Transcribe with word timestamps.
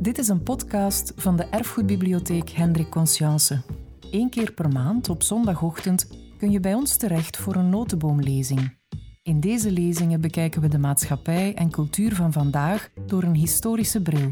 Dit 0.00 0.18
is 0.18 0.28
een 0.28 0.42
podcast 0.42 1.12
van 1.16 1.36
de 1.36 1.44
Erfgoedbibliotheek 1.44 2.50
Hendrik 2.50 2.90
Conscience. 2.90 3.62
Eén 4.10 4.30
keer 4.30 4.52
per 4.52 4.68
maand 4.68 5.08
op 5.08 5.22
zondagochtend 5.22 6.06
kun 6.38 6.50
je 6.50 6.60
bij 6.60 6.74
ons 6.74 6.96
terecht 6.96 7.36
voor 7.36 7.54
een 7.54 7.68
notenboomlezing. 7.68 8.76
In 9.22 9.40
deze 9.40 9.70
lezingen 9.70 10.20
bekijken 10.20 10.60
we 10.60 10.68
de 10.68 10.78
maatschappij 10.78 11.54
en 11.54 11.70
cultuur 11.70 12.14
van 12.14 12.32
vandaag 12.32 12.90
door 13.06 13.22
een 13.22 13.34
historische 13.34 14.02
bril. 14.02 14.30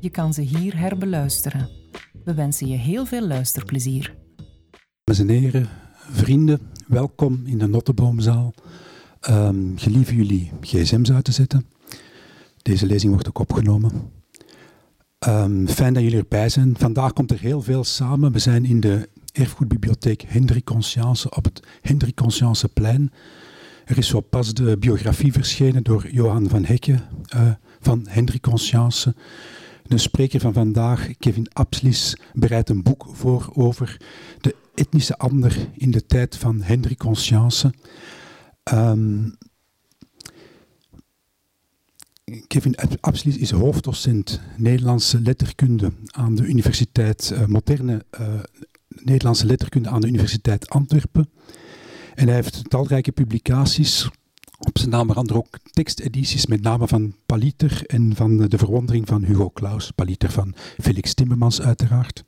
Je 0.00 0.10
kan 0.10 0.34
ze 0.34 0.40
hier 0.40 0.78
herbeluisteren. 0.78 1.68
We 2.24 2.34
wensen 2.34 2.66
je 2.66 2.76
heel 2.76 3.06
veel 3.06 3.26
luisterplezier. 3.26 4.16
Dames 5.04 5.20
en 5.20 5.28
heren, 5.28 5.68
vrienden, 5.94 6.60
welkom 6.86 7.42
in 7.44 7.58
de 7.58 7.66
Notteboomzaal. 7.66 8.54
Um, 9.30 9.72
gelieve 9.78 10.16
jullie 10.16 10.50
gsm's 10.60 11.10
uit 11.10 11.24
te 11.24 11.32
zetten. 11.32 11.66
Deze 12.62 12.86
lezing 12.86 13.12
wordt 13.12 13.28
ook 13.28 13.38
opgenomen. 13.38 14.18
Um, 15.28 15.68
fijn 15.68 15.94
dat 15.94 16.02
jullie 16.02 16.18
erbij 16.18 16.48
zijn. 16.48 16.74
Vandaag 16.78 17.12
komt 17.12 17.30
er 17.30 17.40
heel 17.40 17.62
veel 17.62 17.84
samen. 17.84 18.32
We 18.32 18.38
zijn 18.38 18.64
in 18.64 18.80
de 18.80 19.08
erfgoedbibliotheek 19.32 20.24
Hendrik 20.26 20.64
Conscience 20.64 21.30
op 21.30 21.44
het 21.44 21.62
Hendrik 21.80 22.16
Conscienceplein. 22.16 23.12
Er 23.84 23.98
is 23.98 24.08
zo 24.08 24.20
pas 24.20 24.54
de 24.54 24.76
biografie 24.78 25.32
verschenen 25.32 25.82
door 25.82 26.10
Johan 26.10 26.48
van 26.48 26.64
Hekke 26.64 26.92
uh, 27.36 27.50
van 27.80 28.06
Hendrik 28.08 28.42
Conscience. 28.42 29.14
De 29.82 29.98
spreker 29.98 30.40
van 30.40 30.52
vandaag, 30.52 31.08
Kevin 31.18 31.48
Abslis, 31.52 32.16
bereidt 32.32 32.68
een 32.68 32.82
boek 32.82 33.06
voor 33.12 33.50
over 33.54 33.96
de 34.40 34.54
etnische 34.74 35.18
ander 35.18 35.56
in 35.76 35.90
de 35.90 36.06
tijd 36.06 36.36
van 36.36 36.62
Hendrik 36.62 36.98
Conscience. 36.98 37.72
Um, 38.72 39.36
Kevin 42.46 42.74
Abslis 43.00 43.36
is 43.36 43.50
hoofddocent 43.50 44.40
Nederlandse 44.56 45.20
letterkunde 45.20 45.92
aan 46.06 46.34
de 46.34 46.46
Universiteit, 46.46 47.30
uh, 47.34 47.44
moderne 47.44 48.04
uh, 48.20 48.28
Nederlandse 48.88 49.46
letterkunde 49.46 49.88
aan 49.88 50.00
de 50.00 50.06
Universiteit 50.06 50.68
Antwerpen. 50.68 51.30
En 52.14 52.26
hij 52.26 52.34
heeft 52.34 52.70
talrijke 52.70 53.12
publicaties, 53.12 54.08
op 54.58 54.78
zijn 54.78 54.90
naam 54.90 55.10
andere 55.10 55.38
ook 55.38 55.58
tekstedities, 55.70 56.46
met 56.46 56.62
name 56.62 56.88
van 56.88 57.14
Paliter 57.26 57.82
en 57.86 58.16
van 58.16 58.36
de 58.36 58.58
verwondering 58.58 59.08
van 59.08 59.24
Hugo 59.24 59.50
Claus. 59.50 59.90
Paliter 59.90 60.30
van 60.30 60.54
Felix 60.78 61.14
Timmermans 61.14 61.60
uiteraard. 61.60 62.24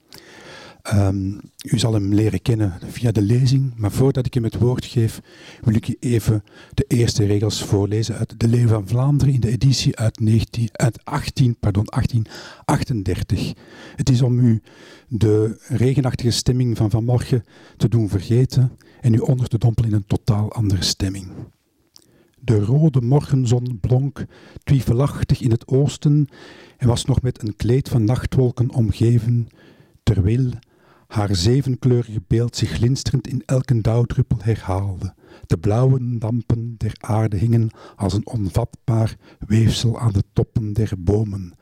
Um, 0.91 1.41
u 1.65 1.79
zal 1.79 1.93
hem 1.93 2.15
leren 2.15 2.43
kennen 2.43 2.79
via 2.87 3.13
de 3.13 3.23
lezing, 3.23 3.73
maar 3.77 3.91
voordat 3.91 4.27
ik 4.27 4.35
hem 4.35 4.45
het 4.45 4.59
woord 4.59 4.85
geef, 4.85 5.21
wil 5.61 5.75
ik 5.75 5.89
u 5.89 5.97
even 6.01 6.45
de 6.75 6.85
eerste 6.89 7.25
regels 7.25 7.65
voorlezen 7.65 8.17
uit 8.17 8.35
De 8.41 8.49
Leeuw 8.49 8.67
van 8.67 8.89
Vlaanderen 8.89 9.35
in 9.35 9.41
de 9.41 9.49
editie 9.49 9.97
uit, 9.97 10.21
19, 10.21 10.69
uit 10.73 11.05
18, 11.05 11.57
pardon, 11.61 11.85
1838. 11.85 13.53
Het 13.97 14.09
is 14.09 14.23
om 14.23 14.39
u 14.39 14.63
de 15.09 15.61
regenachtige 15.69 16.31
stemming 16.31 16.77
van 16.77 16.91
vanmorgen 16.91 17.45
te 17.77 17.89
doen 17.89 18.09
vergeten 18.09 18.73
en 19.01 19.15
u 19.15 19.19
onder 19.19 19.49
te 19.49 19.59
dompelen 19.59 19.91
in 19.91 19.97
een 19.97 20.07
totaal 20.07 20.53
andere 20.53 20.83
stemming. 20.83 21.27
De 22.41 22.59
rode 22.59 23.01
morgenzon 23.01 23.79
blonk 23.81 24.25
twijfelachtig 24.65 25.41
in 25.41 25.51
het 25.51 25.69
oosten 25.69 26.29
en 26.77 26.89
was 26.89 27.05
nog 27.05 27.23
met 27.23 27.43
een 27.43 27.57
kleed 27.57 27.89
van 27.89 28.05
nachtwolken 28.05 28.71
omgeven, 28.71 29.49
terwijl 30.03 30.51
haar 31.13 31.35
zevenkleurig 31.35 32.27
beeld 32.27 32.57
zich 32.57 32.71
glinsterend 32.71 33.27
in 33.27 33.43
elke 33.47 33.81
dauwdruppel 33.81 34.39
herhaalde. 34.43 35.15
De 35.47 35.59
blauwe 35.59 36.19
dampen 36.19 36.75
der 36.79 36.93
aarde 37.01 37.37
hingen 37.37 37.71
als 37.97 38.13
een 38.13 38.27
onvatbaar 38.27 39.17
weefsel 39.39 39.99
aan 39.99 40.13
de 40.13 40.23
toppen 40.33 40.73
der 40.73 40.93
bomen. 40.99 41.55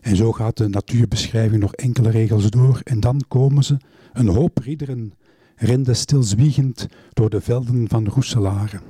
En 0.00 0.16
zo 0.16 0.32
gaat 0.32 0.56
de 0.56 0.68
natuurbeschrijving 0.68 1.60
nog 1.60 1.74
enkele 1.74 2.10
regels 2.10 2.50
door 2.50 2.80
en 2.84 3.00
dan 3.00 3.20
komen 3.28 3.64
ze, 3.64 3.76
een 4.12 4.28
hoop 4.28 4.58
ridderen, 4.58 5.12
renden 5.56 5.96
stilzwiegend 5.96 6.86
door 7.12 7.30
de 7.30 7.40
velden 7.40 7.88
van 7.88 8.06
Roeselare. 8.06 8.80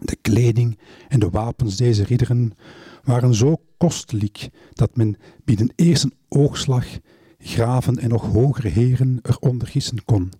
De 0.00 0.16
kleding 0.22 0.78
en 1.08 1.20
de 1.20 1.30
wapens 1.30 1.76
deze 1.76 2.04
ridderen 2.04 2.52
waren 3.02 3.34
zo 3.34 3.56
kostelijk 3.76 4.48
dat 4.72 4.96
men 4.96 5.16
binnen 5.44 5.72
eerst 5.76 6.04
een 6.04 6.14
oogslag 6.28 6.86
graven 7.40 7.98
en 7.98 8.08
nog 8.08 8.26
hogere 8.26 8.68
heren 8.68 9.18
eronder 9.22 9.68
gissen 9.68 10.04
kon. 10.04 10.32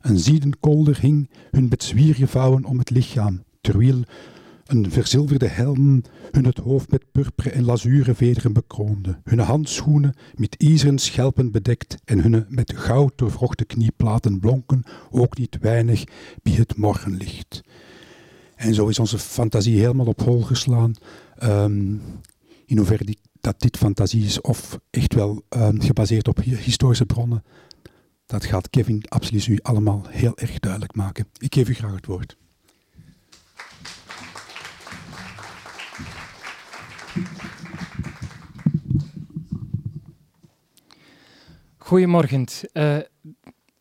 Een 0.00 0.18
ziedenkolder 0.18 1.00
hing 1.00 1.30
hun 1.50 1.68
bezwiergevouwen 1.68 2.64
om 2.64 2.78
het 2.78 2.90
lichaam, 2.90 3.42
terwijl 3.60 4.02
een 4.66 4.90
verzilverde 4.90 5.46
helm 5.48 6.02
hun 6.30 6.44
het 6.44 6.58
hoofd 6.58 6.90
met 6.90 7.12
purperen 7.12 7.52
en 7.52 7.64
lazuren 7.64 8.16
vederen 8.16 8.52
bekroonde, 8.52 9.20
hun 9.24 9.38
handschoenen 9.38 10.14
met 10.34 10.56
ijzeren 10.56 10.98
schelpen 10.98 11.50
bedekt 11.50 11.96
en 12.04 12.22
hun 12.22 12.44
met 12.48 12.72
goud 12.76 13.12
doorvrochte 13.16 13.64
knieplaten 13.64 14.40
blonken 14.40 14.82
ook 15.10 15.38
niet 15.38 15.58
weinig 15.60 16.04
bij 16.42 16.52
het 16.52 16.76
morgenlicht. 16.76 17.62
En 18.56 18.74
zo 18.74 18.88
is 18.88 18.98
onze 18.98 19.18
fantasie 19.18 19.78
helemaal 19.78 20.06
op 20.06 20.20
hol 20.20 20.42
geslaan. 20.42 20.94
Um, 21.42 22.02
in 22.66 22.76
hoeverre 22.76 23.04
die 23.04 23.18
dat 23.40 23.60
dit 23.60 23.76
fantasie 23.76 24.24
is 24.24 24.40
of 24.40 24.78
echt 24.90 25.14
wel 25.14 25.42
um, 25.48 25.80
gebaseerd 25.80 26.28
op 26.28 26.40
historische 26.40 27.06
bronnen, 27.06 27.44
dat 28.26 28.44
gaat 28.44 28.70
Kevin 28.70 29.02
absoluut 29.08 29.46
u 29.46 29.58
allemaal 29.62 30.04
heel 30.08 30.36
erg 30.36 30.58
duidelijk 30.58 30.94
maken. 30.94 31.26
Ik 31.38 31.54
geef 31.54 31.68
u 31.68 31.74
graag 31.74 31.94
het 31.94 32.06
woord. 32.06 32.36
Goedemorgen. 41.76 42.46
Uh, 42.72 42.96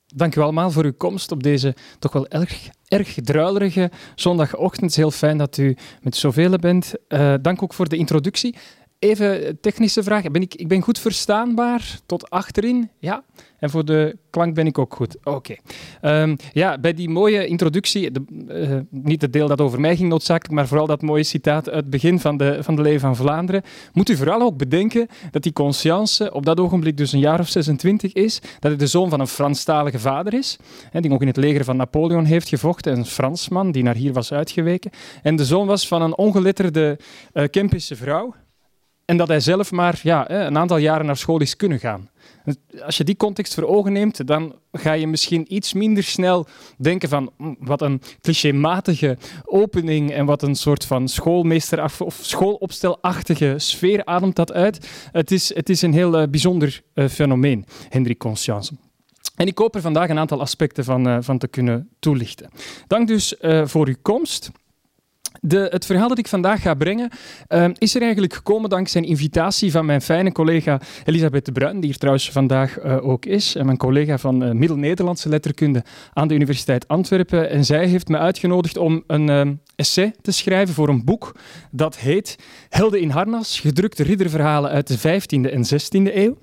dank 0.08 0.36
u 0.36 0.42
allemaal 0.42 0.72
voor 0.72 0.84
uw 0.84 0.94
komst 0.98 1.32
op 1.32 1.44
deze 1.44 1.76
toch 2.00 2.12
wel 2.12 2.28
erg, 2.28 2.70
erg 2.88 3.14
druilerige 3.24 3.92
zondagochtend. 4.16 4.82
Het 4.82 4.90
is 4.90 4.96
heel 4.96 5.12
fijn 5.12 5.38
dat 5.38 5.58
u 5.58 5.78
met 6.02 6.16
zoveel 6.16 6.58
bent. 6.58 6.94
Uh, 7.08 7.34
dank 7.42 7.64
ook 7.64 7.74
voor 7.74 7.90
de 7.90 7.98
introductie. 7.98 8.56
Even 9.00 9.58
technische 9.62 10.04
vraag. 10.04 10.32
Ben 10.32 10.42
ik, 10.42 10.56
ik 10.56 10.68
ben 10.68 10.82
goed 10.82 11.00
verstaanbaar 11.00 12.00
tot 12.06 12.30
achterin? 12.30 12.90
Ja. 12.98 13.24
En 13.60 13.70
voor 13.70 13.86
de 13.86 14.18
klank 14.30 14.54
ben 14.56 14.68
ik 14.68 14.78
ook 14.78 14.96
goed. 14.96 15.18
Oké. 15.24 15.56
Ehm, 16.02 16.36
ja, 16.54 16.78
bij 16.78 16.94
die 16.94 17.10
mooie 17.10 17.46
introductie, 17.46 18.12
de, 18.12 18.22
uh, 18.48 19.02
niet 19.02 19.22
het 19.22 19.34
deel 19.34 19.48
dat 19.48 19.62
over 19.62 19.80
mij 19.80 19.96
ging 19.96 20.10
noodzakelijk, 20.10 20.54
maar 20.54 20.68
vooral 20.68 20.88
dat 20.88 21.02
mooie 21.02 21.24
citaat 21.24 21.70
uit 21.70 21.76
het 21.76 21.90
begin 21.90 22.20
van 22.20 22.38
de, 22.38 22.64
van 22.64 22.76
de 22.76 22.82
Leven 22.82 23.00
van 23.00 23.16
Vlaanderen, 23.16 23.64
moet 23.94 24.10
u 24.10 24.16
vooral 24.16 24.42
ook 24.42 24.58
bedenken 24.58 25.08
dat 25.32 25.44
die 25.44 25.54
Conscience 25.54 26.34
op 26.34 26.46
dat 26.46 26.60
ogenblik 26.60 26.98
dus 26.98 27.12
een 27.12 27.20
jaar 27.20 27.40
of 27.40 27.50
26 27.50 28.14
is, 28.14 28.40
dat 28.40 28.72
hij 28.72 28.76
de 28.76 28.88
zoon 28.88 29.10
van 29.10 29.20
een 29.20 29.28
Franstalige 29.28 30.00
vader 30.00 30.34
is, 30.34 30.58
hè, 30.92 31.00
die 31.00 31.12
ook 31.12 31.22
in 31.22 31.28
het 31.28 31.38
leger 31.38 31.64
van 31.64 31.78
Napoleon 31.78 32.26
heeft 32.26 32.50
gevochten, 32.50 32.98
een 32.98 33.06
Fransman 33.06 33.72
die 33.72 33.84
naar 33.84 33.96
hier 33.96 34.14
was 34.14 34.34
uitgeweken, 34.34 34.92
en 35.24 35.36
de 35.36 35.46
zoon 35.46 35.68
was 35.68 35.88
van 35.88 36.02
een 36.02 36.18
ongeletterde 36.18 37.00
uh, 37.34 37.44
Kempische 37.48 37.96
vrouw, 37.96 38.34
en 39.10 39.18
dat 39.18 39.28
hij 39.28 39.40
zelf 39.40 39.72
maar 39.72 40.00
ja, 40.04 40.30
een 40.30 40.58
aantal 40.58 40.78
jaren 40.78 41.06
naar 41.06 41.18
school 41.18 41.42
is 41.42 41.56
kunnen 41.56 41.80
gaan. 41.80 42.10
Als 42.82 42.98
je 42.98 43.04
die 43.04 43.16
context 43.16 43.54
voor 43.54 43.64
ogen 43.64 43.94
neemt, 43.94 44.28
dan 44.28 44.56
ga 44.72 44.94
je 44.94 45.08
misschien 45.08 45.56
iets 45.56 45.74
minder 45.74 46.04
snel 46.04 46.48
denken 46.78 47.10
van 47.10 47.32
hm, 47.38 47.54
wat 47.60 47.82
een 47.82 48.02
clichématige 48.22 49.18
opening 49.46 50.12
en 50.12 50.26
wat 50.26 50.42
een 50.42 50.56
soort 50.56 50.86
van 50.86 51.08
schoolmeester 51.08 51.84
of 52.00 52.20
schoolopstelachtige 52.22 53.54
sfeer 53.58 54.06
ademt 54.06 54.36
dat 54.36 54.54
uit. 54.54 54.90
Het 55.12 55.32
is, 55.32 55.56
het 55.56 55.70
is 55.70 55.82
een 55.82 55.94
heel 55.94 56.22
uh, 56.22 56.28
bijzonder 56.28 56.82
uh, 56.94 57.08
fenomeen, 57.08 57.66
Hendrik 57.90 58.18
Conscience. 58.18 58.74
En 59.36 59.48
ik 59.48 59.58
hoop 59.58 59.76
er 59.76 59.82
vandaag 59.82 60.10
een 60.10 60.20
aantal 60.20 60.42
aspecten 60.42 60.84
van, 60.84 61.08
uh, 61.08 61.18
van 61.22 61.38
te 61.38 61.48
kunnen 61.48 61.90
toelichten. 62.00 62.50
Dank 62.88 63.08
dus 63.08 63.36
voor 63.64 63.88
uw 63.88 63.96
komst. 64.02 64.52
De, 65.42 65.68
het 65.70 65.86
verhaal 65.86 66.08
dat 66.08 66.18
ik 66.18 66.28
vandaag 66.28 66.62
ga 66.62 66.74
brengen 66.74 67.10
uh, 67.50 67.66
is 67.78 67.96
er 67.96 68.02
eigenlijk 68.02 68.34
gekomen 68.34 68.70
dankzij 68.70 69.02
een 69.02 69.08
invitatie 69.08 69.72
van 69.72 69.86
mijn 69.86 70.02
fijne 70.02 70.32
collega 70.32 70.82
Elisabeth 71.06 71.46
de 71.46 71.52
Bruin, 71.52 71.80
die 71.80 71.90
hier 71.90 71.98
trouwens 71.98 72.32
vandaag 72.32 72.84
uh, 72.84 73.08
ook 73.08 73.26
is, 73.26 73.56
en 73.56 73.66
mijn 73.66 73.78
collega 73.78 74.18
van 74.18 74.44
uh, 74.44 74.52
Middel-Nederlandse 74.52 75.30
letterkunde 75.30 75.84
aan 76.14 76.28
de 76.28 76.34
Universiteit 76.34 76.88
Antwerpen. 76.88 77.50
En 77.50 77.66
zij 77.66 77.86
heeft 77.86 78.08
me 78.08 78.18
uitgenodigd 78.18 78.78
om 78.78 79.04
een 79.08 79.30
ehm, 79.30 79.54
essay 79.76 80.14
te 80.22 80.32
schrijven 80.32 80.76
voor 80.76 80.90
een 80.90 81.06
boek 81.06 81.36
dat 81.72 81.98
heet 81.98 82.36
Helden 82.70 83.02
in 83.02 83.10
Harnas, 83.10 83.60
gedrukte 83.60 84.04
ridderverhalen 84.04 84.72
uit 84.72 84.88
de 84.88 84.98
15e 84.98 85.52
en 85.52 85.64
16e 85.66 86.16
eeuw. 86.16 86.38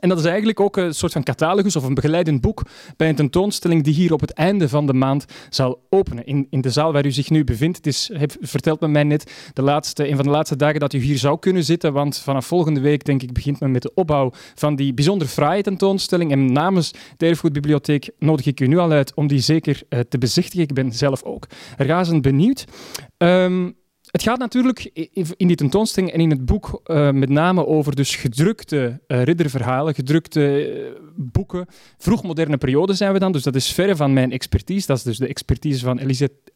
En 0.00 0.08
dat 0.08 0.18
is 0.18 0.24
eigenlijk 0.24 0.60
ook 0.60 0.76
een 0.76 0.94
soort 0.94 1.12
van 1.12 1.22
catalogus 1.22 1.76
of 1.76 1.84
een 1.84 1.94
begeleidend 1.94 2.40
boek 2.40 2.62
bij 2.96 3.08
een 3.08 3.14
tentoonstelling 3.14 3.84
die 3.84 3.94
hier 3.94 4.12
op 4.12 4.20
het 4.20 4.32
einde 4.32 4.68
van 4.68 4.86
de 4.86 4.92
maand 4.92 5.24
zal 5.50 5.86
openen. 5.90 6.26
In, 6.26 6.46
in 6.50 6.60
de 6.60 6.70
zaal 6.70 6.92
waar 6.92 7.06
u 7.06 7.10
zich 7.10 7.30
nu 7.30 7.44
bevindt. 7.44 7.76
Het 7.76 7.86
is, 7.86 8.10
vertelt 8.40 8.80
me 8.80 8.88
mij 8.88 9.04
net, 9.04 9.50
de 9.52 9.62
laatste, 9.62 10.08
een 10.08 10.16
van 10.16 10.24
de 10.24 10.30
laatste 10.30 10.56
dagen 10.56 10.80
dat 10.80 10.92
u 10.92 10.98
hier 10.98 11.18
zou 11.18 11.38
kunnen 11.38 11.64
zitten. 11.64 11.92
Want 11.92 12.18
vanaf 12.18 12.46
volgende 12.46 12.80
week, 12.80 13.04
denk 13.04 13.22
ik, 13.22 13.32
begint 13.32 13.60
men 13.60 13.70
met 13.70 13.82
de 13.82 13.94
opbouw 13.94 14.30
van 14.54 14.76
die 14.76 14.94
bijzonder 14.94 15.28
fraaie 15.28 15.62
tentoonstelling. 15.62 16.30
En 16.32 16.52
namens 16.52 16.92
de 17.16 17.26
Erfgoedbibliotheek 17.26 18.10
nodig 18.18 18.46
ik 18.46 18.60
u 18.60 18.66
nu 18.66 18.78
al 18.78 18.90
uit 18.90 19.14
om 19.14 19.26
die 19.26 19.40
zeker 19.40 19.82
uh, 19.88 20.00
te 20.00 20.18
bezichtigen. 20.18 20.62
Ik 20.62 20.74
ben 20.74 20.92
zelf 20.92 21.22
ook 21.22 21.46
razend 21.76 22.22
benieuwd. 22.22 22.64
Um, 23.18 23.76
Het 24.16 24.24
gaat 24.24 24.38
natuurlijk 24.38 24.90
in 25.36 25.46
die 25.46 25.56
tentoonstelling 25.56 26.12
en 26.12 26.20
in 26.20 26.30
het 26.30 26.44
boek 26.44 26.82
uh, 26.86 27.10
met 27.10 27.28
name 27.28 27.66
over 27.66 27.96
dus 27.96 28.16
gedrukte 28.16 29.00
uh, 29.08 29.22
ridderverhalen, 29.22 29.94
gedrukte 29.94 30.74
uh, 30.74 31.00
boeken. 31.16 31.66
Vroegmoderne 31.98 32.56
periode 32.56 32.94
zijn 32.94 33.12
we 33.12 33.18
dan, 33.18 33.32
dus 33.32 33.42
dat 33.42 33.54
is 33.54 33.72
verre 33.72 33.96
van 33.96 34.12
mijn 34.12 34.32
expertise. 34.32 34.86
Dat 34.86 34.96
is 34.96 35.02
dus 35.02 35.18
de 35.18 35.26
expertise 35.26 35.84
van 35.84 35.98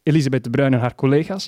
Elisabeth 0.02 0.44
de 0.44 0.50
Bruin 0.50 0.72
en 0.72 0.80
haar 0.80 0.94
collega's. 0.94 1.46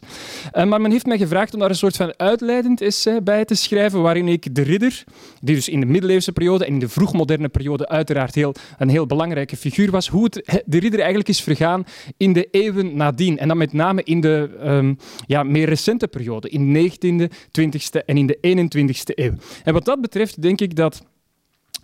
maar 0.52 0.80
men 0.80 0.90
heeft 0.90 1.06
mij 1.06 1.18
gevraagd 1.18 1.54
om 1.54 1.60
daar 1.60 1.70
een 1.70 1.76
soort 1.76 1.96
van 1.96 2.14
uitleidend 2.16 2.80
essay 2.80 3.22
bij 3.22 3.44
te 3.44 3.54
schrijven, 3.54 4.02
waarin 4.02 4.28
ik 4.28 4.54
de 4.54 4.62
ridder, 4.62 5.04
die 5.40 5.54
dus 5.54 5.68
in 5.68 5.80
de 5.80 5.86
middeleeuwse 5.86 6.32
periode 6.32 6.64
en 6.64 6.72
in 6.72 6.78
de 6.78 6.88
vroegmoderne 6.88 7.48
periode 7.48 7.88
uiteraard 7.88 8.34
heel, 8.34 8.54
een 8.78 8.88
heel 8.88 9.06
belangrijke 9.06 9.56
figuur 9.56 9.90
was, 9.90 10.08
hoe 10.08 10.24
het, 10.24 10.62
de 10.66 10.78
ridder 10.78 11.00
eigenlijk 11.00 11.28
is 11.28 11.42
vergaan 11.42 11.84
in 12.16 12.32
de 12.32 12.48
eeuwen 12.50 12.96
nadien. 12.96 13.38
En 13.38 13.48
dan 13.48 13.56
met 13.56 13.72
name 13.72 14.02
in 14.04 14.20
de 14.20 14.50
um, 14.64 14.96
ja, 15.26 15.42
meer 15.42 15.68
recente 15.68 16.00
periode, 16.08 16.48
in 16.48 16.72
de 16.72 16.90
19e, 16.90 17.34
20e 17.60 18.04
en 18.06 18.16
in 18.16 18.26
de 18.26 18.36
21e 18.36 19.14
eeuw. 19.14 19.34
En 19.64 19.72
wat 19.72 19.84
dat 19.84 20.00
betreft 20.00 20.42
denk 20.42 20.60
ik 20.60 20.76
dat 20.76 21.02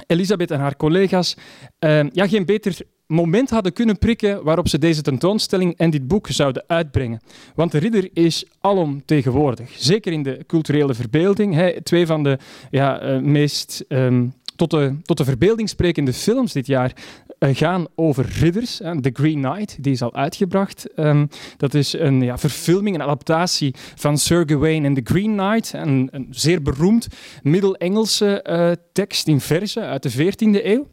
Elisabeth 0.06 0.50
en 0.50 0.58
haar 0.58 0.76
collega's 0.76 1.36
uh, 1.80 2.00
ja, 2.12 2.28
geen 2.28 2.44
beter 2.44 2.78
moment 3.06 3.50
hadden 3.50 3.72
kunnen 3.72 3.98
prikken 3.98 4.44
waarop 4.44 4.68
ze 4.68 4.78
deze 4.78 5.02
tentoonstelling 5.02 5.76
en 5.76 5.90
dit 5.90 6.08
boek 6.08 6.26
zouden 6.28 6.64
uitbrengen. 6.66 7.20
Want 7.54 7.72
de 7.72 7.78
ridder 7.78 8.08
is 8.12 8.44
alomtegenwoordig. 8.60 9.70
Zeker 9.76 10.12
in 10.12 10.22
de 10.22 10.44
culturele 10.46 10.94
verbeelding. 10.94 11.54
Hè, 11.54 11.82
twee 11.82 12.06
van 12.06 12.22
de 12.22 12.38
ja, 12.70 13.02
uh, 13.02 13.20
meest 13.20 13.84
um, 13.88 14.32
tot 14.56 14.70
de, 14.70 14.94
tot 15.02 15.16
de 15.16 15.24
verbeelding 15.24 15.68
sprekende 15.68 16.12
films 16.12 16.52
dit 16.52 16.66
jaar 16.66 16.92
gaan 17.38 17.86
over 17.94 18.26
ridders. 18.38 18.76
The 18.76 19.10
Green 19.12 19.42
Knight, 19.42 19.82
die 19.82 19.92
is 19.92 20.02
al 20.02 20.14
uitgebracht. 20.14 20.86
Um, 20.96 21.28
dat 21.56 21.74
is 21.74 21.92
een 21.92 22.22
ja, 22.22 22.38
verfilming, 22.38 22.96
een 22.96 23.02
adaptatie 23.02 23.74
van 23.94 24.18
Sir 24.18 24.42
Gawain 24.46 24.84
en 24.84 24.94
The 24.94 25.00
Green 25.04 25.36
Knight. 25.36 25.72
Een, 25.72 26.26
zeer 26.30 26.62
beroemd 26.62 27.08
Middel-Engelse 27.42 28.44
uh, 28.48 28.70
tekst 28.92 29.28
in 29.28 29.40
verzen 29.40 29.82
uit 29.82 30.02
de 30.02 30.12
14e 30.12 30.64
eeuw. 30.64 30.86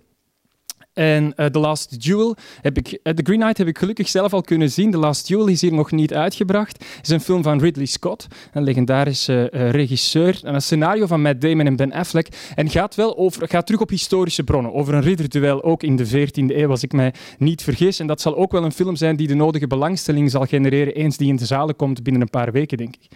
En 0.96 1.34
uh, 1.36 1.46
The 1.46 1.60
Last 1.60 2.04
Duel 2.04 2.36
heb 2.62 2.78
ik, 2.78 2.88
uh, 2.88 3.14
The 3.14 3.24
Green 3.24 3.40
Knight 3.40 3.58
heb 3.58 3.68
ik 3.68 3.78
gelukkig 3.78 4.10
zelf 4.10 4.34
al 4.34 4.42
kunnen 4.42 4.72
zien. 4.72 4.92
The 4.92 4.98
Last 4.98 5.28
Duel 5.28 5.48
is 5.48 5.62
hier 5.62 5.74
nog 5.74 5.92
niet 5.92 6.14
uitgebracht. 6.14 6.86
Is 7.02 7.10
een 7.10 7.22
film 7.22 7.44
van 7.44 7.60
Ridley 7.60 7.86
Scott, 7.86 8.28
een 8.54 8.64
legendarische 8.64 9.52
uh, 9.54 9.70
regisseur. 9.70 10.40
En 10.44 10.54
een 10.54 10.62
scenario 10.62 11.06
van 11.06 11.22
Matt 11.22 11.42
Damon 11.42 11.66
en 11.66 11.76
Ben 11.76 11.92
Affleck. 11.92 12.28
En 12.56 12.70
gaat 12.70 12.96
wel 12.96 13.18
over, 13.18 13.48
gaat 13.48 13.66
terug 13.66 13.82
op 13.82 13.90
historische 13.90 14.44
bronnen. 14.44 14.74
Over 14.74 14.94
een 14.94 15.02
ridderduel, 15.02 15.64
ook 15.64 15.84
in 15.84 15.96
de 15.96 16.08
14e 16.08 16.56
eeuw, 16.56 16.70
als 16.70 16.84
ik 16.84 16.92
mij 16.92 17.14
niet 17.38 17.64
vergis. 17.64 18.00
En 18.00 18.08
dat 18.08 18.22
zal 18.22 18.36
ook 18.36 18.52
wel 18.52 18.64
een 18.64 18.72
film 18.72 18.96
zijn 18.96 19.16
die 19.16 19.28
de 19.28 19.36
nodige 19.36 19.68
belangstelling 19.68 20.32
zal 20.32 20.46
genereren 20.46 20.94
eens 20.94 21.18
die 21.18 21.28
in 21.28 21.36
de 21.36 21.46
zalen 21.46 21.76
komt 21.76 22.04
binnen 22.04 22.22
een 22.22 22.30
paar 22.30 22.52
weken, 22.52 22.78
denk 22.78 22.96
ik. 22.96 23.08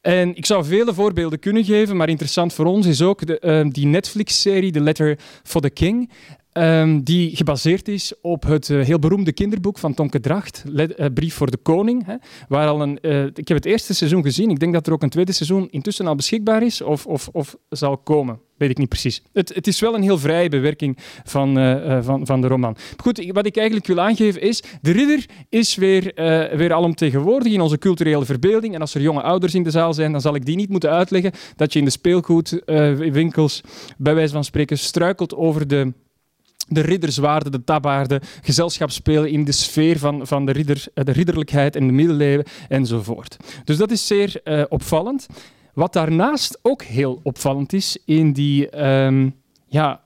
En 0.00 0.36
ik 0.36 0.46
zou 0.46 0.64
vele 0.64 0.94
voorbeelden 0.94 1.38
kunnen 1.38 1.64
geven, 1.64 1.96
maar 1.96 2.08
interessant 2.08 2.52
voor 2.52 2.64
ons 2.64 2.86
is 2.86 3.02
ook 3.02 3.26
de, 3.26 3.68
die 3.72 3.86
Netflix-serie 3.86 4.72
The 4.72 4.80
Letter 4.80 5.18
for 5.42 5.60
the 5.60 5.70
King. 5.70 6.10
Um, 6.60 7.02
die 7.02 7.36
gebaseerd 7.36 7.88
is 7.88 8.12
op 8.20 8.42
het 8.42 8.68
uh, 8.68 8.84
heel 8.84 8.98
beroemde 8.98 9.32
kinderboek 9.32 9.78
van 9.78 9.94
Tonke 9.94 10.20
Dracht, 10.20 10.62
Le 10.66 10.98
uh, 10.98 11.06
Brief 11.14 11.34
voor 11.34 11.50
de 11.50 11.56
Koning. 11.56 12.06
Hè, 12.06 12.14
waar 12.48 12.68
al 12.68 12.82
een, 12.82 12.98
uh, 13.02 13.24
ik 13.24 13.48
heb 13.48 13.56
het 13.56 13.64
eerste 13.64 13.94
seizoen 13.94 14.22
gezien. 14.22 14.50
Ik 14.50 14.58
denk 14.58 14.72
dat 14.72 14.86
er 14.86 14.92
ook 14.92 15.02
een 15.02 15.08
tweede 15.08 15.32
seizoen 15.32 15.68
intussen 15.70 16.06
al 16.06 16.14
beschikbaar 16.14 16.62
is 16.62 16.82
of, 16.82 17.06
of, 17.06 17.28
of 17.32 17.56
zal 17.68 17.98
komen. 17.98 18.40
Weet 18.56 18.70
ik 18.70 18.78
niet 18.78 18.88
precies. 18.88 19.22
Het, 19.32 19.54
het 19.54 19.66
is 19.66 19.80
wel 19.80 19.94
een 19.94 20.02
heel 20.02 20.18
vrije 20.18 20.48
bewerking 20.48 20.98
van, 21.24 21.54
van, 22.02 22.26
van 22.26 22.40
de 22.40 22.46
roman. 22.46 22.76
Goed, 22.96 23.30
wat 23.32 23.46
ik 23.46 23.56
eigenlijk 23.56 23.86
wil 23.86 24.00
aangeven 24.00 24.40
is, 24.40 24.62
de 24.82 24.90
ridder 24.90 25.26
is 25.48 25.74
weer, 25.74 26.12
weer 26.56 26.72
alomtegenwoordig 26.72 27.52
in 27.52 27.60
onze 27.60 27.78
culturele 27.78 28.24
verbeelding. 28.24 28.74
En 28.74 28.80
als 28.80 28.94
er 28.94 29.00
jonge 29.00 29.22
ouders 29.22 29.54
in 29.54 29.62
de 29.62 29.70
zaal 29.70 29.94
zijn, 29.94 30.12
dan 30.12 30.20
zal 30.20 30.34
ik 30.34 30.46
die 30.46 30.56
niet 30.56 30.68
moeten 30.68 30.90
uitleggen 30.90 31.32
dat 31.56 31.72
je 31.72 31.78
in 31.78 31.84
de 31.84 31.90
speelgoedwinkels, 31.90 33.60
bij 33.96 34.14
wijze 34.14 34.32
van 34.32 34.44
spreken, 34.44 34.78
struikelt 34.78 35.34
over 35.34 35.68
de 35.68 35.92
de 36.70 36.80
ridderswaarde, 36.80 37.50
de 37.50 37.64
tabbaarden, 37.64 38.20
gezelschapsspelen 38.42 39.30
in 39.30 39.44
de 39.44 39.52
sfeer 39.52 39.98
van, 39.98 40.26
van 40.26 40.46
de, 40.46 40.52
ridder, 40.52 40.84
eh, 40.94 41.04
de 41.04 41.12
ridderlijkheid 41.12 41.76
en 41.76 41.86
de 41.86 41.92
middeleeuwen 41.92 42.46
enzovoort. 42.68 43.36
Dus 43.64 43.76
dat 43.76 43.90
is 43.90 44.06
zeer 44.06 44.40
uh, 44.44 44.64
opvallend. 44.68 45.26
Wat 45.74 45.92
daarnaast 45.92 46.58
ook 46.62 46.82
heel 46.82 47.20
opvallend 47.22 47.72
is 47.72 47.98
in 48.04 48.32
die, 48.32 48.84
um, 48.86 49.34
ja, 49.66 50.00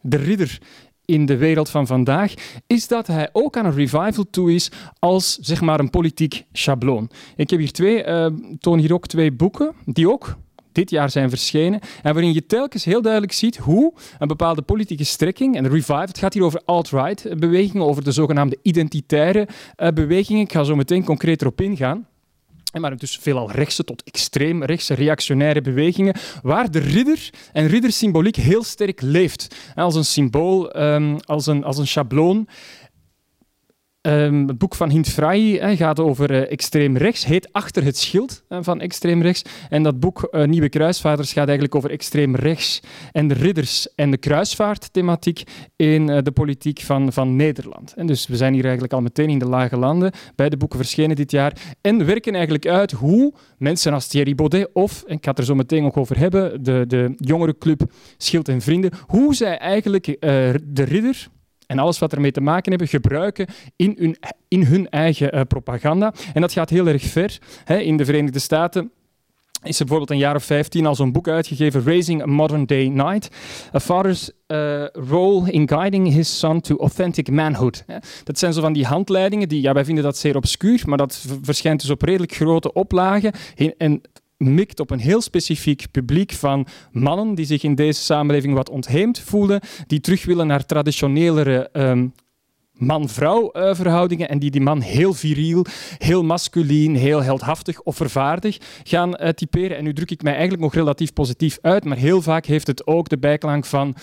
de 0.00 0.16
ridder 0.16 0.58
in 1.04 1.26
de 1.26 1.36
wereld 1.36 1.68
van 1.68 1.86
vandaag, 1.86 2.34
is 2.66 2.88
dat 2.88 3.06
hij 3.06 3.28
ook 3.32 3.56
aan 3.56 3.66
een 3.66 3.74
revival 3.74 4.24
toe 4.30 4.54
is 4.54 4.70
als 4.98 5.38
zeg 5.40 5.60
maar 5.60 5.80
een 5.80 5.90
politiek 5.90 6.44
schabloon. 6.52 7.10
Ik 7.36 7.50
heb 7.50 7.58
hier 7.58 7.72
twee, 7.72 8.06
uh, 8.06 8.26
toon 8.58 8.78
hier 8.78 8.92
ook 8.92 9.06
twee 9.06 9.32
boeken 9.32 9.74
die 9.84 10.10
ook 10.10 10.36
dit 10.76 10.90
jaar 10.90 11.10
zijn 11.10 11.28
verschenen. 11.28 11.80
En 12.02 12.12
waarin 12.12 12.32
je 12.32 12.46
telkens 12.46 12.84
heel 12.84 13.02
duidelijk 13.02 13.32
ziet 13.32 13.56
hoe 13.56 13.92
een 14.18 14.28
bepaalde 14.28 14.62
politieke 14.62 15.04
strekking, 15.04 15.56
en 15.56 15.68
Revive, 15.68 15.92
het 15.92 16.18
gaat 16.18 16.34
hier 16.34 16.42
over 16.42 16.62
alt-right 16.64 17.38
bewegingen, 17.38 17.86
over 17.86 18.04
de 18.04 18.12
zogenaamde 18.12 18.58
identitaire 18.62 19.48
uh, 19.76 19.88
bewegingen. 19.88 20.42
Ik 20.42 20.52
ga 20.52 20.64
zo 20.64 20.76
meteen 20.76 21.04
concreter 21.04 21.46
op 21.46 21.60
ingaan. 21.60 22.06
Maar 22.80 22.96
dus 22.96 23.18
veelal 23.20 23.50
rechtse 23.50 23.84
tot 23.84 24.02
extreem 24.02 24.64
rechtse 24.64 24.94
reactionaire 24.94 25.60
bewegingen, 25.60 26.14
waar 26.42 26.70
de 26.70 26.78
ridder 26.78 27.30
en 27.52 27.66
riddersymboliek 27.66 28.36
heel 28.36 28.64
sterk 28.64 29.00
leeft. 29.00 29.56
Als 29.74 29.94
een 29.94 30.04
symbool, 30.04 30.76
um, 30.82 31.16
als, 31.24 31.46
een, 31.46 31.64
als 31.64 31.78
een 31.78 31.86
schabloon. 31.86 32.48
Um, 34.06 34.48
het 34.48 34.58
boek 34.58 34.74
van 34.74 34.90
Hint 34.90 35.08
Frey 35.08 35.76
gaat 35.76 36.00
over 36.00 36.30
uh, 36.30 36.50
extreem 36.50 36.96
rechts, 36.96 37.24
heet 37.24 37.52
Achter 37.52 37.84
het 37.84 37.96
schild 37.96 38.44
uh, 38.48 38.58
van 38.60 38.80
extreem 38.80 39.22
rechts. 39.22 39.42
En 39.68 39.82
dat 39.82 40.00
boek 40.00 40.28
uh, 40.30 40.44
Nieuwe 40.44 40.68
Kruisvaarders 40.68 41.32
gaat 41.32 41.46
eigenlijk 41.46 41.74
over 41.74 41.90
extreem 41.90 42.36
rechts 42.36 42.80
en 43.12 43.28
de 43.28 43.34
ridders 43.34 43.94
en 43.94 44.10
de 44.10 44.16
kruisvaartthematiek 44.16 45.42
in 45.76 46.06
de 46.06 46.30
politiek 46.30 46.80
van, 46.80 47.12
van 47.12 47.36
Nederland. 47.36 47.94
En 47.96 48.06
dus 48.06 48.26
we 48.26 48.36
zijn 48.36 48.52
hier 48.52 48.62
eigenlijk 48.62 48.92
al 48.92 49.00
meteen 49.00 49.28
in 49.28 49.38
de 49.38 49.48
lage 49.48 49.76
landen, 49.76 50.12
beide 50.34 50.56
boeken 50.56 50.78
verschenen 50.78 51.16
dit 51.16 51.30
jaar, 51.30 51.76
en 51.80 52.06
werken 52.06 52.32
eigenlijk 52.32 52.66
uit 52.66 52.92
hoe 52.92 53.34
mensen 53.58 53.92
als 53.92 54.06
Thierry 54.06 54.34
Baudet 54.34 54.68
of, 54.72 55.04
ik 55.06 55.24
ga 55.24 55.30
het 55.30 55.38
er 55.38 55.44
zo 55.44 55.54
meteen 55.54 55.82
nog 55.82 55.94
over 55.94 56.18
hebben, 56.18 56.62
de, 56.62 56.84
de 56.86 57.14
jongerenclub 57.16 57.82
Schild 58.16 58.48
en 58.48 58.60
Vrienden, 58.60 58.90
hoe 59.06 59.34
zij 59.34 59.58
eigenlijk 59.58 60.04
de 60.64 60.82
ridder 60.82 61.28
en 61.66 61.78
alles 61.78 61.98
wat 61.98 62.12
ermee 62.12 62.32
te 62.32 62.40
maken 62.40 62.70
hebben, 62.70 62.88
gebruiken 62.88 63.46
in 63.76 63.96
hun, 63.98 64.16
in 64.48 64.62
hun 64.64 64.88
eigen 64.88 65.34
uh, 65.34 65.40
propaganda. 65.48 66.14
En 66.34 66.40
dat 66.40 66.52
gaat 66.52 66.70
heel 66.70 66.86
erg 66.86 67.02
ver. 67.02 67.38
Hè. 67.64 67.76
In 67.78 67.96
de 67.96 68.04
Verenigde 68.04 68.38
Staten 68.38 68.90
is 69.62 69.78
er 69.78 69.86
bijvoorbeeld 69.86 70.10
een 70.10 70.26
jaar 70.26 70.34
of 70.34 70.44
15 70.44 70.86
al 70.86 70.94
zo'n 70.94 71.12
boek 71.12 71.28
uitgegeven, 71.28 71.84
Raising 71.84 72.22
a 72.22 72.26
Modern 72.26 72.66
Day 72.66 72.88
Knight. 72.88 73.30
A 73.74 73.80
Father's 73.80 74.30
uh, 74.46 74.84
Role 74.92 75.50
in 75.50 75.68
Guiding 75.68 76.12
His 76.12 76.38
Son 76.38 76.60
to 76.60 76.76
Authentic 76.76 77.30
Manhood. 77.30 77.84
Dat 78.24 78.38
zijn 78.38 78.52
zo 78.52 78.60
van 78.60 78.72
die 78.72 78.84
handleidingen, 78.84 79.48
die, 79.48 79.60
ja, 79.60 79.72
wij 79.72 79.84
vinden 79.84 80.04
dat 80.04 80.16
zeer 80.16 80.36
obscuur, 80.36 80.82
maar 80.86 80.98
dat 80.98 81.24
verschijnt 81.42 81.80
dus 81.80 81.90
op 81.90 82.02
redelijk 82.02 82.32
grote 82.32 82.72
oplagen. 82.72 83.32
En 83.76 84.00
mikt 84.36 84.80
op 84.80 84.90
een 84.90 84.98
heel 84.98 85.20
specifiek 85.20 85.90
publiek 85.90 86.32
van 86.32 86.66
mannen 86.92 87.34
die 87.34 87.46
zich 87.46 87.62
in 87.62 87.74
deze 87.74 88.02
samenleving 88.02 88.54
wat 88.54 88.70
ontheemd 88.70 89.18
voelen, 89.18 89.60
die 89.86 90.00
terug 90.00 90.24
willen 90.24 90.46
naar 90.46 90.66
traditionelere 90.66 91.68
um, 91.72 92.12
man-vrouw 92.76 93.50
uh, 93.52 93.74
verhoudingen 93.74 94.28
en 94.28 94.38
die 94.38 94.50
die 94.50 94.60
man 94.60 94.80
heel 94.80 95.14
viriel, 95.14 95.64
heel 95.98 96.24
masculien, 96.24 96.96
heel 96.96 97.22
heldhaftig 97.22 97.80
of 97.80 97.96
vervaardig 97.96 98.58
gaan 98.84 99.22
uh, 99.22 99.28
typeren. 99.28 99.76
En 99.76 99.84
nu 99.84 99.92
druk 99.92 100.10
ik 100.10 100.22
mij 100.22 100.32
eigenlijk 100.32 100.62
nog 100.62 100.74
relatief 100.74 101.12
positief 101.12 101.58
uit, 101.62 101.84
maar 101.84 101.96
heel 101.96 102.22
vaak 102.22 102.46
heeft 102.46 102.66
het 102.66 102.86
ook 102.86 103.08
de 103.08 103.18
bijklank 103.18 103.64
van 103.64 103.94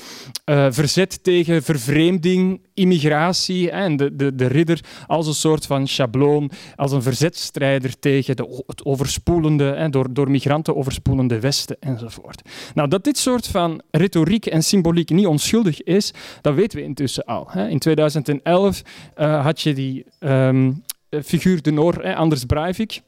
uh, 0.45 0.67
verzet 0.69 1.23
tegen 1.23 1.63
vervreemding, 1.63 2.61
immigratie 2.73 3.71
en 3.71 3.97
de, 3.97 4.15
de, 4.15 4.35
de 4.35 4.47
ridder 4.47 4.79
als 5.07 5.27
een 5.27 5.33
soort 5.33 5.65
van 5.65 5.87
schabloon, 5.87 6.51
als 6.75 6.91
een 6.91 7.01
verzetstrijder 7.01 7.99
tegen 7.99 8.35
de, 8.35 8.63
het 8.67 8.85
overspoelende, 8.85 9.87
door, 9.89 10.13
door 10.13 10.31
migranten 10.31 10.75
overspoelende 10.75 11.39
Westen 11.39 11.77
enzovoort. 11.79 12.41
Nou, 12.73 12.89
dat 12.89 13.03
dit 13.03 13.17
soort 13.17 13.47
van 13.47 13.81
retoriek 13.91 14.45
en 14.45 14.63
symboliek 14.63 15.09
niet 15.09 15.25
onschuldig 15.25 15.83
is, 15.83 16.13
dat 16.41 16.55
weten 16.55 16.77
we 16.77 16.83
intussen 16.83 17.25
al. 17.25 17.47
Hè. 17.49 17.67
In 17.67 17.79
2011 17.79 18.62
uh, 18.67 19.43
had 19.43 19.62
je 19.62 19.74
die 19.74 20.05
um, 20.20 20.84
figuur 21.10 21.62
de 21.62 21.72
Noor, 21.72 22.15
Anders 22.15 22.46
Breivik 22.46 23.01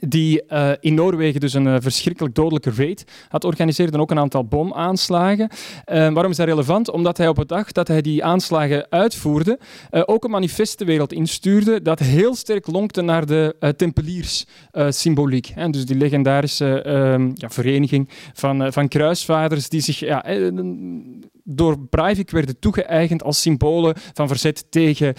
die 0.00 0.42
uh, 0.52 0.70
in 0.80 0.94
Noorwegen 0.94 1.40
dus 1.40 1.54
een 1.54 1.66
uh, 1.66 1.76
verschrikkelijk 1.80 2.34
dodelijke 2.34 2.72
raid 2.76 3.04
had 3.28 3.40
georganiseerd 3.40 3.94
en 3.94 4.00
ook 4.00 4.10
een 4.10 4.18
aantal 4.18 4.44
bomaanslagen. 4.44 5.50
Uh, 5.50 6.12
waarom 6.12 6.30
is 6.30 6.36
dat 6.36 6.46
relevant? 6.46 6.90
Omdat 6.90 7.16
hij 7.16 7.28
op 7.28 7.36
het 7.36 7.48
dag 7.48 7.72
dat 7.72 7.88
hij 7.88 8.00
die 8.00 8.24
aanslagen 8.24 8.86
uitvoerde 8.90 9.58
ook 9.90 10.24
een 10.24 10.30
manifest 10.30 10.78
de 10.78 10.84
wereld 10.84 11.12
instuurde 11.12 11.82
dat 11.82 11.98
heel 11.98 12.34
sterk 12.34 12.66
lonkte 12.66 13.02
naar 13.02 13.26
de 13.26 13.74
tempelierssymboliek. 13.76 15.54
dus 15.70 15.86
die 15.86 15.96
legendarische 15.96 16.82
ehm, 16.82 17.30
ja, 17.34 17.50
vereniging 17.50 18.08
van, 18.32 18.72
van 18.72 18.88
kruisvaders 18.88 19.68
die 19.68 19.80
zich 19.80 19.98
ja, 19.98 20.24
door 21.50 21.78
Breivik 21.78 22.30
werden 22.30 22.58
toegeëigend 22.58 23.22
als 23.22 23.40
symbolen 23.40 23.94
van 24.12 24.28
verzet 24.28 24.66
tegen 24.70 25.14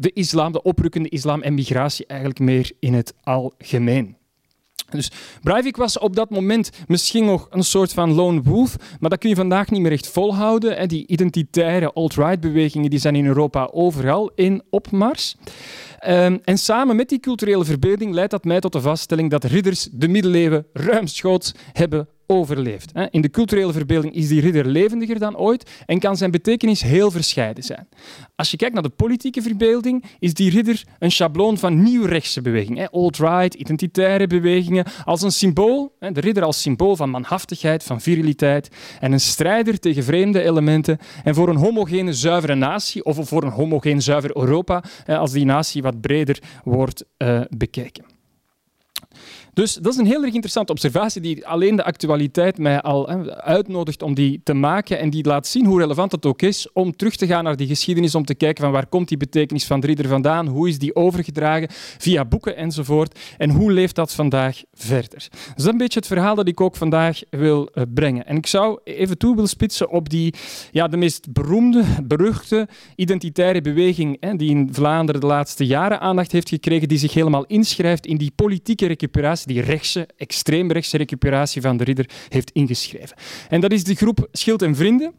de 0.00 0.10
islam, 0.14 0.52
de 0.52 0.62
oprukkende 0.62 1.08
islam 1.08 1.42
en 1.42 1.54
migratie 1.54 2.06
eigenlijk 2.06 2.40
meer 2.40 2.72
in 2.78 2.94
het 2.94 3.14
algemeen. 3.22 4.16
Dus 4.92 5.10
Breivik 5.42 5.76
was 5.76 5.98
op 5.98 6.16
dat 6.16 6.30
moment 6.30 6.70
misschien 6.86 7.24
nog 7.24 7.46
een 7.50 7.64
soort 7.64 7.92
van 7.92 8.12
lone 8.12 8.42
wolf, 8.42 8.76
maar 9.00 9.10
dat 9.10 9.18
kun 9.18 9.28
je 9.28 9.34
vandaag 9.34 9.70
niet 9.70 9.80
meer 9.80 9.92
echt 9.92 10.08
volhouden. 10.08 10.88
Die 10.88 11.06
identitaire 11.06 11.92
alt-right 11.92 12.40
bewegingen 12.40 12.90
die 12.90 12.98
zijn 12.98 13.16
in 13.16 13.26
Europa 13.26 13.68
overal 13.72 14.30
in 14.34 14.62
opmars. 14.70 15.36
Um, 16.06 16.40
en 16.44 16.58
samen 16.58 16.96
met 16.96 17.08
die 17.08 17.20
culturele 17.20 17.64
verbeelding 17.64 18.14
leidt 18.14 18.30
dat 18.30 18.44
mij 18.44 18.60
tot 18.60 18.72
de 18.72 18.80
vaststelling 18.80 19.30
dat 19.30 19.44
ridders 19.44 19.88
de 19.92 20.08
middeleeuwen 20.08 20.66
ruimschoots 20.72 21.54
hebben 21.72 22.08
overleeft. 22.32 22.92
In 23.10 23.20
de 23.20 23.30
culturele 23.30 23.72
verbeelding 23.72 24.14
is 24.14 24.28
die 24.28 24.40
ridder 24.40 24.66
levendiger 24.66 25.18
dan 25.18 25.36
ooit 25.36 25.70
en 25.86 25.98
kan 25.98 26.16
zijn 26.16 26.30
betekenis 26.30 26.82
heel 26.82 27.10
verscheiden 27.10 27.64
zijn. 27.64 27.88
Als 28.36 28.50
je 28.50 28.56
kijkt 28.56 28.74
naar 28.74 28.82
de 28.82 28.88
politieke 28.88 29.42
verbeelding, 29.42 30.04
is 30.18 30.34
die 30.34 30.50
ridder 30.50 30.82
een 30.98 31.12
schabloon 31.12 31.58
van 31.58 31.82
nieuwrechtse 31.82 32.42
bewegingen. 32.42 32.90
Alt-right, 32.90 33.54
identitaire 33.54 34.26
bewegingen, 34.26 34.84
als 35.04 35.22
een 35.22 35.32
symbool, 35.32 35.96
de 35.98 36.20
ridder 36.20 36.44
als 36.44 36.60
symbool 36.62 36.96
van 36.96 37.10
manhaftigheid, 37.10 37.82
van 37.82 38.00
viriliteit 38.00 38.68
en 39.00 39.12
een 39.12 39.20
strijder 39.20 39.78
tegen 39.78 40.04
vreemde 40.04 40.42
elementen 40.42 40.98
en 41.24 41.34
voor 41.34 41.48
een 41.48 41.56
homogene, 41.56 42.12
zuivere 42.12 42.54
natie 42.54 43.04
of 43.04 43.28
voor 43.28 43.42
een 43.42 43.50
homogeen, 43.50 44.02
zuiver 44.02 44.36
Europa, 44.36 44.82
als 45.06 45.32
die 45.32 45.44
natie 45.44 45.82
wat 45.82 46.00
breder 46.00 46.38
wordt 46.64 47.04
uh, 47.18 47.40
bekeken. 47.56 48.11
Dus 49.54 49.74
dat 49.74 49.92
is 49.92 49.98
een 49.98 50.06
heel 50.06 50.22
erg 50.22 50.32
interessante 50.32 50.72
observatie 50.72 51.20
die 51.20 51.46
alleen 51.46 51.76
de 51.76 51.84
actualiteit 51.84 52.58
mij 52.58 52.80
al 52.80 53.08
uitnodigt 53.40 54.02
om 54.02 54.14
die 54.14 54.40
te 54.44 54.54
maken 54.54 54.98
en 54.98 55.10
die 55.10 55.26
laat 55.26 55.46
zien 55.46 55.66
hoe 55.66 55.80
relevant 55.80 56.12
het 56.12 56.26
ook 56.26 56.42
is 56.42 56.72
om 56.72 56.96
terug 56.96 57.16
te 57.16 57.26
gaan 57.26 57.44
naar 57.44 57.56
die 57.56 57.66
geschiedenis, 57.66 58.14
om 58.14 58.24
te 58.24 58.34
kijken 58.34 58.64
van 58.64 58.72
waar 58.72 58.86
komt 58.86 59.08
die 59.08 59.16
betekenis 59.16 59.64
van 59.64 59.80
Drieder 59.80 60.08
vandaan, 60.08 60.46
hoe 60.46 60.68
is 60.68 60.78
die 60.78 60.94
overgedragen 60.94 61.68
via 61.98 62.24
boeken 62.24 62.56
enzovoort 62.56 63.18
en 63.38 63.50
hoe 63.50 63.72
leeft 63.72 63.94
dat 63.94 64.12
vandaag 64.12 64.62
verder. 64.72 65.10
Dus 65.10 65.28
dat 65.48 65.58
is 65.58 65.64
een 65.64 65.76
beetje 65.76 65.98
het 65.98 66.08
verhaal 66.08 66.34
dat 66.34 66.48
ik 66.48 66.60
ook 66.60 66.76
vandaag 66.76 67.20
wil 67.30 67.70
uh, 67.74 67.82
brengen. 67.94 68.26
En 68.26 68.36
ik 68.36 68.46
zou 68.46 68.80
even 68.84 69.18
toe 69.18 69.34
willen 69.34 69.50
spitsen 69.50 69.90
op 69.90 70.08
die, 70.08 70.34
ja, 70.70 70.88
de 70.88 70.96
meest 70.96 71.32
beroemde, 71.32 71.84
beruchte 72.04 72.68
identitaire 72.96 73.60
beweging 73.60 74.16
hè, 74.20 74.36
die 74.36 74.50
in 74.50 74.68
Vlaanderen 74.72 75.20
de 75.20 75.26
laatste 75.26 75.66
jaren 75.66 76.00
aandacht 76.00 76.32
heeft 76.32 76.48
gekregen, 76.48 76.88
die 76.88 76.98
zich 76.98 77.14
helemaal 77.14 77.44
inschrijft 77.44 78.06
in 78.06 78.16
die 78.16 78.32
politieke 78.36 78.86
recuperatie 78.86 79.40
die 79.44 79.60
rechtse, 79.60 80.08
extreemrechtse 80.16 80.96
recuperatie 80.96 81.62
van 81.62 81.76
de 81.76 81.84
ridder 81.84 82.10
heeft 82.28 82.50
ingeschreven. 82.50 83.16
En 83.48 83.60
dat 83.60 83.72
is 83.72 83.84
de 83.84 83.94
groep 83.94 84.28
Schild 84.32 84.62
en 84.62 84.76
Vrienden 84.76 85.12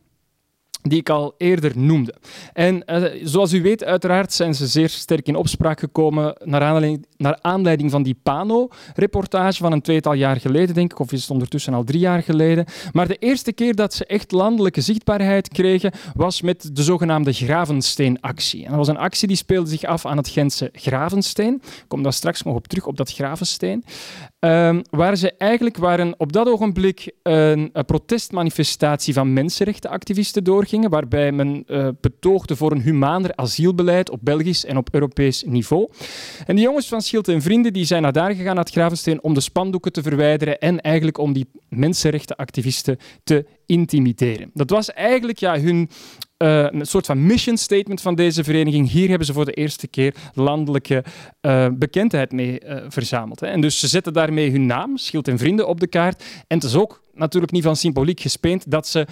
die 0.84 1.00
ik 1.00 1.10
al 1.10 1.34
eerder 1.38 1.72
noemde. 1.76 2.14
En 2.54 2.84
uh, 2.86 3.04
zoals 3.24 3.54
u 3.54 3.62
weet, 3.62 3.84
uiteraard 3.84 4.34
zijn 4.34 4.56
ze 4.56 4.68
zeer 4.68 4.90
sterk 4.90 5.28
in 5.28 5.36
opspraak 5.36 5.80
gekomen 5.80 6.36
naar 6.44 6.62
aanleiding, 6.62 7.06
naar 7.18 7.40
aanleiding 7.42 7.92
van 7.92 8.04
die 8.04 8.18
Pano-reportage 8.24 9.58
van 9.58 9.72
een 9.72 9.82
tweetal 9.82 10.14
jaar 10.14 10.40
geleden, 10.40 10.76
denk 10.76 10.92
ik, 10.92 11.00
of 11.00 11.12
is 11.12 11.22
het 11.22 11.30
ondertussen 11.30 11.74
al 11.74 11.84
drie 11.84 12.00
jaar 12.00 12.24
geleden. 12.24 12.66
Maar 12.92 13.08
de 13.08 13.18
eerste 13.18 13.54
keer 13.54 13.76
dat 13.76 13.94
ze 13.94 14.06
echt 14.06 14.32
landelijke 14.32 14.82
zichtbaarheid 14.82 15.48
kregen, 15.48 15.92
was 16.16 16.42
met 16.42 16.70
de 16.76 16.84
zogenaamde 16.84 17.34
Gravensteen-actie. 17.34 18.64
En 18.64 18.70
dat 18.70 18.78
was 18.78 18.88
een 18.88 18.98
actie 18.98 19.28
die 19.28 19.38
speelde 19.38 19.70
zich 19.70 19.84
af 19.84 20.06
aan 20.06 20.18
het 20.18 20.30
Gentse 20.30 20.70
Gravensteen. 20.74 21.54
Ik 21.54 21.86
kom 21.88 22.04
daar 22.04 22.14
straks 22.14 22.42
nog 22.44 22.56
op 22.56 22.68
terug, 22.68 22.86
op 22.86 22.98
dat 22.98 23.12
Gravensteen. 23.12 23.84
Um, 24.40 24.82
waar 24.90 25.16
ze 25.16 25.34
eigenlijk 25.38 25.78
waren 25.78 26.14
op 26.18 26.34
dat 26.34 26.48
ogenblik 26.48 27.12
een, 27.24 27.70
een 27.74 27.86
protestmanifestatie 27.86 29.14
van 29.14 29.34
mensenrechtenactivisten 29.34 30.44
waarbij 30.82 31.32
men 31.32 31.64
uh, 31.68 31.88
betoogde 32.02 32.56
voor 32.56 32.72
een 32.72 32.82
humaner 32.82 33.36
asielbeleid 33.36 34.10
op 34.10 34.20
Belgisch 34.22 34.66
en 34.66 34.78
op 34.78 34.88
Europees 34.92 35.44
niveau. 35.44 35.90
En 36.46 36.56
die 36.56 36.66
jongens 36.66 36.88
van 36.88 37.02
Schild 37.02 37.28
en 37.28 37.42
Vrienden 37.42 37.74
die 37.74 37.86
zijn 37.86 38.02
naar 38.02 38.12
daar 38.12 38.32
gegaan, 38.32 38.56
naar 38.56 38.64
het 38.64 38.74
Gravensteen, 38.74 39.24
om 39.24 39.34
de 39.34 39.42
spandoeken 39.42 39.92
te 39.92 40.02
verwijderen 40.02 40.60
en 40.60 40.82
eigenlijk 40.82 41.18
om 41.18 41.34
die 41.34 41.50
mensenrechtenactivisten 41.70 42.98
te 43.24 43.46
intimideren. 43.66 44.52
Dat 44.54 44.70
was 44.70 44.92
eigenlijk 44.92 45.40
ja, 45.40 45.60
hun 45.60 45.90
uh, 46.38 46.68
een 46.70 46.86
soort 46.86 47.06
van 47.06 47.26
mission 47.26 47.58
statement 47.58 48.02
van 48.02 48.16
deze 48.16 48.44
vereniging. 48.44 48.90
Hier 48.90 49.10
hebben 49.10 49.28
ze 49.28 49.34
voor 49.34 49.46
de 49.46 49.54
eerste 49.54 49.88
keer 49.88 50.16
landelijke 50.34 51.04
uh, 51.42 51.68
bekendheid 51.74 52.32
mee 52.32 52.62
verzameld. 52.88 53.40
Hè. 53.40 53.48
En 53.48 53.62
dus 53.62 53.80
ze 53.80 53.88
zetten 53.88 54.14
daarmee 54.14 54.52
hun 54.52 54.66
naam, 54.66 54.98
Schild 54.98 55.28
en 55.28 55.38
Vrienden, 55.38 55.68
op 55.68 55.80
de 55.80 55.88
kaart. 55.88 56.24
En 56.48 56.58
het 56.58 56.64
is 56.64 56.76
ook 56.76 57.02
natuurlijk 57.14 57.52
niet 57.52 57.64
van 57.64 57.76
symboliek 57.76 58.20
gespeend 58.20 58.72
dat 58.72 58.88
ze 58.88 59.08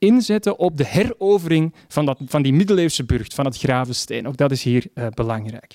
inzetten 0.00 0.58
op 0.58 0.76
de 0.76 0.86
herovering 0.86 1.74
van, 1.88 2.04
dat, 2.04 2.18
van 2.26 2.42
die 2.42 2.52
middeleeuwse 2.52 3.04
burcht, 3.04 3.34
van 3.34 3.44
het 3.44 3.58
Gravensteen. 3.58 4.28
Ook 4.28 4.36
dat 4.36 4.50
is 4.50 4.62
hier 4.62 4.86
belangrijk. 5.14 5.74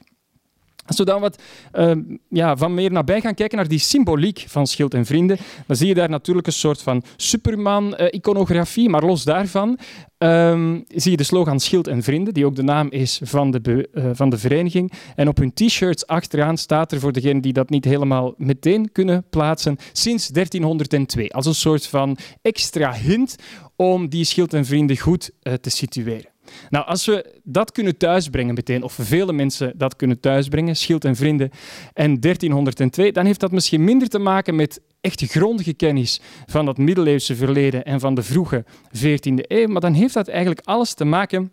Als 0.85 0.97
we 0.97 1.05
dan 1.05 1.21
wat 1.21 1.41
uh, 1.73 1.91
ja, 2.29 2.57
van 2.57 2.73
meer 2.73 2.91
nabij 2.91 3.21
gaan 3.21 3.33
kijken 3.33 3.57
naar 3.57 3.67
die 3.67 3.79
symboliek 3.79 4.45
van 4.47 4.67
Schild 4.67 4.93
en 4.93 5.05
Vrienden, 5.05 5.37
dan 5.67 5.75
zie 5.75 5.87
je 5.87 5.93
daar 5.93 6.09
natuurlijk 6.09 6.47
een 6.47 6.53
soort 6.53 6.81
van 6.81 7.03
Superman-iconografie. 7.15 8.89
maar 8.89 9.03
los 9.03 9.23
daarvan 9.23 9.79
um, 10.17 10.83
zie 10.87 11.11
je 11.11 11.17
de 11.17 11.23
slogan 11.23 11.59
Schild 11.59 11.87
en 11.87 12.03
Vrienden, 12.03 12.33
die 12.33 12.45
ook 12.45 12.55
de 12.55 12.63
naam 12.63 12.87
is 12.89 13.19
van 13.23 13.51
de, 13.51 13.89
uh, 13.93 14.09
van 14.13 14.29
de 14.29 14.37
vereniging. 14.37 14.91
En 15.15 15.27
op 15.27 15.37
hun 15.37 15.53
t-shirts 15.53 16.07
achteraan 16.07 16.57
staat 16.57 16.91
er, 16.91 16.99
voor 16.99 17.11
degenen 17.11 17.41
die 17.41 17.53
dat 17.53 17.69
niet 17.69 17.85
helemaal 17.85 18.33
meteen 18.37 18.91
kunnen 18.91 19.25
plaatsen, 19.29 19.77
sinds 19.91 20.27
1302. 20.27 21.33
Als 21.33 21.45
een 21.45 21.55
soort 21.55 21.87
van 21.87 22.17
extra 22.41 22.93
hint 22.93 23.35
om 23.75 24.09
die 24.09 24.23
Schild 24.23 24.53
en 24.53 24.65
Vrienden 24.65 24.97
goed 24.97 25.31
uh, 25.43 25.53
te 25.53 25.69
situeren. 25.69 26.33
Nou, 26.69 26.85
als 26.85 27.05
we 27.05 27.39
dat 27.43 27.71
kunnen 27.71 27.97
thuisbrengen 27.97 28.53
meteen, 28.53 28.83
of 28.83 28.97
vele 29.01 29.33
mensen 29.33 29.73
dat 29.77 29.95
kunnen 29.95 30.19
thuisbrengen, 30.19 30.75
Schild 30.75 31.05
en 31.05 31.15
Vrienden 31.15 31.49
en 31.93 32.19
1302, 32.19 33.11
dan 33.11 33.25
heeft 33.25 33.39
dat 33.39 33.51
misschien 33.51 33.83
minder 33.83 34.07
te 34.07 34.19
maken 34.19 34.55
met 34.55 34.81
echt 35.01 35.21
grondige 35.21 35.73
kennis 35.73 36.19
van 36.45 36.65
dat 36.65 36.77
middeleeuwse 36.77 37.35
verleden 37.35 37.85
en 37.85 37.99
van 37.99 38.15
de 38.15 38.23
vroege 38.23 38.65
14e 38.97 39.47
eeuw, 39.47 39.67
maar 39.67 39.81
dan 39.81 39.93
heeft 39.93 40.13
dat 40.13 40.27
eigenlijk 40.27 40.61
alles 40.63 40.93
te 40.93 41.05
maken 41.05 41.51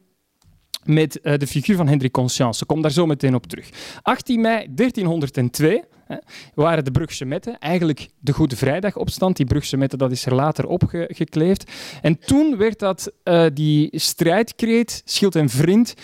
met 0.85 1.19
uh, 1.23 1.35
de 1.37 1.47
figuur 1.47 1.77
van 1.77 1.89
Hendrik 1.89 2.13
Conscience. 2.13 2.61
Ik 2.61 2.67
kom 2.67 2.83
daar 2.83 2.91
zo 2.91 3.07
meteen 3.07 3.35
op 3.35 3.47
terug. 3.47 3.69
18 4.03 4.41
mei 4.41 4.67
1302 4.71 5.83
hè, 6.07 6.17
waren 6.55 6.85
de 6.85 6.91
Brugse 6.91 7.25
Metten, 7.25 7.59
eigenlijk 7.59 8.09
de 8.21 8.33
Goede 8.33 8.57
Vrijdagopstand. 8.57 9.37
Die 9.37 9.47
Brugse 9.47 9.77
Metten 9.77 9.99
dat 9.99 10.11
is 10.11 10.27
er 10.27 10.35
later 10.35 10.67
opgekleefd. 10.67 11.71
En 12.03 12.19
toen 12.19 12.57
werd 12.57 12.79
dat, 12.79 13.13
uh, 13.25 13.47
die 13.55 13.89
strijdkreet, 13.99 15.03
schild 15.05 15.37
en 15.37 15.49
vriend, 15.49 15.95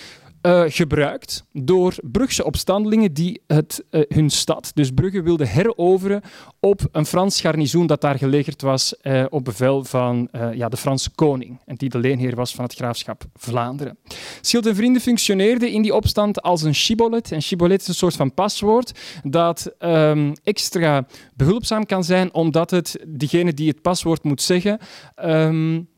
uh, 0.43 0.63
gebruikt 0.67 1.45
door 1.53 1.95
Brugse 2.03 2.45
opstandelingen 2.45 3.13
die 3.13 3.43
het, 3.47 3.85
uh, 3.91 4.03
hun 4.09 4.31
stad, 4.31 4.71
dus 4.75 4.91
Brugge, 4.91 5.23
wilden 5.23 5.49
heroveren 5.49 6.23
op 6.61 6.89
een 6.93 7.07
Frans 7.07 7.41
garnizoen 7.41 7.87
dat 7.87 8.01
daar 8.01 8.19
gelegerd 8.19 8.63
was 8.63 8.95
uh, 9.03 9.25
op 9.29 9.45
bevel 9.45 9.85
van 9.85 10.29
ja, 10.55 10.69
de 10.69 10.77
Franse 10.77 11.11
koning 11.15 11.61
en 11.65 11.75
die 11.75 11.89
de 11.89 11.99
leenheer 11.99 12.35
was 12.35 12.55
van 12.55 12.65
het 12.65 12.75
graafschap 12.75 13.25
Vlaanderen. 13.35 13.99
Schild 14.41 14.67
en 14.67 14.75
Vrienden 14.75 15.03
functioneerde 15.03 15.71
in 15.71 15.83
die 15.83 15.95
opstand 15.95 16.43
als 16.43 16.63
een 16.63 16.75
shibboleth. 16.75 17.33
En 17.33 17.43
shibboleth 17.43 17.81
is 17.81 17.89
een 17.89 17.95
soort 17.95 18.17
van 18.17 18.35
paswoord 18.35 18.93
dat 19.23 19.73
um, 19.79 20.33
extra 20.43 21.07
behulpzaam 21.35 21.87
kan 21.87 22.05
zijn 22.05 22.35
omdat 22.35 22.71
het 22.71 23.05
degene 23.09 23.55
die 23.55 23.69
het 23.69 23.83
paswoord 23.83 24.23
moet 24.23 24.43
zeggen 24.43 24.79
um, 25.25 25.89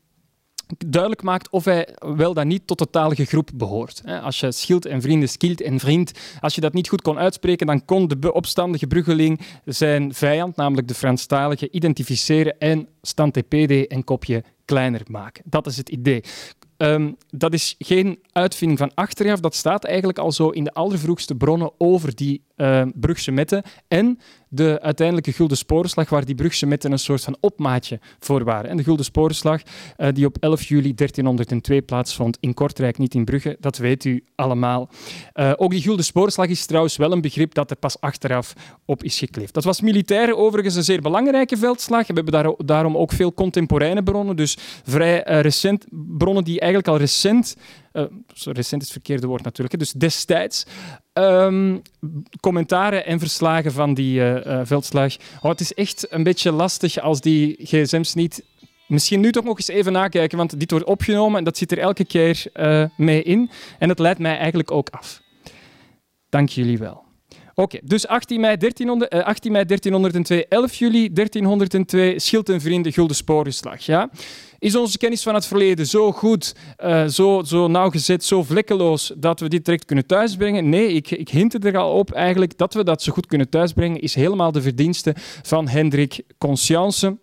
duidelijk 0.77 1.23
maakt 1.23 1.49
of 1.49 1.65
hij 1.65 1.95
wel 1.99 2.33
dan 2.33 2.47
niet 2.47 2.67
tot 2.67 2.77
de 2.77 2.89
talige 2.89 3.25
groep 3.25 3.49
behoort. 3.53 4.01
Als 4.23 4.39
je 4.39 4.51
schild 4.51 4.85
en 4.85 5.01
vrienden, 5.01 5.29
skild 5.29 5.61
en 5.61 5.79
vriend, 5.79 6.11
als 6.39 6.55
je 6.55 6.61
dat 6.61 6.73
niet 6.73 6.89
goed 6.89 7.01
kon 7.01 7.17
uitspreken, 7.17 7.67
dan 7.67 7.85
kon 7.85 8.07
de 8.07 8.33
opstandige 8.33 8.87
bruggeling 8.87 9.39
zijn 9.65 10.13
vijand, 10.13 10.55
namelijk 10.55 10.87
de 10.87 10.93
Franstalige, 10.93 11.69
identificeren 11.69 12.57
en 12.57 12.87
stand 13.01 13.33
TPD 13.33 13.87
en 13.87 14.03
kopje 14.03 14.43
kleiner 14.65 15.01
maken. 15.07 15.43
Dat 15.45 15.67
is 15.67 15.77
het 15.77 15.89
idee. 15.89 16.23
Um, 16.77 17.17
dat 17.29 17.53
is 17.53 17.75
geen 17.77 18.19
uitvinding 18.31 18.79
van 18.79 18.91
achteraf, 18.93 19.39
dat 19.39 19.55
staat 19.55 19.83
eigenlijk 19.83 20.17
al 20.17 20.31
zo 20.31 20.49
in 20.49 20.63
de 20.63 20.73
allervroegste 20.73 21.35
bronnen 21.35 21.71
over 21.77 22.15
die 22.15 22.43
uh, 22.61 22.81
Brugse 22.95 23.31
metten 23.31 23.63
en 23.87 24.19
de 24.53 24.81
uiteindelijke 24.81 25.31
Gulden 25.31 25.57
Sporenslag, 25.57 26.09
waar 26.09 26.25
die 26.25 26.35
Brugse 26.35 26.65
metten 26.65 26.91
een 26.91 26.99
soort 26.99 27.23
van 27.23 27.37
opmaatje 27.39 27.99
voor 28.19 28.43
waren. 28.43 28.69
En 28.69 28.77
de 28.77 28.83
Gulden 28.83 29.05
Sporenslag, 29.05 29.61
uh, 29.97 30.07
die 30.13 30.25
op 30.25 30.37
11 30.39 30.63
juli 30.63 30.93
1302 30.93 31.81
plaatsvond 31.81 32.37
in 32.39 32.53
Kortrijk, 32.53 32.97
niet 32.97 33.13
in 33.13 33.25
Brugge, 33.25 33.57
dat 33.59 33.77
weet 33.77 34.05
u 34.05 34.23
allemaal. 34.35 34.89
Uh, 35.33 35.51
ook 35.55 35.71
die 35.71 35.81
Gulden 35.81 36.05
Sporenslag 36.05 36.47
is 36.47 36.65
trouwens 36.65 36.97
wel 36.97 37.11
een 37.11 37.21
begrip 37.21 37.53
dat 37.53 37.69
er 37.69 37.75
pas 37.77 37.99
achteraf 37.99 38.53
op 38.85 39.03
is 39.03 39.17
gekleefd. 39.17 39.53
Dat 39.53 39.63
was 39.63 39.81
militair 39.81 40.35
overigens 40.35 40.75
een 40.75 40.83
zeer 40.83 41.01
belangrijke 41.01 41.57
veldslag. 41.57 42.07
We 42.07 42.13
hebben 42.13 42.33
daar, 42.33 42.53
daarom 42.57 42.97
ook 42.97 43.11
veel 43.11 43.33
contemporaine 43.33 44.03
bronnen, 44.03 44.35
dus 44.35 44.57
vrij 44.83 45.23
recent 45.41 45.85
bronnen 45.91 46.43
die 46.43 46.59
eigenlijk 46.59 46.91
al 46.91 46.97
recent 46.97 47.55
uh, 47.93 48.03
recent 48.43 48.81
is 48.81 48.87
het 48.87 48.91
verkeerde 48.91 49.27
woord 49.27 49.43
natuurlijk, 49.43 49.79
dus 49.79 49.91
destijds, 49.91 50.65
um, 51.13 51.81
commentaren 52.39 53.05
en 53.05 53.19
verslagen 53.19 53.71
van 53.71 53.93
die 53.93 54.19
uh, 54.19 54.45
uh, 54.45 54.61
veldslag. 54.63 55.15
Oh, 55.41 55.49
het 55.49 55.59
is 55.59 55.73
echt 55.73 56.11
een 56.11 56.23
beetje 56.23 56.51
lastig 56.51 56.99
als 56.99 57.21
die 57.21 57.55
gsm's 57.63 58.13
niet... 58.13 58.43
Misschien 58.87 59.19
nu 59.19 59.31
toch 59.31 59.43
nog 59.43 59.57
eens 59.57 59.67
even 59.67 59.91
nakijken, 59.91 60.37
want 60.37 60.59
dit 60.59 60.71
wordt 60.71 60.85
opgenomen 60.85 61.37
en 61.37 61.43
dat 61.43 61.57
zit 61.57 61.71
er 61.71 61.77
elke 61.77 62.05
keer 62.05 62.45
mee 62.97 63.23
in. 63.23 63.49
En 63.79 63.89
het 63.89 63.99
leidt 63.99 64.19
mij 64.19 64.37
eigenlijk 64.37 64.71
ook 64.71 64.89
af. 64.89 65.21
Dank 66.29 66.49
jullie 66.49 66.77
wel. 66.77 67.03
Oké, 67.55 67.79
dus 67.83 68.07
18 68.07 68.39
mei, 68.39 68.57
1300, 68.57 69.13
uh, 69.13 69.23
18 69.23 69.51
mei 69.51 69.65
1302, 69.65 70.47
11 70.47 70.73
juli 70.73 71.13
1302, 71.13 72.19
Schild 72.19 72.49
en 72.49 72.61
Vrienden, 72.61 72.93
Gulden 72.93 73.15
Sporenslag. 73.15 73.85
Ja? 73.85 74.09
Is 74.61 74.75
onze 74.75 74.97
kennis 74.97 75.23
van 75.23 75.33
het 75.33 75.45
verleden 75.45 75.85
zo 75.85 76.11
goed, 76.11 76.55
uh, 76.83 77.07
zo, 77.07 77.41
zo 77.43 77.67
nauwgezet, 77.67 78.23
zo 78.23 78.43
vlekkeloos 78.43 79.11
dat 79.17 79.39
we 79.39 79.49
dit 79.49 79.65
direct 79.65 79.85
kunnen 79.85 80.05
thuisbrengen? 80.05 80.69
Nee, 80.69 80.87
ik, 80.87 81.11
ik 81.11 81.29
hint 81.29 81.65
er 81.65 81.77
al 81.77 81.97
op 81.97 82.11
eigenlijk 82.11 82.57
dat 82.57 82.73
we 82.73 82.83
dat 82.83 83.01
zo 83.01 83.11
goed 83.11 83.25
kunnen 83.25 83.49
thuisbrengen, 83.49 84.01
is 84.01 84.15
helemaal 84.15 84.51
de 84.51 84.61
verdienste 84.61 85.15
van 85.41 85.67
Hendrik 85.67 86.21
Conscience. 86.37 87.17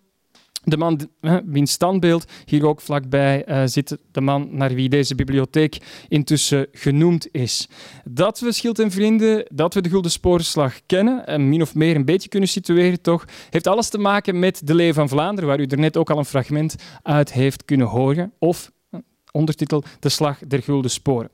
De 0.64 0.76
man, 0.76 1.08
wiens 1.44 1.72
standbeeld 1.72 2.24
hier 2.44 2.66
ook 2.66 2.80
vlakbij 2.80 3.48
uh, 3.48 3.62
zit, 3.64 3.98
de 4.12 4.20
man 4.20 4.48
naar 4.50 4.74
wie 4.74 4.88
deze 4.88 5.14
bibliotheek 5.14 5.78
intussen 6.08 6.66
genoemd 6.72 7.28
is. 7.32 7.68
Dat 8.04 8.40
we 8.40 8.52
Schild 8.52 8.78
en 8.78 8.90
Vrienden, 8.90 9.46
dat 9.54 9.74
we 9.74 9.80
de 9.80 9.88
Gulden 9.88 10.10
Spoorslag 10.10 10.80
kennen, 10.86 11.26
en 11.26 11.48
min 11.48 11.62
of 11.62 11.74
meer 11.74 11.96
een 11.96 12.04
beetje 12.04 12.28
kunnen 12.28 12.48
situeren 12.48 13.00
toch, 13.00 13.24
heeft 13.50 13.66
alles 13.66 13.88
te 13.88 13.98
maken 13.98 14.38
met 14.38 14.66
de 14.66 14.74
Leeuw 14.74 14.92
van 14.92 15.08
Vlaanderen, 15.08 15.48
waar 15.48 15.60
u 15.60 15.64
er 15.64 15.78
net 15.78 15.96
ook 15.96 16.10
al 16.10 16.18
een 16.18 16.24
fragment 16.24 16.76
uit 17.02 17.32
heeft 17.32 17.64
kunnen 17.64 17.86
horen, 17.86 18.32
of 18.38 18.72
ondertitel 19.32 19.82
De 20.00 20.08
Slag 20.08 20.38
der 20.38 20.62
Gulden 20.62 20.90
Sporen. 20.90 21.30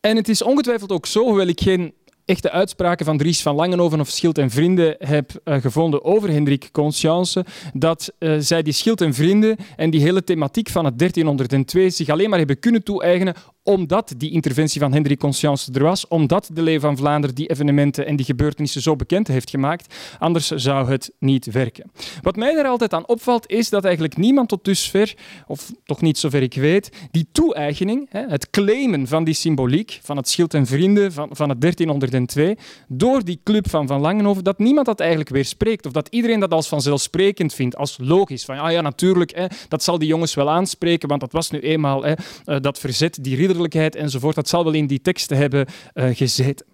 En 0.00 0.16
het 0.16 0.28
is 0.28 0.42
ongetwijfeld 0.42 0.92
ook 0.92 1.06
zo, 1.06 1.24
hoewel 1.24 1.46
ik 1.46 1.60
geen 1.60 1.94
echte 2.26 2.50
uitspraken 2.50 3.06
van 3.06 3.18
Dries 3.18 3.42
van 3.42 3.54
Langenhoven 3.54 4.00
of 4.00 4.08
Schild 4.08 4.38
en 4.38 4.50
Vrienden 4.50 4.96
heb 4.98 5.30
uh, 5.44 5.54
gevonden 5.60 6.04
over 6.04 6.30
Hendrik 6.30 6.68
Conscience, 6.72 7.44
dat 7.72 8.12
uh, 8.18 8.36
zij 8.38 8.62
die 8.62 8.72
Schild 8.72 9.00
en 9.00 9.14
Vrienden 9.14 9.56
en 9.76 9.90
die 9.90 10.00
hele 10.00 10.24
thematiek 10.24 10.68
van 10.68 10.84
het 10.84 10.98
1302 10.98 11.90
zich 11.90 12.08
alleen 12.08 12.28
maar 12.30 12.38
hebben 12.38 12.58
kunnen 12.58 12.82
toe-eigenen 12.82 13.34
omdat 13.66 14.14
die 14.16 14.30
interventie 14.30 14.80
van 14.80 14.92
Hendrik 14.92 15.18
Conscience 15.18 15.72
er 15.72 15.82
was, 15.82 16.08
omdat 16.08 16.50
de 16.52 16.62
Leeuw 16.62 16.80
van 16.80 16.96
Vlaanderen 16.96 17.34
die 17.34 17.50
evenementen 17.50 18.06
en 18.06 18.16
die 18.16 18.26
gebeurtenissen 18.26 18.82
zo 18.82 18.96
bekend 18.96 19.28
heeft 19.28 19.50
gemaakt. 19.50 19.94
Anders 20.18 20.46
zou 20.46 20.90
het 20.90 21.12
niet 21.18 21.46
werken. 21.46 21.90
Wat 22.22 22.36
mij 22.36 22.56
er 22.56 22.66
altijd 22.66 22.92
aan 22.92 23.08
opvalt, 23.08 23.50
is 23.50 23.68
dat 23.68 23.84
eigenlijk 23.84 24.16
niemand 24.16 24.48
tot 24.48 24.64
dusver, 24.64 25.14
of 25.46 25.72
toch 25.84 26.00
niet 26.00 26.18
zover 26.18 26.42
ik 26.42 26.54
weet, 26.54 26.90
die 27.10 27.28
toe-eigening, 27.32 28.08
het 28.10 28.50
claimen 28.50 29.06
van 29.06 29.24
die 29.24 29.34
symboliek, 29.34 29.98
van 30.02 30.16
het 30.16 30.28
schild 30.28 30.54
en 30.54 30.66
vrienden 30.66 31.12
van, 31.12 31.28
van 31.32 31.48
het 31.48 31.60
1302, 31.60 32.56
door 32.88 33.24
die 33.24 33.40
club 33.44 33.70
van 33.70 33.86
Van 33.86 34.00
Langenhoven, 34.00 34.44
dat 34.44 34.58
niemand 34.58 34.86
dat 34.86 35.00
eigenlijk 35.00 35.30
weerspreekt. 35.30 35.86
Of 35.86 35.92
dat 35.92 36.08
iedereen 36.10 36.40
dat 36.40 36.52
als 36.52 36.68
vanzelfsprekend 36.68 37.54
vindt, 37.54 37.76
als 37.76 37.98
logisch. 38.00 38.44
Van 38.44 38.58
ah 38.58 38.72
ja, 38.72 38.80
natuurlijk, 38.80 39.34
hè, 39.34 39.46
dat 39.68 39.82
zal 39.82 39.98
die 39.98 40.08
jongens 40.08 40.34
wel 40.34 40.50
aanspreken, 40.50 41.08
want 41.08 41.20
dat 41.20 41.32
was 41.32 41.50
nu 41.50 41.58
eenmaal 41.58 42.04
hè, 42.04 42.12
eh, 42.44 42.60
dat 42.60 42.78
verzet, 42.78 43.24
die 43.24 43.36
ridder 43.36 43.55
enzovoort. 43.94 44.34
Dat 44.34 44.48
zal 44.48 44.64
wel 44.64 44.72
in 44.72 44.86
die 44.86 45.00
teksten 45.00 45.36
hebben 45.36 45.66
uh, 45.94 46.08
gezeten. 46.12 46.66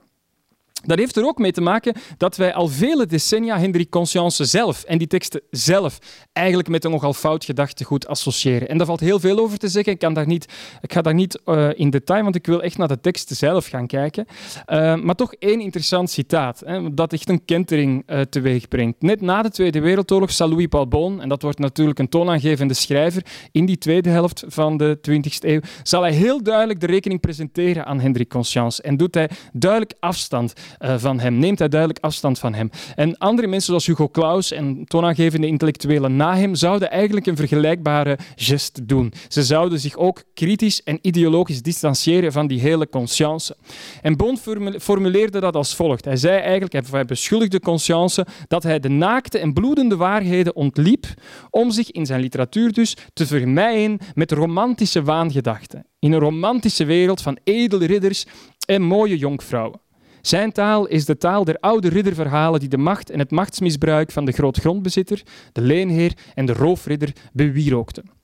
Dat 0.83 0.99
heeft 0.99 1.17
er 1.17 1.25
ook 1.25 1.39
mee 1.39 1.53
te 1.53 1.61
maken 1.61 1.95
dat 2.17 2.37
wij 2.37 2.55
al 2.55 2.69
vele 2.69 3.07
decennia 3.07 3.59
Hendrik 3.59 3.91
Conscience 3.91 4.45
zelf 4.45 4.85
en 4.85 4.99
die 4.99 5.07
teksten 5.07 5.41
zelf 5.51 5.99
eigenlijk 6.33 6.69
met 6.69 6.85
een 6.85 6.91
nogal 6.91 7.15
fout 7.15 7.45
gedachtegoed 7.45 8.07
associëren. 8.07 8.69
En 8.69 8.79
daar 8.79 8.87
valt 8.87 9.01
heel 9.01 9.21
veel 9.21 9.39
over 9.39 9.59
te 9.59 9.69
zeggen. 9.69 9.93
Ik, 9.93 9.99
kan 9.99 10.15
daar 10.15 10.27
niet, 10.27 10.53
ik 10.81 10.93
ga 10.93 11.03
daar 11.03 11.15
niet 11.15 11.41
uh, 11.45 11.69
in 11.75 11.91
detail, 11.91 12.23
want 12.23 12.35
ik 12.35 12.47
wil 12.47 12.63
echt 12.63 12.79
naar 12.79 12.89
de 12.89 13.01
teksten 13.01 13.37
zelf 13.37 13.67
gaan 13.67 13.87
kijken. 13.87 14.27
Uh, 14.67 14.95
maar 14.95 15.15
toch 15.15 15.35
één 15.35 15.61
interessant 15.61 16.11
citaat, 16.11 16.63
hè, 16.67 16.95
dat 16.95 17.13
echt 17.13 17.29
een 17.29 17.45
kentering 17.45 18.03
uh, 18.07 18.21
teweeg 18.21 18.69
brengt. 18.69 19.03
Net 19.03 19.21
na 19.21 19.43
de 19.43 19.51
Tweede 19.51 19.81
Wereldoorlog 19.81 20.33
zal 20.33 20.49
Louis 20.49 20.67
Paul 20.67 20.89
Bon, 20.89 21.21
en 21.21 21.29
dat 21.29 21.43
wordt 21.43 21.59
natuurlijk 21.59 21.99
een 21.99 22.09
toonaangevende 22.09 22.75
schrijver 22.75 23.23
in 23.53 23.67
die 23.67 23.79
tweede 23.79 24.09
helft 24.09 24.45
van 24.47 24.77
de 24.77 24.99
20e 25.11 25.39
eeuw, 25.41 25.61
zal 25.83 26.03
hij 26.03 26.13
heel 26.13 26.43
duidelijk 26.43 26.81
de 26.81 26.87
rekening 26.87 27.21
presenteren 27.21 27.87
aan 27.87 28.01
Hendrik 28.01 28.29
Conscience 28.29 28.83
en 28.83 28.97
doet 28.97 29.15
hij 29.15 29.31
duidelijk 29.53 29.95
afstand 30.01 30.53
uh, 30.81 30.95
van 30.99 31.21
hem. 31.21 31.39
Neemt 31.39 31.59
hij 31.59 31.69
duidelijk 31.69 32.05
afstand 32.05 32.39
van 32.39 32.55
hem. 32.55 32.71
En 32.95 33.19
andere 33.19 33.47
mensen 33.47 33.67
zoals 33.67 33.87
Hugo 33.87 34.09
Claus 34.09 34.53
en 34.53 34.85
toonaangevende 34.85 35.47
intellectuelen 35.47 36.17
na 36.17 36.37
hem 36.37 36.55
zouden 36.55 36.91
eigenlijk 36.91 37.27
een 37.27 37.37
vergelijkbare 37.37 38.19
gest 38.37 38.89
doen. 38.89 39.13
Ze 39.29 39.43
zouden 39.43 39.81
zich 39.81 39.97
ook 39.97 40.23
kritisch 40.35 40.83
en 40.83 40.99
ideologisch 41.03 41.63
distancieren 41.63 42.33
van 42.33 42.47
die 42.47 42.61
hele 42.61 42.89
conscience. 42.89 43.57
En 44.03 44.17
Bond 44.17 44.43
formuleerde 44.79 45.41
dat 45.41 45.57
als 45.57 45.75
volgt. 45.75 46.05
Hij 46.05 46.17
zei 46.17 46.41
eigenlijk, 46.41 46.87
hij 46.91 47.05
beschuldigde 47.05 47.61
conscience 47.61 48.27
dat 48.49 48.63
hij 48.63 48.81
de 48.81 48.89
naakte 48.89 49.39
en 49.39 49.53
bloedende 49.53 49.97
waarheden 49.97 50.57
ontliep 50.57 51.07
om 51.51 51.71
zich 51.71 51.91
in 51.91 52.07
zijn 52.07 52.21
literatuur 52.21 52.73
dus 52.73 52.97
te 53.13 53.27
vermijden 53.27 53.99
met 54.15 54.33
romantische 54.33 55.03
waangedachten. 55.03 55.87
In 55.99 56.13
een 56.13 56.21
romantische 56.21 56.85
wereld 56.85 57.23
van 57.23 57.39
edele 57.45 57.87
ridders 57.87 58.27
en 58.67 58.83
mooie 58.83 59.19
jonkvrouwen. 59.19 59.81
Zijn 60.23 60.53
taal 60.53 60.87
is 60.87 61.05
de 61.05 61.17
taal 61.17 61.45
der 61.45 61.59
oude 61.61 61.89
ridderverhalen 61.89 62.61
die 62.61 62.69
de 62.69 62.77
macht 62.77 63.11
en 63.11 63.19
het 63.19 63.31
machtsmisbruik 63.31 64.11
van 64.11 64.25
de 64.25 64.33
grootgrondbezitter, 64.33 65.23
de 65.53 65.61
leenheer 65.61 66.13
en 66.35 66.47
de 66.47 66.53
roofridder 66.53 67.13
bewierookten. 67.33 68.22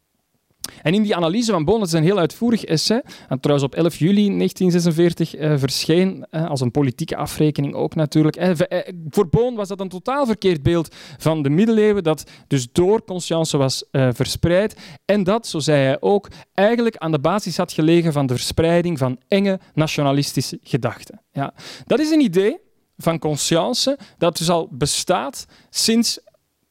En 0.83 0.95
in 0.95 1.03
die 1.03 1.17
analyse 1.17 1.53
van 1.53 1.65
Boon, 1.65 1.83
is 1.83 1.93
een 1.93 2.03
heel 2.03 2.19
uitvoerig 2.19 2.65
essay, 2.65 3.03
en 3.29 3.41
trouwens 3.41 3.69
op 3.69 3.75
11 3.75 3.97
juli 3.97 4.37
1946 4.37 5.35
eh, 5.35 5.59
verscheen, 5.59 6.27
eh, 6.31 6.49
als 6.49 6.61
een 6.61 6.71
politieke 6.71 7.17
afrekening 7.17 7.75
ook 7.75 7.95
natuurlijk. 7.95 8.37
Eh, 8.37 8.81
voor 9.09 9.29
Boon 9.29 9.55
was 9.55 9.69
dat 9.69 9.81
een 9.81 9.89
totaal 9.89 10.27
verkeerd 10.27 10.63
beeld 10.63 10.95
van 11.19 11.43
de 11.43 11.51
middeleeuwen, 11.51 12.03
dat 12.03 12.31
dus 12.47 12.73
door 12.73 13.05
conscience 13.05 13.57
was 13.57 13.85
verspreid. 13.91 14.77
En 15.05 15.25
dat, 15.25 15.47
zo 15.47 15.59
zei 15.59 15.85
hij 15.85 16.01
ook, 16.01 16.29
eigenlijk 16.55 16.97
aan 16.97 17.11
de 17.11 17.19
basis 17.19 17.57
had 17.57 17.73
gelegen 17.73 18.13
van 18.13 18.27
de 18.27 18.35
verspreiding 18.35 18.99
van 18.99 19.19
enge 19.29 19.61
nationalistische 19.75 20.59
gedachten. 20.63 21.23
Ja. 21.33 21.55
Dat 21.87 21.99
is 21.99 22.11
een 22.11 22.21
idee 22.21 22.59
van 22.97 23.19
conscience 23.19 23.99
dat 24.19 24.37
dus 24.37 24.51
al 24.51 24.69
bestaat 24.71 25.47
sinds 25.71 26.21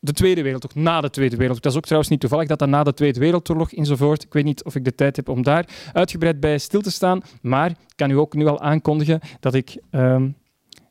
de 0.07 0.13
Tweede 0.13 0.41
Wereldoorlog, 0.41 0.83
na 0.83 1.01
de 1.01 1.09
Tweede 1.09 1.35
Wereldoorlog. 1.35 1.59
Dat 1.59 1.71
is 1.71 1.77
ook 1.77 1.83
trouwens 1.83 2.11
niet 2.11 2.19
toevallig 2.19 2.47
dat 2.47 2.59
dat 2.59 2.69
na 2.69 2.83
de 2.83 2.93
Tweede 2.93 3.19
Wereldoorlog 3.19 3.73
enzovoort. 3.73 4.23
Ik 4.23 4.33
weet 4.33 4.43
niet 4.43 4.63
of 4.63 4.75
ik 4.75 4.83
de 4.83 4.95
tijd 4.95 5.15
heb 5.15 5.29
om 5.29 5.43
daar 5.43 5.67
uitgebreid 5.93 6.39
bij 6.39 6.57
stil 6.57 6.81
te 6.81 6.91
staan, 6.91 7.21
maar 7.41 7.69
ik 7.69 7.77
kan 7.95 8.09
u 8.09 8.17
ook 8.17 8.33
nu 8.33 8.45
al 8.45 8.59
aankondigen 8.59 9.19
dat 9.39 9.53
ik 9.53 9.77
um, 9.91 10.35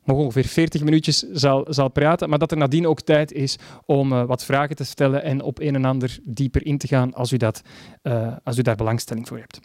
nog 0.03 0.17
ongeveer 0.17 0.45
40 0.45 0.83
minuutjes 0.83 1.19
zal, 1.19 1.65
zal 1.69 1.89
praten, 1.89 2.29
maar 2.29 2.39
dat 2.39 2.51
er 2.51 2.57
nadien 2.57 2.87
ook 2.87 3.01
tijd 3.01 3.31
is 3.31 3.57
om 3.85 4.11
uh, 4.11 4.23
wat 4.23 4.45
vragen 4.45 4.75
te 4.75 4.83
stellen 4.83 5.23
en 5.23 5.41
op 5.41 5.59
een 5.59 5.75
en 5.75 5.85
ander 5.85 6.19
dieper 6.23 6.65
in 6.65 6.77
te 6.77 6.87
gaan 6.87 7.13
als 7.13 7.31
u, 7.31 7.37
dat, 7.37 7.61
uh, 8.03 8.35
als 8.43 8.57
u 8.57 8.61
daar 8.61 8.75
belangstelling 8.75 9.27
voor 9.27 9.37
hebt. 9.37 9.59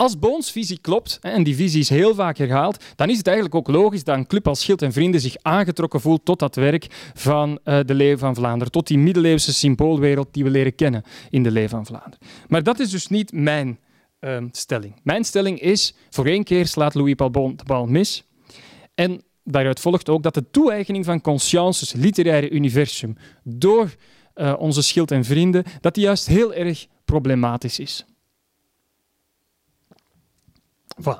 Als 0.00 0.18
Boons 0.18 0.50
visie 0.50 0.78
klopt, 0.80 1.18
en 1.20 1.42
die 1.42 1.54
visie 1.54 1.80
is 1.80 1.88
heel 1.88 2.14
vaak 2.14 2.36
herhaald, 2.36 2.84
dan 2.96 3.10
is 3.10 3.16
het 3.16 3.26
eigenlijk 3.26 3.56
ook 3.56 3.68
logisch 3.68 4.04
dat 4.04 4.16
een 4.16 4.26
club 4.26 4.48
als 4.48 4.60
Schild 4.60 4.82
en 4.82 4.92
Vrienden 4.92 5.20
zich 5.20 5.36
aangetrokken 5.42 6.00
voelt 6.00 6.24
tot 6.24 6.38
dat 6.38 6.54
werk 6.54 7.10
van 7.14 7.58
uh, 7.64 7.78
de 7.84 7.94
Leeuw 7.94 8.16
van 8.16 8.34
Vlaanderen, 8.34 8.72
tot 8.72 8.86
die 8.86 8.98
middeleeuwse 8.98 9.54
symboolwereld 9.54 10.28
die 10.30 10.44
we 10.44 10.50
leren 10.50 10.74
kennen 10.74 11.02
in 11.30 11.42
de 11.42 11.50
Leeuw 11.50 11.68
van 11.68 11.86
Vlaanderen. 11.86 12.18
Maar 12.48 12.62
dat 12.62 12.78
is 12.78 12.90
dus 12.90 13.06
niet 13.06 13.32
mijn 13.32 13.78
uh, 14.20 14.42
stelling. 14.50 14.94
Mijn 15.02 15.24
stelling 15.24 15.60
is, 15.60 15.94
voor 16.10 16.26
één 16.26 16.44
keer 16.44 16.66
slaat 16.66 16.94
Louis 16.94 17.14
Paul 17.14 17.30
Bon 17.30 17.56
de 17.56 17.64
bal 17.64 17.86
mis. 17.86 18.24
En 18.94 19.22
daaruit 19.44 19.80
volgt 19.80 20.08
ook 20.08 20.22
dat 20.22 20.34
de 20.34 20.50
toe-eigening 20.50 21.04
van 21.04 21.20
Consciences 21.20 21.92
literaire 21.92 22.50
universum 22.50 23.16
door 23.42 23.94
uh, 24.34 24.54
onze 24.58 24.82
Schild 24.82 25.10
en 25.10 25.24
Vrienden, 25.24 25.64
dat 25.80 25.94
die 25.94 26.04
juist 26.04 26.26
heel 26.26 26.54
erg 26.54 26.86
problematisch 27.04 27.78
is. 27.78 28.04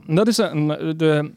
Dat 0.06 0.28
is 0.28 0.38
een, 0.38 0.66
de, 0.96 1.32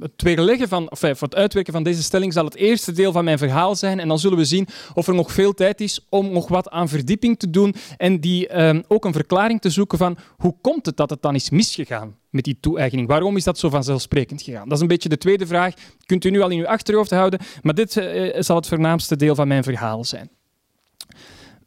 het 0.00 0.22
weerleggen 0.22 0.68
van, 0.68 0.90
of, 0.90 0.98
voor 0.98 1.16
het 1.18 1.34
uitwerken 1.34 1.72
van 1.72 1.82
deze 1.82 2.02
stelling 2.02 2.32
zal 2.32 2.44
het 2.44 2.54
eerste 2.54 2.92
deel 2.92 3.12
van 3.12 3.24
mijn 3.24 3.38
verhaal 3.38 3.76
zijn. 3.76 4.00
En 4.00 4.08
dan 4.08 4.18
zullen 4.18 4.38
we 4.38 4.44
zien 4.44 4.66
of 4.94 5.08
er 5.08 5.14
nog 5.14 5.32
veel 5.32 5.54
tijd 5.54 5.80
is 5.80 6.06
om 6.08 6.32
nog 6.32 6.48
wat 6.48 6.70
aan 6.70 6.88
verdieping 6.88 7.38
te 7.38 7.50
doen. 7.50 7.74
En 7.96 8.20
die 8.20 8.50
ook 8.88 9.04
een 9.04 9.12
verklaring 9.12 9.60
te 9.60 9.70
zoeken 9.70 9.98
van 9.98 10.18
hoe 10.36 10.54
komt 10.60 10.86
het 10.86 10.96
dat 10.96 11.10
het 11.10 11.22
dan 11.22 11.34
is 11.34 11.50
misgegaan 11.50 12.16
met 12.30 12.44
die 12.44 12.58
toe-eigening? 12.60 13.08
Waarom 13.08 13.36
is 13.36 13.44
dat 13.44 13.58
zo 13.58 13.68
vanzelfsprekend 13.68 14.42
gegaan? 14.42 14.64
Dat 14.64 14.76
is 14.76 14.82
een 14.82 14.88
beetje 14.88 15.08
de 15.08 15.18
tweede 15.18 15.46
vraag. 15.46 15.74
Kunt 16.06 16.24
u 16.24 16.30
nu 16.30 16.40
al 16.40 16.50
in 16.50 16.58
uw 16.58 16.66
achterhoofd 16.66 17.10
houden. 17.10 17.40
Maar 17.62 17.74
dit 17.74 17.92
zal 18.38 18.56
het 18.56 18.68
voornaamste 18.68 19.16
deel 19.16 19.34
van 19.34 19.48
mijn 19.48 19.62
verhaal 19.62 20.04
zijn. 20.04 20.30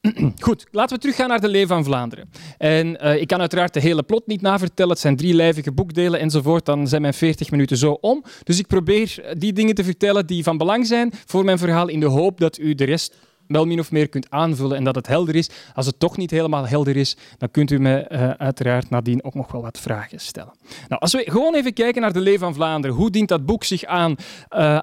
Goed, 0.40 0.68
laten 0.72 0.96
we 0.96 1.02
teruggaan 1.02 1.28
naar 1.28 1.42
de 1.42 1.48
Leeuw 1.48 1.68
van 1.68 1.84
Vlaanderen. 1.84 2.30
En 2.62 2.98
uh, 3.02 3.22
ik 3.22 3.28
kan 3.28 3.40
uiteraard 3.40 3.74
de 3.74 3.80
hele 3.80 4.04
plot 4.04 4.28
niet 4.28 4.42
navertellen. 4.42 4.92
Het 4.92 5.02
zijn 5.02 5.16
drie 5.16 5.34
lijvige 5.34 5.72
boekdelen 5.72 6.20
enzovoort. 6.20 6.66
Dan 6.66 6.88
zijn 6.88 7.02
mijn 7.02 7.14
40 7.14 7.52
minuten 7.52 7.78
zo 7.78 7.98
om. 8.02 8.24
Dus 8.44 8.60
ik 8.60 8.68
probeer 8.68 9.36
die 9.38 9.54
dingen 9.54 9.76
te 9.76 9.84
vertellen 9.84 10.26
die 10.26 10.44
van 10.44 10.58
belang 10.58 10.88
zijn 10.88 11.12
voor 11.26 11.44
mijn 11.44 11.58
verhaal, 11.58 11.88
in 11.88 12.00
de 12.00 12.06
hoop 12.06 12.40
dat 12.40 12.60
u 12.60 12.76
de 12.76 12.84
rest 12.84 13.16
wel 13.48 13.66
min 13.66 13.80
of 13.80 13.92
meer 13.92 14.10
kunt 14.10 14.30
aanvullen 14.30 14.78
en 14.78 14.84
dat 14.84 14.96
het 14.96 15.08
helder 15.08 15.36
is. 15.36 15.50
Als 15.74 15.86
het 15.86 16.00
toch 16.00 16.18
niet 16.18 16.32
helemaal 16.32 16.68
helder 16.68 16.98
is, 16.98 17.18
dan 17.38 17.52
kunt 17.52 17.72
u 17.72 17.80
me 17.80 18.08
uh, 18.12 18.30
uiteraard 18.30 18.90
nadien 18.90 19.24
ook 19.24 19.34
nog 19.34 19.52
wel 19.52 19.62
wat 19.62 19.80
vragen 19.80 20.20
stellen. 20.20 20.54
Nou, 20.88 21.02
als 21.02 21.12
we 21.12 21.24
gewoon 21.26 21.56
even 21.56 21.74
kijken 21.74 22.02
naar 22.02 22.14
de 22.14 22.20
Leeuw 22.20 22.38
van 22.38 22.54
Vlaanderen, 22.54 22.96
hoe 22.96 23.10
dient 23.10 23.30
dat 23.30 23.46
boek 23.46 23.64
zich 23.64 23.84
aan 23.84 24.16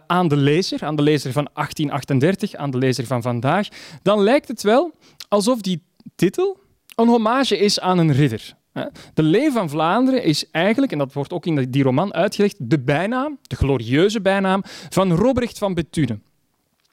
aan 0.06 0.28
de 0.28 0.36
lezer, 0.36 0.84
aan 0.84 0.96
de 0.96 1.02
lezer 1.02 1.32
van 1.32 1.48
1838, 1.54 2.54
aan 2.54 2.70
de 2.70 2.78
lezer 2.78 3.06
van 3.06 3.22
vandaag, 3.22 3.68
dan 4.02 4.22
lijkt 4.22 4.48
het 4.48 4.62
wel 4.62 4.92
alsof 5.28 5.60
die 5.60 5.82
titel 6.14 6.66
een 6.98 7.08
hommage 7.08 7.58
is 7.58 7.80
aan 7.80 7.98
een 7.98 8.12
ridder. 8.12 8.56
De 9.14 9.22
Leeuw 9.22 9.50
van 9.50 9.70
Vlaanderen 9.70 10.22
is 10.22 10.50
eigenlijk, 10.50 10.92
en 10.92 10.98
dat 10.98 11.12
wordt 11.12 11.32
ook 11.32 11.46
in 11.46 11.70
die 11.70 11.82
roman 11.82 12.14
uitgelegd, 12.14 12.56
de 12.58 12.80
bijnaam, 12.80 13.38
de 13.42 13.56
glorieuze 13.56 14.20
bijnaam 14.20 14.62
van 14.88 15.12
Robrecht 15.12 15.58
van 15.58 15.74
Bethune. 15.74 16.18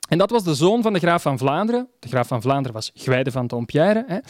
En 0.06 0.18
dat 0.18 0.30
was 0.30 0.44
de 0.44 0.54
zoon 0.54 0.82
van 0.82 0.94
de 0.94 1.00
graaf 1.00 1.22
van 1.22 1.38
Vlaanderen. 1.38 1.88
De 2.00 2.08
graaf 2.08 2.28
van 2.28 2.41
Vlaanderen 2.41 2.74
was 2.74 2.91
Gwijde 2.94 3.32
van 3.32 3.48
Dompierre. 3.48 4.24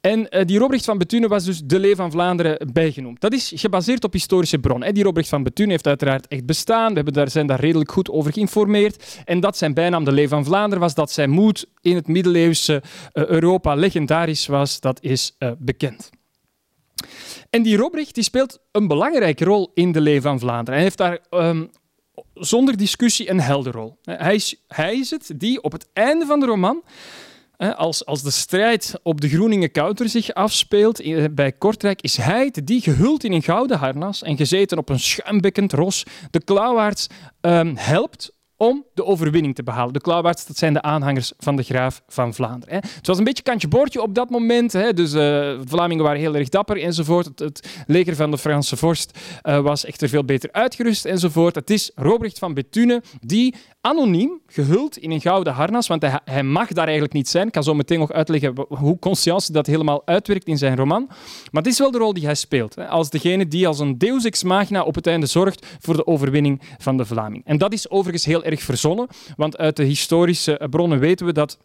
En 0.00 0.26
uh, 0.30 0.44
die 0.44 0.58
Robrecht 0.58 0.84
van 0.84 0.98
Bethune 0.98 1.28
was 1.28 1.44
dus 1.44 1.60
de 1.64 1.78
Lee 1.78 1.96
van 1.96 2.10
Vlaanderen 2.10 2.70
bijgenoemd. 2.72 3.20
Dat 3.20 3.32
is 3.32 3.52
gebaseerd 3.54 4.04
op 4.04 4.12
historische 4.12 4.58
bronnen. 4.58 4.94
Die 4.94 5.04
Robrecht 5.04 5.28
van 5.28 5.42
Bethune 5.42 5.70
heeft 5.70 5.86
uiteraard 5.86 6.28
echt 6.28 6.46
bestaan. 6.46 6.88
We 6.88 6.94
hebben 6.94 7.12
daar, 7.12 7.30
zijn 7.30 7.46
daar 7.46 7.60
redelijk 7.60 7.92
goed 7.92 8.10
over 8.10 8.32
geïnformeerd. 8.32 9.22
En 9.24 9.40
dat 9.40 9.56
zijn 9.56 9.74
bijnaam 9.74 10.04
de 10.04 10.12
Lee 10.12 10.28
van 10.28 10.44
Vlaanderen 10.44 10.80
was, 10.80 10.94
dat 10.94 11.10
zijn 11.10 11.30
moed 11.30 11.66
in 11.80 11.94
het 11.94 12.06
middeleeuwse 12.06 12.82
uh, 13.12 13.26
Europa 13.26 13.74
legendarisch 13.74 14.46
was, 14.46 14.80
dat 14.80 15.02
is 15.02 15.36
uh, 15.38 15.50
bekend. 15.58 16.10
En 17.50 17.62
die 17.62 17.76
Robrecht 17.76 18.14
die 18.14 18.24
speelt 18.24 18.58
een 18.72 18.88
belangrijke 18.88 19.44
rol 19.44 19.70
in 19.74 19.92
de 19.92 20.00
Lee 20.00 20.20
van 20.20 20.38
Vlaanderen. 20.38 20.74
Hij 20.74 20.82
heeft 20.82 20.96
daar 20.96 21.18
um, 21.30 21.70
zonder 22.34 22.76
discussie 22.76 23.30
een 23.30 23.40
helderrol. 23.40 23.98
Hij 24.02 24.34
is, 24.34 24.56
hij 24.68 24.98
is 24.98 25.10
het 25.10 25.30
die 25.36 25.62
op 25.62 25.72
het 25.72 25.88
einde 25.92 26.26
van 26.26 26.40
de 26.40 26.46
roman 26.46 26.82
als, 27.56 28.06
als 28.06 28.22
de 28.22 28.30
strijd 28.30 28.94
op 29.02 29.20
de 29.20 29.28
Groeningen 29.28 29.70
Kouter 29.70 30.08
zich 30.08 30.34
afspeelt 30.34 31.02
bij 31.34 31.52
Kortrijk, 31.52 32.02
is 32.02 32.16
hij 32.16 32.44
het 32.44 32.66
die 32.66 32.80
gehuld 32.80 33.24
in 33.24 33.32
een 33.32 33.42
gouden 33.42 33.78
harnas 33.78 34.22
en 34.22 34.36
gezeten 34.36 34.78
op 34.78 34.88
een 34.88 35.00
schuimbekkend 35.00 35.72
ros 35.72 36.04
de 36.30 36.44
klauwaards 36.44 37.06
um, 37.40 37.76
helpt 37.76 38.32
om 38.56 38.84
de 38.94 39.04
overwinning 39.04 39.54
te 39.54 39.62
behalen. 39.62 39.92
De 39.92 40.00
Klauwaards, 40.00 40.46
dat 40.46 40.56
zijn 40.56 40.72
de 40.72 40.82
aanhangers 40.82 41.32
van 41.38 41.56
de 41.56 41.62
graaf 41.62 42.02
van 42.08 42.34
Vlaanderen. 42.34 42.74
Het 42.74 43.06
was 43.06 43.18
een 43.18 43.24
beetje 43.24 43.42
kantje 43.42 43.68
boordje 43.68 44.02
op 44.02 44.14
dat 44.14 44.30
moment. 44.30 44.72
Dus 44.72 45.12
uh, 45.12 45.14
de 45.14 45.62
Vlamingen 45.64 46.04
waren 46.04 46.20
heel 46.20 46.34
erg 46.34 46.48
dapper 46.48 46.82
enzovoort. 46.82 47.38
Het, 47.38 47.84
leger 47.86 48.16
van 48.16 48.30
de 48.30 48.38
Franse 48.38 48.76
vorst 48.76 49.18
uh, 49.42 49.60
was 49.60 49.84
echter 49.84 50.08
veel 50.08 50.24
beter 50.24 50.52
uitgerust 50.52 51.04
enzovoort. 51.04 51.54
Het 51.54 51.70
is 51.70 51.90
Robrecht 51.94 52.38
van 52.38 52.54
Bethune 52.54 53.02
die 53.20 53.54
anoniem, 53.80 54.40
gehuld 54.46 54.96
in 54.96 55.10
een 55.10 55.20
gouden 55.20 55.52
harnas, 55.52 55.86
want 55.86 56.04
hij, 56.24 56.42
mag 56.42 56.68
daar 56.68 56.84
eigenlijk 56.84 57.14
niet 57.14 57.28
zijn. 57.28 57.46
Ik 57.46 57.52
kan 57.52 57.62
zo 57.62 57.74
meteen 57.74 57.98
nog 57.98 58.12
uitleggen 58.12 58.54
hoe 58.68 58.98
Conscience 58.98 59.52
dat 59.52 59.66
helemaal 59.66 60.02
uitwerkt 60.04 60.46
in 60.46 60.58
zijn 60.58 60.76
roman. 60.76 61.04
Maar 61.50 61.62
het 61.62 61.66
is 61.72 61.78
wel 61.78 61.90
de 61.90 61.98
rol 61.98 62.12
die 62.12 62.24
hij 62.24 62.34
speelt. 62.34 62.88
Als 62.88 63.10
degene 63.10 63.48
die 63.48 63.66
als 63.66 63.78
een 63.78 63.98
deus 63.98 64.24
ex 64.24 64.42
machina 64.42 64.82
op 64.82 64.94
het 64.94 65.06
einde 65.06 65.26
zorgt 65.26 65.66
voor 65.80 65.96
de 65.96 66.06
overwinning 66.06 66.62
van 66.78 66.96
de 66.96 67.04
Vlaming. 67.04 67.44
En 67.44 67.58
dat 67.58 67.72
is 67.72 67.90
overigens 67.90 68.24
heel 68.24 68.43
erg 68.44 68.62
verzonnen, 68.62 69.08
want 69.36 69.56
uit 69.56 69.76
de 69.76 69.84
historische 69.84 70.66
bronnen 70.70 70.98
weten 70.98 71.26
we 71.26 71.32
dat 71.32 71.58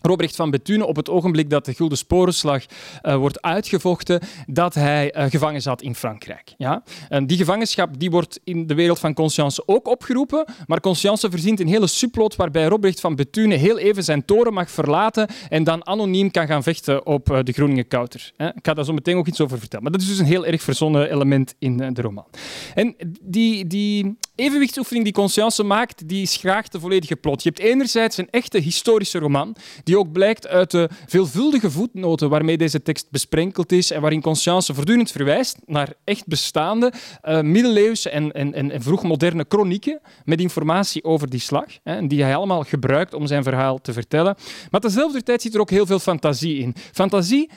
Robrecht 0.00 0.36
van 0.36 0.50
Bethune, 0.50 0.86
op 0.86 0.96
het 0.96 1.08
ogenblik 1.08 1.50
dat 1.50 1.64
de 1.64 1.74
Gulden 1.74 1.98
Sporenslag 1.98 2.64
uh, 3.02 3.16
wordt 3.16 3.42
uitgevochten, 3.42 4.20
dat 4.46 4.74
hij 4.74 5.16
uh, 5.16 5.24
gevangen 5.24 5.62
zat 5.62 5.82
in 5.82 5.94
Frankrijk. 5.94 6.54
Ja? 6.56 6.82
En 7.08 7.26
die 7.26 7.36
gevangenschap 7.36 7.98
die 7.98 8.10
wordt 8.10 8.40
in 8.44 8.66
de 8.66 8.74
wereld 8.74 8.98
van 8.98 9.14
Conscience 9.14 9.62
ook 9.66 9.88
opgeroepen, 9.88 10.44
maar 10.66 10.80
Conscience 10.80 11.30
verzint 11.30 11.60
een 11.60 11.68
hele 11.68 11.86
subplot 11.86 12.36
waarbij 12.36 12.64
Robrecht 12.64 13.00
van 13.00 13.14
Bethune 13.16 13.54
heel 13.54 13.78
even 13.78 14.04
zijn 14.04 14.24
toren 14.24 14.52
mag 14.52 14.70
verlaten 14.70 15.28
en 15.48 15.64
dan 15.64 15.86
anoniem 15.86 16.30
kan 16.30 16.46
gaan 16.46 16.62
vechten 16.62 17.06
op 17.06 17.30
uh, 17.30 17.38
de 17.42 17.52
Groningen 17.52 17.88
Kouter. 17.88 18.32
Ik 18.36 18.52
ga 18.62 18.74
daar 18.74 18.84
zo 18.84 18.92
meteen 18.92 19.16
ook 19.16 19.26
iets 19.26 19.40
over 19.40 19.58
vertellen. 19.58 19.82
Maar 19.82 19.92
dat 19.92 20.00
is 20.00 20.08
dus 20.08 20.18
een 20.18 20.24
heel 20.24 20.46
erg 20.46 20.62
verzonnen 20.62 21.10
element 21.10 21.54
in 21.58 21.76
de 21.76 22.02
roman. 22.02 22.26
En 22.74 22.96
die, 23.22 23.66
die 23.66 24.16
evenwichtsoefening 24.40 25.04
die 25.04 25.14
Conscience 25.14 25.62
maakt, 25.62 26.08
die 26.08 26.22
is 26.22 26.36
graag 26.36 26.68
de 26.68 26.80
volledige 26.80 27.16
plot. 27.16 27.42
Je 27.42 27.48
hebt 27.48 27.60
enerzijds 27.60 28.16
een 28.16 28.30
echte 28.30 28.58
historische 28.58 29.18
roman, 29.18 29.56
die 29.84 29.98
ook 29.98 30.12
blijkt 30.12 30.48
uit 30.48 30.70
de 30.70 30.88
veelvuldige 31.06 31.70
voetnoten 31.70 32.28
waarmee 32.28 32.56
deze 32.56 32.82
tekst 32.82 33.10
besprenkeld 33.10 33.72
is 33.72 33.90
en 33.90 34.00
waarin 34.00 34.20
Conscience 34.20 34.74
voortdurend 34.74 35.10
verwijst 35.10 35.56
naar 35.66 35.92
echt 36.04 36.26
bestaande 36.26 36.92
uh, 37.24 37.40
middeleeuwse 37.40 38.10
en, 38.10 38.32
en, 38.32 38.54
en 38.54 38.82
vroegmoderne 38.82 39.44
chronieken 39.48 40.00
met 40.24 40.40
informatie 40.40 41.04
over 41.04 41.30
die 41.30 41.40
slag, 41.40 41.66
hè, 41.82 42.06
die 42.06 42.22
hij 42.22 42.36
allemaal 42.36 42.62
gebruikt 42.62 43.14
om 43.14 43.26
zijn 43.26 43.42
verhaal 43.42 43.80
te 43.80 43.92
vertellen. 43.92 44.36
Maar 44.70 44.80
tezelfde 44.80 45.22
tijd 45.22 45.42
zit 45.42 45.54
er 45.54 45.60
ook 45.60 45.70
heel 45.70 45.86
veel 45.86 45.98
fantasie 45.98 46.58
in. 46.58 46.74
Fantasie 46.92 47.50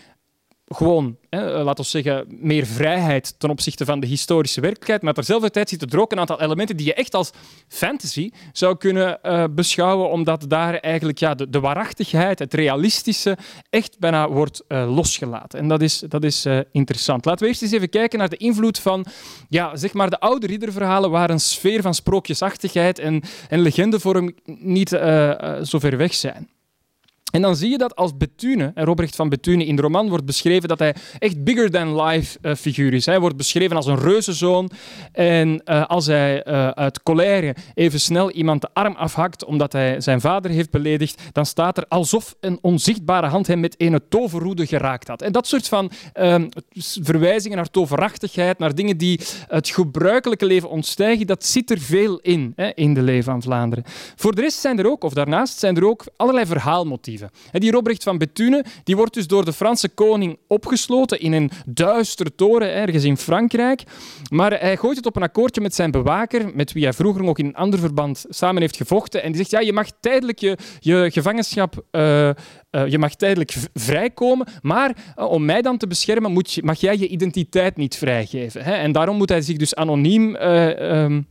gewoon, 0.74 1.18
eh, 1.30 1.40
laten 1.40 1.84
we 1.84 1.90
zeggen, 1.90 2.26
meer 2.30 2.66
vrijheid 2.66 3.36
ten 3.38 3.50
opzichte 3.50 3.86
van 3.86 4.00
de 4.00 4.08
historische 4.08 4.62
werkelijkheid. 4.62 5.02
Maar 5.02 5.14
terzelfde 5.14 5.50
tijd 5.50 5.70
zitten 5.70 5.90
er 5.90 6.00
ook 6.00 6.12
een 6.12 6.20
aantal 6.20 6.42
elementen 6.42 6.78
die 6.78 6.86
je 6.86 6.94
echt 6.94 7.16
als 7.16 7.32
fantasy 7.68 8.30
zou 8.52 8.78
kunnen 8.78 9.20
uh, 9.24 9.44
beschouwen, 9.52 10.10
omdat 10.10 10.46
daar 10.48 10.76
eigenlijk 10.76 11.18
ja, 11.18 11.36
de, 11.36 11.60
waarachtigheid, 11.60 12.40
het 12.40 12.54
realistische, 12.54 13.38
echt 13.70 14.00
bijna 14.00 14.30
wordt 14.30 14.64
uh, 14.68 14.96
losgelaten. 14.96 15.60
En 15.60 15.68
dat 15.68 15.82
is, 15.82 16.00
dat 16.00 16.24
is 16.24 16.46
interessant. 16.72 17.26
Laten 17.26 17.42
we 17.42 17.48
eerst 17.48 17.62
eens 17.62 17.72
even 17.72 17.90
kijken 17.90 18.20
naar 18.20 18.30
de 18.30 18.38
invloed 18.38 18.80
van 18.80 19.06
ja, 19.50 19.76
zeg 19.76 19.94
maar 19.94 20.10
de 20.10 20.20
oude 20.20 20.48
ridderverhalen, 20.48 21.10
waar 21.10 21.30
een 21.30 21.40
sfeer 21.40 21.82
van 21.82 21.94
sprookjesachtigheid 21.94 23.00
en, 23.00 23.22
en 23.50 23.60
legendevorm 23.60 24.34
niet 24.46 24.90
zo 25.64 25.80
ver 25.80 25.98
weg 25.98 26.14
zijn. 26.14 26.53
En 27.34 27.42
dan 27.42 27.56
zie 27.56 27.70
je 27.70 27.78
dat 27.78 27.96
als 27.96 28.18
Bethune, 28.18 28.72
Robrecht 28.76 29.16
van 29.16 29.30
Bethune 29.30 29.66
in 29.66 29.76
de 29.76 29.82
roman 29.82 30.10
wordt 30.10 30.26
beschreven 30.26 30.70
dat 30.70 30.80
hij 30.80 30.96
echt 31.20 31.44
bigger 31.44 31.72
than 31.72 32.02
life 32.02 32.38
uh, 32.42 32.56
figuur 32.56 32.94
is. 32.94 33.06
Hij 33.06 33.20
wordt 33.20 33.38
beschreven 33.38 33.76
als 33.76 33.86
een 33.86 34.00
reuzenzoon. 34.00 34.70
En 35.12 35.62
uh, 35.66 35.86
als 35.86 36.06
hij 36.06 36.48
uh, 36.48 36.68
uit 36.68 37.04
colère 37.04 37.56
even 37.74 38.00
snel 38.00 38.32
iemand 38.32 38.62
de 38.62 38.70
arm 38.74 38.96
afhakt 38.96 39.46
omdat 39.46 39.74
hij 39.74 40.02
zijn 40.02 40.22
vader 40.22 40.52
heeft 40.52 40.72
beledigd, 40.72 41.22
dan 41.32 41.46
staat 41.46 41.78
er 41.78 41.86
alsof 41.88 42.36
een 42.40 42.60
onzichtbare 42.62 43.28
hand 43.28 43.48
hem 43.48 43.60
met 43.60 43.76
een 43.78 44.02
toverroede 44.10 44.66
geraakt 44.66 45.08
had. 45.08 45.22
En 45.22 45.32
dat 45.32 45.48
soort 45.48 45.68
van 45.68 45.92
ehm, 46.14 46.48
verwijzingen 47.02 47.58
naar 47.58 47.70
toverachtigheid, 47.70 48.60
naar 48.60 48.76
dingen 48.76 48.98
die 48.98 49.20
het 49.48 49.70
gebruikelijke 49.70 50.46
leven 50.46 50.70
ontstijgen, 50.70 51.28
dat 51.28 51.46
zit 51.46 51.72
er 51.72 51.80
veel 51.80 52.20
in, 52.20 52.54
hè, 52.56 52.72
in 52.74 52.94
de 52.94 53.02
leven 53.02 53.24
van 53.24 53.42
Vlaanderen. 53.42 53.84
Voor 54.16 54.36
de 54.36 54.42
rest 54.42 54.60
zijn 54.60 54.80
er 54.80 54.90
ook, 54.90 55.04
of 55.04 55.14
daarnaast 55.14 55.60
zijn 55.60 55.78
er 55.78 55.88
ook 55.88 56.06
allerlei 56.16 56.46
verhaalmotieven. 56.46 57.23
Die 57.52 57.72
Robrecht 57.72 58.04
van 58.04 58.18
Bethune 58.18 58.66
die 58.84 58.96
wordt 58.96 59.14
dus 59.14 59.28
door 59.28 59.46
de 59.46 59.54
Franse 59.54 59.90
koning 59.90 60.38
opgesloten 60.48 61.20
in 61.20 61.34
een 61.34 61.52
duistere 61.66 62.36
toren 62.36 62.74
ergens 62.74 63.04
in 63.04 63.18
Frankrijk. 63.18 63.84
Maar 64.30 64.60
hij 64.60 64.78
gooit 64.78 64.98
het 64.98 65.06
op 65.06 65.16
een 65.16 65.24
akkoordje 65.24 65.62
met 65.62 65.76
zijn 65.76 65.92
bewaker, 65.92 66.56
met 66.56 66.72
wie 66.72 66.84
hij 66.84 66.94
vroeger 66.94 67.24
nog 67.24 67.38
in 67.38 67.46
een 67.46 67.56
ander 67.56 67.80
verband 67.80 68.26
samen 68.30 68.62
heeft 68.62 68.78
gevochten. 68.78 69.24
En 69.24 69.28
die 69.28 69.38
zegt, 69.38 69.52
ja, 69.52 69.60
je 69.60 69.74
mag 69.74 69.88
tijdelijk 70.00 70.40
je, 70.40 70.58
je 70.80 71.10
gevangenschap... 71.12 71.84
Uh, 71.92 72.30
uh, 72.76 72.88
je 72.88 72.98
mag 72.98 73.16
tijdelijk 73.16 73.56
vrijkomen, 73.74 74.48
maar 74.62 74.96
uh, 75.20 75.26
om 75.30 75.46
mij 75.46 75.62
dan 75.62 75.78
te 75.78 75.88
beschermen 75.88 76.32
moet 76.32 76.54
je, 76.54 76.64
mag 76.64 76.80
jij 76.80 76.98
je 76.98 77.08
identiteit 77.08 77.78
niet 77.78 77.96
vrijgeven. 77.96 78.64
Hè? 78.64 78.74
En 78.74 78.92
daarom 78.92 79.18
moet 79.18 79.30
hij 79.30 79.42
zich 79.42 79.58
dus 79.58 79.76
anoniem 79.76 80.36
um, 80.36 81.28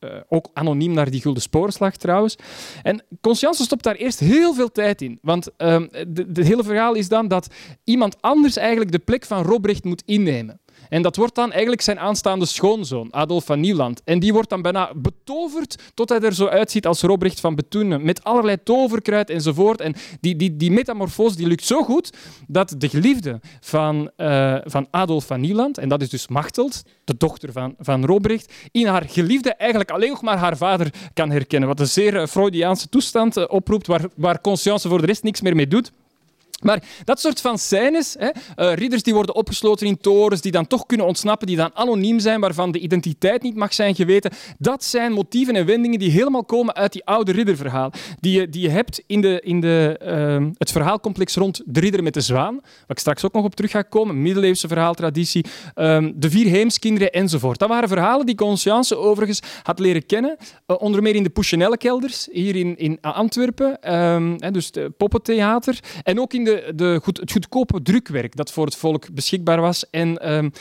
uh, 0.00 0.10
ook 0.28 0.48
anoniem 0.52 0.92
naar 0.92 1.10
die 1.10 1.20
gulden 1.20 1.42
spoorslag 1.42 1.96
trouwens. 1.96 2.36
En 2.82 3.04
Conscience 3.20 3.62
stopt 3.62 3.82
daar 3.82 3.94
eerst 3.94 4.20
heel 4.20 4.54
veel 4.54 4.72
tijd 4.72 5.02
in. 5.02 5.18
Want 5.22 5.50
het 5.56 6.36
hele 6.46 6.64
verhaal 6.64 6.94
is 6.94 7.08
dan 7.08 7.28
dat 7.28 7.54
iemand 7.84 8.22
anders 8.22 8.56
eigenlijk 8.56 8.92
de 8.92 8.98
plek 8.98 9.24
van 9.24 9.42
Robrecht 9.42 9.84
moet 9.84 10.02
innemen. 10.06 10.60
En 10.88 11.02
dat 11.02 11.16
wordt 11.16 11.34
dan 11.34 11.52
eigenlijk 11.52 11.82
zijn 11.82 11.98
aanstaande 11.98 12.46
schoonzoon, 12.46 13.14
Adolf 13.14 13.44
van 13.44 13.60
Nieuwland. 13.60 14.02
En 14.04 14.18
die 14.18 14.32
wordt 14.32 14.48
dan 14.48 14.62
bijna 14.62 14.90
betoverd 14.94 15.78
tot 15.94 16.08
hij 16.08 16.20
er 16.20 16.34
zo 16.34 16.46
uitziet 16.46 16.86
als 16.86 17.02
Robrecht 17.02 17.40
van 17.40 17.54
Bethune, 17.54 17.98
met 17.98 18.24
allerlei 18.24 18.56
toverkruid 18.62 19.30
enzovoort. 19.30 19.80
En 19.80 19.94
die, 20.20 20.36
die, 20.36 20.56
die 20.56 20.70
metamorfose 20.70 21.36
die 21.36 21.46
lukt 21.46 21.64
zo 21.64 21.82
goed 21.82 22.16
dat 22.46 22.74
de 22.78 22.88
geliefde 22.88 23.40
van, 23.60 24.10
uh, 24.16 24.56
van 24.64 24.86
Adolf 24.90 25.26
van 25.26 25.40
Nieuwland, 25.40 25.78
en 25.78 25.88
dat 25.88 26.02
is 26.02 26.08
dus 26.08 26.28
Machteld, 26.28 26.82
de 27.04 27.16
dochter 27.16 27.52
van, 27.52 27.74
van 27.78 28.04
Robrecht, 28.04 28.52
in 28.70 28.86
haar 28.86 29.04
geliefde 29.08 29.54
eigenlijk 29.54 29.90
alleen 29.90 30.10
nog 30.10 30.22
maar 30.22 30.38
haar 30.38 30.56
vader 30.56 30.92
kan 31.14 31.30
herkennen. 31.30 31.68
Wat 31.68 31.80
een 31.80 31.86
zeer 31.86 32.26
Freudiaanse 32.26 32.88
toestand 32.88 33.36
uh, 33.36 33.44
oproept, 33.48 33.86
waar, 33.86 34.04
waar 34.16 34.40
Conscience 34.40 34.88
voor 34.88 35.00
de 35.00 35.06
rest 35.06 35.22
niks 35.22 35.40
meer 35.40 35.56
mee 35.56 35.66
doet. 35.66 35.92
Maar 36.62 36.82
dat 37.04 37.20
soort 37.20 37.40
van 37.40 37.58
scènes, 37.58 38.16
hè, 38.18 38.28
uh, 38.28 38.74
ridders 38.74 39.02
die 39.02 39.14
worden 39.14 39.34
opgesloten 39.34 39.86
in 39.86 39.98
torens, 39.98 40.40
die 40.40 40.52
dan 40.52 40.66
toch 40.66 40.86
kunnen 40.86 41.06
ontsnappen, 41.06 41.46
die 41.46 41.56
dan 41.56 41.70
anoniem 41.74 42.18
zijn, 42.18 42.40
waarvan 42.40 42.72
de 42.72 42.78
identiteit 42.78 43.42
niet 43.42 43.56
mag 43.56 43.74
zijn 43.74 43.94
geweten, 43.94 44.30
dat 44.58 44.84
zijn 44.84 45.12
motieven 45.12 45.56
en 45.56 45.66
wendingen 45.66 45.98
die 45.98 46.10
helemaal 46.10 46.44
komen 46.44 46.74
uit 46.74 46.92
die 46.92 47.04
oude 47.04 47.32
ridderverhaal. 47.32 47.92
Die 48.20 48.40
je, 48.40 48.48
die 48.48 48.62
je 48.62 48.68
hebt 48.68 49.02
in, 49.06 49.20
de, 49.20 49.40
in 49.44 49.60
de, 49.60 50.00
uh, 50.42 50.48
het 50.58 50.72
verhaalcomplex 50.72 51.34
rond 51.34 51.62
de 51.64 51.80
ridder 51.80 52.02
met 52.02 52.14
de 52.14 52.20
zwaan, 52.20 52.54
waar 52.62 52.84
ik 52.86 52.98
straks 52.98 53.24
ook 53.24 53.32
nog 53.32 53.44
op 53.44 53.54
terug 53.54 53.70
ga 53.70 53.82
komen, 53.82 54.22
middeleeuwse 54.22 54.68
verhaaltraditie, 54.68 55.44
um, 55.74 56.12
de 56.16 56.30
vier 56.30 56.46
heemskinderen 56.46 57.12
enzovoort. 57.12 57.58
Dat 57.58 57.68
waren 57.68 57.88
verhalen 57.88 58.26
die 58.26 58.34
Conscience 58.34 58.96
overigens 58.96 59.40
had 59.62 59.78
leren 59.78 60.06
kennen, 60.06 60.36
uh, 60.66 60.76
onder 60.78 61.02
meer 61.02 61.14
in 61.14 61.22
de 61.22 61.30
Pouchenelle-kelders, 61.30 62.28
hier 62.32 62.56
in, 62.56 62.78
in 62.78 63.00
Antwerpen, 63.00 63.94
um, 63.94 64.38
dus 64.52 64.70
het 64.72 64.96
poppentheater, 64.96 65.80
en 66.02 66.20
ook 66.20 66.32
in 66.32 66.44
de, 66.74 67.00
goed, 67.02 67.16
het 67.16 67.32
goedkope 67.32 67.82
drukwerk 67.82 68.36
dat 68.36 68.52
voor 68.52 68.64
het 68.64 68.76
volk 68.76 69.14
beschikbaar 69.14 69.60
was 69.60 69.90
en 69.90 70.34
um, 70.34 70.52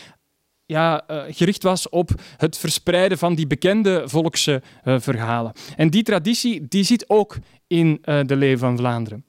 ja, 0.65 1.04
uh, 1.12 1.24
gericht 1.28 1.63
was 1.63 1.89
op 1.89 2.10
het 2.38 2.58
verspreiden 2.58 3.17
van 3.17 3.36
die 3.36 3.48
bekende 3.48 4.04
volkse 4.06 4.62
uh, 4.84 5.00
verhalen. 5.00 5.54
En 5.76 5.89
die 5.89 6.04
traditie 6.04 6.67
die 6.67 6.84
zit 6.84 7.10
ook 7.10 7.38
in 7.67 7.88
uh, 8.06 8.19
de 8.26 8.36
Leeuw 8.36 8.58
van 8.58 8.78
Vlaanderen. 8.78 9.26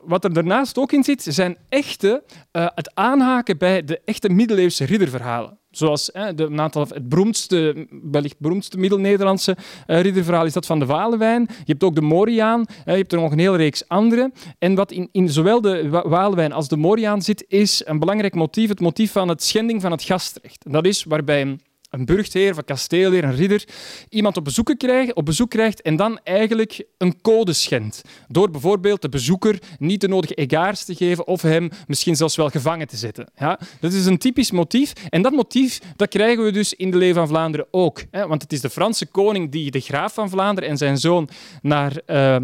wat 0.00 0.24
er 0.24 0.32
daarnaast 0.32 0.78
ook 0.78 0.92
in 0.92 1.04
zit, 1.04 1.26
zijn 1.28 1.56
echte, 1.68 2.24
het 2.52 2.94
aanhaken 2.94 3.58
bij 3.58 3.84
de 3.84 4.00
echte 4.04 4.28
middeleeuwse 4.28 4.84
ridderverhalen. 4.84 5.58
Zoals 5.76 6.10
hè, 6.12 6.38
een 6.38 6.60
aantal, 6.60 6.86
het 6.88 7.08
beroemdste, 7.08 7.86
wellicht 8.02 8.38
beroemdste 8.38 8.78
Middel-Nederlandse 8.78 9.56
uh, 9.86 10.00
ridderverhaal 10.00 10.44
is 10.44 10.52
dat 10.52 10.66
van 10.66 10.78
de 10.78 10.86
Walewijn. 10.86 11.46
Je 11.48 11.72
hebt 11.72 11.84
ook 11.84 11.94
de 11.94 12.00
Moriaan, 12.00 12.64
je 12.84 12.90
hebt 12.90 13.12
er 13.12 13.20
nog 13.20 13.32
een 13.32 13.38
hele 13.38 13.56
reeks 13.56 13.88
andere. 13.88 14.32
En 14.58 14.74
wat 14.74 14.92
in, 14.92 15.08
in 15.12 15.28
zowel 15.28 15.60
de 15.60 15.88
Walewijn 15.88 16.52
als 16.52 16.68
de 16.68 16.76
Moriaan 16.76 17.22
zit, 17.22 17.44
is 17.48 17.82
een 17.84 17.98
belangrijk 17.98 18.34
motief, 18.34 18.68
het 18.68 18.80
motief 18.80 19.12
van 19.12 19.28
het 19.28 19.42
schending 19.42 19.80
van 19.80 19.90
het 19.90 20.02
gastrecht. 20.02 20.64
Dat 20.70 20.86
is 20.86 21.04
waarbij 21.04 21.58
burchtheer, 21.98 22.58
een 22.58 22.64
kasteelheer, 22.64 23.24
een 23.24 23.36
ridder, 23.36 23.64
iemand 24.08 24.36
op 24.36 24.44
bezoek, 24.44 24.74
krijgt, 24.78 25.14
op 25.14 25.24
bezoek 25.24 25.50
krijgt 25.50 25.82
en 25.82 25.96
dan 25.96 26.18
eigenlijk 26.24 26.84
een 26.98 27.20
code 27.20 27.52
schendt. 27.52 28.02
Door 28.28 28.50
bijvoorbeeld 28.50 29.02
de 29.02 29.08
bezoeker 29.08 29.58
niet 29.78 30.00
de 30.00 30.08
nodige 30.08 30.34
egaars 30.34 30.84
te 30.84 30.94
geven 30.94 31.26
of 31.26 31.42
hem 31.42 31.68
misschien 31.86 32.16
zelfs 32.16 32.36
wel 32.36 32.48
gevangen 32.48 32.86
te 32.86 32.96
zetten. 32.96 33.28
Ja, 33.36 33.58
dat 33.80 33.92
is 33.92 34.06
een 34.06 34.18
typisch 34.18 34.50
motief. 34.50 34.92
En 35.08 35.22
dat 35.22 35.32
motief 35.32 35.80
dat 35.96 36.08
krijgen 36.08 36.44
we 36.44 36.50
dus 36.50 36.74
in 36.74 36.90
de 36.90 36.96
Leeuw 36.96 37.14
van 37.14 37.28
Vlaanderen 37.28 37.66
ook. 37.70 38.02
Hè? 38.10 38.26
Want 38.26 38.42
het 38.42 38.52
is 38.52 38.60
de 38.60 38.70
Franse 38.70 39.06
koning 39.06 39.52
die 39.52 39.70
de 39.70 39.80
graaf 39.80 40.14
van 40.14 40.30
Vlaanderen 40.30 40.70
en 40.70 40.76
zijn 40.76 40.98
zoon 40.98 41.28
naar 41.62 42.00
uh, 42.06 42.36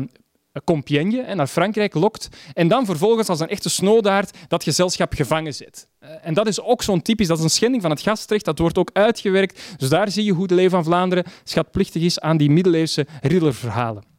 Compiègne 0.65 1.21
en 1.21 1.37
naar 1.37 1.47
Frankrijk 1.47 1.95
lokt 1.95 2.29
en 2.53 2.69
dan 2.69 2.85
vervolgens 2.85 3.29
als 3.29 3.41
een 3.41 3.49
echte 3.49 3.71
snoodaard 3.71 4.37
dat 4.49 4.63
gezelschap 4.63 5.13
gevangen 5.13 5.55
zet. 5.55 5.89
Eh, 5.99 6.11
en 6.23 6.35
dat 6.35 6.47
is 6.47 6.61
ook 6.61 6.83
zo'n 6.83 7.03
typisch, 7.03 7.27
dat 7.27 7.39
is 7.39 7.45
een 7.45 7.51
schending 7.51 7.83
van 7.83 7.91
het 7.91 8.01
gastrecht, 8.01 8.45
dat 8.45 8.59
wordt 8.59 8.79
ook 8.79 8.91
uitgewerkt. 8.93 9.63
Dus 9.77 9.89
daar 9.89 10.11
zie 10.11 10.25
je 10.25 10.33
hoe 10.33 10.47
de 10.47 10.55
Leeuw 10.55 10.69
van 10.69 10.85
Vlaanderen 10.85 11.25
schatplichtig 11.45 12.03
is 12.03 12.21
aan 12.21 12.37
die 12.37 12.51
middeleeuwse 12.51 13.07
ridderverhalen. 13.21 14.10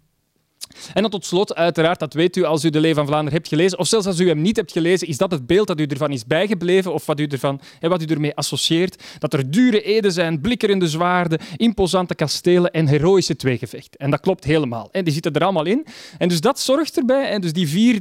En 0.94 1.02
dan 1.02 1.12
tot 1.12 1.26
slot, 1.26 1.56
uiteraard, 1.56 2.00
dat 2.00 2.14
weet 2.14 2.36
u 2.36 2.44
als 2.44 2.64
u 2.64 2.70
de 2.70 2.80
Leeuw 2.80 2.94
van 2.94 3.06
Vlaanderen 3.06 3.34
hebt 3.34 3.48
gelezen, 3.48 3.80
of 3.80 3.88
zelfs 3.88 4.06
als 4.06 4.20
u 4.20 4.28
hem 4.28 4.42
niet 4.42 4.56
hebt 4.56 4.72
gelezen, 4.72 5.08
is 5.08 5.18
dat 5.18 5.32
het 5.32 5.48
beeld 5.48 5.68
dat 5.68 5.80
u 5.80 5.86
ervan 5.86 6.12
is 6.12 6.26
bijgebleven, 6.26 6.94
of 6.94 7.06
wat 7.06 7.20
u, 7.20 7.26
ervan, 7.26 7.62
wat 7.80 8.02
u 8.02 8.06
ermee 8.06 8.36
associeert, 8.36 9.04
dat 9.20 9.34
er 9.34 9.52
dure 9.52 9.82
eden 9.82 10.12
zijn, 10.12 10.42
blikkerende 10.42 10.88
zwaarden, 10.88 11.40
imposante 11.58 12.16
kastelen 12.16 12.72
en 12.72 12.88
heroïsche 12.88 13.36
tweegevechten. 13.36 14.00
En 14.00 14.12
dat 14.12 14.20
klopt 14.20 14.44
helemaal. 14.44 14.90
En 14.92 15.04
die 15.04 15.14
zitten 15.14 15.34
er 15.34 15.44
allemaal 15.44 15.66
in. 15.66 15.86
En 16.18 16.28
dus 16.28 16.42
dat 16.42 16.60
zorgt 16.60 16.98
erbij, 16.98 17.30
en 17.30 17.42
dus 17.42 17.54
die 17.54 17.68
vier 17.68 18.00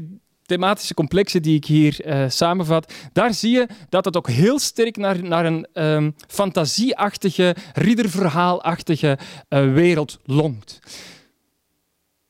thematische 0.50 0.94
complexen 0.94 1.42
die 1.42 1.56
ik 1.56 1.64
hier 1.64 2.06
uh, 2.06 2.24
samenvat, 2.28 2.92
daar 3.12 3.34
zie 3.34 3.50
je 3.50 3.66
dat 3.88 4.04
het 4.04 4.16
ook 4.16 4.28
heel 4.28 4.58
sterk 4.58 4.96
naar, 4.96 5.22
naar 5.22 5.46
een 5.46 5.66
um, 5.74 6.14
fantasieachtige, 6.28 7.56
ridderverhaalachtige 7.74 9.18
uh, 9.48 9.72
wereld 9.72 10.18
longt. 10.24 10.78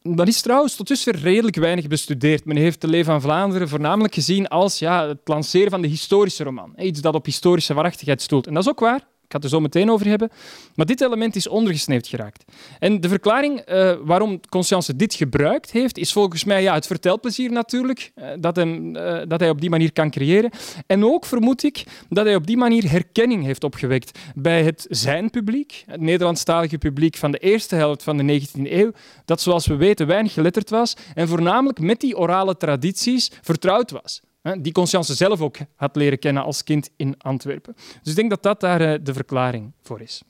Dat 0.03 0.29
is 0.29 0.41
trouwens 0.41 0.77
tot 0.77 0.89
dusver 0.89 1.17
redelijk 1.17 1.57
weinig 1.57 1.87
bestudeerd. 1.87 2.45
Men 2.45 2.57
heeft 2.57 2.81
de 2.81 2.89
Leeuw 2.89 3.05
van 3.05 3.21
Vlaanderen 3.21 3.69
voornamelijk 3.69 4.15
gezien 4.15 4.49
als 4.49 4.79
ja, 4.79 5.09
het 5.09 5.21
lanceren 5.25 5.71
van 5.71 5.83
de 5.83 5.89
historische 5.89 6.45
roman. 6.45 6.73
Iets 6.77 7.01
dat 7.01 7.15
op 7.15 7.25
historische 7.25 7.75
waarachtigheid 7.75 8.23
stoelt. 8.23 8.47
En 8.47 8.55
dat 8.55 8.63
is 8.63 8.69
ook 8.69 8.81
waar. 8.81 9.10
Ik 9.31 9.37
ga 9.37 9.43
het 9.43 9.53
er 9.53 9.59
zo 9.59 9.63
meteen 9.65 9.91
over 9.91 10.07
hebben. 10.07 10.31
Maar 10.75 10.87
dit 10.87 11.01
element 11.01 11.37
is 11.37 11.49
ondergesneeuwd 11.49 12.07
geraakt. 12.07 12.45
En 12.79 13.01
de 13.01 13.09
verklaring 13.09 13.63
uh, 13.69 13.93
waarom 14.03 14.41
Conscience 14.49 14.97
dit 14.97 15.15
gebruikt 15.15 15.71
heeft, 15.71 15.99
is 15.99 16.13
volgens 16.13 16.45
mij 16.45 16.63
ja, 16.63 16.75
het 16.75 16.87
vertelplezier 16.87 17.53
natuurlijk, 17.53 18.13
uh, 18.17 18.25
dat, 18.39 18.57
hem, 18.57 18.97
uh, 18.97 19.21
dat 19.29 19.41
hij 19.41 19.51
op 19.51 19.61
die 19.61 19.71
manier 19.71 19.93
kan 19.93 20.11
creëren. 20.11 20.51
En 20.87 21.05
ook 21.05 21.27
vermoed 21.27 21.63
ik 21.63 21.85
dat 22.09 22.25
hij 22.25 22.35
op 22.35 22.47
die 22.47 22.57
manier 22.57 22.91
herkenning 22.91 23.45
heeft 23.45 23.65
opgewekt 23.65 24.19
bij 24.35 24.63
het 24.63 24.87
zijn 24.89 25.31
publiek, 25.31 25.85
het 25.87 26.01
Nederlandstalige 26.01 26.79
publiek 26.79 27.17
van 27.17 27.31
de 27.31 27.39
eerste 27.39 27.75
helft 27.75 28.03
van 28.03 28.17
de 28.17 28.41
19e 28.41 28.73
eeuw, 28.73 28.93
dat 29.25 29.41
zoals 29.41 29.67
we 29.67 29.77
weten 29.77 30.07
weinig 30.07 30.33
geletterd 30.33 30.71
was 30.71 30.97
en 31.15 31.29
voornamelijk 31.29 31.81
met 31.81 32.01
die 32.01 32.17
orale 32.17 32.57
tradities 32.57 33.31
vertrouwd 33.43 33.91
was 33.91 34.21
die 34.43 34.73
Conscience 34.73 35.15
zelf 35.15 35.41
ook 35.41 35.57
had 35.75 35.97
leren 35.97 36.19
kennen 36.19 36.43
als 36.43 36.65
kind 36.65 36.91
in 36.97 37.19
Antwerpen. 37.19 37.75
Dus 37.75 38.11
ik 38.11 38.17
denk 38.17 38.31
dat 38.31 38.43
dat 38.43 38.61
daar 38.61 38.81
eh, 38.81 38.99
de 39.03 39.13
verklaring 39.13 39.73
voor 39.83 40.01
is. 40.01 40.23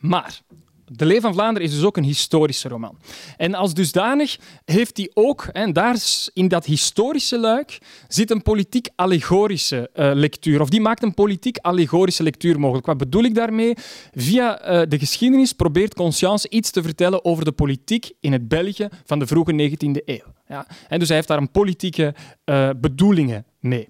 Maar 0.00 0.40
de 0.86 1.06
Leeuw 1.06 1.20
van 1.20 1.32
Vlaanderen 1.32 1.68
is 1.68 1.74
dus 1.74 1.84
ook 1.84 1.96
een 1.96 2.04
historische 2.04 2.68
roman. 2.68 2.98
En 3.36 3.54
als 3.54 3.74
dusdanig 3.74 4.38
heeft 4.64 4.96
hij 4.96 5.10
ook, 5.14 5.48
en 5.52 5.72
daar 5.72 5.96
in 6.32 6.48
dat 6.48 6.64
historische 6.64 7.38
luik 7.38 7.78
zit 8.08 8.30
een 8.30 8.42
politiek-allegorische 8.42 9.90
uh, 9.94 10.10
lectuur. 10.14 10.60
Of 10.60 10.68
die 10.68 10.80
maakt 10.80 11.02
een 11.02 11.14
politiek-allegorische 11.14 12.22
lectuur 12.22 12.60
mogelijk. 12.60 12.86
Wat 12.86 12.96
bedoel 12.96 13.24
ik 13.24 13.34
daarmee? 13.34 13.74
Via 14.14 14.60
uh, 14.60 14.82
de 14.88 14.98
geschiedenis 14.98 15.52
probeert 15.52 15.94
Conscience 15.94 16.48
iets 16.48 16.70
te 16.70 16.82
vertellen 16.82 17.24
over 17.24 17.44
de 17.44 17.52
politiek 17.52 18.12
in 18.20 18.32
het 18.32 18.48
België 18.48 18.88
van 19.04 19.18
de 19.18 19.26
vroege 19.26 19.70
19e 19.70 20.04
eeuw. 20.04 20.34
Ja? 20.48 20.66
En 20.88 20.98
dus 20.98 21.08
hij 21.08 21.16
heeft 21.16 21.28
daar 21.28 21.38
een 21.38 21.50
politieke 21.50 22.14
uh, 22.44 22.70
bedoelingen 22.80 23.46
mee. 23.60 23.88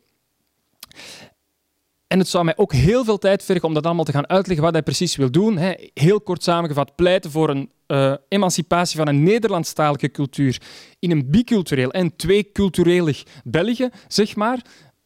En 2.07 2.19
het 2.19 2.29
zou 2.29 2.45
mij 2.45 2.57
ook 2.57 2.73
heel 2.73 3.05
veel 3.05 3.19
tijd 3.19 3.43
vergen 3.43 3.69
om 3.69 3.75
dat 3.75 3.85
allemaal 3.85 4.05
te 4.05 4.13
gaan 4.13 4.29
uitleggen 4.29 4.65
wat 4.65 4.75
hij 4.75 4.83
precies 4.83 5.17
wil 5.17 5.31
doen. 5.31 5.59
Heel 5.95 6.21
kort 6.21 6.43
samengevat, 6.43 6.97
pleiten 6.97 7.31
voor 7.31 7.51
een 7.51 7.71
uh, 7.87 8.15
emancipatie 8.29 8.97
van 8.97 9.09
een 9.09 9.23
Nederlandstalige 9.23 10.11
cultuur 10.11 10.63
in 10.99 11.11
een 11.11 11.31
bicultureel 11.31 11.91
en 11.91 12.17
tweeculturelig 12.17 13.23
België, 13.45 13.89
zeg 14.09 14.37
maar. 14.37 14.57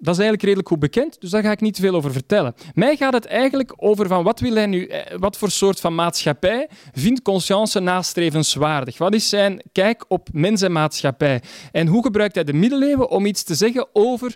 Dat 0.03 0.15
is 0.15 0.21
eigenlijk 0.21 0.43
redelijk 0.43 0.69
goed 0.69 0.79
bekend, 0.79 1.21
dus 1.21 1.31
daar 1.31 1.43
ga 1.43 1.51
ik 1.51 1.61
niet 1.61 1.79
veel 1.79 1.95
over 1.95 2.13
vertellen. 2.13 2.55
Mij 2.75 2.97
gaat 2.97 3.13
het 3.13 3.27
eigenlijk 3.27 3.73
over 3.77 4.07
van 4.07 4.25
wat 4.25 4.41
wil 4.41 4.55
hij 4.55 4.67
nu, 4.67 4.85
eh, 4.85 5.19
wat 5.19 5.37
voor 5.37 5.51
soort 5.51 5.81
van 5.81 5.95
maatschappij 5.95 6.69
vindt 6.93 7.23
Conscience 7.23 7.81
nastrevenswaardig? 7.81 8.99
Wat 8.99 9.15
is 9.15 9.29
zijn 9.29 9.63
kijk 9.73 10.05
op 10.09 10.29
mens 10.33 10.63
en 10.63 10.73
maatschappij? 10.73 11.43
En 11.73 11.87
hoe 11.87 12.03
gebruikt 12.03 12.35
hij 12.35 12.45
de 12.45 12.53
middeleeuwen 12.53 13.11
om 13.11 13.27
iets 13.27 13.43
te 13.43 13.55
zeggen 13.55 13.89
over 13.93 14.35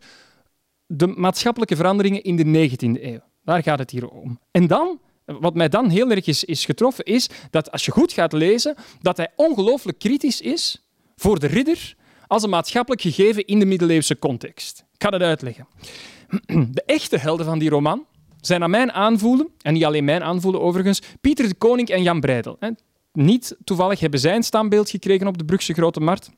de 0.87 1.07
maatschappelijke 1.07 1.77
veranderingen 1.77 2.23
in 2.23 2.37
de 2.37 2.69
19e 2.71 3.03
eeuw. 3.03 3.21
Daar 3.45 3.63
gaat 3.63 3.79
het 3.79 3.91
hier 3.91 4.09
om. 4.09 4.41
En 4.51 4.67
dan, 4.67 5.01
wat 5.25 5.55
mij 5.55 5.69
dan 5.69 5.89
heel 5.89 6.11
erg 6.11 6.27
is, 6.27 6.65
getroffen, 6.65 7.05
is 7.05 7.29
dat 7.51 7.71
als 7.71 7.85
je 7.85 7.91
goed 7.91 8.13
gaat 8.13 8.33
lezen, 8.33 8.75
dat 9.01 9.17
hij 9.17 9.33
ongelooflijk 9.37 9.99
kritisch 9.99 10.41
is 10.41 10.85
voor 11.17 11.39
de 11.39 11.47
ridder 11.47 11.95
als 12.27 12.43
een 12.43 12.51
maatschappelijk 12.51 13.03
gegeven 13.03 13.45
in 13.47 13.59
de 13.59 13.67
middeleeuwse 13.67 14.19
context. 14.19 14.85
Ik 14.93 15.03
ga 15.03 15.09
het 15.09 15.23
uitleggen. 15.23 15.67
De 16.47 16.83
echte 16.87 17.19
helden 17.19 17.47
van 17.47 17.59
die 17.59 17.71
roman 17.71 18.07
zijn 18.41 18.63
aan 18.63 18.71
mijn 18.71 18.93
aanvoelen, 18.93 19.49
en 19.61 19.73
niet 19.73 19.85
alleen 19.85 20.05
mijn 20.05 20.23
aanvoelen 20.23 20.61
overigens, 20.61 21.01
Pieter 21.21 21.49
de 21.49 21.55
Koning 21.55 21.89
en 21.89 22.03
Jan 22.03 22.21
Breidel. 22.21 22.59
Niet 23.13 23.57
toevallig 23.65 24.01
hebben 24.01 24.21
zij 24.21 24.37
een 24.37 24.43
standbeeld 24.43 24.91
gekregen 24.91 25.27
op 25.27 25.39
de 25.39 25.45
Brugse 25.45 25.73
Grote 25.73 26.01
Markt. 26.01 26.31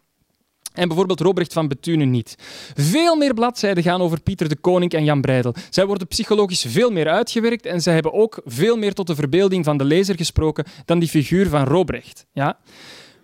En 0.77 0.89
bijvoorbeeld 0.89 1.21
Robrecht 1.21 1.53
van 1.53 1.69
Bethune 1.69 2.05
niet. 2.05 2.35
Veel 2.75 3.17
meer 3.17 3.35
bladzijden 3.35 3.83
gaan 3.83 4.01
over 4.01 4.21
Pieter 4.21 4.49
de 4.49 4.57
Koning 4.57 4.93
en 4.93 5.05
Jan 5.05 5.21
Breidel. 5.21 5.55
Zij 5.71 5.87
worden 5.87 6.07
psychologisch 6.07 6.65
veel 6.69 6.91
meer 6.91 7.09
uitgewerkt 7.09 7.67
en 7.67 7.81
zij 7.81 7.95
hebben 7.95 8.13
ook 8.13 8.41
veel 8.45 8.77
meer 8.77 8.93
tot 8.93 9.07
de 9.07 9.15
verbeelding 9.15 9.65
van 9.65 9.77
de 9.77 9.85
lezer 9.85 10.17
gesproken 10.17 10.65
dan 10.85 10.99
die 10.99 11.09
figuur 11.09 11.49
van 11.49 11.65
Robrecht. 11.65 12.27
Ja? 12.33 12.59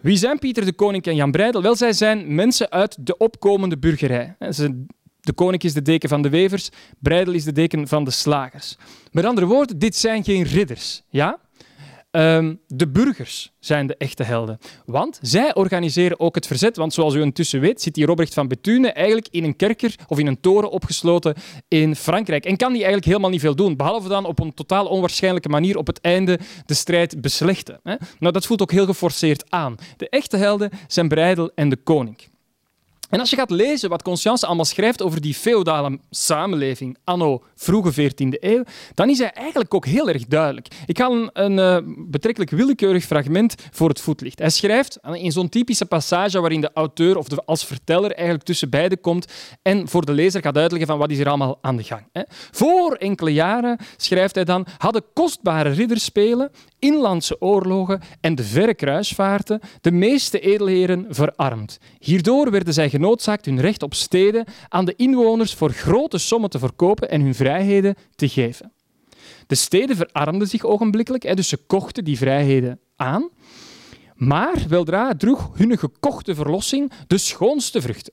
Wie 0.00 0.16
zijn 0.16 0.38
Pieter 0.38 0.64
de 0.64 0.72
Koning 0.72 1.04
en 1.04 1.14
Jan 1.14 1.30
Breidel? 1.30 1.62
Wel, 1.62 1.76
zij 1.76 1.92
zijn 1.92 2.34
mensen 2.34 2.70
uit 2.70 2.96
de 3.00 3.16
opkomende 3.16 3.78
burgerij. 3.78 4.36
De 5.20 5.32
koning 5.32 5.62
is 5.62 5.72
de 5.72 5.82
deken 5.82 6.08
van 6.08 6.22
de 6.22 6.28
wevers, 6.28 6.70
Breidel 6.98 7.34
is 7.34 7.44
de 7.44 7.52
deken 7.52 7.88
van 7.88 8.04
de 8.04 8.10
slagers. 8.10 8.76
Met 9.10 9.24
andere 9.24 9.46
woorden, 9.46 9.78
dit 9.78 9.96
zijn 9.96 10.24
geen 10.24 10.42
ridders. 10.42 11.02
Ja? 11.08 11.38
Um, 12.16 12.61
de 12.66 12.88
burgers 12.88 13.53
zijn 13.61 13.87
de 13.87 13.96
echte 13.96 14.22
helden. 14.22 14.59
Want 14.87 15.18
zij 15.22 15.55
organiseren 15.55 16.20
ook 16.20 16.35
het 16.35 16.46
verzet. 16.46 16.77
Want 16.77 16.94
zoals 16.94 17.14
u 17.14 17.20
intussen 17.20 17.61
weet, 17.61 17.83
zit 17.83 17.94
die 17.94 18.07
Robrecht 18.07 18.35
van 18.35 18.48
Bethune 18.48 18.92
eigenlijk 18.92 19.29
in 19.31 19.44
een 19.44 19.57
kerker 19.57 19.94
of 20.09 20.18
in 20.18 20.27
een 20.27 20.40
toren 20.40 20.70
opgesloten 20.70 21.35
in 21.68 21.96
Frankrijk. 21.96 22.44
En 22.44 22.57
kan 22.57 22.68
die 22.68 22.77
eigenlijk 22.77 23.07
helemaal 23.07 23.31
niet 23.31 23.40
veel 23.40 23.55
doen. 23.55 23.77
Behalve 23.77 24.09
dan 24.09 24.25
op 24.25 24.38
een 24.38 24.55
totaal 24.55 24.87
onwaarschijnlijke 24.87 25.48
manier 25.48 25.77
op 25.77 25.87
het 25.87 26.01
einde 26.01 26.38
de 26.66 26.75
strijd 26.75 27.20
beslechten. 27.20 27.81
Nou, 28.18 28.33
dat 28.33 28.46
voelt 28.46 28.62
ook 28.62 28.72
heel 28.72 28.87
geforceerd 28.87 29.51
aan. 29.51 29.75
De 29.96 30.09
echte 30.09 30.37
helden 30.37 30.70
zijn 30.87 31.09
Breidel 31.09 31.51
en 31.55 31.68
de 31.68 31.77
koning. 31.77 32.31
En 33.12 33.20
als 33.20 33.31
je 33.31 33.37
gaat 33.37 33.51
lezen 33.51 33.88
wat 33.90 34.03
Conscience 34.03 34.46
allemaal 34.46 34.64
schrijft 34.64 35.03
over 35.03 35.20
die 35.20 35.35
feodale 35.35 35.98
samenleving 36.11 36.96
anno 37.05 37.44
vroege 37.62 38.11
14e 38.11 38.38
eeuw, 38.40 38.62
dan 38.94 39.09
is 39.09 39.18
hij 39.18 39.33
eigenlijk 39.33 39.75
ook 39.75 39.87
heel 39.87 40.09
erg 40.09 40.27
duidelijk. 40.27 40.66
Ik 40.87 40.98
ga 40.98 41.31
een, 41.33 41.59
uh, 41.59 41.79
betrekkelijk 41.96 42.51
willekeurig 42.51 43.05
fragment 43.05 43.55
voor 43.70 43.88
het 43.88 44.01
voetlicht. 44.01 44.38
Hij 44.38 44.51
schrijft 44.51 44.98
in 45.12 45.33
zo'n 45.33 45.48
typische 45.48 45.87
passage 45.87 46.40
waarin 46.40 46.61
de 46.61 46.70
auteur 46.75 47.16
of 47.16 47.29
de, 47.29 47.44
als 47.44 47.64
verteller 47.64 48.12
eigenlijk 48.12 48.44
tussen 48.44 48.70
beiden 48.70 49.01
komt 49.01 49.33
en 49.62 49.88
voor 49.88 50.05
de 50.05 50.12
lezer 50.12 50.42
gaat 50.42 50.57
uitleggen 50.57 50.88
van 50.88 50.98
wat 50.98 51.11
is 51.11 51.18
er 51.18 51.29
allemaal 51.29 51.59
aan 51.61 51.77
de 51.77 51.83
gang. 51.83 52.03
Hè. 52.12 52.22
Voor 52.51 52.94
enkele 52.94 53.33
jaren, 53.33 53.79
schrijft 53.96 54.35
hij 54.35 54.44
dan, 54.44 54.66
hadden 54.79 55.05
kostbare 55.14 55.70
ridderspelen 55.70 56.51
inlandse 56.83 57.40
oorlogen 57.40 58.01
en 58.20 58.35
de 58.35 58.44
verre 58.44 58.75
kruisvaarten 58.75 59.61
de 59.81 59.90
meeste 59.90 60.40
edelheren 60.40 61.07
verarmd. 61.09 61.79
Hierdoor 61.98 62.51
werden 62.51 62.75
zij 62.75 62.90
genoodzaakt 62.90 63.44
hun 63.44 63.61
recht 63.61 63.83
op 63.83 63.94
steden 63.94 64.44
aan 64.68 64.85
de 64.85 64.94
inwoners 64.96 65.55
voor 65.55 65.70
grote 65.70 66.18
sommen 66.18 66.51
te 66.51 66.59
verkopen 66.59 67.11
en 67.11 67.20
hun 67.20 67.35
vrijheden 67.52 67.94
te 68.14 68.28
geven. 68.28 68.72
De 69.46 69.54
steden 69.54 69.96
verarmden 69.96 70.48
zich 70.48 70.64
ogenblikkelijk, 70.64 71.36
dus 71.36 71.48
ze 71.48 71.56
kochten 71.56 72.04
die 72.04 72.16
vrijheden 72.16 72.80
aan. 72.96 73.28
Maar 74.14 74.64
weldra 74.68 75.14
droeg 75.14 75.50
hun 75.54 75.78
gekochte 75.78 76.34
verlossing 76.34 76.92
de 77.06 77.18
schoonste 77.18 77.80
vruchten. 77.80 78.12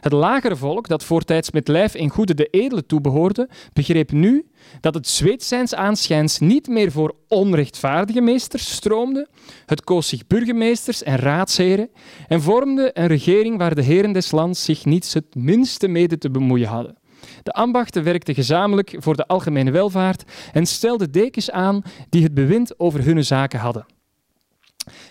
Het 0.00 0.12
lagere 0.12 0.56
volk, 0.56 0.88
dat 0.88 1.04
voortijds 1.04 1.50
met 1.50 1.68
lijf 1.68 1.94
en 1.94 2.08
goede 2.08 2.34
de 2.34 2.46
edele 2.46 2.86
toebehoorde, 2.86 3.48
begreep 3.72 4.12
nu 4.12 4.46
dat 4.80 4.94
het 4.94 5.08
zweetzijns 5.08 5.74
aanschijns 5.74 6.38
niet 6.38 6.68
meer 6.68 6.92
voor 6.92 7.14
onrechtvaardige 7.28 8.20
meesters 8.20 8.72
stroomde. 8.72 9.28
Het 9.66 9.84
koos 9.84 10.08
zich 10.08 10.26
burgemeesters 10.26 11.02
en 11.02 11.16
raadsheren 11.16 11.90
en 12.28 12.42
vormde 12.42 12.90
een 12.92 13.06
regering 13.06 13.58
waar 13.58 13.74
de 13.74 13.82
heren 13.82 14.12
des 14.12 14.30
lands 14.30 14.64
zich 14.64 14.84
niets 14.84 15.14
het 15.14 15.34
minste 15.34 15.88
mede 15.88 16.18
te 16.18 16.30
bemoeien 16.30 16.68
hadden. 16.68 17.02
De 17.42 17.52
ambachten 17.52 18.04
werkten 18.04 18.34
gezamenlijk 18.34 18.94
voor 18.98 19.16
de 19.16 19.26
algemene 19.26 19.70
welvaart 19.70 20.24
en 20.52 20.66
stelden 20.66 21.12
dekens 21.12 21.50
aan 21.50 21.82
die 22.08 22.22
het 22.22 22.34
bewind 22.34 22.78
over 22.78 23.04
hun 23.04 23.24
zaken 23.24 23.58
hadden. 23.58 23.86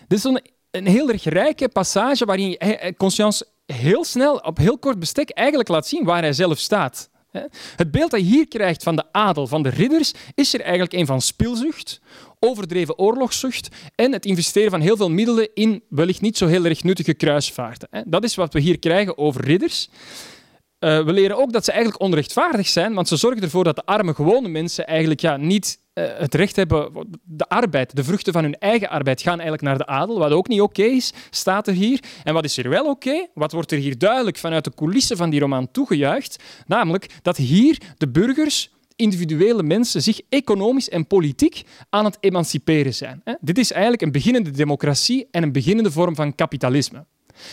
Dit 0.08 0.17
is 0.17 0.23
een, 0.23 0.41
een 0.71 0.88
heel 0.88 1.10
erg 1.10 1.23
rijke 1.23 1.69
passage 1.69 2.26
waarin 2.26 2.58
Conscience 2.97 3.47
heel 3.65 4.04
snel, 4.04 4.38
op 4.38 4.58
heel 4.58 4.78
kort 4.78 4.99
bestek, 4.99 5.30
eigenlijk 5.30 5.69
laat 5.69 5.88
zien 5.88 6.04
waar 6.04 6.21
hij 6.21 6.34
zelf 6.34 6.60
staat. 6.60 7.12
Het 7.76 7.91
beeld 7.91 8.12
dat 8.12 8.19
je 8.19 8.26
hier 8.26 8.47
krijgt 8.47 8.84
van 8.84 8.95
de 8.95 9.04
adel, 9.12 9.47
van 9.47 9.63
de 9.63 9.69
ridders, 9.69 10.13
is 10.36 10.54
er 10.54 10.62
eigenlijk 10.62 10.93
een 10.93 11.06
van 11.06 11.21
spilzucht, 11.21 12.02
overdreven 12.39 12.97
oorlogszucht 12.97 13.67
en 13.95 14.12
het 14.12 14.26
investeren 14.26 14.71
van 14.71 14.82
heel 14.82 14.97
veel 14.97 15.10
middelen 15.10 15.49
in 15.54 15.84
wellicht 15.89 16.21
niet 16.21 16.38
zo 16.38 16.47
heel 16.47 16.65
erg 16.65 16.84
nuttige 16.84 17.13
kruisvaarten. 17.13 17.89
Dat 18.06 18.23
is 18.23 18.36
wat 18.36 18.54
we 18.54 18.60
hier 18.60 18.80
krijgen 18.80 19.17
over 19.17 19.45
ridders. 19.45 19.89
Eh, 20.84 21.04
we 21.04 21.13
leren 21.13 21.38
ook 21.38 21.52
dat 21.52 21.65
ze 21.65 21.72
eigenlijk 21.72 22.02
onrechtvaardig 22.02 22.67
zijn, 22.67 22.93
want 22.93 23.08
ze 23.08 23.15
zorgen 23.15 23.41
ervoor 23.41 23.63
dat 23.63 23.76
de 23.76 23.86
arme, 23.86 24.13
gewone 24.13 24.48
mensen 24.48 24.88
eigenlijk 24.88 25.19
ja, 25.19 25.38
niet 25.38 25.80
uh, 25.93 26.06
het 26.17 26.36
recht 26.36 26.56
hebben. 26.56 27.08
De 27.24 27.50
arbeid, 27.50 27.96
de 27.96 28.04
vruchten 28.04 28.34
van 28.34 28.43
hun 28.43 28.58
eigen 28.58 28.89
arbeid 28.89 29.22
gaan 29.22 29.39
eigenlijk 29.39 29.62
naar 29.62 29.78
de 29.78 29.86
adel, 29.86 30.19
wat 30.19 30.32
ook 30.32 30.48
niet 30.48 30.62
oké 30.62 30.84
is, 30.84 31.13
staat 31.30 31.67
er 31.67 31.74
hier. 31.74 32.00
En 32.24 32.34
wat 32.34 32.43
is 32.43 32.58
er 32.58 32.69
wel 32.69 32.86
oké? 32.86 33.28
Wat 33.34 33.52
wordt 33.52 33.72
er 33.72 33.78
hier 33.78 33.98
duidelijk 33.98 34.38
vanuit 34.38 34.63
de 34.63 34.74
coulissen 34.76 35.17
van 35.17 35.30
die 35.30 35.39
roman 35.39 35.72
toegejuicht? 35.72 36.43
Namelijk 36.65 37.10
dat 37.22 37.38
hier 37.38 37.78
de 37.98 38.10
burgers 38.10 38.72
individuele 38.96 39.63
mensen 39.63 40.02
zich 40.02 40.22
economisch 40.30 40.89
en 40.89 41.08
politiek 41.08 41.63
aan 41.89 42.06
het 42.06 42.17
emanciperen 42.19 42.93
zijn. 42.93 43.24
Dit 43.41 43.58
is 43.58 43.72
eigenlijk 43.72 44.02
een 44.02 44.12
beginnende 44.12 44.52
democratie 44.52 45.28
en 45.32 45.43
een 45.43 45.52
beginnende 45.52 45.91
vorm 45.91 46.15
van 46.15 46.36
kapitalisme. 46.36 47.06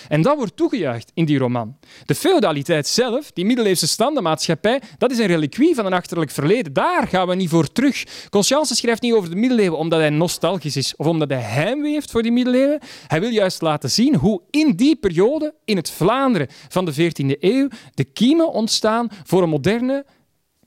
En 0.09 0.23
dat 0.23 0.37
wordt 0.37 0.57
toegejuicht 0.57 1.11
in 1.14 1.25
die 1.25 1.38
roman. 1.38 1.77
De 2.05 2.14
feudaliteit 2.14 2.87
zelf, 2.87 3.31
die 3.33 3.45
middeleeuwse 3.45 3.88
standenmaatschappij, 3.88 4.81
dat 4.99 5.11
is 5.11 5.19
een 5.19 5.27
reliquie 5.27 5.75
van 5.75 5.87
een 5.87 5.93
achterlijk 5.93 6.31
verleden. 6.31 6.73
Daar 6.73 7.09
gaan 7.09 7.29
we 7.29 7.35
niet 7.35 7.49
voor 7.49 7.73
terug. 7.73 8.05
Conscience 8.31 8.75
schrijft 8.75 9.03
niet 9.03 9.12
over 9.12 9.31
de 9.31 9.37
middeleeuwen 9.37 9.79
omdat 9.79 9.99
hij 9.99 10.11
nostalgisch 10.11 10.77
is 10.77 10.97
of 10.97 11.07
omdat 11.07 11.31
hij 11.31 11.40
heimwee 11.40 11.93
heeft 11.93 12.11
voor 12.11 12.23
die 12.23 12.33
middeleeuwen. 12.33 12.81
Hij 13.07 13.21
wil 13.21 13.31
juist 13.31 13.62
laten 13.62 13.90
zien 13.90 14.14
hoe 14.14 14.43
in 14.51 14.77
die 14.77 14.97
periode, 14.97 15.55
in 15.64 15.77
het 15.77 15.90
Vlaanderen 15.90 16.49
van 16.69 16.85
de 16.85 16.93
14e 16.93 17.38
eeuw, 17.40 17.69
de 17.95 18.05
kiemen 18.05 18.53
ontstaan 18.53 19.09
voor 19.25 19.43
een 19.43 19.49
moderne, 19.49 20.05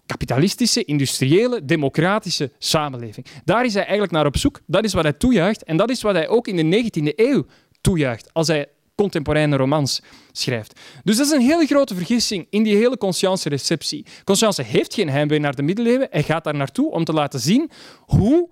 kapitalistische, 0.06 0.84
industriële, 0.86 1.66
democratische 1.66 2.52
samenleving. 2.58 3.26
Daar 3.46 3.66
is 3.66 3.74
hij 3.74 3.84
eigenlijk 3.84 4.12
naar 4.12 4.26
op 4.26 4.38
zoek. 4.38 4.60
Dat 4.66 4.84
is 4.84 4.94
wat 4.94 5.04
hij 5.04 5.14
toejuicht 5.14 5.64
en 5.64 5.78
dat 5.78 5.90
is 5.90 6.02
wat 6.02 6.16
hij 6.16 6.28
ook 6.28 6.48
in 6.48 6.70
de 6.70 6.84
19e 6.84 7.16
eeuw 7.16 7.46
toejuicht. 7.82 8.34
Als 8.34 8.48
hij 8.48 8.68
contemporaine 8.96 9.56
romans 9.56 10.02
schrijft. 10.32 10.80
Dus 11.04 11.18
dat 11.18 11.26
is 11.26 11.32
een 11.32 11.42
hele 11.42 11.66
grote 11.66 11.96
vergissing 11.96 12.48
in 12.50 12.64
die 12.64 12.76
hele 12.76 12.98
Conscience-receptie. 12.98 14.06
Conscience 14.24 14.62
heeft 14.62 14.94
geen 14.94 15.10
heimwee 15.10 15.40
naar 15.40 15.56
de 15.56 15.64
middeleeuwen. 15.64 16.08
Hij 16.12 16.24
gaat 16.24 16.44
daar 16.44 16.56
naartoe 16.56 16.92
om 16.92 17.04
te 17.04 17.14
laten 17.14 17.40
zien 17.40 17.70
hoe 18.00 18.50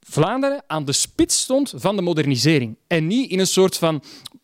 Vlaanderen 0.00 0.62
aan 0.66 0.84
de 0.84 0.92
spits 0.92 1.40
stond 1.40 1.72
van 1.76 1.96
de 1.96 2.02
modernisering. 2.02 2.76
En 2.86 3.06
niet 3.06 3.30
in 3.30 3.38
een 3.38 3.46
soort 3.46 3.76
van 3.76 4.02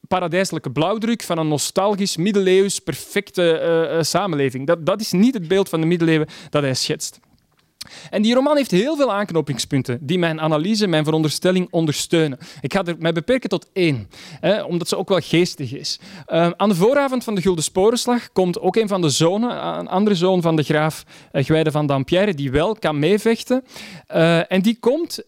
paradijselijke 0.09 0.71
blauwdruk 0.71 1.23
van 1.23 1.39
een 1.39 1.49
nostalgisch, 1.49 2.17
middeleeuws, 2.17 2.79
perfecte 2.79 3.91
uh, 3.93 4.03
samenleving. 4.03 4.67
Dat, 4.67 4.87
dat 4.87 5.01
is 5.01 5.13
niet 5.13 5.35
het 5.35 5.49
beeld 5.49 5.69
van 5.69 5.81
de 5.81 5.87
middeleeuwen 5.87 6.29
dat 6.51 6.63
hij 6.63 6.75
schetst. 6.75 7.19
En 8.11 8.23
die 8.23 8.35
roman 8.35 8.57
heeft 8.57 8.71
heel 8.71 8.97
veel 8.97 9.13
aanknopingspunten 9.13 9.99
die 10.01 10.19
mijn 10.19 10.41
analyse, 10.41 10.87
mijn 10.87 11.05
veronderstelling 11.05 11.69
ondersteunen. 11.71 12.39
Ik 12.61 12.73
ga 12.73 12.85
er 12.85 12.97
mij 12.99 13.13
beperken 13.13 13.49
tot 13.49 13.69
één, 13.73 14.09
hè, 14.41 14.63
omdat 14.63 14.89
ze 14.89 14.97
ook 14.97 15.09
wel 15.09 15.21
geestig 15.21 15.75
is. 15.75 16.01
Uh, 16.29 16.51
aan 16.57 16.69
de 16.69 16.75
vooravond 16.75 17.25
van 17.25 17.35
de 17.35 17.41
Gulden 17.41 17.65
Sporenslag 17.65 18.33
komt 18.33 18.61
ook 18.61 18.77
een 18.77 18.89
van 18.89 19.01
de 19.01 19.11
zonen, 19.11 19.79
een 19.79 19.89
andere 19.89 20.17
zoon 20.17 20.43
van 20.43 20.57
de 20.57 20.63
graaf 20.63 21.05
uh, 21.33 21.61
van 21.65 21.87
Dampierre, 21.87 22.35
die 22.35 22.51
wel 22.51 22.75
kan 22.75 22.99
meevechten. 22.99 23.65
Uh, 24.15 24.53
en 24.53 24.63
die 24.63 24.79
komt 24.81 25.25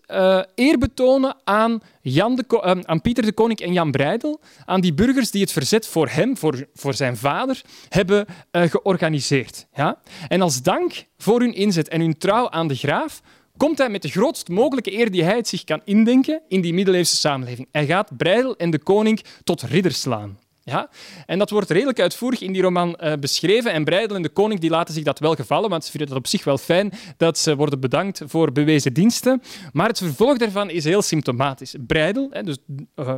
eer 0.54 0.78
betonen 0.78 1.36
aan 1.44 1.80
Jan 2.10 2.36
de, 2.36 2.44
uh, 2.50 2.82
aan 2.82 3.00
Pieter 3.00 3.24
de 3.24 3.32
Koning 3.32 3.58
en 3.58 3.72
Jan 3.72 3.90
Breidel, 3.90 4.40
aan 4.64 4.80
die 4.80 4.94
burgers 4.94 5.30
die 5.30 5.40
het 5.40 5.52
verzet 5.52 5.86
voor 5.86 6.08
hem, 6.08 6.36
voor, 6.36 6.66
voor 6.74 6.94
zijn 6.94 7.16
vader, 7.16 7.62
hebben 7.88 8.26
uh, 8.52 8.62
georganiseerd. 8.62 9.66
Ja? 9.74 10.00
En 10.28 10.40
als 10.40 10.62
dank 10.62 11.04
voor 11.16 11.40
hun 11.40 11.54
inzet 11.54 11.88
en 11.88 12.00
hun 12.00 12.18
trouw 12.18 12.50
aan 12.50 12.68
de 12.68 12.76
graaf, 12.76 13.20
komt 13.56 13.78
hij 13.78 13.88
met 13.88 14.02
de 14.02 14.08
grootst 14.08 14.48
mogelijke 14.48 14.92
eer 14.92 15.10
die 15.10 15.22
hij 15.22 15.44
zich 15.44 15.64
kan 15.64 15.80
indenken 15.84 16.42
in 16.48 16.60
die 16.60 16.74
middeleeuwse 16.74 17.16
samenleving. 17.16 17.68
Hij 17.72 17.86
gaat 17.86 18.16
Breidel 18.16 18.56
en 18.56 18.70
de 18.70 18.78
koning 18.78 19.24
tot 19.44 19.62
ridder 19.62 19.92
slaan. 19.92 20.38
Ja? 20.68 20.88
En 21.26 21.38
dat 21.38 21.50
wordt 21.50 21.70
redelijk 21.70 22.00
uitvoerig 22.00 22.40
in 22.40 22.52
die 22.52 22.62
roman 22.62 22.98
uh, 23.00 23.12
beschreven. 23.20 23.72
En 23.72 23.85
Breidel 23.85 24.16
en 24.16 24.22
de 24.22 24.28
koning 24.28 24.61
die 24.61 24.70
laten 24.70 24.94
zich 24.94 25.04
dat 25.04 25.18
wel 25.18 25.35
gevallen, 25.35 25.70
want 25.70 25.85
ze 25.85 25.90
vinden 25.90 26.09
het 26.09 26.18
op 26.18 26.26
zich 26.26 26.44
wel 26.44 26.59
fijn 26.59 26.92
dat 27.16 27.38
ze 27.38 27.57
worden 27.57 27.81
bedankt 27.81 28.22
voor 28.26 28.52
bewezen 28.52 28.92
diensten. 28.92 29.42
Maar 29.72 29.88
het 29.88 29.98
vervolg 29.98 30.38
daarvan 30.38 30.70
is 30.70 30.85
heel 30.85 31.02
symptomatisch. 31.02 31.74
Breidel, 31.87 32.28
hè, 32.31 32.42
dus, 32.42 32.57
uh, 32.96 33.14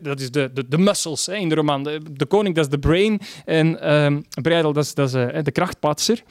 dat 0.00 0.20
is 0.20 0.30
de, 0.30 0.50
de, 0.52 0.68
de 0.68 0.78
muscles 0.78 1.26
hè, 1.26 1.34
in 1.34 1.48
de 1.48 1.54
roman. 1.54 1.82
De, 1.82 2.26
koning, 2.28 2.54
dat 2.54 2.64
is 2.64 2.70
de 2.70 2.78
brain. 2.78 3.20
En 3.44 3.66
uh, 3.66 4.42
Breidel, 4.42 4.72
dat 4.72 4.84
is, 4.84 4.94
dat 4.94 5.08
is 5.08 5.14
uh, 5.14 5.42
de 5.42 5.52
krachtpatser. 5.52 6.22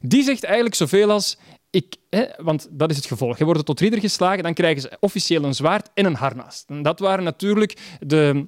Die 0.00 0.22
zegt 0.22 0.44
eigenlijk 0.44 0.74
zoveel 0.74 1.10
als... 1.10 1.36
Ik, 1.70 1.96
hè, 2.10 2.24
want 2.36 2.68
dat 2.70 2.90
is 2.90 2.96
het 2.96 3.06
gevolg. 3.06 3.38
Je 3.38 3.44
wordt 3.44 3.66
tot 3.66 3.80
ridder 3.80 4.00
geslagen, 4.00 4.42
dan 4.42 4.54
krijgen 4.54 4.82
ze 4.82 4.96
officieel 5.00 5.44
een 5.44 5.54
zwaard 5.54 5.90
en 5.94 6.04
een 6.04 6.14
harnas. 6.14 6.64
En 6.66 6.82
dat 6.82 6.98
waren 6.98 7.24
natuurlijk 7.24 7.76
de 8.00 8.46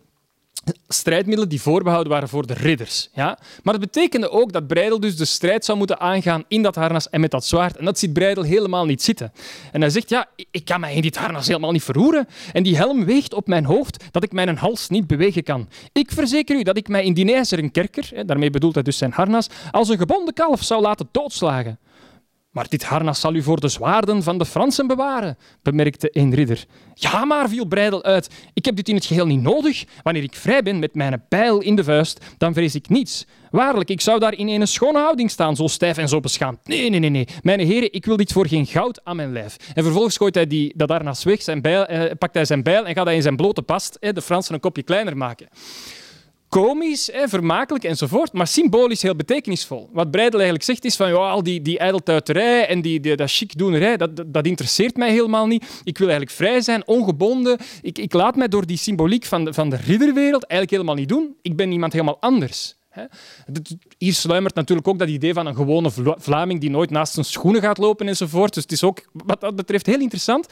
strijdmiddelen 0.89 1.49
die 1.49 1.61
voorbehouden 1.61 2.13
waren 2.13 2.29
voor 2.29 2.47
de 2.47 2.55
ridders. 2.55 3.09
Ja? 3.15 3.39
Maar 3.63 3.79
dat 3.79 3.93
betekende 3.93 4.31
ook 4.31 4.53
dat 4.53 4.67
Breidel 4.67 5.01
dus 5.01 5.17
de 5.17 5.25
strijd 5.25 5.65
zou 5.65 5.79
moeten 5.79 6.01
aangaan 6.01 6.45
in 6.49 6.63
dat 6.63 6.75
harnas 6.75 7.11
en 7.11 7.21
met 7.21 7.31
dat 7.31 7.45
zwaard. 7.45 7.77
En 7.77 7.85
dat 7.85 7.99
ziet 7.99 8.13
Breidel 8.13 8.43
helemaal 8.43 8.85
niet 8.85 9.03
zitten. 9.03 9.33
En 9.73 9.81
hij 9.81 9.91
zegt, 9.91 10.09
ja, 10.09 10.27
ik 10.51 10.65
kan 10.65 10.81
mij 10.81 10.95
in 10.95 11.03
dit 11.03 11.17
harnas 11.17 11.47
helemaal 11.47 11.73
niet 11.73 11.83
verroeren. 11.83 12.29
En 12.53 12.63
die 12.63 12.77
helm 12.77 13.05
weegt 13.05 13.35
op 13.35 13.47
mijn 13.47 13.65
hoofd 13.65 14.05
dat 14.11 14.23
ik 14.23 14.33
mijn 14.33 14.57
hals 14.57 14.89
niet 14.89 15.07
bewegen 15.07 15.43
kan. 15.43 15.69
Ik 15.93 16.13
verzeker 16.13 16.57
u 16.57 16.63
dat 16.63 16.77
ik 16.77 16.89
mij 16.89 17.05
in 17.05 17.15
die 17.15 17.35
ijzeren 17.35 17.71
kerker, 17.71 18.27
daarmee 18.27 18.51
bedoelt 18.51 18.75
hij 18.75 18.83
dus 18.83 18.99
zijn 18.99 19.13
harnas, 19.13 19.49
als 19.71 19.89
een 19.89 19.99
gebonden 19.99 20.35
kalf 20.35 20.63
zou 20.63 20.83
laten 20.83 21.09
doodslagen. 21.11 21.79
Maar 22.59 22.69
dit 22.69 22.85
harnas 22.85 23.21
zal 23.21 23.35
u 23.35 23.43
voor 23.43 23.61
de 23.61 23.69
zwaarden 23.69 24.23
van 24.23 24.39
de 24.39 24.45
Fransen 24.45 24.87
bewaren, 24.87 25.39
bemerkte 25.63 26.09
een 26.13 26.35
ridder. 26.35 26.65
Ja, 26.95 27.25
maar, 27.25 27.49
viel 27.49 27.65
Breidel 27.65 28.05
uit, 28.05 28.31
ik 28.55 28.65
heb 28.65 28.77
dit 28.77 28.89
in 28.89 28.95
het 28.95 29.05
geheel 29.05 29.27
niet 29.27 29.43
nodig. 29.43 29.85
Wanneer 30.03 30.23
ik 30.23 30.35
vrij 30.35 30.63
ben 30.63 30.79
met 30.79 30.95
mijn 30.95 31.25
pijl 31.29 31.61
in 31.61 31.77
de 31.77 31.85
vuist, 31.85 32.25
dan 32.39 32.55
vrees 32.55 32.75
ik 32.75 32.89
niets. 32.89 33.27
Waarlijk, 33.51 33.91
ik 33.91 34.01
zou 34.01 34.19
daar 34.19 34.35
in 34.35 34.49
een 34.49 34.69
schone 34.69 34.99
houding 34.99 35.31
staan, 35.31 35.57
zo 35.57 35.67
stijf 35.67 35.97
en 35.97 36.09
zo 36.09 36.21
beschaamd. 36.21 36.59
Nee, 36.65 36.91
nee, 36.91 37.01
nee, 37.01 37.11
nee. 37.11 37.27
Mijn 37.43 37.61
heren, 37.61 37.93
ik 37.93 38.05
wil 38.05 38.17
dit 38.17 38.33
voor 38.33 38.47
geen 38.47 38.67
goud 38.67 39.01
aan 39.05 39.17
mijn 39.17 39.33
lijf. 39.33 39.57
En 39.75 39.83
vervolgens 39.83 40.17
gooit 40.17 40.35
hij 40.35 40.47
die, 40.47 40.73
dat 40.77 40.89
harnas 40.89 41.25
weg, 41.25 41.43
zijn 41.43 41.63
bijl, 41.63 41.87
eh, 41.87 42.11
pakt 42.19 42.35
hij 42.35 42.45
zijn 42.45 42.63
bijl 42.63 42.87
en 42.87 42.95
gaat 42.95 43.07
hij 43.07 43.15
in 43.15 43.23
zijn 43.23 43.37
blote 43.37 43.63
past 43.63 43.97
de 44.01 44.23
Fransen 44.23 44.55
een 44.55 44.61
kopje 44.61 44.83
kleiner 44.83 45.17
maken 45.17 45.49
komisch, 46.49 47.07
hè, 47.13 47.29
vermakelijk 47.29 47.85
enzovoort, 47.85 48.33
maar 48.33 48.47
symbolisch 48.47 49.03
heel 49.03 49.17
betekenisvol. 49.17 49.89
Wat 49.93 50.11
Breidel 50.11 50.39
eigenlijk 50.39 50.65
zegt 50.69 50.85
is 50.85 50.97
van 50.97 51.09
ja, 51.09 51.15
al 51.15 51.43
die, 51.43 51.63
die 51.63 51.79
ijdeltuiterij 51.79 52.67
en 52.67 52.81
die, 52.81 53.01
die, 53.01 53.17
dat 53.17 53.31
chicdoenerij, 53.31 53.97
dat, 53.97 54.11
dat 54.27 54.47
interesseert 54.47 54.97
mij 54.97 55.11
helemaal 55.11 55.47
niet. 55.47 55.81
Ik 55.85 55.99
wil 55.99 56.09
eigenlijk 56.09 56.37
vrij 56.37 56.61
zijn, 56.61 56.87
ongebonden. 56.87 57.59
Ik, 57.83 57.99
ik 57.99 58.13
laat 58.13 58.37
mij 58.37 58.49
door 58.49 58.67
die 58.67 58.77
symboliek 58.77 59.25
van 59.25 59.45
de, 59.45 59.55
van 59.55 59.71
de 59.71 59.77
ridderwereld 59.77 60.45
eigenlijk 60.45 60.71
helemaal 60.71 60.95
niet 60.95 61.09
doen. 61.09 61.37
Ik 61.43 61.57
ben 61.57 61.73
iemand 61.73 61.93
helemaal 61.93 62.21
anders. 62.21 62.77
Hier 63.99 64.15
sluimert 64.15 64.55
natuurlijk 64.55 64.89
ook 64.89 64.99
dat 64.99 65.09
idee 65.09 65.33
van 65.33 65.47
een 65.47 65.55
gewone 65.55 65.91
Vlaming 66.19 66.61
die 66.61 66.71
nooit 66.71 66.91
naast 66.91 67.13
zijn 67.13 67.25
schoenen 67.25 67.61
gaat 67.61 67.79
lopen 67.79 68.09
enzovoort. 68.09 68.55
Dus 68.55 68.63
het 68.63 68.73
is 68.73 68.85
ook 68.85 69.09
wat 69.13 69.41
dat 69.41 69.57
betreft 69.57 69.87
heel 69.87 70.01
interessant. 70.01 70.47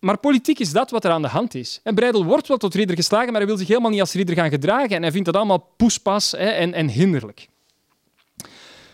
Maar 0.00 0.18
politiek 0.18 0.58
is 0.58 0.72
dat 0.72 0.90
wat 0.90 1.04
er 1.04 1.10
aan 1.10 1.22
de 1.22 1.28
hand 1.28 1.54
is. 1.54 1.80
En 1.82 1.94
Breidel 1.94 2.24
wordt 2.24 2.48
wel 2.48 2.56
tot 2.56 2.74
ridder 2.74 2.96
geslagen, 2.96 3.26
maar 3.28 3.40
hij 3.40 3.46
wil 3.46 3.56
zich 3.56 3.68
helemaal 3.68 3.90
niet 3.90 4.00
als 4.00 4.12
ridder 4.12 4.34
gaan 4.34 4.50
gedragen. 4.50 4.96
En 4.96 5.02
hij 5.02 5.10
vindt 5.10 5.26
dat 5.26 5.36
allemaal 5.36 5.72
poespas 5.76 6.30
hè, 6.30 6.48
en, 6.48 6.72
en 6.74 6.88
hinderlijk. 6.88 7.48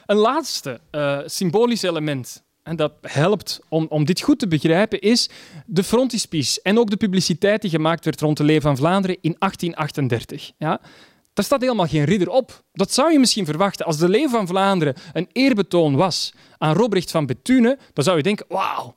Een 0.07 0.17
laatste 0.17 0.81
uh, 0.91 1.19
symbolisch 1.25 1.83
element 1.83 2.45
en 2.65 2.77
dat 2.77 2.93
helpt 3.03 3.61
om, 3.69 3.87
om 3.89 4.05
dit 4.05 4.21
goed 4.21 4.39
te 4.39 4.49
begrijpen, 4.49 5.01
is 5.01 5.31
de 5.67 5.85
frontispice 5.85 6.61
en 6.63 6.79
ook 6.79 6.91
de 6.91 6.97
publiciteit 6.97 7.61
die 7.61 7.71
gemaakt 7.71 8.05
werd 8.05 8.21
rond 8.21 8.37
de 8.37 8.45
Leeuw 8.45 8.61
van 8.61 8.77
Vlaanderen 8.77 9.17
in 9.21 9.37
1838. 9.39 10.53
Ja? 10.59 10.81
Daar 11.33 11.45
staat 11.45 11.61
helemaal 11.61 11.87
geen 11.87 12.05
ridder 12.05 12.29
op. 12.29 12.65
Dat 12.73 12.93
zou 12.93 13.13
je 13.13 13.19
misschien 13.19 13.45
verwachten. 13.45 13.87
Als 13.87 13.99
de 13.99 14.09
Leeuw 14.09 14.29
van 14.29 14.47
Vlaanderen 14.47 14.95
een 15.13 15.29
eerbetoon 15.33 15.97
was 15.97 16.33
aan 16.59 16.75
Robrecht 16.75 17.11
van 17.11 17.27
Bethune, 17.27 17.79
dan 17.93 18.05
zou 18.05 18.17
je 18.17 18.23
denken, 18.23 18.47
wauw, 18.49 18.97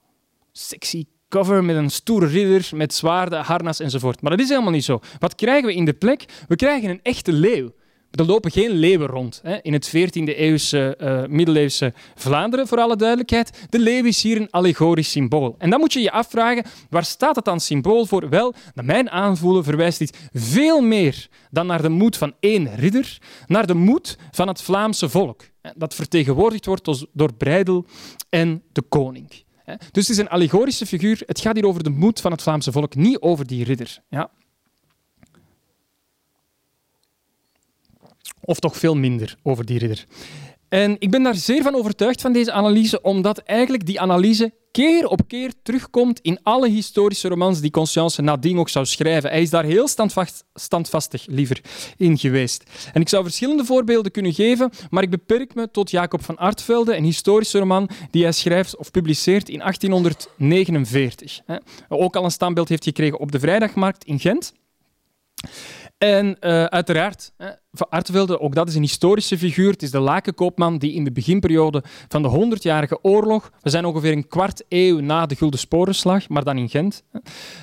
sexy 0.52 1.06
cover 1.30 1.64
met 1.64 1.76
een 1.76 1.90
stoere 1.90 2.26
ridder, 2.26 2.70
met 2.74 2.94
zwaarden, 2.94 3.44
harnas 3.44 3.80
enzovoort. 3.80 4.22
Maar 4.22 4.32
dat 4.32 4.40
is 4.40 4.50
helemaal 4.50 4.72
niet 4.72 4.84
zo. 4.84 5.00
Wat 5.20 5.36
krijgen 5.36 5.66
we 5.68 5.74
in 5.74 5.86
de 5.86 5.94
plek? 5.94 6.26
We 6.48 6.56
krijgen 6.56 6.90
een 6.90 7.00
echte 7.04 7.34
leeuw. 7.34 7.72
Er 8.12 8.26
lopen 8.26 8.52
geen 8.52 8.72
leeuwen 8.72 9.08
rond 9.08 9.40
hè. 9.44 9.58
in 9.62 9.74
het 9.74 9.88
14e 9.90 10.36
eeuwse, 10.36 10.98
uh, 11.02 11.24
middeleeuwse 11.26 11.94
Vlaanderen, 12.16 12.68
voor 12.68 12.80
alle 12.80 12.96
duidelijkheid. 12.96 13.68
De 13.70 13.80
leeuw 13.80 14.04
is 14.04 14.24
hier 14.24 14.38
een 14.38 14.50
allegorisch 14.50 15.12
symbool. 15.12 15.56
En 15.58 15.70
dan 15.70 15.80
moet 15.80 15.94
je 15.94 16.00
je 16.00 16.12
afvragen, 16.12 16.66
waar 16.90 17.06
staat 17.06 17.36
het 17.36 17.46
dan 17.46 17.60
symbool 17.60 18.06
voor? 18.06 18.30
Wel, 18.30 18.54
naar 18.74 18.86
mijn 18.86 19.10
aanvoelen 19.10 19.64
verwijst 19.64 20.00
dit 20.00 20.30
veel 20.34 20.82
meer 20.82 21.28
dan 21.52 21.68
naar 21.68 21.82
de 21.82 21.90
moed 21.90 22.18
van 22.18 22.34
één 22.40 22.76
ridder, 22.76 23.18
naar 23.48 23.68
de 23.68 23.74
moed 23.74 24.18
van 24.32 24.48
het 24.48 24.62
Vlaamse 24.62 25.10
volk. 25.10 25.44
Dat 25.76 25.96
vertegenwoordigd 25.96 26.66
wordt 26.66 27.06
door 27.14 27.34
Breidel 27.34 27.86
en 28.30 28.64
de 28.72 28.82
koning. 28.82 29.46
Dus 29.76 30.08
het 30.08 30.10
is 30.10 30.18
een 30.18 30.30
allegorische 30.30 30.86
figuur. 30.86 31.24
Het 31.26 31.40
gaat 31.40 31.56
hier 31.56 31.68
over 31.68 31.84
de 31.84 31.90
moed 31.90 32.22
van 32.22 32.32
het 32.32 32.42
Vlaamse 32.42 32.72
volk, 32.72 32.96
niet 32.96 33.20
over 33.20 33.48
die 33.48 33.64
ridder. 33.64 34.00
Ja. 34.10 34.30
Of 38.42 38.60
toch 38.60 38.78
veel 38.78 38.96
minder 38.96 39.36
over 39.44 39.66
die 39.66 39.80
ridder. 39.80 40.06
En 40.70 40.96
ik 41.00 41.12
ben 41.12 41.24
daar 41.24 41.36
zeer 41.36 41.64
van 41.64 41.76
overtuigd 41.76 42.22
van 42.22 42.32
deze 42.32 42.52
analyse, 42.52 43.02
omdat 43.02 43.38
eigenlijk 43.38 43.86
die 43.86 44.02
analyse 44.02 44.54
keer 44.72 45.08
op 45.08 45.22
keer 45.28 45.54
terugkomt 45.64 46.20
in 46.22 46.40
alle 46.44 46.70
historische 46.70 47.28
romans 47.28 47.62
die 47.62 47.72
Conscience 47.72 48.22
nadien 48.22 48.58
ook 48.58 48.70
zou 48.70 48.86
schrijven. 48.86 49.30
Hij 49.30 49.42
is 49.42 49.50
daar 49.50 49.64
heel 49.64 49.88
standvast, 49.88 50.44
standvastig 50.54 51.26
liever 51.26 51.62
in 51.98 52.18
geweest. 52.18 52.64
En 52.94 53.02
ik 53.02 53.10
zou 53.10 53.24
verschillende 53.24 53.66
voorbeelden 53.66 54.12
kunnen 54.12 54.34
geven, 54.34 54.70
maar 54.90 55.04
ik 55.04 55.10
beperk 55.10 55.56
me 55.56 55.72
tot 55.72 55.90
Jacob 55.90 56.24
van 56.24 56.38
Artvelde, 56.38 56.96
een 56.96 57.04
historische 57.04 57.60
roman 57.60 57.90
die 58.12 58.24
hij 58.24 58.32
schrijft 58.32 58.78
of 58.78 58.92
publiceert 58.92 59.50
in 59.50 59.60
1849. 59.60 61.40
Ook 61.88 62.16
al 62.16 62.24
een 62.24 62.32
standbeeld 62.32 62.70
heeft 62.70 62.84
gekregen 62.84 63.20
op 63.20 63.32
de 63.32 63.40
Vrijdagmarkt 63.40 64.04
in 64.04 64.20
Gent. 64.20 64.54
En 65.98 66.38
uh, 66.42 66.64
uiteraard, 66.64 67.32
Van 67.72 67.90
Artevelde, 67.90 68.40
ook 68.40 68.56
dat 68.56 68.68
is 68.68 68.76
een 68.76 68.82
historische 68.82 69.38
figuur. 69.38 69.72
Het 69.72 69.82
is 69.82 69.92
de 69.92 70.00
lakenkoopman 70.00 70.78
die 70.78 70.94
in 70.94 71.04
de 71.04 71.12
beginperiode 71.12 71.84
van 72.08 72.22
de 72.22 72.56
100-jarige 72.56 73.00
oorlog, 73.02 73.52
we 73.62 73.70
zijn 73.70 73.86
ongeveer 73.86 74.12
een 74.12 74.28
kwart 74.28 74.64
eeuw 74.70 75.00
na 75.00 75.26
de 75.26 75.36
Gulden 75.36 75.60
Sporenslag, 75.60 76.30
maar 76.30 76.44
dan 76.44 76.58
in 76.58 76.70
Gent, 76.70 77.04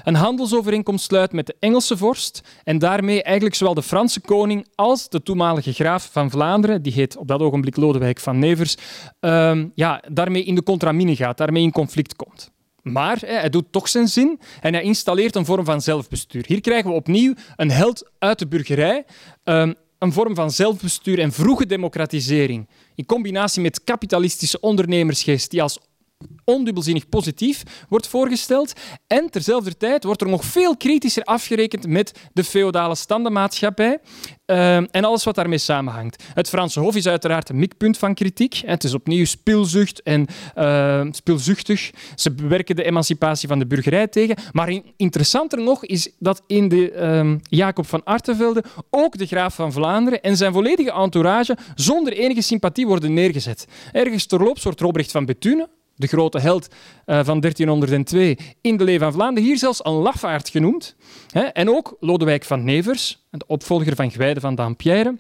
een 0.03 0.15
handelsovereenkomst 0.15 1.05
sluit 1.05 1.33
met 1.33 1.47
de 1.47 1.57
Engelse 1.59 1.97
vorst 1.97 2.41
en 2.65 2.79
daarmee 2.79 3.23
eigenlijk 3.23 3.57
zowel 3.57 3.75
de 3.75 3.83
Franse 3.83 4.21
koning 4.21 4.69
als 4.75 5.09
de 5.09 5.23
toenmalige 5.23 5.73
graaf 5.73 6.09
van 6.13 6.31
Vlaanderen, 6.31 6.83
die 6.83 6.93
heet 6.93 7.17
op 7.17 7.29
dat 7.29 7.41
ogenblik 7.41 7.77
Lodewijk 7.77 8.21
van 8.21 8.39
Nevers, 8.39 8.77
uh, 9.21 9.65
ja, 9.75 10.03
daarmee 10.09 10.45
in 10.45 10.55
de 10.55 10.63
contramine 10.63 11.17
gaat, 11.17 11.37
daarmee 11.37 11.63
in 11.63 11.73
conflict 11.73 12.17
komt. 12.17 12.54
Maar 12.85 13.19
hè, 13.21 13.35
hij 13.35 13.49
doet 13.49 13.73
toch 13.73 13.89
zijn 13.89 14.09
zin 14.09 14.41
en 14.61 14.73
hij 14.73 14.83
installeert 14.83 15.37
een 15.37 15.45
vorm 15.45 15.65
van 15.65 15.81
zelfbestuur. 15.81 16.45
Hier 16.47 16.61
krijgen 16.61 16.91
we 16.91 16.97
opnieuw 16.97 17.35
een 17.57 17.71
held 17.71 18.11
uit 18.19 18.39
de 18.39 18.47
burgerij, 18.47 19.05
ehm, 19.45 19.73
een 19.99 20.13
vorm 20.13 20.35
van 20.35 20.51
zelfbestuur 20.51 21.19
en 21.19 21.33
vroege 21.33 21.67
democratisering. 21.67 22.69
In 22.95 23.07
combinatie 23.07 23.63
met 23.63 23.85
kapitalistische 23.85 24.61
ondernemersgeest 24.61 25.51
die 25.51 25.63
als 25.63 25.79
ondubbelzinnig 26.45 27.09
positief 27.09 27.63
wordt 27.89 28.09
voorgesteld. 28.09 28.73
En 29.07 29.31
terzelfde 29.31 29.77
tijd 29.77 30.05
wordt 30.05 30.21
er 30.21 30.29
nog 30.29 30.45
veel 30.45 30.77
kritischer 30.77 31.23
afgerekend 31.25 31.87
met 31.87 32.13
de 32.33 32.45
feodale 32.45 32.95
standenmaatschappij 32.95 33.99
uh, 34.47 34.77
en 34.77 35.05
alles 35.05 35.25
wat 35.25 35.35
daarmee 35.35 35.59
samenhangt. 35.59 36.23
Het 36.35 36.49
Franse 36.49 36.81
Hof 36.81 36.97
is 36.97 37.07
uiteraard 37.07 37.49
een 37.49 37.59
mikpunt 37.59 37.99
van 37.99 38.15
kritiek. 38.15 38.63
Het 38.67 38.85
is 38.85 38.95
opnieuw 38.95 39.25
spilzucht 39.25 40.03
en 40.03 40.27
uh, 40.59 41.07
spilzuchtig. 41.11 41.91
Ze 42.15 42.31
bewerken 42.31 42.77
de 42.77 42.85
emancipatie 42.85 43.49
van 43.49 43.59
de 43.59 43.67
burgerij 43.67 44.07
tegen. 44.07 44.37
Maar 44.53 44.81
interessanter 44.97 45.63
nog 45.63 45.85
is 45.85 46.11
dat 46.19 46.43
in 46.47 46.69
de 46.69 46.93
uh, 46.93 47.35
Jacob 47.43 47.87
van 47.87 48.05
Artevelde 48.05 48.65
ook 48.91 49.19
de 49.19 49.27
graaf 49.27 49.55
van 49.55 49.73
Vlaanderen 49.73 50.23
en 50.23 50.37
zijn 50.37 50.53
volledige 50.53 50.93
entourage 50.93 51.57
zonder 51.75 52.13
enige 52.13 52.43
sympathie 52.43 52.87
worden 52.87 53.15
neergezet. 53.15 53.67
Ergens 53.93 54.27
terloops 54.27 54.63
wordt 54.63 54.81
Robrecht 54.81 55.11
van 55.11 55.25
Bethune, 55.25 55.69
de 55.97 56.07
grote 56.07 56.39
held 56.39 56.69
uh, 56.69 56.75
van 57.25 57.41
1302 57.41 58.39
in 58.61 58.77
de 58.77 58.85
Lee 58.85 58.99
van 58.99 59.13
Vlaanderen, 59.13 59.49
hier 59.49 59.59
zelfs 59.59 59.85
een 59.85 59.93
lafaard 59.93 60.49
genoemd. 60.49 60.97
En 61.53 61.71
ook 61.71 61.97
Lodewijk 62.01 62.45
van 62.45 62.65
Nevers, 62.65 63.25
de 63.31 63.47
opvolger 63.47 63.97
van 63.97 64.11
Gwijde 64.11 64.41
van 64.41 64.55
Dampierre. 64.55 65.15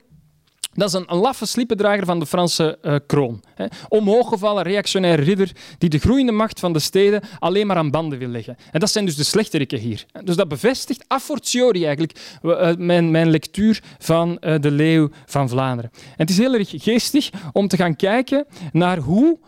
Dat 0.74 0.88
is 0.88 0.94
een, 0.94 1.16
laffe 1.16 1.46
sliependrager 1.46 2.04
van 2.04 2.18
de 2.18 2.26
Franse 2.26 2.78
uh, 2.82 2.94
kroon. 3.06 3.42
Omhooggevallen 3.88 4.62
reactionaire 4.62 5.22
ridder 5.22 5.50
die 5.78 5.88
de 5.88 5.98
groeiende 5.98 6.32
macht 6.32 6.60
van 6.60 6.72
de 6.72 6.78
steden 6.78 7.22
alleen 7.38 7.66
maar 7.66 7.76
aan 7.76 7.90
banden 7.90 8.18
wil 8.18 8.28
leggen. 8.28 8.56
En 8.70 8.80
dat 8.80 8.90
zijn 8.90 9.04
dus 9.04 9.16
de 9.16 9.24
slechteriken 9.24 9.78
hier. 9.78 10.04
Dus 10.24 10.36
dat 10.36 10.48
bevestigt 10.48 11.04
a 11.12 11.20
fortiori 11.20 11.84
eigenlijk 11.84 12.38
uh, 12.42 12.74
mijn, 12.76 13.10
mijn 13.10 13.30
lectuur 13.30 13.82
van 13.98 14.36
de 14.40 14.70
Leeuw 14.70 15.10
van 15.26 15.48
Vlaanderen. 15.48 15.90
En 15.94 16.00
het 16.16 16.30
is 16.30 16.38
heel 16.38 16.54
erg 16.54 16.72
geestig 16.76 17.30
om 17.52 17.68
te 17.68 17.76
gaan 17.76 17.96
kijken 17.96 18.46
naar 18.72 18.98
hoe 18.98 19.38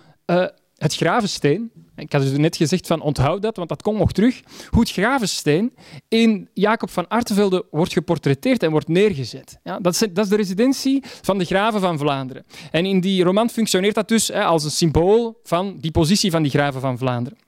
het 0.76 0.94
gravensteen, 0.94 1.70
ik 1.96 2.12
had 2.12 2.22
dus 2.22 2.30
net 2.30 2.56
gezegd 2.56 2.86
van 2.86 3.00
onthoud 3.00 3.42
dat, 3.42 3.56
want 3.56 3.68
dat 3.68 3.82
komt 3.82 3.98
nog 3.98 4.12
terug, 4.12 4.42
hoe 4.70 4.80
het 4.80 4.90
gravensteen 4.90 5.72
in 6.08 6.48
Jacob 6.54 6.90
van 6.90 7.08
Artevelde 7.08 7.66
wordt 7.70 7.92
geportretteerd 7.92 8.62
en 8.62 8.70
wordt 8.70 8.88
neergezet. 8.88 9.58
Ja, 9.64 9.78
dat, 9.78 9.92
is, 9.92 9.98
dat, 9.98 10.24
is, 10.24 10.30
de 10.30 10.36
residentie 10.36 11.02
van 11.22 11.38
de 11.38 11.44
graven 11.44 11.80
van 11.80 11.98
Vlaanderen. 11.98 12.44
En 12.70 12.86
in 12.86 13.00
die 13.00 13.22
roman 13.22 13.50
functioneert 13.50 13.94
dat 13.94 14.08
dus 14.08 14.28
hè, 14.28 14.44
als 14.44 14.64
een 14.64 14.70
symbool 14.70 15.40
van 15.42 15.76
die 15.80 15.90
positie 15.90 16.30
van 16.30 16.42
die 16.42 16.50
graven 16.50 16.80
van 16.80 16.98
Vlaanderen 16.98 17.38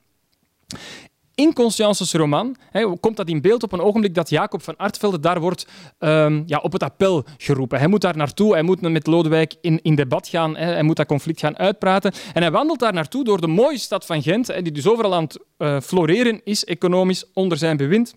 in 1.39 1.53
Consciences 1.53 2.13
roman 2.13 2.55
hè, 2.71 2.97
komt 2.99 3.17
dat 3.17 3.27
in 3.27 3.41
beeld 3.41 3.63
op 3.63 3.71
een 3.71 3.81
ogenblik 3.81 4.15
dat 4.15 4.29
Jacob 4.29 4.61
van 4.61 4.77
Artvelde 4.77 5.19
daar 5.19 5.39
wordt 5.39 5.67
um, 5.99 6.43
ja, 6.45 6.57
op 6.57 6.73
het 6.73 6.83
appel 6.83 7.23
geroepen. 7.37 7.79
Hij 7.79 7.87
moet 7.87 8.01
daar 8.01 8.17
naartoe, 8.17 8.53
hij 8.53 8.61
moet 8.61 8.81
met 8.81 9.07
Lodewijk 9.07 9.55
in, 9.61 9.79
in 9.81 9.95
debat 9.95 10.27
gaan, 10.27 10.55
hè, 10.55 10.65
hij 10.65 10.83
moet 10.83 10.95
dat 10.95 11.07
conflict 11.07 11.39
gaan 11.39 11.57
uitpraten. 11.57 12.11
En 12.33 12.41
hij 12.41 12.51
wandelt 12.51 12.79
daar 12.79 12.93
naartoe 12.93 13.23
door 13.23 13.41
de 13.41 13.47
mooie 13.47 13.77
stad 13.77 14.05
van 14.05 14.21
Gent, 14.21 14.47
hè, 14.47 14.61
die 14.61 14.71
dus 14.71 14.87
overal 14.87 15.15
aan 15.15 15.23
het 15.23 15.39
uh, 15.57 15.79
floreren 15.79 16.41
is, 16.43 16.65
economisch, 16.65 17.25
onder 17.33 17.57
zijn 17.57 17.77
bewind. 17.77 18.13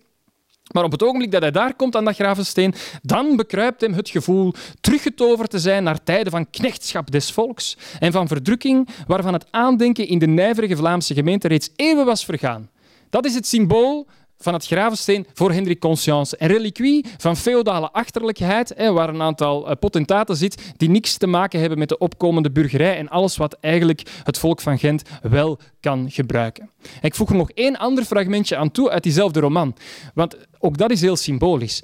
Maar 0.71 0.83
op 0.83 0.91
het 0.91 1.03
ogenblik 1.03 1.31
dat 1.31 1.41
hij 1.41 1.51
daar 1.51 1.75
komt 1.75 1.95
aan 1.95 2.05
dat 2.05 2.15
gravensteen, 2.15 2.73
dan 3.01 3.35
bekruipt 3.35 3.81
hem 3.81 3.93
het 3.93 4.09
gevoel 4.09 4.53
teruggetoverd 4.81 5.49
te 5.49 5.59
zijn 5.59 5.83
naar 5.83 6.03
tijden 6.03 6.31
van 6.31 6.49
knechtschap 6.49 7.11
des 7.11 7.31
volks 7.31 7.77
en 7.99 8.11
van 8.11 8.27
verdrukking, 8.27 8.89
waarvan 9.07 9.33
het 9.33 9.45
aandenken 9.51 10.07
in 10.07 10.19
de 10.19 10.27
nijverige 10.27 10.75
Vlaamse 10.75 11.13
gemeente 11.13 11.47
reeds 11.47 11.69
eeuwen 11.75 12.05
was 12.05 12.25
vergaan. 12.25 12.69
Dat 13.13 13.25
is 13.25 13.33
het 13.33 13.47
symbool 13.47 14.07
van 14.37 14.53
het 14.53 14.65
gravensteen 14.65 15.27
voor 15.33 15.51
Hendrik 15.51 15.79
Conscience. 15.79 16.35
Een 16.39 16.47
reliquie 16.47 17.05
van 17.17 17.37
feodale 17.37 17.91
achterlijkheid, 17.91 18.73
waar 18.77 19.09
een 19.09 19.21
aantal 19.21 19.69
eh, 19.69 19.75
potentaten 19.79 20.35
zit 20.35 20.73
die 20.77 20.89
niks 20.89 21.17
te 21.17 21.27
maken 21.27 21.59
hebben 21.59 21.77
met 21.77 21.89
de 21.89 21.97
opkomende 21.97 22.51
burgerij 22.51 22.97
en 22.97 23.09
alles 23.09 23.37
wat 23.37 23.57
eigenlijk 23.59 24.01
het 24.23 24.37
volk 24.37 24.61
van 24.61 24.79
Gent 24.79 25.01
wel 25.21 25.59
kan 25.79 26.11
gebruiken. 26.11 26.69
ik 27.01 27.15
voeg 27.15 27.29
er 27.29 27.35
nog 27.35 27.51
één 27.51 27.77
ander 27.77 28.03
fragmentje 28.03 28.55
aan 28.55 28.71
toe 28.71 28.89
uit 28.89 29.03
diezelfde 29.03 29.39
roman, 29.39 29.75
want 30.13 30.37
ook 30.59 30.77
dat 30.77 30.91
is 30.91 31.01
heel 31.01 31.15
symbolisch. 31.15 31.83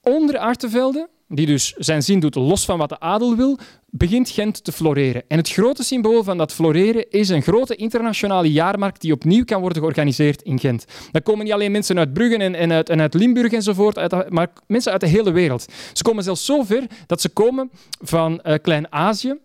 Onder 0.00 0.38
Artevelde 0.38 1.08
die 1.32 1.46
dus 1.46 1.74
zijn 1.78 2.02
zin 2.02 2.20
doet 2.20 2.34
los 2.34 2.64
van 2.64 2.78
wat 2.78 2.88
de 2.88 3.00
adel 3.00 3.36
wil, 3.36 3.58
begint 3.86 4.30
Gent 4.30 4.64
te 4.64 4.72
floreren. 4.72 5.22
En 5.28 5.36
het 5.36 5.50
grote 5.50 5.82
symbool 5.82 6.24
van 6.24 6.38
dat 6.38 6.52
floreren 6.52 7.10
is 7.10 7.28
een 7.28 7.42
grote 7.42 7.76
internationale 7.76 8.52
jaarmarkt 8.52 9.00
die 9.00 9.12
opnieuw 9.12 9.44
kan 9.44 9.60
worden 9.60 9.78
georganiseerd 9.78 10.42
in 10.42 10.58
Gent. 10.58 10.84
Daar 11.10 11.22
komen 11.22 11.44
niet 11.44 11.52
alleen 11.52 11.72
mensen 11.72 11.98
uit 11.98 12.12
Brugge 12.12 12.36
en, 12.36 12.54
en, 12.54 12.72
uit, 12.72 12.88
en 12.88 13.00
uit, 13.00 13.14
Limburg 13.14 13.52
enzovoort, 13.52 13.98
uit, 13.98 14.30
maar 14.30 14.52
mensen 14.66 14.92
uit 14.92 15.00
de 15.00 15.06
hele 15.06 15.30
wereld. 15.30 15.66
Ze 15.92 16.02
komen 16.02 16.24
zelfs 16.24 16.44
zo 16.44 16.62
ver 16.62 16.82
dat 17.06 17.20
ze 17.20 17.28
komen 17.28 17.70
van 18.00 18.40
uh, 18.44 18.54
Klein-Azië, 18.62 19.38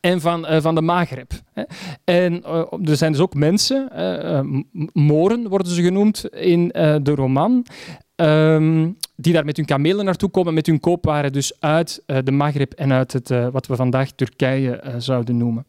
en 0.00 0.20
van, 0.20 0.52
uh, 0.52 0.60
van 0.60 0.74
de 0.74 0.82
Maghreb. 0.82 1.32
En 2.04 2.42
uh, 2.46 2.88
er 2.88 2.96
zijn 2.96 3.12
dus 3.12 3.20
ook 3.20 3.34
mensen, 3.34 3.88
uh, 3.96 4.40
Moren 4.92 5.48
worden 5.48 5.72
ze 5.72 5.82
genoemd 5.82 6.28
in 6.34 6.68
de 7.02 7.12
roman, 7.14 7.66
um, 8.16 8.96
die 9.20 9.32
daar 9.32 9.44
met 9.44 9.56
hun 9.56 9.66
kamelen 9.66 10.04
naartoe 10.04 10.30
komen, 10.30 10.54
met 10.54 10.66
hun 10.66 10.80
koopwaren 10.80 11.32
dus 11.32 11.52
uit 11.60 12.02
uh, 12.06 12.18
de 12.24 12.30
Maghreb 12.30 12.72
en 12.72 12.92
uit 12.92 13.12
het, 13.12 13.30
uh, 13.30 13.48
wat 13.52 13.66
we 13.66 13.76
vandaag 13.76 14.10
Turkije 14.10 14.82
uh, 14.84 14.94
zouden 14.98 15.36
noemen. 15.36 15.66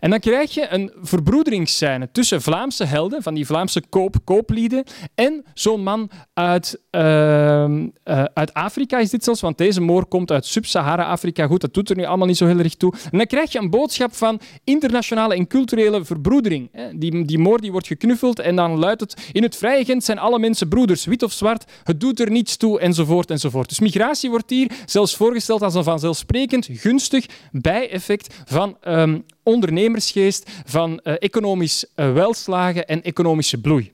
En 0.00 0.10
dan 0.10 0.20
krijg 0.20 0.54
je 0.54 0.66
een 0.70 0.92
verbroederingsscène 1.00 2.08
tussen 2.12 2.42
Vlaamse 2.42 2.84
helden, 2.84 3.22
van 3.22 3.34
die 3.34 3.46
Vlaamse 3.46 3.82
koop 3.88 4.16
kooplieden, 4.24 4.84
en 5.14 5.44
zo'n 5.54 5.82
man 5.82 6.10
uit, 6.34 6.80
ehm, 6.90 7.88
uit 8.34 8.54
Afrika 8.54 8.98
is 8.98 9.10
dit 9.10 9.24
zelfs, 9.24 9.40
want 9.40 9.58
deze 9.58 9.80
moor 9.80 10.06
komt 10.06 10.30
uit 10.30 10.46
Sub-Sahara-Afrika. 10.46 11.46
Goed, 11.46 11.60
dat 11.60 11.74
doet 11.74 11.90
er 11.90 11.96
nu 11.96 12.04
allemaal 12.04 12.26
niet 12.26 12.36
zo 12.36 12.46
heel 12.46 12.58
erg 12.58 12.74
toe. 12.74 12.92
En 13.10 13.18
dan 13.18 13.26
krijg 13.26 13.52
je 13.52 13.58
een 13.58 13.70
boodschap 13.70 14.14
van 14.14 14.40
internationale 14.64 15.34
en 15.34 15.46
culturele 15.46 16.04
verbroedering. 16.04 16.70
Die, 16.92 17.24
die 17.24 17.38
moor 17.38 17.60
die 17.60 17.72
wordt 17.72 17.86
geknuffeld 17.86 18.38
en 18.38 18.56
dan 18.56 18.78
luidt 18.78 19.00
het, 19.00 19.30
in 19.32 19.42
het 19.42 19.56
vrije 19.56 19.84
Gent 19.84 20.04
zijn 20.04 20.18
alle 20.18 20.38
mensen 20.38 20.68
broeders, 20.68 21.04
wit 21.04 21.22
of 21.22 21.32
zwart, 21.32 21.64
het 21.84 22.00
doet 22.00 22.20
er 22.20 22.30
niets 22.30 22.56
toe 22.56 22.80
enzovoort 22.86 23.30
enzovoort. 23.30 23.68
Dus 23.68 23.80
migratie 23.80 24.30
wordt 24.30 24.50
hier 24.50 24.70
zelfs 24.84 25.16
voorgesteld 25.16 25.62
als 25.62 25.74
een 25.74 25.84
vanzelfsprekend 25.84 26.68
gunstig 26.70 27.26
bijeffect 27.52 28.34
van 28.44 28.76
um, 28.88 29.24
ondernemersgeest, 29.42 30.50
van 30.64 31.00
uh, 31.02 31.14
economisch 31.18 31.84
uh, 31.84 32.12
welslagen 32.12 32.86
en 32.86 33.02
economische 33.02 33.60
bloei. 33.60 33.92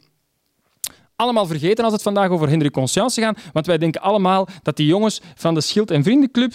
allemaal 1.16 1.47
vergeten 1.47 1.84
als 1.84 1.93
het 1.93 2.03
vandaag 2.03 2.30
over 2.30 2.49
Hendrik 2.49 2.72
Conscience 2.72 3.20
gaat, 3.20 3.38
want 3.53 3.66
wij 3.66 3.78
denken 3.78 4.01
allemaal 4.01 4.49
dat 4.62 4.76
die 4.76 4.86
jongens 4.86 5.20
van 5.34 5.55
de 5.55 5.61
Schild- 5.61 5.90
en 5.90 6.03
Vriendenclub 6.03 6.53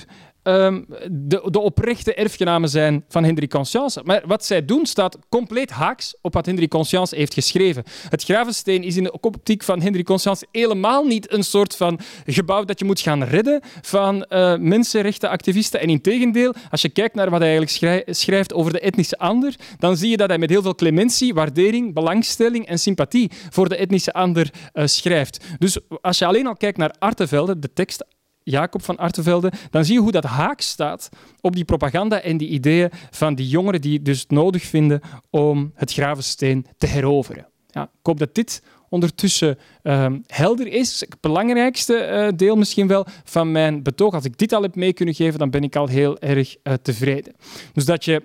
um, 0.47 0.85
de, 1.11 1.47
de, 1.51 1.59
oprechte 1.59 2.13
erfgenamen 2.13 2.69
zijn 2.69 3.03
van 3.07 3.23
Hendrik 3.23 3.49
Conscience. 3.49 4.01
Maar 4.03 4.23
wat 4.25 4.45
zij 4.45 4.65
doen 4.65 4.85
staat 4.85 5.17
compleet 5.29 5.69
haaks 5.69 6.15
op 6.21 6.33
wat 6.33 6.45
Hendrik 6.45 6.69
Conscience 6.69 7.15
heeft 7.15 7.33
geschreven. 7.33 7.83
Het 8.09 8.23
Gravensteen 8.23 8.83
is 8.83 8.97
in 8.97 9.03
de 9.03 9.19
optiek 9.19 9.63
van 9.63 9.81
Hendrik 9.81 10.05
Conscience 10.05 10.45
helemaal 10.51 11.03
niet 11.03 11.33
een 11.33 11.43
soort 11.43 11.75
van 11.75 11.99
gebouw 12.25 12.63
dat 12.63 12.79
je 12.79 12.85
moet 12.85 12.99
gaan 12.99 13.23
redden 13.23 13.61
van 13.81 14.25
uh, 14.29 14.57
mensenrechtenactivisten. 14.57 15.79
En 15.79 15.89
in 15.89 16.01
tegendeel, 16.01 16.53
als 16.71 16.81
je 16.81 16.89
kijkt 16.89 17.15
naar 17.15 17.29
wat 17.29 17.39
hij 17.39 17.57
eigenlijk 17.57 18.05
schrijft 18.09 18.53
over 18.53 18.71
de 18.71 18.79
etnische 18.79 19.17
ander, 19.17 19.55
dan 19.77 19.97
zie 19.97 20.09
je 20.09 20.17
dat 20.17 20.29
hij 20.29 20.37
met 20.37 20.49
heel 20.49 20.61
veel 20.61 20.75
clementie, 20.75 21.33
waardering, 21.33 21.93
belangstelling 21.93 22.67
en 22.67 22.79
sympathie 22.79 23.31
voor 23.49 23.69
de 23.69 23.75
etnische 23.75 24.13
ander 24.13 24.49
uh, 24.73 24.85
schrijft. 24.85 25.45
Dus 25.59 25.77
als 26.01 26.17
je 26.17 26.25
alleen 26.25 26.47
al 26.47 26.55
kijkt 26.55 26.77
naar 26.77 26.95
Artevelde, 26.99 27.59
de 27.59 27.73
tekst 27.73 28.05
Jacob 28.49 28.83
van 28.83 28.97
Artevelde, 28.97 29.51
dan 29.69 29.85
zie 29.85 29.93
je 29.93 30.01
hoe 30.01 30.11
dat 30.11 30.23
haak 30.23 30.61
staat 30.61 31.09
op 31.41 31.55
die 31.55 31.65
propaganda 31.65 32.21
en 32.21 32.37
die 32.37 32.47
ideeën 32.47 32.89
van 33.11 33.35
die 33.35 33.47
jongeren 33.47 33.81
die 33.81 34.01
dus 34.01 34.19
het 34.19 34.31
nodig 34.31 34.63
vinden 34.63 35.01
om 35.29 35.71
het 35.75 35.93
Gravensteen 35.93 36.65
te 36.77 36.87
heroveren. 36.87 37.47
Ja, 37.67 37.83
ik 37.83 38.05
hoop 38.05 38.19
dat 38.19 38.35
dit 38.35 38.61
ondertussen 38.89 39.57
um, 39.83 40.23
helder 40.27 40.67
is. 40.67 40.99
Het 40.99 41.21
belangrijkste 41.21 42.27
uh, 42.31 42.37
deel 42.37 42.55
misschien 42.55 42.87
wel 42.87 43.05
van 43.23 43.51
mijn 43.51 43.83
betoog. 43.83 44.13
Als 44.13 44.25
ik 44.25 44.37
dit 44.37 44.53
al 44.53 44.61
heb 44.61 44.75
mee 44.75 44.93
kunnen 44.93 45.15
geven, 45.15 45.39
dan 45.39 45.49
ben 45.49 45.63
ik 45.63 45.75
al 45.75 45.87
heel 45.87 46.19
erg 46.19 46.55
uh, 46.63 46.73
tevreden. 46.73 47.33
Dus 47.73 47.85
dat 47.85 48.05
je 48.05 48.23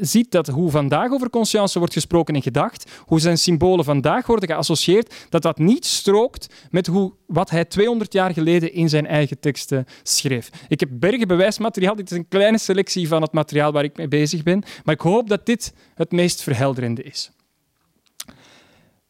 ziet 0.00 0.30
dat 0.30 0.46
hoe 0.46 0.70
vandaag 0.70 1.10
over 1.10 1.30
conscience 1.30 1.78
wordt 1.78 1.94
gesproken 1.94 2.34
en 2.34 2.42
gedacht, 2.42 2.90
hoe 3.04 3.20
zijn 3.20 3.38
symbolen 3.38 3.84
vandaag 3.84 4.26
worden 4.26 4.48
geassocieerd, 4.48 5.14
dat 5.28 5.42
dat 5.42 5.58
niet 5.58 5.86
strookt 5.86 6.46
met 6.70 6.86
hoe, 6.86 7.12
wat 7.26 7.50
hij 7.50 7.64
200 7.64 8.12
jaar 8.12 8.32
geleden 8.32 8.72
in 8.72 8.88
zijn 8.88 9.06
eigen 9.06 9.40
teksten 9.40 9.86
schreef. 10.02 10.50
Ik 10.68 10.80
heb 10.80 10.88
bergen 10.92 11.28
bewijsmateriaal, 11.28 11.96
dit 11.96 12.10
is 12.10 12.16
een 12.16 12.28
kleine 12.28 12.58
selectie 12.58 13.08
van 13.08 13.22
het 13.22 13.32
materiaal 13.32 13.72
waar 13.72 13.84
ik 13.84 13.96
mee 13.96 14.08
bezig 14.08 14.42
ben, 14.42 14.62
maar 14.84 14.94
ik 14.94 15.00
hoop 15.00 15.28
dat 15.28 15.46
dit 15.46 15.72
het 15.94 16.12
meest 16.12 16.42
verhelderende 16.42 17.02
is. 17.02 17.30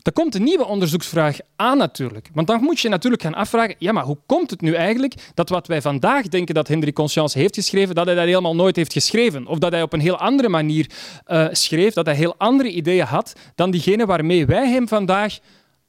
Er 0.02 0.12
komt 0.12 0.34
een 0.34 0.42
nieuwe 0.42 0.66
onderzoeksvraag 0.66 1.38
aan 1.56 1.78
natuurlijk. 1.78 2.30
Want 2.34 2.46
dan 2.46 2.62
moet 2.62 2.80
je 2.80 2.88
natuurlijk 2.88 3.22
gaan 3.22 3.34
afvragen, 3.34 3.74
ja, 3.78 3.92
maar 3.92 4.04
hoe 4.04 4.18
komt 4.26 4.50
het 4.50 4.60
nu 4.60 4.74
eigenlijk 4.74 5.14
dat 5.34 5.48
wat 5.48 5.66
wij 5.66 5.82
vandaag 5.82 6.28
denken 6.28 6.54
dat 6.54 6.68
Hendrik 6.68 6.94
Conscience 6.94 7.38
heeft 7.38 7.54
geschreven, 7.54 7.94
dat 7.94 8.06
hij 8.06 8.14
dat 8.14 8.24
helemaal 8.24 8.54
nooit 8.54 8.76
heeft 8.76 8.92
geschreven? 8.92 9.46
Of 9.46 9.58
dat 9.58 9.72
hij 9.72 9.82
op 9.82 9.92
een 9.92 10.00
heel 10.00 10.18
andere 10.18 10.48
manier 10.48 10.90
uh, 11.26 11.46
schreef, 11.50 11.94
dat 11.94 12.06
hij 12.06 12.14
heel 12.14 12.34
andere 12.38 12.70
ideeën 12.70 13.04
had 13.06 13.32
dan 13.54 13.70
diegene 13.70 14.06
waarmee 14.06 14.46
wij 14.46 14.68
hem 14.68 14.88
vandaag 14.88 15.38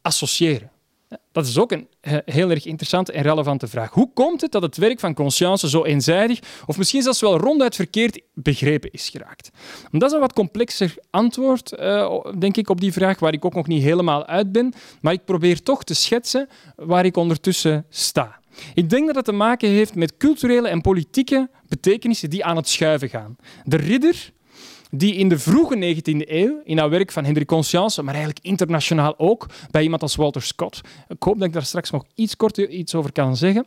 associëren? 0.02 0.72
Dat 1.32 1.48
is 1.48 1.58
ook 1.58 1.72
een 1.72 1.88
eh, 2.02 2.18
heel 2.26 2.50
erg 2.50 2.66
interessante 2.66 3.12
en 3.12 3.22
relevante 3.22 3.68
vraag. 3.68 3.92
Hoe 3.92 4.14
komt 4.14 4.42
het 4.42 4.52
dat 4.52 4.62
het 4.62 4.78
werk 4.78 5.00
van 5.00 5.14
Conscience 5.14 5.70
zo 5.70 5.84
eenzijdig, 5.84 6.40
of 6.66 6.78
misschien 6.78 7.02
zelfs 7.02 7.22
wel 7.22 7.38
ronduit 7.38 7.76
verkeerd 7.76 8.22
begrepen 8.34 8.92
is 8.92 9.10
geraakt? 9.10 9.50
Dat 9.92 10.10
is 10.10 10.12
een 10.12 10.20
wat 10.20 10.34
complexer 10.34 10.96
antwoord, 11.10 11.74
uh, 11.80 12.26
denk 12.40 12.58
ik, 12.58 12.70
op 12.70 12.82
die 12.82 12.94
vraag, 12.94 13.20
waar 13.20 13.34
ik 13.34 13.46
ook 13.46 13.54
nog 13.54 13.68
niet 13.68 13.84
helemaal 13.84 14.26
uit 14.26 14.52
ben. 14.52 14.74
Maar 15.02 15.14
ik 15.14 15.26
probeer 15.26 15.64
toch 15.64 15.84
te 15.84 15.94
schetsen 15.94 16.50
waar 16.76 17.06
ik 17.06 17.18
ondertussen 17.18 17.86
sta. 17.90 18.40
Ik 18.74 18.90
denk 18.90 19.06
dat 19.06 19.16
het 19.16 19.26
te 19.26 19.32
maken 19.32 19.70
heeft 19.70 19.96
met 19.96 20.18
culturele 20.18 20.68
en 20.68 20.82
politieke 20.82 21.50
betekenissen 21.68 22.30
die 22.30 22.46
aan 22.46 22.56
het 22.56 22.68
schuiven 22.68 23.10
gaan. 23.10 23.36
De 23.64 23.78
ridder 23.78 24.32
die 24.90 25.14
in 25.14 25.30
de 25.30 25.40
vroege 25.40 25.96
19e 25.96 26.30
eeuw, 26.30 26.62
in 26.64 26.76
dat 26.76 26.90
werk 26.90 27.12
van 27.12 27.26
Hendrik 27.26 27.48
Conscience, 27.48 28.04
maar 28.04 28.14
eigenlijk 28.14 28.46
internationaal 28.46 29.14
ook, 29.18 29.46
bij 29.72 29.84
iemand 29.84 30.02
als 30.02 30.16
Walter 30.16 30.42
Scott, 30.42 30.82
ik 31.08 31.24
hoop 31.24 31.38
dat 31.38 31.48
ik 31.48 31.54
daar 31.54 31.66
straks 31.66 31.90
nog 31.90 32.06
iets 32.16 32.36
kort 32.36 32.58
iets 32.58 32.96
over 32.96 33.12
kan 33.12 33.38
zeggen, 33.38 33.66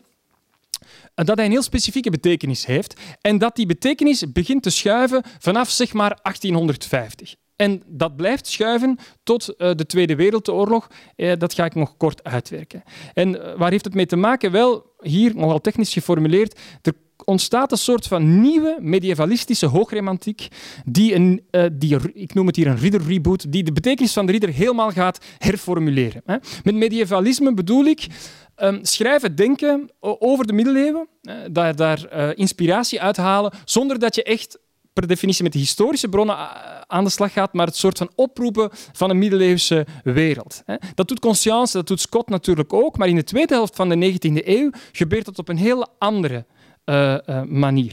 dat 1.14 1.36
hij 1.36 1.44
een 1.44 1.50
heel 1.50 1.62
specifieke 1.62 2.10
betekenis 2.10 2.66
heeft 2.66 3.00
en 3.20 3.38
dat 3.38 3.56
die 3.56 3.66
betekenis 3.66 4.32
begint 4.32 4.62
te 4.62 4.70
schuiven 4.70 5.22
vanaf 5.38 5.70
zeg 5.70 5.92
maar 5.92 6.18
1850. 6.22 7.34
En 7.56 7.82
dat 7.86 8.16
blijft 8.16 8.46
schuiven 8.46 8.98
tot 9.22 9.48
uh, 9.48 9.70
de 9.74 9.86
Tweede 9.86 10.16
Wereldoorlog. 10.16 10.88
Uh, 11.16 11.32
dat 11.38 11.54
ga 11.54 11.64
ik 11.64 11.74
nog 11.74 11.96
kort 11.96 12.24
uitwerken. 12.24 12.82
En 13.14 13.56
waar 13.58 13.70
heeft 13.70 13.84
het 13.84 13.94
mee 13.94 14.06
te 14.06 14.16
maken? 14.16 14.50
Wel, 14.50 14.86
hier 15.00 15.36
nogal 15.36 15.60
technisch 15.60 15.92
geformuleerd, 15.92 16.60
er 16.82 16.92
ontstaat 17.24 17.72
een 17.72 17.78
soort 17.78 18.06
van 18.06 18.40
nieuwe 18.40 18.76
medievalistische 18.80 19.66
hoogremantiek, 19.66 20.48
die, 20.84 21.14
een, 21.14 21.42
uh, 21.50 21.64
die, 21.72 22.12
ik 22.14 22.34
noem 22.34 22.46
het 22.46 22.56
hier 22.56 22.66
een 22.66 22.78
ridder-reboot, 22.78 23.52
die 23.52 23.62
de 23.62 23.72
betekenis 23.72 24.12
van 24.12 24.26
de 24.26 24.32
ridder 24.32 24.50
helemaal 24.50 24.90
gaat 24.90 25.18
herformuleren. 25.38 26.22
Hè. 26.24 26.36
Met 26.62 26.74
medievalisme 26.74 27.54
bedoel 27.54 27.84
ik 27.84 28.06
um, 28.56 28.78
schrijven, 28.82 29.36
denken 29.36 29.90
over 30.00 30.46
de 30.46 30.52
middeleeuwen, 30.52 31.08
uh, 31.22 31.34
daar, 31.50 31.76
daar 31.76 32.06
uh, 32.12 32.28
inspiratie 32.34 33.00
uithalen, 33.00 33.52
zonder 33.64 33.98
dat 33.98 34.14
je 34.14 34.22
echt 34.22 34.58
per 34.92 35.06
definitie 35.06 35.42
met 35.42 35.52
de 35.52 35.58
historische 35.58 36.08
bronnen 36.08 36.36
aan 36.86 37.04
de 37.04 37.10
slag 37.10 37.32
gaat, 37.32 37.52
maar 37.52 37.66
het 37.66 37.76
soort 37.76 37.98
van 37.98 38.10
oproepen 38.14 38.70
van 38.92 39.10
een 39.10 39.18
middeleeuwse 39.18 39.86
wereld. 40.02 40.62
Dat 40.94 41.08
doet 41.08 41.20
Conscience, 41.20 41.76
dat 41.76 41.86
doet 41.86 42.00
Scott 42.00 42.28
natuurlijk 42.28 42.72
ook, 42.72 42.98
maar 42.98 43.08
in 43.08 43.16
de 43.16 43.24
tweede 43.24 43.54
helft 43.54 43.76
van 43.76 43.88
de 43.88 44.12
19e 44.12 44.46
eeuw 44.46 44.70
gebeurt 44.92 45.24
dat 45.24 45.38
op 45.38 45.48
een 45.48 45.56
heel 45.56 45.88
andere 45.98 46.34
uh, 46.34 46.42
manier. 47.46 47.92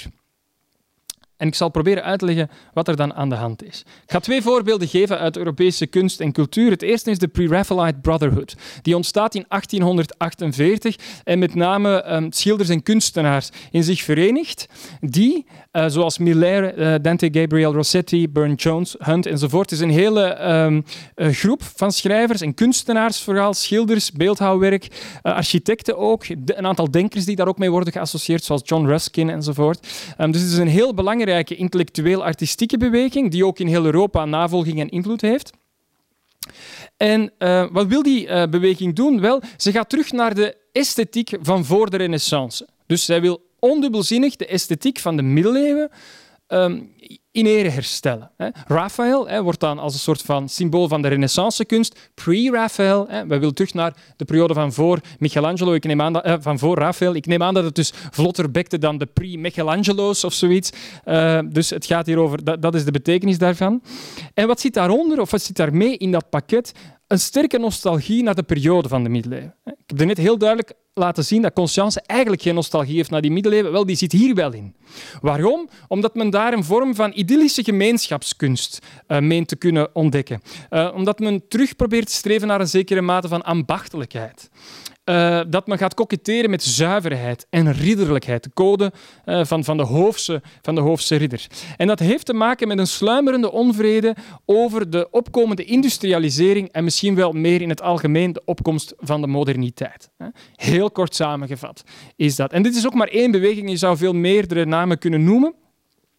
En 1.39 1.47
ik 1.47 1.55
zal 1.55 1.69
proberen 1.69 2.03
uit 2.03 2.19
te 2.19 2.25
leggen 2.25 2.49
wat 2.73 2.87
er 2.87 2.95
dan 2.95 3.13
aan 3.13 3.29
de 3.29 3.35
hand 3.35 3.63
is. 3.63 3.83
Ik 4.03 4.11
ga 4.11 4.19
twee 4.19 4.41
voorbeelden 4.41 4.87
geven 4.87 5.19
uit 5.19 5.37
Europese 5.37 5.87
kunst 5.87 6.19
en 6.19 6.31
cultuur. 6.31 6.71
Het 6.71 6.81
eerste 6.81 7.11
is 7.11 7.17
de 7.17 7.27
Pre-Raphaelite 7.27 7.99
Brotherhood. 8.01 8.55
Die 8.81 8.95
ontstaat 8.95 9.35
in 9.35 9.45
1848 9.47 10.95
en 11.23 11.39
met 11.39 11.55
name 11.55 12.13
um, 12.13 12.31
schilders 12.31 12.69
en 12.69 12.83
kunstenaars 12.83 13.49
in 13.71 13.83
zich 13.83 14.01
verenigt, 14.01 14.65
die, 15.01 15.45
uh, 15.71 15.85
zoals 15.87 16.17
Miller, 16.17 16.77
uh, 16.77 16.95
Dante 17.01 17.29
Gabriel 17.31 17.73
Rossetti, 17.73 18.29
Burne 18.29 18.55
Jones, 18.55 18.95
Hunt 18.97 19.25
enzovoort, 19.25 19.71
is 19.71 19.79
een 19.79 19.89
hele 19.89 20.51
um, 20.51 20.83
uh, 21.15 21.27
groep 21.27 21.63
van 21.75 21.91
schrijvers 21.91 22.41
en 22.41 22.53
kunstenaars, 22.53 23.21
vooral 23.21 23.53
schilders, 23.53 24.11
beeldhouwwerk, 24.11 24.87
architecten 25.21 25.97
ook, 25.97 26.25
een 26.45 26.67
aantal 26.67 26.91
denkers 26.91 27.25
die 27.25 27.35
daar 27.35 27.47
ook 27.47 27.57
mee 27.57 27.71
worden 27.71 27.93
geassocieerd, 27.93 28.43
zoals 28.43 28.61
John 28.65 28.85
Ruskin 28.85 29.29
enzovoort. 29.29 29.87
Um, 30.17 30.31
dus 30.31 30.41
het 30.41 30.51
is 30.51 30.57
een 30.57 30.67
heel 30.67 30.93
belangrijk 30.93 31.27
intellectueel-artistieke 31.37 32.77
beweging, 32.77 33.31
die 33.31 33.45
ook 33.45 33.59
in 33.59 33.67
heel 33.67 33.85
Europa 33.85 34.25
navolging 34.25 34.79
en 34.79 34.89
invloed 34.89 35.21
heeft. 35.21 35.51
En 36.97 37.31
uh, 37.39 37.65
wat 37.71 37.87
wil 37.87 38.03
die 38.03 38.27
uh, 38.27 38.43
beweging 38.45 38.95
doen? 38.95 39.21
Wel, 39.21 39.41
ze 39.57 39.71
gaat 39.71 39.89
terug 39.89 40.11
naar 40.11 40.35
de 40.35 40.57
esthetiek 40.71 41.29
van 41.41 41.65
voor 41.65 41.89
de 41.89 41.97
Renaissance. 41.97 42.67
Dus 42.85 43.05
zij 43.05 43.21
wil 43.21 43.41
ondubbelzinnig 43.59 44.35
de 44.35 44.45
esthetiek 44.45 44.99
van 44.99 45.15
de 45.15 45.21
middeleeuwen 45.21 45.89
um, 46.47 46.93
in 47.47 47.71
herstellen. 47.71 48.31
Raphaël 48.67 49.41
wordt 49.41 49.59
dan 49.59 49.79
als 49.79 49.93
een 49.93 49.99
soort 49.99 50.21
van 50.21 50.49
symbool 50.49 50.87
van 50.87 51.01
de 51.01 51.07
renaissance-kunst. 51.07 52.11
Pre-Raphaël, 52.13 53.07
we 53.07 53.39
willen 53.39 53.53
terug 53.53 53.73
naar 53.73 53.93
de 54.17 54.25
periode 54.25 54.53
van 54.53 54.73
voor 54.73 54.99
Michelangelo, 55.19 55.73
ik 55.73 55.83
neem 55.83 56.01
aan 56.01 56.13
dat, 56.13 56.23
eh, 56.23 56.35
van 56.39 56.59
voor 56.59 56.77
Raphaël. 56.77 57.15
Ik 57.15 57.25
neem 57.25 57.43
aan 57.43 57.53
dat 57.53 57.63
het 57.63 57.75
dus 57.75 57.91
vlotter 58.11 58.51
bekte 58.51 58.77
dan 58.77 58.97
de 58.97 59.05
pre-Michelangelo's 59.05 60.23
of 60.23 60.33
zoiets. 60.33 60.71
Uh, 61.05 61.39
dus 61.49 61.69
het 61.69 61.85
gaat 61.85 62.05
hier 62.05 62.17
over, 62.17 62.59
dat 62.59 62.75
is 62.75 62.85
de 62.85 62.91
betekenis 62.91 63.37
daarvan. 63.37 63.81
En 64.33 64.47
wat 64.47 64.59
zit 64.59 64.73
daaronder, 64.73 65.19
of 65.21 65.31
wat 65.31 65.41
zit 65.41 65.55
daarmee 65.55 65.97
in 65.97 66.11
dat 66.11 66.29
pakket? 66.29 66.71
Een 67.09 67.19
sterke 67.19 67.57
nostalgie 67.57 68.23
naar 68.23 68.35
de 68.35 68.43
periode 68.43 68.87
van 68.87 69.03
de 69.03 69.09
middeleeuwen. 69.09 69.55
Ik 69.65 69.73
heb 69.85 69.99
er 69.99 70.05
net 70.05 70.17
heel 70.17 70.37
duidelijk 70.37 70.73
laten 70.93 71.25
zien 71.25 71.41
dat 71.41 71.53
Conscience 71.53 72.01
eigenlijk 72.05 72.41
geen 72.41 72.55
nostalgie 72.55 72.95
heeft 72.95 73.09
naar 73.09 73.21
die 73.21 73.31
middeleeuwen. 73.31 73.71
Wel, 73.71 73.85
die 73.85 73.95
zit 73.95 74.11
hier 74.11 74.35
wel 74.35 74.53
in. 74.53 74.75
Waarom? 75.21 75.69
Omdat 75.87 76.15
men 76.15 76.29
daar 76.29 76.53
een 76.53 76.63
vorm 76.63 76.95
van 76.95 77.11
idyllische 77.15 77.63
gemeenschapskunst 77.63 78.79
uh, 79.07 79.19
meent 79.19 79.47
te 79.47 79.55
kunnen 79.55 79.95
ontdekken. 79.95 80.41
Uh, 80.69 80.91
omdat 80.95 81.19
men 81.19 81.47
terug 81.47 81.75
probeert 81.75 82.07
te 82.07 82.13
streven 82.13 82.47
naar 82.47 82.59
een 82.59 82.67
zekere 82.67 83.01
mate 83.01 83.27
van 83.27 83.41
ambachtelijkheid. 83.41 84.49
Uh, 85.09 85.41
dat 85.47 85.67
men 85.67 85.77
gaat 85.77 85.93
koketteren 85.93 86.49
met 86.49 86.63
zuiverheid 86.63 87.47
en 87.49 87.71
ridderlijkheid, 87.71 88.43
de 88.43 88.49
code 88.53 88.91
uh, 89.25 89.45
van, 89.45 89.63
van, 89.63 89.77
de 89.77 89.83
hoofdse, 89.83 90.41
van 90.61 90.75
de 90.75 90.81
hoofdse 90.81 91.15
ridder. 91.15 91.47
En 91.77 91.87
dat 91.87 91.99
heeft 91.99 92.25
te 92.25 92.33
maken 92.33 92.67
met 92.67 92.77
een 92.77 92.87
sluimerende 92.87 93.51
onvrede 93.51 94.15
over 94.45 94.89
de 94.89 95.07
opkomende 95.11 95.63
industrialisering 95.63 96.71
en 96.71 96.83
misschien 96.83 97.15
wel 97.15 97.31
meer 97.31 97.61
in 97.61 97.69
het 97.69 97.81
algemeen 97.81 98.33
de 98.33 98.41
opkomst 98.45 98.93
van 98.97 99.21
de 99.21 99.27
moderniteit. 99.27 100.09
Heel 100.55 100.91
kort 100.91 101.15
samengevat 101.15 101.83
is 102.15 102.35
dat. 102.35 102.51
En 102.51 102.63
dit 102.63 102.75
is 102.75 102.85
ook 102.85 102.93
maar 102.93 103.07
één 103.07 103.31
beweging, 103.31 103.69
je 103.69 103.77
zou 103.77 103.97
veel 103.97 104.13
meerdere 104.13 104.65
namen 104.65 104.97
kunnen 104.97 105.23
noemen. 105.23 105.53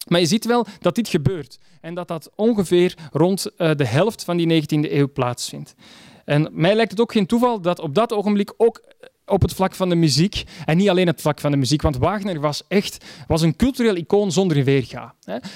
Maar 0.09 0.21
je 0.21 0.27
ziet 0.27 0.45
wel 0.45 0.67
dat 0.79 0.95
dit 0.95 1.09
gebeurt 1.09 1.59
en 1.81 1.95
dat 1.95 2.09
dat 2.09 2.31
ongeveer 2.35 2.95
rond 3.13 3.47
uh, 3.47 3.71
de 3.75 3.87
helft 3.87 4.25
van 4.25 4.37
die 4.37 4.63
19e 4.63 4.93
eeuw 4.93 5.13
plaatsvindt. 5.13 5.75
En 6.31 6.49
mij 6.53 6.75
lijkt 6.75 6.91
het 6.91 7.01
ook 7.01 7.13
geen 7.13 7.27
toeval 7.27 7.61
dat 7.61 7.81
op 7.81 7.95
dat 7.95 8.13
ogenblik 8.13 8.55
ook 8.57 8.81
op 9.27 9.43
het 9.43 9.55
vlak 9.55 9.75
van 9.75 9.89
de 9.89 9.95
muziek. 9.95 10.45
En 10.65 10.77
niet 10.77 10.89
alleen 10.89 11.07
het 11.07 11.21
vlak 11.21 11.41
van 11.41 11.51
de 11.51 11.57
muziek, 11.57 11.83
want 11.83 11.97
Wagner 11.97 12.41
was 12.41 12.63
echt 12.69 13.05
was 13.27 13.43
een 13.43 13.57
cultureel 13.57 13.97
icoon 13.97 14.33
zonder 14.33 14.65
weerga. 14.65 15.15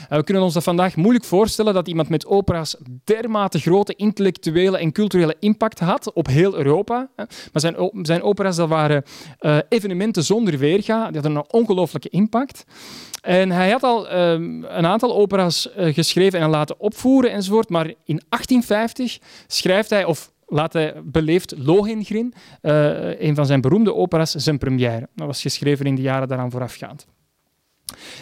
We 0.08 0.24
kunnen 0.24 0.42
ons 0.42 0.54
dat 0.54 0.62
vandaag 0.62 0.96
moeilijk 0.96 1.24
voorstellen 1.24 1.74
dat 1.74 1.88
iemand 1.88 2.08
met 2.08 2.26
opera's 2.26 2.76
dermate 3.04 3.58
grote 3.58 3.94
intellectuele 3.94 4.78
en 4.78 4.92
culturele 4.92 5.36
impact 5.40 5.78
had 5.78 6.12
op 6.12 6.26
heel 6.26 6.56
Europa. 6.56 7.08
Maar 7.16 7.26
zijn, 7.52 7.90
zijn 8.02 8.22
opera's 8.22 8.56
dat 8.56 8.68
waren 8.68 9.02
uh, 9.40 9.58
evenementen 9.68 10.24
zonder 10.24 10.58
weerga. 10.58 11.06
Die 11.06 11.20
hadden 11.20 11.36
een 11.36 11.50
ongelooflijke 11.50 12.08
impact. 12.08 12.64
En 13.20 13.50
hij 13.50 13.70
had 13.70 13.82
al 13.82 14.12
um, 14.12 14.64
een 14.64 14.86
aantal 14.86 15.14
opera's 15.14 15.68
uh, 15.78 15.94
geschreven 15.94 16.40
en 16.40 16.50
laten 16.50 16.80
opvoeren 16.80 17.32
enzovoort. 17.32 17.68
Maar 17.68 17.86
in 17.86 18.20
1850 18.28 19.18
schrijft 19.46 19.90
hij, 19.90 20.04
of 20.04 20.32
laat 20.46 20.72
hij 20.72 20.94
beleefd 21.04 21.54
Lohengrin, 21.56 22.34
uh, 22.62 23.20
een 23.20 23.34
van 23.34 23.46
zijn 23.46 23.60
beroemde 23.60 23.94
opera's, 23.94 24.30
zijn 24.30 24.58
première. 24.58 25.08
Dat 25.14 25.26
was 25.26 25.42
geschreven 25.42 25.86
in 25.86 25.94
de 25.94 26.02
jaren 26.02 26.28
daaraan 26.28 26.50
voorafgaand. 26.50 27.06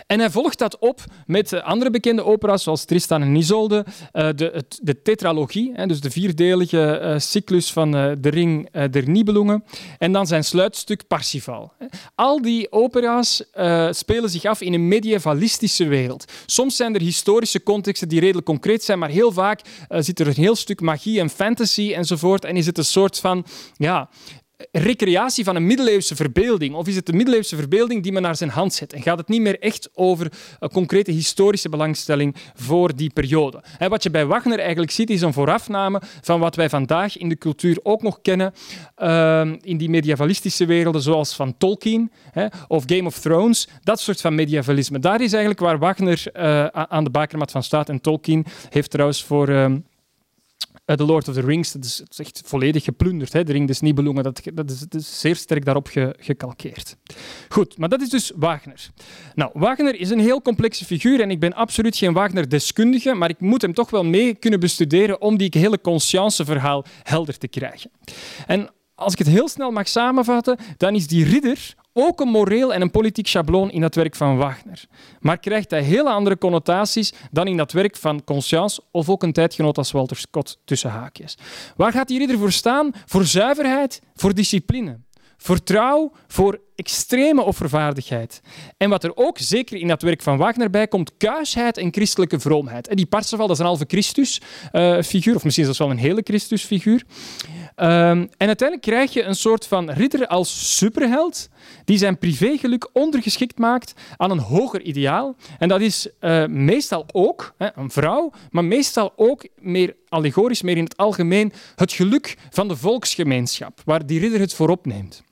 En 0.06 0.18
hij 0.18 0.30
volgt 0.30 0.58
dat 0.58 0.78
op 0.78 1.00
met 1.26 1.62
andere 1.62 1.90
bekende 1.90 2.24
opera's 2.24 2.62
zoals 2.62 2.84
Tristan 2.84 3.22
en 3.22 3.34
Isolde, 3.34 3.84
uh, 4.12 4.28
de, 4.34 4.64
de 4.82 5.02
tetralogie, 5.02 5.86
dus 5.86 6.00
de 6.00 6.10
vierdelige 6.10 7.00
uh, 7.02 7.18
cyclus 7.18 7.72
van 7.72 7.90
de 7.90 8.28
Ring 8.28 8.70
der 8.70 9.08
Nibelungen, 9.08 9.64
en 9.98 10.12
dan 10.12 10.26
zijn 10.26 10.44
sluitstuk 10.44 11.06
Parsifal. 11.06 11.72
Al 12.14 12.42
die 12.42 12.72
opera's 12.72 13.42
spelen 13.90 14.30
zich 14.30 14.44
af 14.44 14.60
in 14.60 14.74
een 14.74 14.88
medievalistische 14.88 15.86
wereld. 15.86 16.32
Soms 16.46 16.76
zijn 16.76 16.94
er 16.94 17.00
historische 17.00 17.62
contexten 17.62 18.08
die 18.08 18.20
redelijk 18.20 18.46
concreet 18.46 18.84
zijn, 18.84 18.98
maar 18.98 19.08
heel 19.08 19.32
vaak 19.32 19.60
zit 19.88 20.20
er 20.20 20.26
een 20.26 20.32
heel 20.32 20.56
stuk 20.56 20.80
magie 20.80 21.20
en 21.20 21.30
fantasy 21.30 21.92
enzovoort, 21.94 22.44
en 22.44 22.56
is 22.56 22.66
het 22.66 22.78
een 22.78 22.84
soort 22.84 23.18
van 23.18 23.46
ja, 23.76 24.08
recreatie 24.72 25.44
van 25.44 25.56
een 25.56 25.66
middeleeuwse 25.66 26.16
verbeelding? 26.16 26.74
Of 26.74 26.88
is 26.88 26.96
het 26.96 27.06
de 27.06 27.12
middeleeuwse 27.12 27.56
verbeelding 27.56 28.02
die 28.02 28.12
men 28.12 28.22
naar 28.22 28.36
zijn 28.36 28.50
hand 28.50 28.74
zet? 28.74 28.92
En 28.92 29.02
gaat 29.02 29.18
het 29.18 29.28
niet 29.28 29.40
meer 29.40 29.60
echt 29.60 29.88
over 29.94 30.32
een 30.58 30.70
concrete 30.70 31.10
historische 31.10 31.68
belangstelling 31.68 32.36
voor 32.54 32.96
die 32.96 33.10
periode? 33.10 33.62
wat 33.88 34.02
je 34.02 34.10
bij 34.10 34.26
Wagner 34.26 34.58
eigenlijk 34.58 34.90
ziet, 34.90 35.10
is 35.10 35.20
een 35.20 35.32
voorafname 35.32 36.00
van 36.20 36.40
wat 36.40 36.56
wij 36.56 36.68
vandaag 36.68 37.18
in 37.18 37.28
de 37.28 37.38
cultuur 37.38 37.78
ook 37.82 38.02
nog 38.02 38.20
kennen, 38.22 38.54
ehm, 38.94 39.56
in 39.60 39.76
die 39.76 39.90
medievalistische 39.90 40.66
werelden, 40.66 41.02
zoals 41.02 41.34
van 41.34 41.56
Tolkien 41.58 42.10
of 42.68 42.82
Game 42.86 43.06
of 43.06 43.18
Thrones. 43.18 43.68
Dat 43.82 44.00
soort 44.00 44.20
van 44.20 44.34
medievalisme. 44.34 44.98
Daar 44.98 45.20
is 45.20 45.32
eigenlijk 45.32 45.60
waar 45.60 45.78
Wagner 45.78 46.22
uh, 46.36 46.66
aan 46.66 47.04
de 47.04 47.10
bakermat 47.10 47.50
van 47.50 47.62
staat. 47.62 47.88
En 47.88 48.00
Tolkien 48.00 48.46
heeft 48.70 48.90
trouwens 48.90 49.24
voor... 49.24 49.80
Uh, 50.92 50.98
The 50.98 51.04
Lord 51.04 51.28
of 51.28 51.34
the 51.34 51.40
Rings, 51.40 51.72
dat 51.72 51.84
is, 51.84 52.02
echt 52.16 52.42
volledig 52.44 52.84
geplunderd. 52.84 53.32
Hè? 53.32 53.44
De 53.44 53.52
Ring 53.52 53.66
des 53.66 53.80
Nibelungen, 53.80 54.22
dat, 54.22 54.40
dat, 54.54 54.70
is, 54.70 54.84
is 54.88 55.20
zeer 55.20 55.36
sterk 55.36 55.64
daarop 55.64 55.86
ge, 55.86 56.16
gekalkeerd. 56.18 56.96
Goed, 57.48 57.78
maar 57.78 57.88
dat 57.88 58.00
is 58.00 58.08
dus 58.08 58.32
Wagner. 58.36 58.90
Nou, 59.34 59.50
Wagner 59.54 60.00
is 60.00 60.10
een 60.10 60.20
heel 60.20 60.42
complexe 60.42 60.84
figuur 60.84 61.20
en 61.20 61.30
ik 61.30 61.40
ben 61.40 61.52
absoluut 61.54 61.96
geen 61.96 62.12
Wagner-deskundige, 62.12 63.14
maar 63.14 63.28
ik 63.28 63.40
moet 63.40 63.62
hem 63.62 63.74
toch 63.74 63.90
wel 63.90 64.04
mee 64.04 64.34
kunnen 64.34 64.60
bestuderen 64.60 65.20
om 65.20 65.36
die 65.36 65.48
hele 65.50 65.80
conscience-verhaal 65.80 66.84
helder 67.02 67.38
te 67.38 67.48
krijgen. 67.48 67.90
En 68.46 68.70
als 68.94 69.12
ik 69.12 69.18
het 69.18 69.28
heel 69.28 69.48
snel 69.48 69.70
mag 69.70 69.88
samenvatten, 69.88 70.58
dan 70.76 70.94
is 70.94 71.06
die 71.06 71.24
ridder 71.24 71.74
ook 71.92 72.20
een 72.20 72.28
moreel 72.28 72.74
en 72.74 72.80
een 72.80 72.90
politiek 72.90 73.26
schabloon 73.26 73.70
in 73.70 73.80
dat 73.80 73.94
werk 73.94 74.16
van 74.16 74.36
Wagner. 74.36 74.84
Maar 75.20 75.38
krijgt 75.38 75.70
hij 75.70 75.82
hele 75.82 76.10
andere 76.10 76.38
connotaties 76.38 77.12
dan 77.30 77.46
in 77.46 77.56
dat 77.56 77.72
werk 77.72 77.96
van 77.96 78.24
Conscience 78.24 78.80
of 78.90 79.08
ook 79.08 79.22
een 79.22 79.32
tijdgenoot 79.32 79.78
als 79.78 79.92
Walter 79.92 80.16
Scott 80.16 80.58
tussen 80.64 80.90
haakjes. 80.90 81.38
Waar 81.76 81.92
gaat 81.92 82.08
die 82.08 82.18
ridder 82.18 82.38
voor 82.38 82.52
staan? 82.52 82.90
Voor 83.06 83.24
zuiverheid, 83.24 84.02
voor 84.14 84.34
discipline. 84.34 84.98
Voor 85.36 85.62
trouw, 85.62 86.12
voor 86.26 86.60
extreme 86.82 87.42
offervaardigheid. 87.42 88.40
En 88.76 88.90
wat 88.90 89.04
er 89.04 89.16
ook 89.16 89.38
zeker 89.38 89.76
in 89.76 89.88
dat 89.88 90.02
werk 90.02 90.22
van 90.22 90.36
Wagner 90.36 90.70
bij 90.70 90.88
komt, 90.88 91.16
kuisheid 91.16 91.76
en 91.76 91.92
christelijke 91.92 92.40
vroomheid. 92.40 92.88
En 92.88 92.96
die 92.96 93.06
Parsifal, 93.06 93.46
dat 93.46 93.56
is 93.56 93.62
een 93.62 93.68
halve 93.68 93.84
Christus-figuur, 93.88 95.34
of 95.34 95.44
misschien 95.44 95.64
zelfs 95.64 95.78
wel 95.78 95.90
een 95.90 95.96
hele 95.96 96.20
Christus-figuur. 96.24 97.02
Um, 97.76 98.30
en 98.36 98.46
uiteindelijk 98.46 98.80
krijg 98.80 99.12
je 99.12 99.22
een 99.22 99.34
soort 99.34 99.66
van 99.66 99.90
ridder 99.90 100.26
als 100.26 100.76
superheld 100.76 101.48
die 101.84 101.98
zijn 101.98 102.18
privégeluk 102.18 102.88
ondergeschikt 102.92 103.58
maakt 103.58 103.92
aan 104.16 104.30
een 104.30 104.38
hoger 104.38 104.82
ideaal. 104.82 105.36
En 105.58 105.68
dat 105.68 105.80
is 105.80 106.08
uh, 106.20 106.46
meestal 106.46 107.06
ook 107.12 107.54
hè, 107.58 107.68
een 107.74 107.90
vrouw, 107.90 108.30
maar 108.50 108.64
meestal 108.64 109.12
ook 109.16 109.46
meer 109.56 109.96
allegorisch, 110.08 110.62
meer 110.62 110.76
in 110.76 110.84
het 110.84 110.96
algemeen, 110.96 111.52
het 111.76 111.92
geluk 111.92 112.36
van 112.50 112.68
de 112.68 112.76
volksgemeenschap, 112.76 113.80
waar 113.84 114.06
die 114.06 114.20
ridder 114.20 114.40
het 114.40 114.54
voorop 114.54 114.86
neemt. 114.86 115.22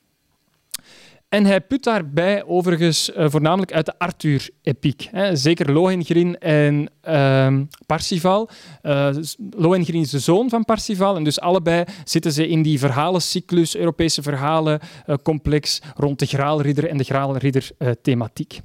En 1.31 1.45
hij 1.45 1.61
put 1.61 1.85
daarbij 1.85 2.45
overigens 2.45 3.11
uh, 3.11 3.27
voornamelijk 3.29 3.73
uit 3.73 3.87
de 3.87 3.99
Arthur-epiek. 3.99 5.11
Zeker 5.33 5.73
Lohengrin 5.73 6.39
en 6.39 6.91
uh, 7.09 7.61
Parsifal. 7.87 8.49
Uh, 8.83 9.09
Lohengrin 9.51 10.01
is 10.01 10.11
de 10.11 10.19
zoon 10.19 10.49
van 10.49 10.65
Parsifal 10.65 11.17
en 11.17 11.25
dus 11.25 11.41
allebei 11.41 11.85
zitten 12.05 12.33
ze 12.33 12.49
in 12.49 12.63
die 12.63 12.79
verhalencyclus, 12.79 13.77
Europese 13.77 14.23
verhalencomplex 14.23 15.81
rond 15.97 16.19
de 16.19 16.27
Graalridder 16.27 16.89
en 16.89 16.97
de 16.97 17.05
Graalridder-thematiek. 17.05 18.61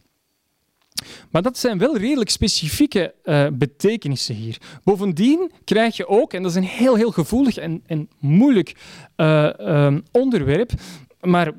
Maar 1.32 1.42
dat 1.42 1.58
zijn 1.58 1.78
wel 1.78 1.98
redelijk 1.98 2.30
specifieke 2.30 3.14
betekenissen 3.54 4.36
hier. 4.36 4.58
Bovendien 4.84 5.52
krijg 5.64 5.98
je 5.98 6.08
ook, 6.08 6.34
en 6.34 6.42
dat 6.42 6.52
is 6.52 6.58
een 6.58 6.64
heel, 6.64 6.96
heel 6.96 7.12
gevoelig 7.12 7.58
en, 7.58 7.84
en 7.88 8.10
moeilijk 8.20 8.76
uh, 9.18 9.98
onderwerp, 10.12 10.72
maar 11.22 11.52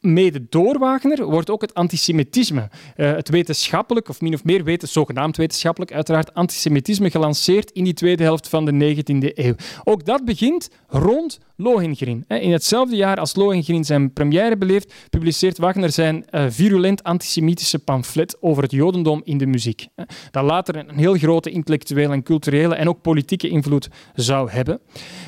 mede 0.00 0.46
door 0.48 0.78
Wagner 0.78 1.24
wordt 1.24 1.50
ook 1.50 1.60
het 1.60 1.74
antisemitisme, 1.74 2.68
uh, 2.96 3.12
het 3.12 3.28
wetenschappelijk, 3.28 4.08
of 4.08 4.20
min 4.20 4.34
of 4.34 4.44
meer 4.44 4.78
zogenaamd 4.82 5.36
wetenschappelijk, 5.36 5.92
uiteraard 5.92 6.34
antisemitisme 6.34 7.10
gelanceerd 7.10 7.70
in 7.70 7.84
die 7.84 7.92
tweede 7.92 8.22
helft 8.22 8.48
van 8.48 8.64
de 8.64 8.72
19e 8.72 9.34
eeuw. 9.34 9.54
Ook 9.84 10.04
dat 10.04 10.24
begint 10.24 10.70
rond 10.88 11.38
Lohengrin. 11.56 12.24
In 12.28 12.52
hetzelfde 12.52 12.96
jaar 12.96 13.16
als 13.16 13.34
Lohengrin 13.34 13.84
zijn 13.84 14.12
première 14.12 14.56
beleeft, 14.56 14.94
publiceert 15.10 15.58
Wagner 15.58 15.92
zijn 15.92 16.24
uh, 16.30 16.44
virulent 16.48 17.02
antisemitische 17.02 17.78
pamflet 17.78 18.36
over 18.42 18.62
het 18.62 18.72
jodendom 18.72 19.20
in 19.24 19.38
de 19.38 19.46
muziek. 19.46 19.86
Dat 20.30 20.44
later 20.44 20.76
een 20.76 20.98
heel 20.98 21.14
grote 21.14 21.50
intellectuele 21.50 22.12
en 22.12 22.22
culturele 22.22 22.74
en 22.74 22.88
ook 22.88 23.02
politieke 23.02 23.48
invloed 23.48 23.88
zou 24.14 24.50
hebben. 24.50 24.80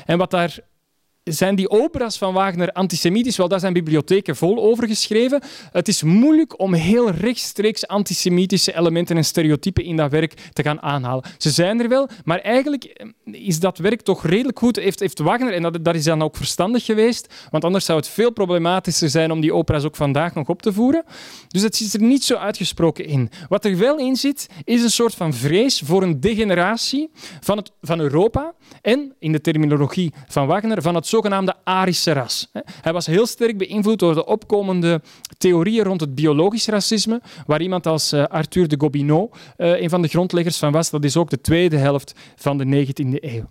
En 0.05 0.17
wat 0.17 0.31
daar 0.31 0.59
zijn 1.23 1.55
die 1.55 1.69
opera's 1.69 2.17
van 2.17 2.33
Wagner 2.33 2.71
antisemitisch? 2.71 3.37
Wel, 3.37 3.47
daar 3.47 3.59
zijn 3.59 3.73
bibliotheken 3.73 4.35
vol 4.35 4.63
over 4.63 4.87
geschreven. 4.87 5.41
Het 5.71 5.87
is 5.87 6.03
moeilijk 6.03 6.59
om 6.59 6.73
heel 6.73 7.09
rechtstreeks 7.09 7.87
antisemitische 7.87 8.77
elementen 8.77 9.17
en 9.17 9.25
stereotypen 9.25 9.83
in 9.83 9.95
dat 9.95 10.11
werk 10.11 10.33
te 10.53 10.63
gaan 10.63 10.81
aanhalen. 10.81 11.23
Ze 11.37 11.49
zijn 11.49 11.81
er 11.81 11.89
wel, 11.89 12.09
maar 12.23 12.39
eigenlijk 12.39 12.83
eh, 12.83 13.07
is 13.45 13.59
dat 13.59 13.77
werk 13.77 14.01
toch 14.01 14.25
redelijk 14.25 14.59
goed. 14.59 14.75
Heeft, 14.75 14.99
heeft 14.99 15.19
Wagner, 15.19 15.53
en 15.53 15.81
dat, 15.81 15.95
is 15.95 16.03
dan 16.03 16.21
ook 16.21 16.35
verstandig 16.35 16.85
geweest, 16.85 17.33
want 17.49 17.63
anders 17.63 17.85
zou 17.85 17.99
het 17.99 18.07
veel 18.07 18.31
problematischer 18.31 19.09
zijn 19.09 19.31
om 19.31 19.41
die 19.41 19.53
opera's 19.53 19.83
ook 19.83 19.95
vandaag 19.95 20.33
nog 20.33 20.47
op 20.47 20.61
te 20.61 20.73
voeren. 20.73 21.03
Dus 21.47 21.61
het 21.61 21.75
zit 21.75 21.93
er 21.93 22.01
niet 22.01 22.23
zo 22.23 22.35
uitgesproken 22.35 23.05
in. 23.05 23.29
Wat 23.49 23.65
er 23.65 23.77
wel 23.77 23.97
in 23.97 24.15
zit, 24.15 24.47
is 24.63 24.83
een 24.83 24.91
soort 24.91 25.15
van 25.15 25.33
vrees 25.33 25.81
voor 25.85 26.03
een 26.03 26.19
degeneratie 26.19 27.09
van, 27.39 27.57
het, 27.57 27.71
van 27.81 27.99
Europa 27.99 28.53
en, 28.81 29.15
in 29.19 29.31
de 29.31 29.41
terminologie 29.41 30.13
van 30.27 30.47
Wagner, 30.47 30.81
van 30.81 30.95
het 30.95 31.07
zogenaamde 31.13 31.55
Arische 31.63 32.11
ras. 32.11 32.47
Hij 32.81 32.93
was 32.93 33.05
heel 33.05 33.25
sterk 33.25 33.57
beïnvloed 33.57 33.99
door 33.99 34.13
de 34.13 34.25
opkomende 34.25 35.01
theorieën 35.37 35.83
rond 35.83 36.01
het 36.01 36.15
biologisch 36.15 36.67
racisme, 36.67 37.21
waar 37.45 37.61
iemand 37.61 37.87
als 37.87 38.11
eh, 38.11 38.23
Arthur 38.25 38.67
de 38.67 38.75
Gobineau 38.79 39.29
eh, 39.57 39.81
een 39.81 39.89
van 39.89 40.01
de 40.01 40.07
grondleggers 40.07 40.57
van 40.57 40.71
was. 40.71 40.89
Dat 40.89 41.03
is 41.03 41.17
ook 41.17 41.29
de 41.29 41.41
tweede 41.41 41.77
helft 41.77 42.13
van 42.35 42.57
de 42.57 42.65
19e 42.65 43.19
eeuw 43.19 43.49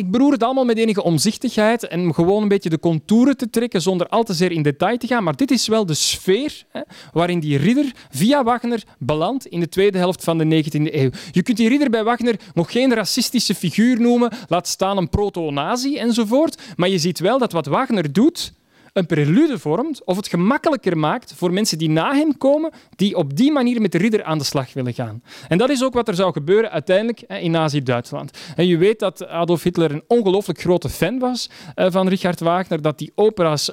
ik 0.00 0.10
beroer 0.10 0.32
het 0.32 0.42
allemaal 0.42 0.64
met 0.64 0.78
enige 0.78 1.02
omzichtigheid 1.02 1.86
en 1.86 2.14
gewoon 2.14 2.42
een 2.42 2.48
beetje 2.48 2.70
de 2.70 2.78
contouren 2.78 3.36
te 3.36 3.50
trekken 3.50 3.82
zonder 3.82 4.08
al 4.08 4.22
te 4.22 4.34
zeer 4.34 4.52
in 4.52 4.62
detail 4.62 4.96
te 4.96 5.06
gaan. 5.06 5.24
Maar 5.24 5.36
dit 5.36 5.50
is 5.50 5.66
wel 5.66 5.86
de 5.86 5.94
sfeer 5.94 6.64
hè, 6.68 6.80
waarin 7.12 7.40
die 7.40 7.58
ridder 7.58 7.92
via 8.10 8.44
Wagner 8.44 8.82
belandt 8.98 9.46
in 9.46 9.60
de 9.60 9.68
tweede 9.68 9.98
helft 9.98 10.24
van 10.24 10.38
de 10.38 10.64
19e 10.64 10.94
eeuw. 10.94 11.10
Je 11.30 11.42
kunt 11.42 11.56
die 11.56 11.68
ridder 11.68 11.90
bij 11.90 12.04
Wagner 12.04 12.36
nog 12.54 12.72
geen 12.72 12.94
racistische 12.94 13.54
figuur 13.54 14.00
noemen, 14.00 14.32
laat 14.48 14.68
staan 14.68 14.96
een 14.96 15.08
proto-nazi 15.08 15.96
enzovoort. 15.96 16.62
Maar 16.76 16.88
je 16.88 16.98
ziet 16.98 17.18
wel 17.18 17.38
dat 17.38 17.52
wat 17.52 17.66
Wagner 17.66 18.12
doet, 18.12 18.52
een 18.92 19.06
prelude 19.06 19.58
vormt 19.58 20.04
of 20.04 20.16
het 20.16 20.28
gemakkelijker 20.28 20.98
maakt 20.98 21.34
voor 21.36 21.52
mensen 21.52 21.78
die 21.78 21.90
na 21.90 22.14
hem 22.14 22.36
komen, 22.38 22.72
die 22.96 23.16
op 23.16 23.36
die 23.36 23.52
manier 23.52 23.80
met 23.80 23.92
de 23.92 23.98
ridder 23.98 24.24
aan 24.24 24.38
de 24.38 24.44
slag 24.44 24.72
willen 24.72 24.94
gaan. 24.94 25.22
En 25.48 25.58
dat 25.58 25.70
is 25.70 25.84
ook 25.84 25.94
wat 25.94 26.08
er 26.08 26.14
zou 26.14 26.32
gebeuren 26.32 26.70
uiteindelijk 26.70 27.20
in 27.20 27.50
Nazi-Duitsland. 27.50 28.38
En 28.56 28.66
je 28.66 28.76
weet 28.76 28.98
dat 28.98 29.26
Adolf 29.26 29.62
Hitler 29.62 29.90
een 29.90 30.04
ongelooflijk 30.06 30.60
grote 30.60 30.88
fan 30.88 31.18
was 31.18 31.50
eh, 31.74 31.86
van 31.90 32.08
Richard 32.08 32.40
Wagner, 32.40 32.82
dat 32.82 32.98
die 32.98 33.12
opera's 33.14 33.70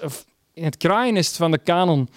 in 0.53 0.63
het 0.63 0.78
kraaiennest 0.78 1.38
van 1.38 1.51
de 1.51 1.57
kanon 1.57 2.09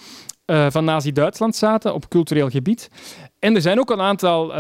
van 0.69 0.85
Nazi-Duitsland 0.85 1.57
zaten 1.57 1.95
op 1.95 2.09
cultureel 2.09 2.51
gebied. 2.51 2.91
En 3.39 3.55
er 3.55 3.61
zijn 3.61 3.79
ook 3.79 3.91
een 3.91 4.01
aantal 4.01 4.53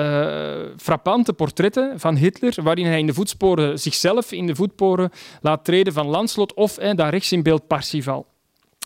frappante 0.76 1.32
portretten 1.32 2.00
van 2.00 2.16
Hitler, 2.16 2.54
waarin 2.62 2.86
hij 2.86 2.98
in 2.98 3.06
de 3.06 3.14
voetsporen 3.14 3.78
zichzelf 3.78 4.32
in 4.32 4.46
de 4.46 4.54
voetsporen 4.54 5.10
laat 5.40 5.64
treden 5.64 5.92
van 5.92 6.06
Lanslot 6.06 6.54
of 6.54 6.74
daar 6.74 7.10
rechts 7.10 7.32
in 7.32 7.42
beeld 7.42 7.66
Parsifal. 7.66 8.26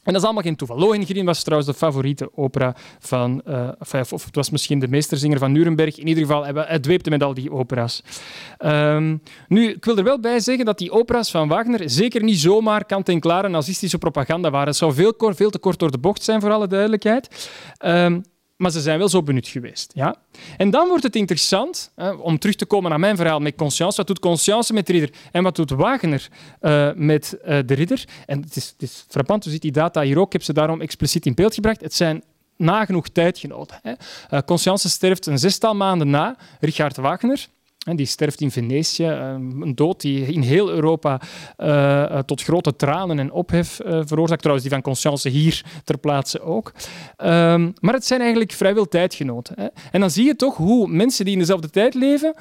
En 0.04 0.12
dat 0.12 0.14
is 0.14 0.24
allemaal 0.24 0.42
geen 0.42 0.56
toeval. 0.56 0.78
Lohengrin 0.78 1.24
was 1.24 1.42
trouwens 1.42 1.70
de 1.70 1.76
favoriete 1.76 2.30
opera 2.34 2.74
van... 2.98 3.42
Uh, 3.48 3.68
of 4.10 4.24
het 4.24 4.34
was 4.34 4.50
misschien 4.50 4.78
de 4.78 4.88
meesterzinger 4.88 5.38
van 5.38 5.52
Nuremberg. 5.52 5.98
In 5.98 6.06
ieder 6.06 6.26
geval, 6.26 6.44
hij, 6.44 6.52
hij 6.66 6.78
dweepte 6.78 7.10
met 7.10 7.22
al 7.22 7.34
die 7.34 7.52
opera's. 7.52 8.02
Um, 8.58 9.22
nu, 9.48 9.68
ik 9.68 9.84
wil 9.84 9.96
er 9.96 10.04
wel 10.04 10.20
bij 10.20 10.40
zeggen 10.40 10.64
dat 10.64 10.78
die 10.78 10.90
opera's 10.90 11.30
van 11.30 11.48
Wagner 11.48 11.90
zeker 11.90 12.22
niet 12.22 12.38
zomaar 12.38 12.84
kant-en-klare 12.84 13.48
nazistische 13.48 13.98
propaganda 13.98 14.50
waren. 14.50 14.68
Het 14.68 14.76
zou 14.76 14.94
veel, 14.94 15.14
veel 15.18 15.50
te 15.50 15.58
kort 15.58 15.78
door 15.78 15.90
de 15.90 15.98
bocht 15.98 16.22
zijn, 16.22 16.40
voor 16.40 16.52
alle 16.52 16.66
duidelijkheid. 16.66 17.50
Um, 17.84 18.22
maar 18.64 18.72
ze 18.72 18.80
zijn 18.80 18.98
wel 18.98 19.08
zo 19.08 19.22
benut 19.22 19.48
geweest. 19.48 19.92
Ja? 19.94 20.16
En 20.56 20.70
dan 20.70 20.88
wordt 20.88 21.02
het 21.02 21.16
interessant, 21.16 21.92
hè, 21.94 22.10
om 22.10 22.38
terug 22.38 22.54
te 22.54 22.66
komen 22.66 22.90
naar 22.90 23.00
mijn 23.00 23.16
verhaal 23.16 23.40
met 23.40 23.54
Conscience. 23.54 23.96
Wat 23.96 24.06
doet 24.06 24.18
Conscience 24.18 24.72
met 24.72 24.86
de 24.86 24.92
ridder 24.92 25.10
en 25.32 25.42
wat 25.42 25.56
doet 25.56 25.70
Wagner 25.70 26.28
uh, 26.60 26.90
met 26.94 27.36
uh, 27.38 27.58
de 27.66 27.74
ridder? 27.74 28.04
En 28.26 28.40
het 28.40 28.56
is, 28.56 28.68
het 28.68 28.82
is 28.82 29.04
frappant, 29.08 29.46
u 29.46 29.50
ziet 29.50 29.62
die 29.62 29.72
data 29.72 30.02
hier 30.02 30.18
ook. 30.18 30.26
Ik 30.26 30.32
heb 30.32 30.42
ze 30.42 30.52
daarom 30.52 30.80
expliciet 30.80 31.26
in 31.26 31.34
beeld 31.34 31.54
gebracht. 31.54 31.80
Het 31.80 31.94
zijn 31.94 32.22
nagenoeg 32.56 33.08
tijdgenoten. 33.08 33.78
Hè. 33.82 33.92
Uh, 34.30 34.40
Conscience 34.46 34.88
sterft 34.88 35.26
een 35.26 35.38
zestal 35.38 35.74
maanden 35.74 36.10
na 36.10 36.36
Richard 36.60 36.96
Wagner. 36.96 37.46
Die 37.84 38.06
sterft 38.06 38.40
in 38.40 38.50
Venetië, 38.50 39.04
ehm, 39.04 39.62
een 39.62 39.74
dood 39.74 40.00
die 40.00 40.26
in 40.26 40.40
heel 40.40 40.70
Europa 40.70 41.20
uh, 41.58 42.18
tot 42.18 42.42
grote 42.42 42.76
tranen 42.76 43.18
en 43.18 43.32
ophef 43.32 43.80
uh, 43.80 44.00
veroorzaakt. 44.04 44.40
Trouwens, 44.40 44.68
die 44.68 44.74
van 44.74 44.82
Conscience 44.82 45.28
hier 45.28 45.64
ter 45.84 45.98
plaatse 45.98 46.40
ook. 46.40 46.72
Um, 47.24 47.72
maar 47.80 47.94
het 47.94 48.06
zijn 48.06 48.20
eigenlijk 48.20 48.52
vrijwel 48.52 48.88
tijdgenoten. 48.88 49.54
Hè. 49.60 49.66
En 49.90 50.00
dan 50.00 50.10
zie 50.10 50.24
je 50.24 50.36
toch 50.36 50.56
hoe 50.56 50.88
mensen 50.88 51.24
die 51.24 51.34
in 51.34 51.40
dezelfde 51.40 51.70
tijd 51.70 51.94
leven, 51.94 52.34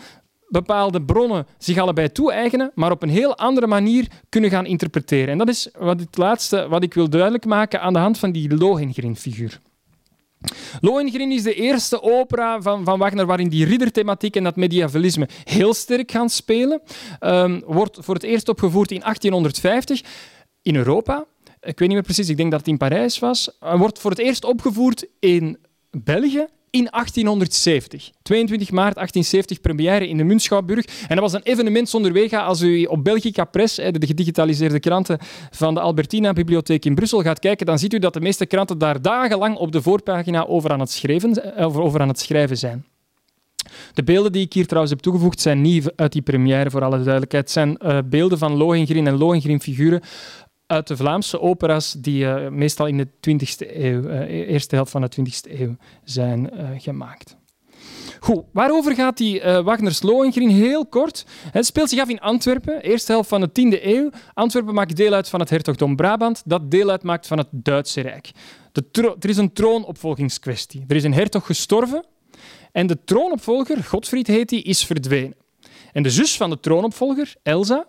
bepaalde 0.48 1.02
bronnen 1.02 1.48
zich 1.58 1.78
allebei 1.78 2.12
toe-eigenen, 2.12 2.72
maar 2.76 2.92
op 2.92 3.04
een 3.04 3.10
heel 3.10 3.38
andere 3.38 3.68
manier 3.68 4.08
kunnen 4.30 4.50
gaan 4.50 4.66
interpreteren. 4.66 5.28
En 5.28 5.38
dat 5.38 5.50
is 5.50 5.70
wat 5.78 6.00
het 6.00 6.18
laatste 6.18 6.68
wat 6.68 6.84
ik 6.84 6.94
wil 6.94 7.10
duidelijk 7.10 7.46
maken 7.46 7.82
aan 7.82 7.94
de 7.94 8.00
hand 8.00 8.20
van 8.20 8.32
die 8.32 8.58
Lohengrin-figuur. 8.58 9.60
Lohengrin 10.82 11.32
is 11.32 11.44
de 11.44 11.54
eerste 11.54 12.02
opera 12.02 12.62
van, 12.62 12.84
van 12.84 13.00
Wagner 13.00 13.26
waarin 13.26 13.50
die 13.50 13.66
ridderthematiek 13.66 14.36
en 14.36 14.44
dat 14.44 14.56
medievalisme 14.56 15.28
heel 15.44 15.74
sterk 15.74 16.12
gaan 16.12 16.30
spelen. 16.30 16.82
Um, 17.22 17.64
wordt 17.66 17.98
voor 18.02 18.14
het 18.14 18.24
eerst 18.24 18.50
opgevoerd 18.50 18.92
in 18.92 19.00
1850 19.00 20.02
in 20.62 20.76
Europa. 20.76 21.26
Ik 21.62 21.80
weet 21.80 21.88
niet 21.88 21.98
meer 21.98 22.02
precies, 22.02 22.30
ik 22.30 22.38
denk 22.38 22.52
dat 22.52 22.60
het 22.60 22.70
in 22.70 22.78
Parijs 22.78 23.20
was. 23.20 23.58
Wordt 23.60 24.00
voor 24.00 24.12
het 24.12 24.20
eerst 24.20 24.44
opgevoerd 24.44 25.06
in 25.20 25.58
België 25.92 26.48
in 26.74 26.88
1870. 26.92 28.12
22 28.22 28.72
maart 28.72 28.96
1870, 28.96 29.62
première 29.62 30.08
in 30.08 30.18
de 30.18 30.24
Muntschouwburg. 30.24 30.86
En 30.86 31.16
dat 31.16 31.20
was 31.20 31.34
een 31.34 31.44
evenement 31.44 31.90
zonder 31.90 32.14
wega. 32.14 32.44
Als 32.44 32.62
u 32.62 32.84
op 32.84 33.04
Belgica 33.04 33.46
Press, 33.46 33.76
de 33.76 34.06
gedigitaliseerde 34.06 34.80
kranten 34.80 35.18
van 35.52 35.74
de 35.74 35.80
Albertina-bibliotheek 35.80 36.86
in 36.86 36.96
Brussel, 36.96 37.22
gaat 37.22 37.40
kijken, 37.40 37.66
dan 37.66 37.80
ziet 37.80 37.94
u 37.94 38.00
dat 38.00 38.14
de 38.14 38.22
meeste 38.22 38.46
kranten 38.46 38.78
daar 38.78 39.02
dagenlang 39.02 39.56
op 39.56 39.72
de 39.72 39.82
voorpagina 39.82 40.46
over 40.46 40.72
aan 40.72 40.80
het 40.80 40.92
schrijven, 40.92 41.56
over, 41.58 41.82
over 41.82 42.02
aan 42.02 42.08
het 42.08 42.20
schrijven 42.20 42.58
zijn. 42.58 42.86
De 43.94 44.04
beelden 44.04 44.32
die 44.32 44.46
ik 44.46 44.54
hier 44.54 44.66
trouwens 44.66 44.94
heb 44.94 45.02
toegevoegd 45.02 45.42
zijn 45.42 45.62
niet 45.62 45.92
uit 45.96 46.12
die 46.12 46.22
première, 46.22 46.70
voor 46.70 46.84
alle 46.84 47.04
duidelijkheid. 47.04 47.44
Het 47.44 47.52
zijn 47.52 47.78
uh, 47.82 47.98
beelden 48.06 48.38
van 48.38 48.56
Lohengrin 48.56 49.08
en 49.08 49.18
Lohengrin-figuren 49.18 50.02
uit 50.74 50.88
de 50.88 50.98
Vlaamse 50.98 51.42
opera's 51.42 51.92
die 51.92 52.24
uh, 52.24 52.48
meestal 52.48 52.86
in 52.86 52.98
de 52.98 53.08
20e 53.08 53.68
eeuw, 53.68 54.02
uh, 54.02 54.20
eerste 54.30 54.76
helft 54.76 54.92
van 54.92 55.02
de 55.02 55.10
20e 55.20 55.52
eeuw 55.60 55.76
zijn 56.04 56.50
uh, 56.54 56.70
gemaakt. 56.78 57.38
Goed, 58.20 58.44
waarover 58.54 58.96
gaat 58.96 59.18
die 59.18 59.42
Wagner's 59.42 60.02
Lohengrin? 60.02 60.50
Heel 60.50 60.86
kort. 60.86 61.26
Het 61.52 61.66
speelt 61.66 61.90
zich 61.90 62.00
af 62.00 62.10
in 62.10 62.20
Antwerpen, 62.20 62.82
eerste 62.82 63.12
helft 63.12 63.30
van 63.30 63.42
de 63.42 63.50
10e 63.50 63.84
eeuw. 63.84 64.10
Antwerpen 64.34 64.74
maakt 64.74 64.96
deel 64.96 65.14
uit 65.14 65.30
van 65.30 65.40
het 65.40 65.50
hertogdom 65.50 65.96
Brabant, 65.96 66.42
dat 66.46 66.72
deel 66.72 66.90
uitmaakt 66.90 67.28
van 67.28 67.38
het 67.38 67.48
Duitse 67.52 68.02
Rijk. 68.02 68.32
Er 69.20 69.30
is 69.30 69.38
een 69.38 69.54
troonopvolgingskwestie. 69.54 70.84
Er 70.88 70.96
is 70.96 71.04
een 71.04 71.14
hertog 71.14 71.46
gestorven 71.46 72.06
en 72.74 72.88
de 72.88 73.04
troonopvolger, 73.04 73.84
Godfried 73.84 74.28
heet 74.28 74.50
hij, 74.50 74.60
is 74.60 74.86
verdwenen. 74.86 75.36
En 75.92 76.04
de 76.04 76.10
zus 76.10 76.38
van 76.38 76.50
de 76.50 76.60
troonopvolger, 76.60 77.36
Elsa, 77.44 77.88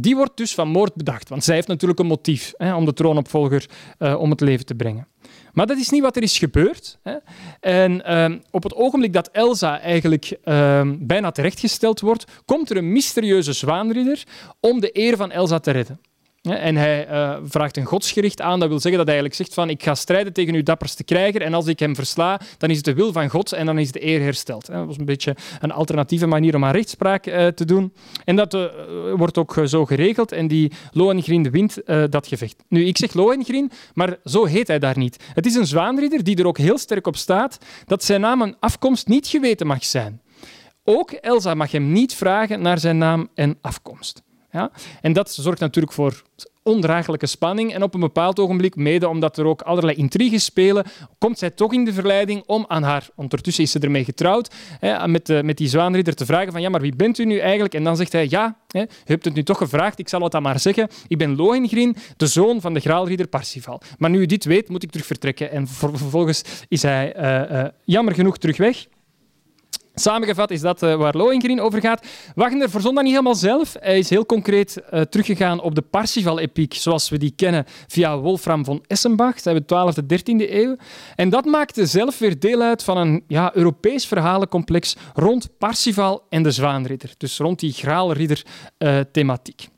die 0.00 0.16
wordt 0.16 0.36
dus 0.36 0.54
van 0.54 0.68
moord 0.68 0.94
bedacht, 0.94 1.28
want 1.28 1.44
zij 1.44 1.54
heeft 1.54 1.68
natuurlijk 1.68 2.00
een 2.00 2.06
motief 2.06 2.52
hè, 2.56 2.74
om 2.74 2.84
de 2.84 2.92
troonopvolger 2.92 3.68
uh, 3.98 4.20
om 4.20 4.30
het 4.30 4.40
leven 4.40 4.66
te 4.66 4.74
brengen. 4.74 5.08
Maar 5.52 5.66
dat 5.66 5.78
is 5.78 5.90
niet 5.90 6.02
wat 6.02 6.16
er 6.16 6.22
is 6.22 6.38
gebeurd. 6.38 6.98
Hè. 7.02 7.16
En 7.60 8.02
uh, 8.06 8.38
op 8.50 8.62
het 8.62 8.74
ogenblik 8.74 9.12
dat 9.12 9.28
Elsa 9.32 9.80
eigenlijk 9.80 10.38
uh, 10.44 10.90
bijna 10.98 11.30
terechtgesteld 11.30 12.00
wordt, 12.00 12.24
komt 12.44 12.70
er 12.70 12.76
een 12.76 12.92
mysterieuze 12.92 13.52
zwaanridder 13.52 14.24
om 14.60 14.80
de 14.80 14.90
eer 14.92 15.16
van 15.16 15.30
Elsa 15.30 15.58
te 15.58 15.70
redden. 15.70 16.00
En 16.42 16.76
hij 16.76 17.08
uh, 17.10 17.36
vraagt 17.44 17.76
een 17.76 17.84
godsgericht 17.84 18.40
aan. 18.40 18.60
Dat 18.60 18.68
wil 18.68 18.80
zeggen 18.80 18.98
dat 18.98 19.06
hij 19.06 19.16
eigenlijk 19.16 19.34
zegt 19.34 19.54
van 19.54 19.70
ik 19.70 19.82
ga 19.82 19.94
strijden 19.94 20.32
tegen 20.32 20.54
uw 20.54 20.62
dapperste 20.62 21.04
krijger 21.04 21.42
en 21.42 21.54
als 21.54 21.66
ik 21.66 21.78
hem 21.78 21.94
versla, 21.94 22.40
dan 22.58 22.70
is 22.70 22.76
het 22.76 22.84
de 22.84 22.94
wil 22.94 23.12
van 23.12 23.28
God 23.28 23.52
en 23.52 23.66
dan 23.66 23.78
is 23.78 23.92
de 23.92 24.06
eer 24.06 24.20
hersteld. 24.20 24.66
Dat 24.66 24.86
was 24.86 24.98
een 24.98 25.04
beetje 25.04 25.36
een 25.60 25.72
alternatieve 25.72 26.26
manier 26.26 26.54
om 26.54 26.64
aan 26.64 26.72
rechtspraak 26.72 27.26
uh, 27.26 27.46
te 27.46 27.64
doen. 27.64 27.92
En 28.24 28.36
dat 28.36 28.54
uh, 28.54 28.64
wordt 29.14 29.38
ook 29.38 29.62
zo 29.64 29.86
geregeld 29.86 30.32
en 30.32 30.48
die 30.48 30.72
Lohengrin 30.92 31.50
wint 31.50 31.82
dat 32.10 32.26
gevecht. 32.26 32.64
Nu, 32.68 32.84
ik 32.84 32.98
zeg 32.98 33.14
Lohengrin, 33.14 33.70
maar 33.94 34.16
zo 34.24 34.44
heet 34.44 34.66
hij 34.66 34.78
daar 34.78 34.98
niet. 34.98 35.24
Het 35.34 35.46
is 35.46 35.54
een 35.54 35.66
zwaanridder 35.66 36.24
die 36.24 36.36
er 36.36 36.46
ook 36.46 36.58
heel 36.58 36.78
sterk 36.78 37.06
op 37.06 37.16
staat 37.16 37.58
dat 37.86 38.04
zijn 38.04 38.20
naam 38.20 38.42
en 38.42 38.56
afkomst 38.60 39.08
niet 39.08 39.26
geweten 39.26 39.66
mag 39.66 39.84
zijn. 39.84 40.20
Ook 40.84 41.10
Elsa 41.10 41.54
mag 41.54 41.70
hem 41.70 41.92
niet 41.92 42.14
vragen 42.14 42.62
naar 42.62 42.78
zijn 42.78 42.98
naam 42.98 43.28
en 43.34 43.58
afkomst. 43.60 44.22
Ja? 44.50 44.70
En 45.00 45.12
dat 45.12 45.30
zorgt 45.30 45.60
natuurlijk 45.60 45.94
voor 45.94 46.22
ondraaglijke 46.62 47.26
spanning. 47.26 47.74
En 47.74 47.82
op 47.82 47.94
een 47.94 48.00
bepaald 48.00 48.38
ogenblik, 48.38 48.76
mede 48.76 49.08
omdat 49.08 49.38
er 49.38 49.44
ook 49.44 49.62
allerlei 49.62 49.96
intriges 49.96 50.44
spelen, 50.44 50.84
komt 51.18 51.38
zij 51.38 51.50
toch 51.50 51.72
in 51.72 51.84
de 51.84 51.92
verleiding 51.92 52.42
om 52.46 52.64
aan 52.68 52.82
haar, 52.82 53.08
ondertussen 53.14 53.64
is 53.64 53.70
ze 53.70 53.78
ermee 53.78 54.04
getrouwd, 54.04 54.54
hè, 54.78 55.08
met, 55.08 55.26
de, 55.26 55.42
met 55.44 55.56
die 55.56 55.68
zwaanridder 55.68 56.14
te 56.14 56.26
vragen 56.26 56.52
van 56.52 56.60
ja, 56.60 56.68
maar 56.68 56.80
wie 56.80 56.96
bent 56.96 57.18
u 57.18 57.24
nu 57.24 57.38
eigenlijk? 57.38 57.74
En 57.74 57.84
dan 57.84 57.96
zegt 57.96 58.12
hij 58.12 58.26
ja, 58.28 58.56
hè, 58.68 58.80
u 58.82 58.86
hebt 59.04 59.24
het 59.24 59.34
nu 59.34 59.42
toch 59.42 59.58
gevraagd, 59.58 59.98
ik 59.98 60.08
zal 60.08 60.22
het 60.22 60.32
dan 60.32 60.42
maar 60.42 60.60
zeggen. 60.60 60.88
Ik 61.08 61.18
ben 61.18 61.36
Lohengrin, 61.36 61.96
de 62.16 62.26
zoon 62.26 62.60
van 62.60 62.74
de 62.74 62.80
graalridder 62.80 63.26
Parsifal. 63.26 63.80
Maar 63.98 64.10
nu 64.10 64.20
u 64.20 64.26
dit 64.26 64.44
weet, 64.44 64.68
moet 64.68 64.82
ik 64.82 64.90
terug 64.90 65.06
vertrekken. 65.06 65.50
En 65.50 65.68
vervolgens 65.68 66.42
is 66.68 66.82
hij 66.82 67.16
uh, 67.16 67.58
uh, 67.58 67.64
jammer 67.84 68.14
genoeg 68.14 68.38
terug 68.38 68.56
weg. 68.56 68.86
Samengevat 70.00 70.50
is 70.50 70.60
dat 70.60 70.82
uh, 70.82 70.94
waar 70.94 71.16
Lohengrin 71.16 71.60
over 71.60 71.80
gaat. 71.80 72.06
Wagner 72.34 72.70
verzond 72.70 72.94
dat 72.94 73.04
niet 73.04 73.12
helemaal 73.12 73.34
zelf. 73.34 73.76
Hij 73.78 73.98
is 73.98 74.10
heel 74.10 74.26
concreet 74.26 74.76
uh, 74.76 75.00
teruggegaan 75.00 75.60
op 75.60 75.74
de 75.74 75.82
Parsifal-epiek, 75.82 76.74
zoals 76.74 77.08
we 77.08 77.18
die 77.18 77.32
kennen 77.36 77.64
via 77.88 78.18
Wolfram 78.18 78.64
von 78.64 78.84
Essenbach, 78.86 79.44
uit 79.44 79.68
de 79.68 79.74
12e, 79.74 80.04
13e 80.04 80.50
eeuw. 80.50 80.76
En 81.16 81.28
dat 81.28 81.44
maakte 81.44 81.86
zelf 81.86 82.18
weer 82.18 82.38
deel 82.38 82.60
uit 82.60 82.82
van 82.82 82.96
een 82.96 83.24
ja, 83.26 83.54
Europees 83.54 84.06
verhalencomplex 84.06 84.96
rond 85.14 85.48
Parsifal 85.58 86.22
en 86.28 86.42
de 86.42 86.50
Zwaanridder. 86.50 87.14
Dus 87.18 87.38
rond 87.38 87.60
die 87.60 87.72
graalridder-thematiek. 87.72 89.60
Uh, 89.60 89.68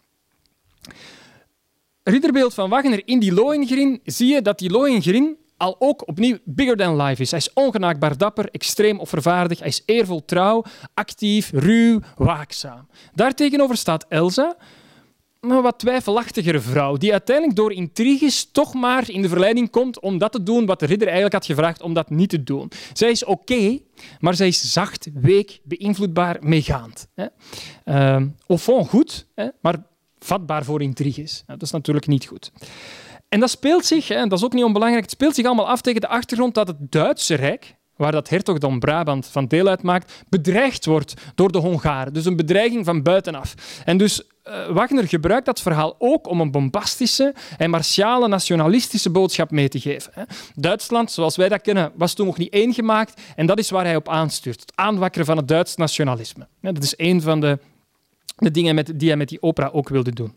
Ridderbeeld 2.04 2.54
van 2.54 2.70
Wagner 2.70 3.02
in 3.04 3.18
die 3.18 3.32
Lohengrin 3.32 4.00
zie 4.04 4.32
je 4.34 4.42
dat 4.42 4.58
die 4.58 4.70
Lohengrin 4.70 5.36
al 5.62 5.76
ook 5.78 6.08
opnieuw 6.08 6.38
bigger 6.44 6.76
than 6.76 7.02
life 7.02 7.22
is. 7.22 7.30
Hij 7.30 7.38
is 7.38 7.52
ongenaakbaar 7.52 8.16
dapper, 8.16 8.48
extreem 8.50 8.98
offervaardig, 8.98 9.58
hij 9.58 9.68
is 9.68 9.82
eervol 9.86 10.24
trouw, 10.24 10.64
actief, 10.94 11.50
ruw, 11.54 12.00
waakzaam. 12.16 12.88
Daartegenover 13.14 13.76
staat 13.76 14.06
Elsa, 14.08 14.56
een 15.40 15.62
wat 15.62 15.78
twijfelachtigere 15.78 16.60
vrouw, 16.60 16.96
die 16.96 17.12
uiteindelijk 17.12 17.56
door 17.56 17.72
intriges 17.72 18.50
toch 18.52 18.74
maar 18.74 19.10
in 19.10 19.22
de 19.22 19.28
verleiding 19.28 19.70
komt 19.70 20.00
om 20.00 20.18
dat 20.18 20.32
te 20.32 20.42
doen 20.42 20.66
wat 20.66 20.80
de 20.80 20.86
ridder 20.86 21.06
eigenlijk 21.06 21.34
had 21.34 21.46
gevraagd 21.46 21.82
om 21.82 21.94
dat 21.94 22.10
niet 22.10 22.28
te 22.28 22.42
doen. 22.42 22.70
Zij 22.92 23.10
is 23.10 23.24
oké, 23.24 23.78
maar 24.20 24.34
zij 24.34 24.48
is 24.48 24.72
zacht, 24.72 25.08
week, 25.14 25.60
beïnvloedbaar, 25.62 26.36
meegaand. 26.40 27.08
Hè. 27.14 27.26
Uh, 27.84 28.26
au 28.46 28.58
fond 28.58 28.88
goed, 28.88 29.26
hè, 29.34 29.48
maar 29.60 29.76
vatbaar 30.18 30.64
voor 30.64 30.82
intriges. 30.82 31.42
dat 31.46 31.62
is 31.62 31.70
natuurlijk 31.70 32.06
niet 32.06 32.26
goed. 32.26 32.52
En 33.32 33.40
dat 33.40 33.50
speelt 33.50 33.84
zich, 33.84 34.06
dat 34.06 34.32
is 34.32 34.44
ook 34.44 34.52
niet 34.52 34.64
onbelangrijk, 34.64 35.02
het 35.02 35.12
speelt 35.12 35.34
zich 35.34 35.46
allemaal 35.46 35.68
af 35.68 35.80
tegen 35.80 36.00
de 36.00 36.08
achtergrond 36.08 36.54
dat 36.54 36.66
het 36.66 36.76
Duitse 36.78 37.34
Rijk, 37.34 37.74
waar 37.96 38.12
dat 38.12 38.28
hertogdom 38.28 38.78
Brabant 38.78 39.26
van 39.26 39.46
deel 39.46 39.66
uitmaakt, 39.66 40.22
bedreigd 40.28 40.84
wordt 40.84 41.14
door 41.34 41.52
de 41.52 41.58
Hongaren. 41.58 42.12
Dus 42.12 42.24
een 42.24 42.36
bedreiging 42.36 42.84
van 42.84 43.02
buitenaf. 43.02 43.54
En 43.84 43.96
dus 43.96 44.22
uh, 44.44 44.66
Wagner 44.68 45.08
gebruikt 45.08 45.46
dat 45.46 45.60
verhaal 45.60 45.94
ook 45.98 46.28
om 46.28 46.40
een 46.40 46.50
bombastische 46.50 47.34
en 47.58 47.70
martiale 47.70 48.28
nationalistische 48.28 49.10
boodschap 49.10 49.50
mee 49.50 49.68
te 49.68 49.80
geven. 49.80 50.12
Hè. 50.14 50.22
Duitsland, 50.54 51.10
zoals 51.10 51.36
wij 51.36 51.48
dat 51.48 51.60
kennen, 51.60 51.92
was 51.94 52.14
toen 52.14 52.26
nog 52.26 52.38
niet 52.38 52.52
één 52.52 52.74
gemaakt 52.74 53.20
en 53.36 53.46
dat 53.46 53.58
is 53.58 53.70
waar 53.70 53.84
hij 53.84 53.96
op 53.96 54.08
aanstuurt. 54.08 54.60
Het 54.60 54.72
aanwakkeren 54.74 55.26
van 55.26 55.36
het 55.36 55.48
Duits 55.48 55.76
nationalisme. 55.76 56.46
dat 56.60 56.82
is 56.82 56.94
een 56.96 57.22
van 57.22 57.40
de 57.40 57.58
de 58.36 58.50
dingen 58.50 58.74
met, 58.74 58.92
die 58.98 59.08
hij 59.08 59.16
met 59.16 59.28
die 59.28 59.42
opera 59.42 59.70
ook 59.72 59.88
wilde 59.88 60.12
doen. 60.12 60.34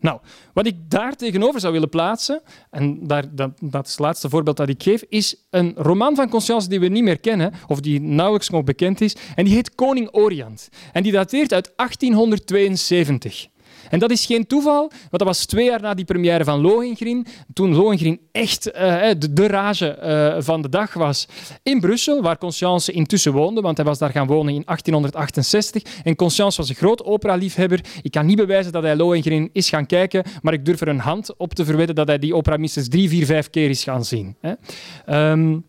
Nou, 0.00 0.20
wat 0.52 0.66
ik 0.66 0.76
daar 0.88 1.16
tegenover 1.16 1.60
zou 1.60 1.72
willen 1.72 1.88
plaatsen, 1.88 2.42
en 2.70 3.06
daar, 3.06 3.24
dat, 3.34 3.84
is 3.84 3.90
het 3.90 3.98
laatste 3.98 4.28
voorbeeld 4.28 4.56
dat 4.56 4.68
ik 4.68 4.82
geef, 4.82 5.04
is 5.08 5.46
een 5.50 5.74
roman 5.76 6.14
van 6.14 6.28
Conscience 6.28 6.68
die 6.68 6.80
we 6.80 6.88
niet 6.88 7.02
meer 7.02 7.20
kennen, 7.20 7.52
of 7.66 7.80
die 7.80 8.00
nauwelijks 8.00 8.48
nog 8.48 8.64
bekend 8.64 9.00
is, 9.00 9.16
en 9.34 9.44
die 9.44 9.54
heet 9.54 9.74
Koning 9.74 10.08
Oriant. 10.12 10.68
En 10.92 11.02
die 11.02 11.12
dateert 11.12 11.52
uit 11.52 11.72
1872. 11.76 13.48
En 13.90 13.98
dat 13.98 14.10
is 14.10 14.26
geen 14.26 14.46
toeval, 14.46 14.80
want 14.88 15.10
dat 15.10 15.22
was 15.22 15.44
twee 15.44 15.64
jaar 15.64 15.80
na 15.80 15.94
die 15.94 16.04
première 16.04 16.44
van 16.44 16.60
Lohengrin, 16.60 17.26
toen 17.52 17.74
Lohengrin 17.74 18.20
echt 18.32 18.68
uh, 18.68 18.72
de, 19.18 19.32
de, 19.32 19.46
rage 19.46 19.98
uh, 20.02 20.42
van 20.42 20.62
de 20.62 20.68
dag 20.68 20.94
was 20.94 21.28
in 21.62 21.80
Brussel, 21.80 22.22
waar 22.22 22.38
Conscience 22.38 22.92
intussen 22.92 23.32
woonde, 23.32 23.60
want 23.60 23.76
hij 23.76 23.86
was 23.86 23.98
daar 23.98 24.10
gaan 24.10 24.26
wonen 24.26 24.54
in 24.54 24.62
1868. 24.64 25.82
En 26.02 26.16
Conscience 26.16 26.56
was 26.56 26.68
een 26.68 26.74
groot 26.74 27.04
opera-liefhebber. 27.04 27.80
Ik 28.02 28.10
kan 28.10 28.26
niet 28.26 28.36
bewijzen 28.36 28.72
dat 28.72 28.82
hij 28.82 28.96
Lohengrin 28.96 29.50
is 29.52 29.68
gaan 29.68 29.86
kijken, 29.86 30.24
maar 30.42 30.52
ik 30.52 30.64
durf 30.64 30.80
er 30.80 30.88
een 30.88 30.98
hand 30.98 31.36
op 31.36 31.54
te 31.54 31.64
verwedden 31.64 31.96
dat 31.96 32.06
hij 32.08 32.18
die 32.18 32.34
opera 32.34 32.56
minstens 32.56 32.88
drie, 32.88 33.08
vier, 33.08 33.26
vijf 33.26 33.50
keer 33.50 33.70
is 33.70 33.84
gaan 33.84 34.04
zien. 34.04 34.36
Hè. 34.40 34.52
Um, 35.30 35.64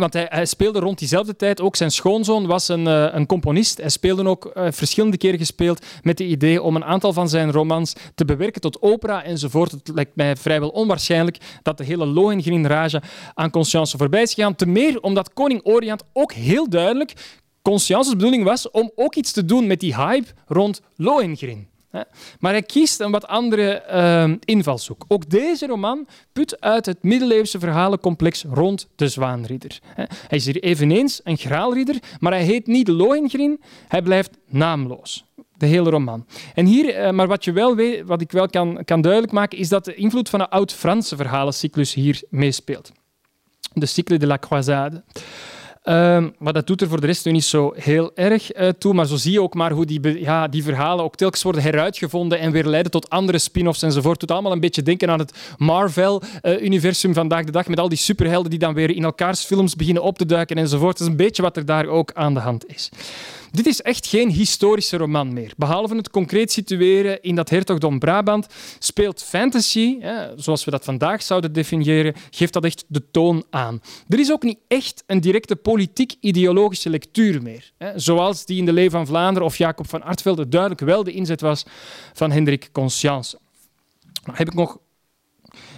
want 0.00 0.12
hij, 0.12 0.26
hij, 0.28 0.46
speelde 0.46 0.78
rond 0.78 0.98
diezelfde 0.98 1.36
tijd 1.36 1.60
ook. 1.60 1.76
Zijn 1.76 1.90
schoonzoon 1.90 2.46
was 2.46 2.68
een, 2.68 2.86
uh, 2.86 3.06
een 3.10 3.26
componist. 3.26 3.78
Hij 3.78 3.88
speelde 3.88 4.28
ook 4.28 4.52
uh, 4.54 4.66
verschillende 4.70 5.16
keren 5.16 5.38
gespeeld 5.38 5.84
met 6.02 6.18
het 6.18 6.28
idee 6.28 6.62
om 6.62 6.76
een 6.76 6.84
aantal 6.84 7.12
van 7.12 7.28
zijn 7.28 7.52
romans 7.52 7.94
te 8.14 8.24
bewerken 8.24 8.60
tot 8.60 8.82
opera 8.82 9.24
enzovoort. 9.24 9.70
Het 9.70 9.90
lijkt 9.94 10.16
mij 10.16 10.36
vrijwel 10.36 10.68
onwaarschijnlijk 10.68 11.38
dat 11.62 11.78
de 11.78 11.84
hele 11.84 12.06
Lohengrin-rage 12.06 13.02
aan 13.34 13.50
Conscience 13.50 13.96
voorbij 13.96 14.22
is 14.22 14.34
gegaan. 14.34 14.54
Te 14.54 14.66
meer 14.66 15.00
omdat 15.00 15.32
koning 15.32 15.60
Oriant 15.64 16.02
ook 16.12 16.32
heel 16.32 16.68
duidelijk 16.68 17.12
Conscience's 17.62 18.12
bedoeling 18.12 18.44
was 18.44 18.70
om 18.70 18.90
ook 18.94 19.14
iets 19.14 19.32
te 19.32 19.44
doen 19.44 19.66
met 19.66 19.80
die 19.80 19.96
hype 19.96 20.28
rond 20.46 20.80
Lohengrin. 20.96 21.68
Maar 22.40 22.52
hij 22.52 22.62
kiest 22.62 23.00
een 23.00 23.10
wat 23.10 23.26
andere 23.26 23.84
uh, 23.92 24.36
invalshoek. 24.44 25.04
Ook 25.08 25.30
deze 25.30 25.66
roman 25.66 26.06
put 26.32 26.60
uit 26.60 26.86
het 26.86 27.02
middeleeuwse 27.02 27.58
verhalencomplex 27.58 28.44
rond 28.50 28.88
de 28.96 29.08
Zwaanridder. 29.08 29.78
Hij 29.94 30.08
is 30.38 30.44
hier 30.44 30.62
eveneens 30.62 31.20
een 31.24 31.36
graalridder, 31.36 31.98
maar 32.20 32.32
hij 32.32 32.42
heet 32.42 32.66
niet 32.66 32.88
Lohengrin, 32.88 33.60
hij 33.88 34.02
blijft 34.02 34.30
naamloos. 34.46 35.24
De 35.56 35.66
hele 35.66 35.90
roman. 35.90 36.26
En 36.54 36.66
hier, 36.66 37.06
uh, 37.06 37.10
maar 37.10 37.26
wat, 37.26 37.44
je 37.44 37.52
wel 37.52 37.74
weet, 37.76 38.02
wat 38.06 38.20
ik 38.20 38.32
wel 38.32 38.48
kan, 38.48 38.84
kan 38.84 39.00
duidelijk 39.00 39.32
maken, 39.32 39.58
is 39.58 39.68
dat 39.68 39.84
de 39.84 39.94
invloed 39.94 40.28
van 40.28 40.40
een 40.40 40.48
oud-Franse 40.48 41.16
verhalencyclus 41.16 41.94
hier 41.94 42.22
meespeelt. 42.28 42.92
De 43.72 43.86
Cycle 43.86 44.18
de 44.18 44.26
la 44.26 44.38
Croisade. 44.38 45.02
Um, 45.88 46.34
maar 46.38 46.52
dat 46.52 46.66
doet 46.66 46.80
er 46.80 46.88
voor 46.88 47.00
de 47.00 47.06
rest 47.06 47.24
nu 47.24 47.32
niet 47.32 47.44
zo 47.44 47.72
heel 47.76 48.10
erg 48.14 48.56
uh, 48.56 48.68
toe. 48.68 48.94
Maar 48.94 49.06
zo 49.06 49.16
zie 49.16 49.32
je 49.32 49.42
ook 49.42 49.54
maar 49.54 49.72
hoe 49.72 49.86
die, 49.86 50.20
ja, 50.20 50.48
die 50.48 50.62
verhalen 50.62 51.04
ook 51.04 51.16
telkens 51.16 51.42
worden 51.42 51.62
heruitgevonden 51.62 52.38
en 52.38 52.52
weer 52.52 52.64
leiden 52.64 52.90
tot 52.90 53.10
andere 53.10 53.38
spin-offs 53.38 53.82
enzovoort. 53.82 54.20
Doet 54.20 54.30
allemaal 54.30 54.52
een 54.52 54.60
beetje 54.60 54.82
denken 54.82 55.10
aan 55.10 55.18
het 55.18 55.54
Marvel-universum 55.58 57.14
vandaag 57.14 57.44
de 57.44 57.52
dag, 57.52 57.68
met 57.68 57.80
al 57.80 57.88
die 57.88 57.98
superhelden 57.98 58.50
die 58.50 58.58
dan 58.58 58.74
weer 58.74 58.90
in 58.90 59.04
elkaars 59.04 59.44
films 59.44 59.76
beginnen 59.76 60.02
op 60.02 60.18
te 60.18 60.26
duiken 60.26 60.56
enzovoort. 60.56 60.98
Dat 60.98 61.06
is 61.06 61.12
een 61.12 61.18
beetje 61.18 61.42
wat 61.42 61.56
er 61.56 61.64
daar 61.64 61.86
ook 61.86 62.12
aan 62.14 62.34
de 62.34 62.40
hand 62.40 62.68
is. 62.68 62.90
Dit 63.54 63.66
is 63.66 63.82
echt 63.82 64.06
geen 64.06 64.30
historische 64.30 64.96
roman 64.96 65.32
meer. 65.32 65.52
Behalve 65.56 65.96
het 65.96 66.10
concreet 66.10 66.52
situeren 66.52 67.22
in 67.22 67.34
dat 67.34 67.50
hertogdom 67.50 67.98
Brabant, 67.98 68.46
speelt 68.78 69.22
fantasy, 69.22 69.98
zoals 70.36 70.64
we 70.64 70.70
dat 70.70 70.84
vandaag 70.84 71.22
zouden 71.22 71.52
definiëren, 71.52 72.14
geeft 72.30 72.52
dat 72.52 72.64
echt 72.64 72.84
de 72.88 73.10
toon 73.10 73.44
aan. 73.50 73.80
Er 74.08 74.18
is 74.18 74.32
ook 74.32 74.42
niet 74.42 74.58
echt 74.68 75.02
een 75.06 75.20
directe 75.20 75.56
politiek-ideologische 75.56 76.90
lectuur 76.90 77.42
meer, 77.42 77.72
zoals 77.94 78.44
die 78.44 78.58
in 78.58 78.64
de 78.64 78.72
Leeuw 78.72 78.90
van 78.90 79.06
Vlaanderen 79.06 79.48
of 79.48 79.56
Jacob 79.56 79.88
van 79.88 80.02
Artvelde 80.02 80.48
duidelijk 80.48 80.80
wel 80.80 81.04
de 81.04 81.12
inzet 81.12 81.40
was 81.40 81.64
van 82.12 82.30
Hendrik 82.30 82.68
Conscience. 82.72 83.38
Dan 84.24 84.34
heb 84.34 84.46
ik 84.46 84.54
nog 84.54 84.78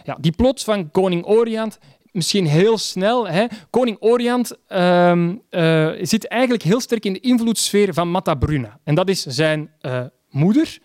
ja, 0.04 0.16
die 0.20 0.32
plot 0.32 0.62
van 0.62 0.90
koning 0.90 1.26
Oriant 1.26 1.78
misschien 2.16 2.46
heel 2.46 2.78
snel. 2.78 3.28
Hè. 3.28 3.46
Koning 3.70 3.96
Oriant 4.00 4.56
uh, 4.68 5.12
uh, 5.50 5.92
zit 6.00 6.28
eigenlijk 6.28 6.62
heel 6.62 6.80
sterk 6.80 7.04
in 7.04 7.12
de 7.12 7.20
invloedssfeer 7.20 7.94
van 7.94 8.10
Matta 8.10 8.34
Bruna. 8.34 8.78
En 8.84 8.94
dat 8.94 9.08
is 9.08 9.22
zijn 9.22 9.70
uh, 9.82 10.00
moeder. 10.30 10.78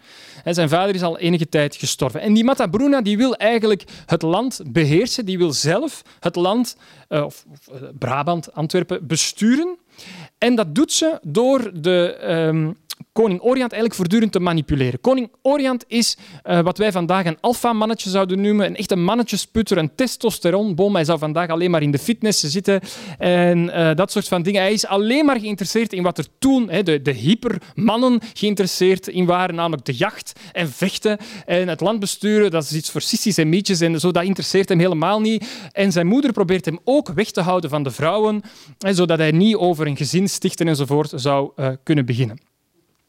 En 0.44 0.54
zijn 0.54 0.70
vader 0.70 0.96
is 0.96 1.04
al 1.04 1.18
enige 1.18 1.50
tijd 1.50 1.76
gestorven. 1.76 2.22
En 2.22 2.34
die 2.34 2.44
Matta 2.44 2.68
Bruna 2.68 3.02
die 3.02 3.18
wil 3.18 3.36
eigenlijk 3.36 3.84
het 4.06 4.22
land 4.22 4.62
beheersen. 4.66 5.26
Die 5.26 5.38
wil 5.38 5.54
zelf 5.54 6.02
het 6.20 6.36
land, 6.36 6.78
uh, 7.10 7.24
of, 7.24 7.46
Brabant, 8.00 8.54
Antwerpen, 8.54 9.08
besturen. 9.08 9.78
En 10.38 10.56
dat 10.56 10.76
doet 10.76 10.92
ze 10.92 11.20
door 11.22 11.72
de 11.74 12.18
um, 12.30 12.78
koning 13.14 13.42
Oriant 13.42 13.72
eigenlijk 13.72 13.96
voortdurend 13.96 14.32
te 14.32 14.40
manipuleren. 14.40 15.02
Koning 15.02 15.32
Oriant 15.42 15.84
is 15.88 16.18
uh, 16.44 16.60
wat 16.60 16.78
wij 16.78 16.92
vandaag 16.92 17.26
een 17.26 17.38
alfa-mannetje 17.42 18.10
zouden 18.10 18.42
noemen, 18.42 18.66
een 18.66 18.76
echte 18.76 18.96
mannetjesputter, 18.96 19.78
een 19.78 19.96
testosteronbom. 19.96 20.96
Hij 20.96 21.06
zou 21.06 21.20
vandaag 21.20 21.50
alleen 21.50 21.72
maar 21.72 21.82
in 21.82 21.92
de 21.92 22.00
fitness 22.00 22.40
zitten 22.40 22.82
en 23.18 23.64
uh, 23.64 23.94
dat 23.96 24.12
soort 24.12 24.28
van 24.28 24.42
dingen. 24.42 24.62
Hij 24.62 24.74
is 24.74 24.86
alleen 24.86 25.26
maar 25.26 25.40
geïnteresseerd 25.40 25.94
in 25.94 26.04
wat 26.04 26.18
er 26.18 26.26
toen 26.40 26.70
hè, 26.70 26.84
de, 26.84 27.02
de 27.02 27.12
hypermannen 27.12 28.20
geïnteresseerd 28.34 29.08
in 29.08 29.26
waren, 29.26 29.56
namelijk 29.56 29.86
de 29.86 29.94
jacht 29.94 30.40
en 30.52 30.70
vechten 30.70 31.18
en 31.46 31.68
het 31.68 31.82
land 31.82 32.00
besturen. 32.00 32.52
Dat 32.52 32.64
is 32.64 32.74
iets 32.74 32.92
voor 32.92 33.02
sissies 33.02 33.38
en 33.38 33.50
mietjes 33.50 33.82
en 33.82 34.00
zo. 34.00 34.12
Dat 34.12 34.24
interesseert 34.24 34.70
hem 34.70 34.80
helemaal 34.80 35.20
niet. 35.20 35.70
En 35.72 35.92
zijn 35.92 36.08
moeder 36.08 36.32
probeert 36.32 36.66
hem 36.66 36.80
ook 36.84 37.10
weg 37.10 37.32
te 37.32 37.42
houden 37.42 37.70
van 37.70 37.84
de 37.84 37.92
vrouwen, 37.92 38.42
hè, 38.78 38.94
zodat 38.94 39.18
hij 39.18 39.32
niet 39.32 39.56
over 39.56 39.88
een 39.88 39.98
gezin 39.98 40.30
stichten 40.30 40.68
enzovoort 40.68 41.12
zou 41.16 41.52
uh, 41.56 41.70
kunnen 41.84 42.06
beginnen. 42.06 42.51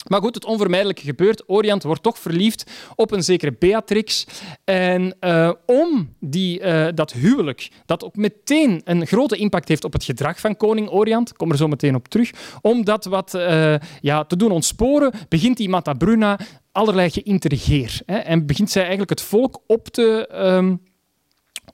Maar 0.08 0.20
goed, 0.20 0.34
het 0.34 0.44
onvermijdelijke 0.44 1.02
gebeurt. 1.02 1.42
Oriant 1.46 1.82
wordt 1.82 2.02
toch 2.02 2.18
verliefd 2.18 2.70
op 2.94 3.12
een 3.12 3.22
zekere 3.22 3.56
Beatrix. 3.58 4.26
En 4.64 5.16
uh, 5.20 5.52
om 5.66 6.14
die, 6.20 6.60
uh, 6.60 6.88
dat 6.94 7.12
huwelijk, 7.12 7.70
dat 7.86 8.04
ook 8.04 8.16
meteen 8.16 8.80
een 8.84 9.06
grote 9.06 9.36
impact 9.36 9.68
heeft 9.68 9.84
op 9.84 9.92
het 9.92 10.04
gedrag 10.04 10.40
van 10.40 10.56
koning 10.56 10.90
Oriant, 10.90 11.30
ik 11.30 11.36
kom 11.36 11.50
er 11.50 11.56
zo 11.56 11.68
meteen 11.68 11.94
op 11.94 12.08
terug, 12.08 12.30
om 12.60 12.84
dat 12.84 13.04
wat 13.04 13.34
uh, 13.34 13.74
ja, 14.00 14.24
te 14.24 14.36
doen 14.36 14.50
ontsporen, 14.50 15.12
begint 15.28 15.56
die 15.56 15.68
Mata 15.68 15.92
Bruna 15.92 16.38
allerlei 16.72 17.10
geïntrigeer. 17.10 18.00
Hè, 18.06 18.16
en 18.16 18.46
begint 18.46 18.70
zij 18.70 18.80
eigenlijk 18.80 19.10
het 19.10 19.22
volk 19.22 19.62
op 19.66 19.88
te... 19.88 20.28
Um, 20.34 20.82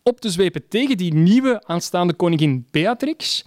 op 0.02 0.20
te 0.20 0.30
zwepen 0.30 0.68
tegen 0.68 0.96
die 0.96 1.14
nieuwe 1.14 1.62
aanstaande 1.66 2.14
koningin 2.14 2.66
Beatrix 2.70 3.44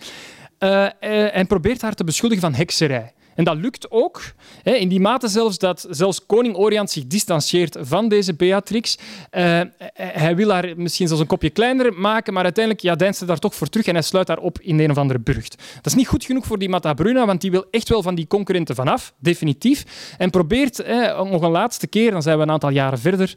en 0.60 1.48
probeert 1.48 1.82
haar 1.82 1.94
te 1.94 2.04
beschuldigen 2.04 2.44
van 2.44 2.54
hekserij. 2.54 3.14
En 3.36 3.44
dat 3.44 3.58
lukt 3.58 3.92
ook, 3.92 4.22
hè, 4.64 4.72
in 4.72 4.88
die 4.88 5.00
mate 5.00 5.28
zelfs 5.28 5.58
dat 5.58 5.88
zelfs 5.90 6.26
koning 6.26 6.56
Oriant 6.56 6.92
zich 6.92 7.08
distancieert 7.08 7.78
van 7.80 8.10
deze 8.10 8.34
Beatrix. 8.34 8.98
Uh, 9.32 9.62
hij 9.94 10.36
wil 10.36 10.50
haar 10.50 10.74
misschien 10.76 11.08
zelfs 11.08 11.22
een 11.22 11.28
kopje 11.28 11.50
kleiner 11.50 11.94
maken, 11.94 12.34
maar 12.34 12.44
uiteindelijk 12.44 12.84
ja, 12.84 12.96
deinst 12.96 13.20
hij 13.20 13.28
daar 13.28 13.40
toch 13.40 13.56
voor 13.56 13.68
terug 13.68 13.86
en 13.86 13.94
hij 13.94 14.04
sluit 14.04 14.28
haar 14.28 14.38
op 14.38 14.60
in 14.60 14.80
een 14.80 14.92
of 14.92 14.98
andere 14.98 15.20
burcht. 15.20 15.56
Dat 15.76 15.86
is 15.86 15.94
niet 15.94 16.08
goed 16.08 16.26
genoeg 16.26 16.46
voor 16.46 16.60
die 16.60 16.70
Mata 16.70 16.94
Bruna, 16.94 17.26
want 17.26 17.42
die 17.42 17.52
wil 17.52 17.66
echt 17.72 17.90
wel 17.90 18.02
van 18.02 18.16
die 18.16 18.28
concurrenten 18.28 18.76
vanaf, 18.76 19.14
definitief. 19.20 20.16
En 20.18 20.30
probeert 20.30 20.78
hè, 20.78 21.24
nog 21.24 21.42
een 21.42 21.52
laatste 21.52 21.88
keer, 21.88 22.12
dan 22.12 22.22
zijn 22.22 22.38
we 22.38 22.44
een 22.44 22.52
aantal 22.52 22.70
jaren 22.70 23.00
verder, 23.00 23.36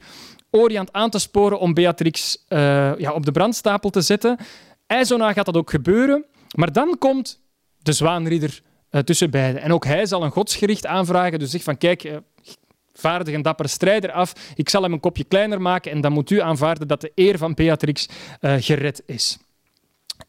Oriant 0.50 0.92
aan 0.92 1.10
te 1.10 1.18
sporen 1.18 1.58
om 1.58 1.74
Beatrix 1.74 2.44
uh, 2.48 2.58
ja, 2.98 3.12
op 3.12 3.24
de 3.24 3.32
brandstapel 3.32 3.90
te 3.90 4.00
zetten. 4.00 4.36
IJzona 4.86 5.32
gaat 5.32 5.46
dat 5.46 5.56
ook 5.56 5.70
gebeuren, 5.70 6.24
maar 6.54 6.72
dan 6.72 6.96
komt 6.98 7.40
de 7.78 7.92
zwaanridder 7.92 8.62
uh, 8.94 9.00
tussen. 9.00 9.32
En 9.32 9.72
ook 9.72 9.84
hij 9.84 10.06
zal 10.06 10.22
een 10.22 10.30
godsgericht 10.30 10.86
aanvragen. 10.86 11.38
Dus 11.38 11.50
zegt 11.50 11.64
van 11.64 11.78
kijk, 11.78 12.04
uh, 12.04 12.16
vaardig 12.92 13.34
en 13.34 13.42
dapper 13.42 13.68
strijder 13.68 14.12
af. 14.12 14.32
Ik 14.54 14.68
zal 14.68 14.82
hem 14.82 14.92
een 14.92 15.00
kopje 15.00 15.24
kleiner 15.24 15.60
maken 15.60 15.92
en 15.92 16.00
dan 16.00 16.12
moet 16.12 16.30
u 16.30 16.40
aanvaarden 16.40 16.88
dat 16.88 17.00
de 17.00 17.12
eer 17.14 17.38
van 17.38 17.54
Beatrix 17.54 18.08
uh, 18.40 18.54
gered 18.58 19.02
is. 19.06 19.38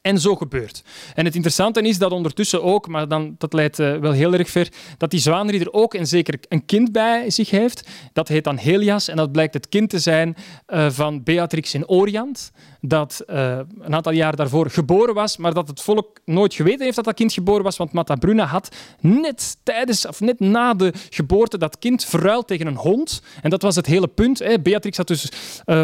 En 0.05 0.19
zo 0.19 0.35
gebeurt. 0.35 0.83
En 1.13 1.25
het 1.25 1.35
interessante 1.35 1.81
is 1.81 1.97
dat 1.97 2.11
ondertussen 2.11 2.63
ook, 2.63 2.87
maar 2.87 3.07
dan, 3.07 3.35
dat 3.37 3.53
leidt 3.53 3.79
uh, 3.79 3.97
wel 3.97 4.11
heel 4.11 4.33
erg 4.33 4.49
ver, 4.49 4.69
dat 4.97 5.11
die 5.11 5.19
zwaanrieder 5.19 5.73
ook 5.73 5.93
en 5.93 6.07
zeker 6.07 6.39
een 6.49 6.65
kind 6.65 6.91
bij 6.91 7.29
zich 7.29 7.49
heeft. 7.49 7.87
Dat 8.13 8.27
heet 8.27 8.43
dan 8.43 8.57
Helias 8.57 9.07
en 9.07 9.15
dat 9.15 9.31
blijkt 9.31 9.53
het 9.53 9.69
kind 9.69 9.89
te 9.89 9.99
zijn 9.99 10.35
uh, 10.67 10.89
van 10.89 11.23
Beatrix 11.23 11.73
in 11.73 11.87
Oriant 11.87 12.51
dat 12.81 13.23
uh, 13.29 13.59
een 13.79 13.95
aantal 13.95 14.11
jaar 14.11 14.35
daarvoor 14.35 14.69
geboren 14.69 15.13
was, 15.13 15.37
maar 15.37 15.53
dat 15.53 15.67
het 15.67 15.81
volk 15.81 16.19
nooit 16.25 16.53
geweten 16.53 16.83
heeft 16.83 16.95
dat 16.95 17.05
dat 17.05 17.15
kind 17.15 17.33
geboren 17.33 17.63
was, 17.63 17.77
want 17.77 17.91
Mata 17.91 18.15
Bruna 18.15 18.45
had 18.45 18.75
net 18.99 19.57
tijdens 19.63 20.07
of 20.07 20.19
net 20.19 20.39
na 20.39 20.73
de 20.73 20.93
geboorte 21.09 21.57
dat 21.57 21.79
kind 21.79 22.05
verruild 22.05 22.47
tegen 22.47 22.67
een 22.67 22.75
hond. 22.75 23.21
En 23.41 23.49
dat 23.49 23.61
was 23.61 23.75
het 23.75 23.85
hele 23.85 24.07
punt. 24.07 24.39
Hè. 24.39 24.59
Beatrix 24.59 24.97
had 24.97 25.07
dus, 25.07 25.31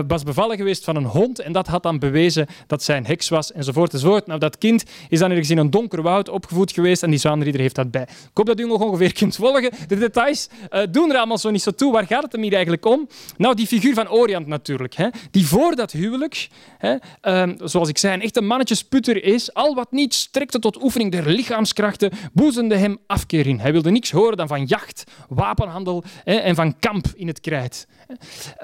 was 0.07 0.23
bevallen 0.23 0.57
geweest 0.57 0.83
van 0.83 0.95
een 0.95 1.05
hond 1.05 1.39
en 1.39 1.51
dat 1.51 1.67
had 1.67 1.83
dan 1.83 1.99
bewezen 1.99 2.47
dat 2.67 2.83
zij 2.83 2.97
een 2.97 3.05
heks 3.05 3.29
was, 3.29 3.51
enzovoort. 3.51 3.91
Nou, 4.19 4.39
dat 4.39 4.57
kind 4.57 4.83
is 5.09 5.19
dan 5.19 5.29
ergens 5.29 5.49
in 5.49 5.57
een 5.57 5.69
donker 5.69 6.01
woud 6.01 6.29
opgevoed 6.29 6.71
geweest 6.71 7.03
en 7.03 7.09
die 7.09 7.19
zwaanridder 7.19 7.61
heeft 7.61 7.75
dat 7.75 7.91
bij. 7.91 8.01
Ik 8.01 8.29
hoop 8.33 8.45
dat 8.45 8.59
u 8.59 8.67
nog 8.67 8.81
ongeveer 8.81 9.13
kunt 9.19 9.35
volgen. 9.35 9.71
De 9.87 9.97
details 9.97 10.49
uh, 10.71 10.81
doen 10.91 11.09
er 11.11 11.17
allemaal 11.17 11.37
zo 11.37 11.49
niet 11.49 11.61
zo 11.61 11.71
toe. 11.71 11.91
Waar 11.91 12.07
gaat 12.07 12.23
het 12.23 12.31
hem 12.31 12.41
hier 12.41 12.53
eigenlijk 12.53 12.85
om? 12.85 13.07
Nou, 13.37 13.55
die 13.55 13.67
figuur 13.67 13.93
van 13.93 14.09
Oriant 14.09 14.47
natuurlijk. 14.47 14.93
Hè, 14.93 15.07
die 15.31 15.47
voor 15.47 15.75
dat 15.75 15.91
huwelijk, 15.91 16.49
hè, 16.77 16.95
uh, 17.23 17.55
zoals 17.63 17.89
ik 17.89 17.97
zei, 17.97 18.13
een 18.13 18.21
echte 18.21 18.41
mannetjesputter 18.41 19.23
is. 19.23 19.53
Al 19.53 19.75
wat 19.75 19.91
niet 19.91 20.13
strekte 20.13 20.59
tot 20.59 20.83
oefening 20.83 21.11
der 21.11 21.29
lichaamskrachten, 21.29 22.11
boezemde 22.33 22.75
hem 22.75 22.97
afkeer 23.07 23.47
in. 23.47 23.59
Hij 23.59 23.71
wilde 23.71 23.91
niks 23.91 24.11
horen 24.11 24.37
dan 24.37 24.47
van 24.47 24.65
jacht, 24.65 25.03
wapenhandel 25.29 26.03
hè, 26.23 26.35
en 26.35 26.55
van 26.55 26.79
kamp 26.79 27.05
in 27.15 27.27
het 27.27 27.39
krijt. 27.39 27.87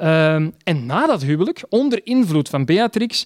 Uh, 0.02 0.34
en 0.64 0.86
na 0.86 1.06
dat 1.06 1.24
huwelijk, 1.24 1.64
onder 1.70 2.06
invloed 2.06 2.50
van 2.50 2.66
Beatrix, 2.66 3.26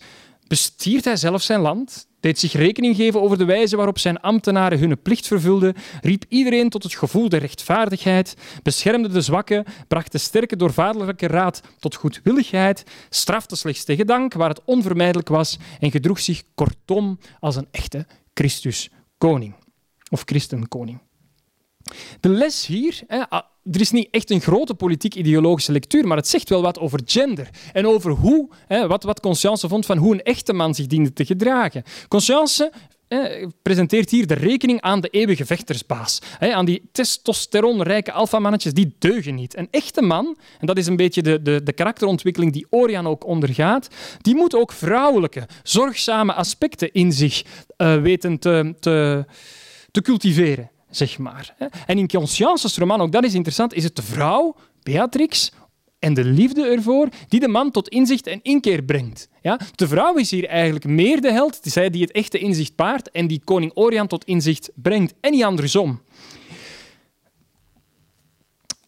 bestiert 0.51 1.05
hij 1.05 1.15
zelf 1.15 1.41
zijn 1.41 1.59
land, 1.59 2.07
deed 2.19 2.39
zich 2.39 2.53
rekening 2.53 2.95
geven 2.95 3.21
over 3.21 3.37
de 3.37 3.45
wijze 3.45 3.75
waarop 3.75 3.99
zijn 3.99 4.19
ambtenaren 4.19 4.79
hun 4.79 5.01
plicht 5.01 5.27
vervulden, 5.27 5.75
riep 6.01 6.25
iedereen 6.27 6.69
tot 6.69 6.83
het 6.83 6.95
gevoel 6.95 7.29
der 7.29 7.39
rechtvaardigheid, 7.39 8.35
beschermde 8.63 9.07
de 9.07 9.21
zwakken, 9.21 9.65
bracht 9.87 10.11
de 10.11 10.17
sterke 10.17 10.55
door 10.55 10.73
vaderlijke 10.73 11.27
raad 11.27 11.61
tot 11.79 11.95
goedwilligheid, 11.95 12.83
strafte 13.09 13.55
slechts 13.55 13.83
tegen 13.83 14.07
dank 14.07 14.33
waar 14.33 14.49
het 14.49 14.61
onvermijdelijk 14.65 15.29
was 15.29 15.57
en 15.79 15.91
gedroeg 15.91 16.19
zich 16.19 16.43
kortom 16.55 17.19
als 17.39 17.55
een 17.55 17.67
echte 17.71 18.05
Christus-koning 18.33 19.55
of 20.09 20.21
christenkoning. 20.25 20.99
De 22.19 22.29
les 22.29 22.65
hier, 22.65 23.03
er 23.71 23.81
is 23.81 23.91
niet 23.91 24.07
echt 24.11 24.31
een 24.31 24.41
grote 24.41 24.73
politiek-ideologische 24.73 25.71
lectuur, 25.71 26.07
maar 26.07 26.17
het 26.17 26.27
zegt 26.27 26.49
wel 26.49 26.61
wat 26.61 26.79
over 26.79 26.99
gender 27.05 27.49
en 27.73 27.87
over 27.87 28.11
hoe, 28.11 28.49
wat, 28.67 29.03
wat 29.03 29.19
Conscience 29.19 29.67
vond 29.67 29.85
van 29.85 29.97
hoe 29.97 30.13
een 30.13 30.23
echte 30.23 30.53
man 30.53 30.75
zich 30.75 30.87
diende 30.87 31.13
te 31.13 31.25
gedragen. 31.25 31.83
Conscience 32.07 32.71
presenteert 33.61 34.09
hier 34.09 34.27
de 34.27 34.33
rekening 34.33 34.81
aan 34.81 35.01
de 35.01 35.07
eeuwige 35.07 35.45
vechtersbaas. 35.45 36.19
aan 36.39 36.65
die 36.65 36.89
testosteronrijke 36.91 38.11
alfamannetjes, 38.11 38.73
die 38.73 38.95
deugen 38.99 39.35
niet. 39.35 39.57
Een 39.57 39.67
echte 39.71 40.01
man, 40.01 40.37
en 40.59 40.67
dat 40.67 40.77
is 40.77 40.87
een 40.87 40.95
beetje 40.95 41.21
de, 41.21 41.41
de, 41.41 41.63
de 41.63 41.73
karakterontwikkeling 41.73 42.53
die 42.53 42.67
Orian 42.69 43.07
ook 43.07 43.25
ondergaat, 43.25 43.87
die 44.21 44.35
moet 44.35 44.55
ook 44.55 44.71
vrouwelijke, 44.71 45.47
zorgzame 45.63 46.33
aspecten 46.33 46.91
in 46.91 47.11
zich 47.11 47.43
uh, 47.77 48.01
weten 48.01 48.39
te, 48.39 48.75
te, 48.79 49.25
te 49.91 50.01
cultiveren 50.01 50.69
zeg 50.91 51.17
maar. 51.17 51.55
En 51.85 51.97
in 51.97 52.07
Conscience's 52.07 52.77
roman, 52.77 53.01
ook 53.01 53.11
dat 53.11 53.23
is 53.23 53.33
interessant, 53.33 53.73
is 53.73 53.83
het 53.83 53.95
de 53.95 54.01
vrouw, 54.01 54.55
Beatrix, 54.83 55.51
en 56.01 56.13
de 56.13 56.23
liefde 56.23 56.63
ervoor 56.63 57.09
die 57.27 57.39
de 57.39 57.47
man 57.47 57.71
tot 57.71 57.87
inzicht 57.87 58.27
en 58.27 58.39
inkeer 58.41 58.83
brengt. 58.83 59.29
Ja? 59.41 59.59
De 59.75 59.87
vrouw 59.87 60.15
is 60.15 60.31
hier 60.31 60.47
eigenlijk 60.47 60.85
meer 60.85 61.21
de 61.21 61.31
held, 61.31 61.59
zij 61.61 61.89
die 61.89 62.01
het 62.01 62.11
echte 62.11 62.37
inzicht 62.37 62.75
paart 62.75 63.11
en 63.11 63.27
die 63.27 63.41
koning 63.43 63.71
Orian 63.73 64.07
tot 64.07 64.25
inzicht 64.25 64.71
brengt, 64.75 65.13
en 65.21 65.31
niet 65.31 65.43
andersom. 65.43 66.01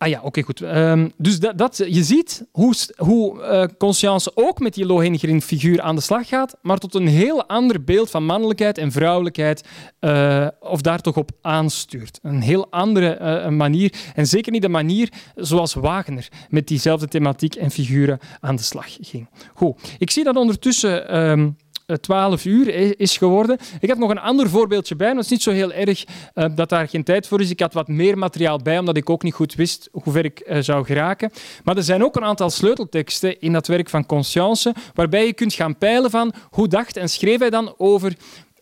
Ah 0.04 0.10
ja, 0.10 0.20
oké, 0.24 0.42
goed. 0.42 0.62
Um, 0.62 1.12
dus 1.18 1.40
dat, 1.40 1.58
dat, 1.58 1.78
je 1.88 2.04
ziet 2.04 2.46
hoe, 2.52 2.74
hoe 2.98 3.42
uh, 3.42 3.64
Conscience 3.78 4.32
ook 4.36 4.60
met 4.60 4.74
die 4.74 4.86
Lohengrin-figuur 4.86 5.82
aan 5.82 5.96
de 5.96 6.02
slag 6.02 6.28
gaat, 6.28 6.58
maar 6.62 6.78
tot 6.78 6.96
een 6.96 7.08
heel 7.08 7.48
ander 7.48 7.84
beeld 7.84 8.10
van 8.10 8.26
mannelijkheid 8.26 8.78
en 8.78 8.92
vrouwelijkheid, 8.92 9.68
uh, 10.00 10.48
of 10.60 10.82
daar 10.82 11.02
toch 11.02 11.18
op 11.18 11.32
aanstuurt. 11.42 12.20
Een 12.22 12.42
heel 12.42 12.68
andere 12.72 13.20
uh, 13.22 13.48
manier, 13.48 13.94
en 14.16 14.28
zeker 14.28 14.52
niet 14.52 14.62
de 14.62 14.70
manier 14.70 15.10
zoals 15.36 15.74
Wagner 15.74 16.28
met 16.50 16.68
diezelfde 16.68 17.08
thematiek 17.08 17.56
en 17.56 17.72
figuren 17.72 18.20
aan 18.40 18.56
de 18.56 18.64
slag 18.64 18.98
ging. 19.02 19.30
Goed, 19.54 19.96
ik 19.98 20.12
zie 20.12 20.24
dat 20.24 20.36
ondertussen... 20.36 21.18
Um, 21.30 21.56
12 22.02 22.46
uur 22.46 23.00
is 23.00 23.18
geworden. 23.18 23.58
Ik 23.80 23.88
heb 23.88 23.98
nog 23.98 24.10
een 24.10 24.20
ander 24.20 24.50
voorbeeldje 24.50 24.96
bij, 24.96 25.10
het 25.10 25.18
is 25.18 25.28
niet 25.28 25.42
zo 25.42 25.52
heel 25.52 25.72
erg 25.72 26.04
uh, 26.36 26.46
dat 26.56 26.70
daar 26.70 26.88
geen 26.88 27.04
tijd 27.04 27.28
voor 27.28 27.42
is. 27.42 27.50
Ik 27.50 27.60
had 27.60 27.74
wat 27.74 27.88
meer 27.88 28.18
materiaal 28.18 28.58
bij, 28.58 28.80
omdat 28.80 28.98
ik 28.98 29.10
ook 29.10 29.24
niet 29.24 29.34
goed 29.34 29.56
wist 29.56 29.90
hoe 29.92 30.14
ver 30.14 30.26
ik 30.26 30.44
uh, 30.48 30.58
zou 30.62 30.86
geraken. 30.86 31.32
Maar 31.64 31.78
er 31.78 31.84
zijn 31.84 32.04
ook 32.04 32.16
een 32.16 32.24
aantal 32.24 32.50
sleutelteksten 32.50 33.42
in 33.42 33.54
dat 33.54 33.68
werk 33.68 33.90
van 33.90 34.06
Conscience, 34.06 34.74
waarbij 34.94 35.26
je 35.26 35.34
kunt 35.34 35.54
gaan 35.54 35.78
peilen 35.78 36.10
van 36.10 36.34
hoe 36.50 36.68
dacht 36.68 36.98
en 36.98 37.10
schreef 37.10 37.40
hij 37.40 37.50
dan 37.50 37.74
over 37.78 38.14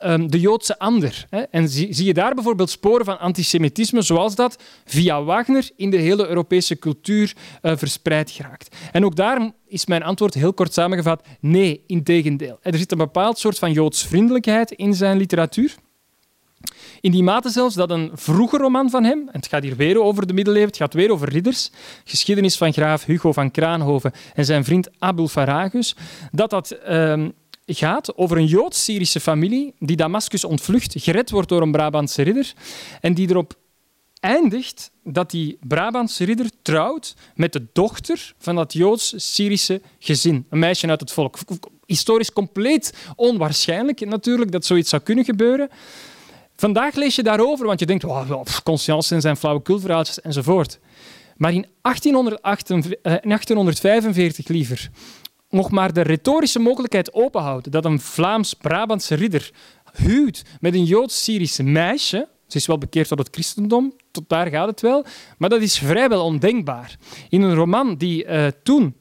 um, 0.05 0.31
de 0.31 0.39
Joodse 0.39 0.79
ander. 0.79 1.25
Hè? 1.29 1.41
En 1.41 1.69
zie, 1.69 2.05
je 2.05 2.13
daar 2.13 2.33
bijvoorbeeld 2.33 2.69
sporen 2.69 3.05
van 3.05 3.19
antisemitisme, 3.19 4.01
zoals 4.01 4.35
dat 4.35 4.57
via 4.85 5.23
Wagner 5.23 5.69
in 5.75 5.89
de 5.89 5.97
hele 5.97 6.27
Europese 6.27 6.79
cultuur 6.79 7.33
uh, 7.61 7.71
verspreid 7.75 8.31
geraakt. 8.31 8.75
En 8.91 9.05
ook 9.05 9.15
daar 9.15 9.51
is 9.67 9.85
mijn 9.85 10.03
antwoord 10.03 10.33
heel 10.33 10.53
kort 10.53 10.73
samengevat: 10.73 11.23
nee, 11.39 11.83
integendeel. 11.87 12.59
Er 12.61 12.77
zit 12.77 12.91
een 12.91 12.97
bepaald 12.97 13.39
soort 13.39 13.59
van 13.59 13.71
joodsvriendelijkheid 13.71 14.71
in 14.71 14.93
zijn 14.93 15.17
literatuur. 15.17 15.75
In 17.01 17.11
die 17.11 17.23
mate 17.23 17.49
zelfs 17.49 17.75
dat 17.75 17.91
een 17.91 18.11
vroege 18.13 18.57
roman 18.57 18.89
van 18.89 19.03
hem, 19.03 19.19
en 19.19 19.39
het 19.39 19.47
gaat 19.47 19.63
hier 19.63 19.75
weer 19.75 20.01
over 20.01 20.27
de 20.27 20.33
middeleeuwen, 20.33 20.69
het 20.69 20.77
gaat 20.77 20.93
weer 20.93 21.11
over 21.11 21.29
ridders, 21.29 21.71
geschiedenis 22.03 22.57
van 22.57 22.73
graaf 22.73 23.05
Hugo 23.05 23.31
van 23.31 23.51
Kraanhoven 23.51 24.11
en 24.33 24.45
zijn 24.45 24.63
vriend 24.63 24.89
Abul 24.99 25.27
Faragus, 25.27 25.95
dat 26.31 26.49
dat 26.49 26.77
um, 26.89 27.33
gaat 27.65 28.17
over 28.17 28.37
een 28.37 28.45
Joods-Syrische 28.45 29.19
familie 29.19 29.73
die 29.79 29.95
Damascus 29.95 30.43
ontvlucht, 30.43 30.93
gered 30.97 31.29
wordt 31.29 31.49
door 31.49 31.61
een 31.61 31.71
Brabantse 31.71 32.21
ridder 32.21 32.53
en 33.01 33.13
die 33.13 33.29
erop 33.29 33.53
eindigt 34.19 34.91
dat 35.03 35.31
die 35.31 35.57
Brabantse 35.67 36.23
ridder 36.23 36.49
trouwt 36.61 37.15
met 37.35 37.53
de 37.53 37.65
dochter 37.73 38.33
van 38.37 38.55
dat 38.55 38.73
Joods-Syrische 38.73 39.81
gezin. 39.99 40.45
Een 40.49 40.59
meisje 40.59 40.87
uit 40.87 40.99
het 40.99 41.11
volk. 41.11 41.37
Historisch 41.85 42.33
compleet 42.33 42.93
onwaarschijnlijk 43.15 44.05
natuurlijk 44.05 44.51
dat 44.51 44.65
zoiets 44.65 44.89
zou 44.89 45.01
kunnen 45.01 45.25
gebeuren. 45.25 45.69
Vandaag 46.55 46.95
lees 46.95 47.15
je 47.15 47.23
daarover, 47.23 47.65
want 47.65 47.79
je 47.79 47.85
denkt, 47.85 48.03
wow, 48.03 48.45
conscience 48.63 49.15
en 49.15 49.21
zijn 49.21 49.37
flauwekulverhaaltjes 49.37 50.21
enzovoort. 50.21 50.79
Maar 51.37 51.53
in 51.53 51.65
1845 51.81 54.45
eh, 54.45 54.51
liever 54.55 54.89
nog 55.51 55.71
maar 55.71 55.93
de 55.93 56.01
retorische 56.01 56.59
mogelijkheid 56.59 57.13
openhoudt 57.13 57.71
dat 57.71 57.85
een 57.85 57.99
Vlaams-Brabantse 57.99 59.15
ridder 59.15 59.51
huwt 59.93 60.43
met 60.59 60.73
een 60.73 60.83
Joods-Syrische 60.83 61.63
meisje, 61.63 62.27
ze 62.47 62.57
is 62.57 62.65
wel 62.65 62.77
bekeerd 62.77 63.07
tot 63.07 63.17
het 63.17 63.27
christendom, 63.31 63.93
tot 64.11 64.23
daar 64.27 64.47
gaat 64.47 64.67
het 64.67 64.81
wel, 64.81 65.05
maar 65.37 65.49
dat 65.49 65.61
is 65.61 65.77
vrijwel 65.77 66.25
ondenkbaar. 66.25 66.97
In 67.29 67.41
een 67.41 67.55
roman 67.55 67.95
die 67.95 68.25
uh, 68.25 68.47
toen 68.63 68.95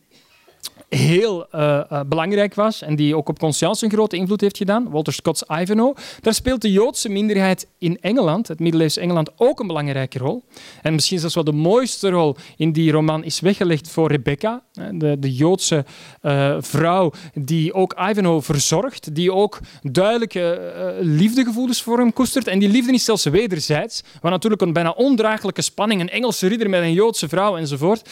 heel 0.90 1.46
uh, 1.54 1.80
uh, 1.92 2.00
belangrijk 2.06 2.54
was 2.54 2.82
en 2.82 2.96
die 2.96 3.16
ook 3.16 3.28
op 3.28 3.38
Conscience 3.38 3.84
een 3.84 3.90
grote 3.90 4.16
invloed 4.16 4.40
heeft 4.40 4.56
gedaan, 4.56 4.90
Walter 4.90 5.12
Scott's 5.12 5.44
Ivanhoe. 5.48 5.94
Daar 6.20 6.34
speelt 6.34 6.62
de 6.62 6.72
Joodse 6.72 7.08
minderheid 7.08 7.66
in 7.78 7.98
Engeland, 8.00 8.48
het 8.48 8.60
middeleeuws 8.60 8.96
Engeland, 8.96 9.30
ook 9.36 9.60
een 9.60 9.66
belangrijke 9.66 10.18
rol. 10.18 10.42
En 10.82 10.94
misschien 10.94 11.18
zelfs 11.18 11.34
wel 11.34 11.44
de 11.44 11.52
mooiste 11.52 12.10
rol 12.10 12.36
in 12.56 12.72
die 12.72 12.92
roman 12.92 13.24
is 13.24 13.40
weggelegd 13.40 13.90
voor 13.90 14.10
Rebecca, 14.10 14.62
de, 14.92 15.16
de 15.18 15.34
Joodse 15.34 15.84
uh, 16.22 16.56
vrouw 16.60 17.12
die 17.34 17.74
ook 17.74 17.94
Ivanhoe 18.10 18.42
verzorgt, 18.42 19.14
die 19.14 19.32
ook 19.32 19.58
duidelijke 19.82 20.72
liefdegevoelens 21.00 21.82
voor 21.82 21.98
hem 21.98 22.12
koestert. 22.12 22.46
En 22.46 22.58
die 22.58 22.68
liefde 22.68 22.92
is 22.92 23.04
zelfs 23.04 23.24
wederzijds, 23.24 24.02
waar 24.20 24.30
natuurlijk 24.30 24.62
een 24.62 24.72
bijna 24.72 24.90
ondraaglijke 24.90 25.62
spanning, 25.62 26.00
een 26.00 26.10
Engelse 26.10 26.46
ridder 26.46 26.70
met 26.70 26.82
een 26.82 26.92
Joodse 26.92 27.28
vrouw 27.28 27.56
enzovoort. 27.56 28.08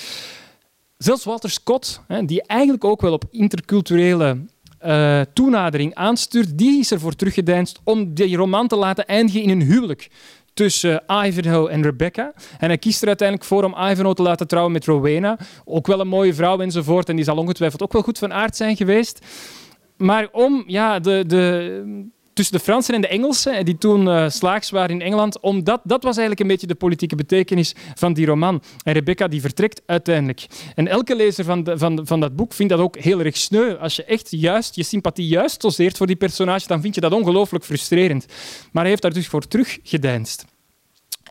Zelfs 0.99 1.25
Walter 1.25 1.51
Scott, 1.51 2.01
die 2.25 2.43
eigenlijk 2.43 2.85
ook 2.85 3.01
wel 3.01 3.13
op 3.13 3.25
interculturele 3.31 4.45
uh, 4.87 5.21
toenadering 5.33 5.95
aanstuurt, 5.95 6.59
die 6.59 6.79
is 6.79 6.91
ervoor 6.91 7.15
teruggedeinst 7.15 7.81
om 7.85 8.15
die 8.15 8.37
roman 8.37 8.69
te 8.69 8.77
laten 8.77 9.07
eindigen 9.07 9.43
in 9.43 9.51
een 9.51 9.63
huwelijk 9.63 10.11
tussen 10.55 11.03
Ivanhoe 11.25 11.71
en 11.71 11.83
Rebecca. 11.83 12.33
En 12.59 12.69
hij 12.69 12.79
kiest 12.79 13.03
er 13.03 13.09
uiteindelijk 13.09 13.49
voor 13.49 13.65
om 13.65 13.75
Ivanhoe 13.91 14.15
te 14.15 14.23
laten 14.23 14.47
trouwen 14.47 14.73
met 14.73 14.85
Rowena. 14.85 15.39
Ook 15.65 15.87
wel 15.87 16.01
een 16.01 16.09
mooie 16.09 16.35
vrouw 16.35 16.59
enzovoort. 16.59 17.09
En 17.09 17.17
die 17.17 17.25
zal 17.25 17.37
ongetwijfeld 17.37 17.83
ook 17.83 17.93
wel 17.93 18.03
goed 18.03 18.19
van 18.19 18.33
aard 18.33 18.57
zijn 18.57 18.77
geweest. 18.77 19.27
Maar 19.97 20.29
om 20.33 20.65
ja, 20.67 20.99
de, 20.99 21.25
de, 21.27 22.11
tussen 22.39 22.57
de 22.57 22.65
Fransen 22.65 22.95
en 22.95 23.01
de 23.01 23.09
Engelsen, 23.09 23.65
die 23.65 23.79
toen 23.79 24.07
uh, 24.07 24.29
slaags 24.29 24.71
waren 24.71 24.91
in 24.91 25.03
Engeland. 25.03 25.41
Omdat, 25.41 25.81
dat 25.85 26.03
was 26.03 26.17
eigenlijk 26.17 26.41
een 26.41 26.47
beetje 26.47 26.67
de 26.67 26.75
politieke 26.75 27.17
betekenis 27.17 27.75
van 27.95 28.13
die 28.13 28.27
roman. 28.27 28.63
En 28.83 28.93
Rebecca 28.93 29.29
die 29.29 29.41
vertrekt 29.41 29.83
uiteindelijk. 29.87 30.47
En 30.75 30.89
elke 30.89 31.17
lezer 31.17 31.45
van, 31.45 31.65
de, 31.65 31.79
van, 31.79 32.01
van 32.07 32.21
dat 32.21 32.37
boek 32.37 32.53
vindt 32.53 32.73
dat 32.73 32.81
ook 32.81 32.97
heel 32.97 33.21
erg 33.21 33.37
sneu. 33.37 33.75
Als 33.75 33.97
je 33.97 34.05
echt 34.05 34.31
juist, 34.31 34.75
je 34.75 34.83
sympathie 34.83 35.27
juist 35.27 35.61
doseert 35.61 35.97
voor 35.97 36.07
die 36.07 36.17
personage, 36.17 36.67
dan 36.67 36.81
vind 36.81 36.95
je 36.95 37.01
dat 37.01 37.13
ongelooflijk 37.13 37.65
frustrerend. 37.65 38.27
Maar 38.73 38.83
hij 38.83 38.91
heeft 38.91 39.03
daar 39.03 39.13
dus 39.13 39.27
voor 39.27 39.49
teruggedeinst. 39.49 40.45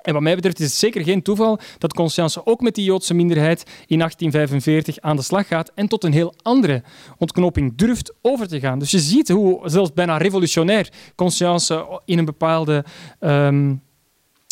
En 0.07 0.13
wat 0.13 0.21
mij 0.21 0.35
betreft 0.35 0.59
is 0.59 0.65
het 0.65 0.75
zeker 0.75 1.03
geen 1.03 1.21
toeval 1.21 1.59
dat 1.77 1.93
Conscience 1.93 2.45
ook 2.45 2.61
met 2.61 2.75
die 2.75 2.83
Joodse 2.83 3.13
minderheid 3.13 3.63
in 3.87 3.97
1845 3.97 4.99
aan 4.99 5.15
de 5.15 5.21
slag 5.21 5.47
gaat 5.47 5.71
en 5.75 5.87
tot 5.87 6.03
een 6.03 6.13
heel 6.13 6.33
andere 6.41 6.83
ontknoping 7.17 7.75
durft 7.75 8.13
over 8.21 8.47
te 8.47 8.59
gaan. 8.59 8.79
Dus 8.79 8.91
je 8.91 8.99
ziet 8.99 9.29
hoe 9.29 9.69
zelfs 9.69 9.93
bijna 9.93 10.17
revolutionair 10.17 10.89
Conscience 11.15 11.99
in 12.05 12.17
een, 12.17 12.25
bepaalde, 12.25 12.85
um, 13.19 13.81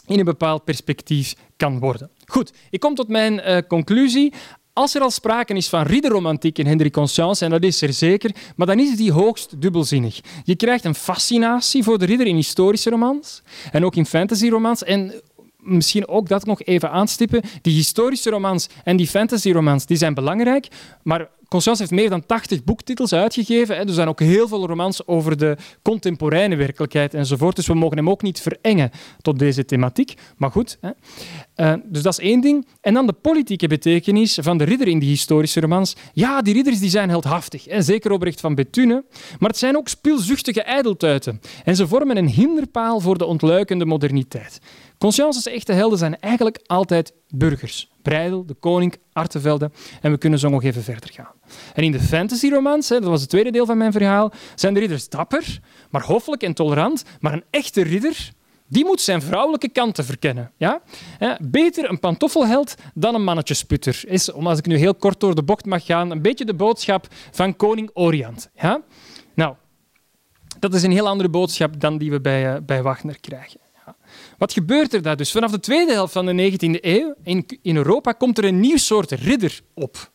in 0.05 0.19
een 0.19 0.25
bepaald 0.25 0.63
perspectief 0.63 1.35
kan 1.57 1.79
worden. 1.79 2.09
Goed, 2.25 2.53
ik 2.69 2.79
kom 2.79 2.95
tot 2.95 3.07
mijn 3.07 3.33
uh, 3.33 3.57
conclusie. 3.67 4.33
Als 4.73 4.95
er 4.95 5.01
al 5.01 5.11
sprake 5.11 5.53
is 5.53 5.69
van 5.69 5.81
ridderromantiek 5.81 6.57
in 6.57 6.65
Hendrik 6.65 6.93
Conscience, 6.93 7.45
en 7.45 7.51
dat 7.51 7.63
is 7.63 7.81
er 7.81 7.93
zeker, 7.93 8.31
maar 8.55 8.67
dan 8.67 8.79
is 8.79 8.95
die 8.95 9.11
hoogst 9.11 9.61
dubbelzinnig. 9.61 10.19
Je 10.43 10.55
krijgt 10.55 10.85
een 10.85 10.95
fascinatie 10.95 11.83
voor 11.83 11.99
de 11.99 12.05
ridder 12.05 12.27
in 12.27 12.35
historische 12.35 12.89
romans 12.89 13.41
en 13.71 13.85
ook 13.85 13.95
in 13.95 14.05
fantasy-romans. 14.05 14.83
En 14.83 15.21
misschien 15.65 16.07
ook 16.07 16.27
dat 16.27 16.45
nog 16.45 16.61
even 16.61 16.91
aanstippen. 16.91 17.41
Die 17.61 17.73
historische 17.73 18.29
romans 18.29 18.69
en 18.83 18.97
die 18.97 19.07
fantasy-romans 19.07 19.85
die 19.85 19.97
zijn 19.97 20.13
belangrijk, 20.13 20.67
maar 21.03 21.29
Conscience 21.47 21.81
heeft 21.81 21.93
meer 21.93 22.09
dan 22.09 22.25
80 22.25 22.63
boektitels 22.63 23.13
uitgegeven. 23.13 23.75
Hè. 23.75 23.81
Er 23.81 23.93
zijn 23.93 24.07
ook 24.07 24.19
heel 24.19 24.47
veel 24.47 24.67
romans 24.67 25.07
over 25.07 25.37
de 25.37 25.57
contemporaine 25.81 26.55
werkelijkheid 26.55 27.13
enzovoort. 27.13 27.55
Dus 27.55 27.67
we 27.67 27.73
mogen 27.73 27.97
hem 27.97 28.09
ook 28.09 28.21
niet 28.21 28.41
verengen 28.41 28.91
tot 29.21 29.39
deze 29.39 29.65
thematiek. 29.65 30.13
Maar 30.37 30.51
goed, 30.51 30.77
hè. 30.81 30.89
Uh, 31.57 31.73
dus 31.85 32.01
dat 32.01 32.19
is 32.19 32.25
één 32.25 32.41
ding. 32.41 32.67
En 32.81 32.93
dan 32.93 33.05
de 33.07 33.13
politieke 33.13 33.67
betekenis 33.67 34.37
van 34.41 34.57
de 34.57 34.63
ridder 34.63 34.87
in 34.87 34.99
die 34.99 35.09
historische 35.09 35.59
romans. 35.59 35.95
Ja, 36.13 36.41
die 36.41 36.53
ridders 36.53 36.79
die 36.79 36.89
zijn 36.89 37.09
heldhaftig. 37.09 37.65
Hè. 37.65 37.81
Zeker 37.81 38.11
Obrecht 38.11 38.39
van 38.39 38.55
Bethune. 38.55 39.03
Maar 39.39 39.49
het 39.49 39.59
zijn 39.59 39.77
ook 39.77 39.87
spilzuchtige 39.87 40.61
ijdeltuiten. 40.61 41.41
En 41.63 41.75
ze 41.75 41.87
vormen 41.87 42.17
een 42.17 42.29
hinderpaal 42.29 42.99
voor 42.99 43.17
de 43.17 43.25
ontluikende 43.25 43.85
moderniteit. 43.85 44.59
Conscience's 45.05 45.45
echte 45.45 45.73
helden 45.73 45.97
zijn 45.97 46.19
eigenlijk 46.19 46.59
altijd 46.65 47.13
burgers. 47.29 47.91
Breidel, 48.01 48.45
de 48.45 48.53
koning, 48.53 48.95
Artevelde. 49.13 49.71
En 50.01 50.11
we 50.11 50.17
kunnen 50.17 50.39
zo 50.39 50.49
nog 50.49 50.63
even 50.63 50.83
verder 50.83 51.09
gaan. 51.13 51.31
En 51.73 51.83
in 51.83 51.91
de 51.91 51.99
fantasy-romans, 51.99 52.87
dat 52.87 53.03
was 53.03 53.21
het 53.21 53.29
tweede 53.29 53.51
deel 53.51 53.65
van 53.65 53.77
mijn 53.77 53.91
verhaal, 53.91 54.31
zijn 54.55 54.73
de 54.73 54.79
ridders 54.79 55.09
dapper, 55.09 55.59
maar 55.89 56.03
hoffelijk 56.03 56.43
en 56.43 56.53
tolerant. 56.53 57.03
Maar 57.19 57.33
een 57.33 57.43
echte 57.49 57.83
ridder, 57.83 58.31
die 58.67 58.85
moet 58.85 59.01
zijn 59.01 59.21
vrouwelijke 59.21 59.69
kanten 59.69 60.05
verkennen. 60.05 60.51
Ja? 60.57 60.81
Beter 61.41 61.89
een 61.89 61.99
pantoffelheld 61.99 62.75
dan 62.93 63.15
een 63.15 63.23
mannetjesputter. 63.23 64.03
Is, 64.07 64.31
om 64.31 64.47
als 64.47 64.57
ik 64.57 64.65
nu 64.65 64.77
heel 64.77 64.95
kort 64.95 65.19
door 65.19 65.35
de 65.35 65.43
bocht 65.43 65.65
mag 65.65 65.85
gaan, 65.85 66.11
een 66.11 66.21
beetje 66.21 66.45
de 66.45 66.55
boodschap 66.55 67.07
van 67.31 67.55
koning 67.55 67.89
Oriant. 67.93 68.49
Ja? 68.55 68.81
Nou, 69.33 69.55
dat 70.59 70.73
is 70.73 70.83
een 70.83 70.91
heel 70.91 71.07
andere 71.07 71.29
boodschap 71.29 71.79
dan 71.79 71.97
die 71.97 72.11
we 72.11 72.21
bij, 72.21 72.53
uh, 72.53 72.61
bij 72.65 72.83
Wagner 72.83 73.19
krijgen. 73.19 73.63
Wat 74.37 74.53
gebeurt 74.53 74.93
er 74.93 75.01
daar 75.01 75.17
dus? 75.17 75.31
Vanaf 75.31 75.51
de 75.51 75.59
tweede 75.59 75.91
helft 75.91 76.13
van 76.13 76.25
de 76.25 76.51
19e 76.51 76.81
eeuw 76.81 77.13
in, 77.23 77.45
in 77.61 77.75
Europa 77.75 78.11
komt 78.11 78.37
er 78.37 78.43
een 78.43 78.59
nieuw 78.59 78.77
soort 78.77 79.11
ridder 79.11 79.61
op. 79.73 80.13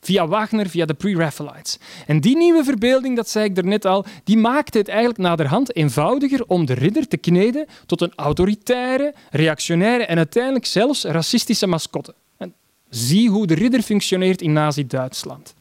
Via 0.00 0.26
Wagner, 0.26 0.68
via 0.68 0.84
de 0.84 0.94
Pre-Raphaelites. 0.94 1.78
En 2.06 2.20
die 2.20 2.36
nieuwe 2.36 2.64
verbeelding, 2.64 3.16
dat 3.16 3.28
zei 3.28 3.44
ik 3.44 3.56
er 3.56 3.64
net 3.64 3.84
al, 3.84 4.04
die 4.24 4.36
maakte 4.36 4.78
het 4.78 4.88
eigenlijk 4.88 5.18
naderhand 5.18 5.76
eenvoudiger 5.76 6.44
om 6.46 6.66
de 6.66 6.74
ridder 6.74 7.08
te 7.08 7.16
kneden 7.16 7.66
tot 7.86 8.00
een 8.00 8.12
autoritaire, 8.16 9.14
reactionaire 9.30 10.04
en 10.04 10.16
uiteindelijk 10.16 10.66
zelfs 10.66 11.04
racistische 11.04 11.66
mascotte. 11.66 12.14
En 12.36 12.54
zie 12.88 13.30
hoe 13.30 13.46
de 13.46 13.54
ridder 13.54 13.82
functioneert 13.82 14.42
in 14.42 14.52
Nazi-Duitsland. 14.52 15.54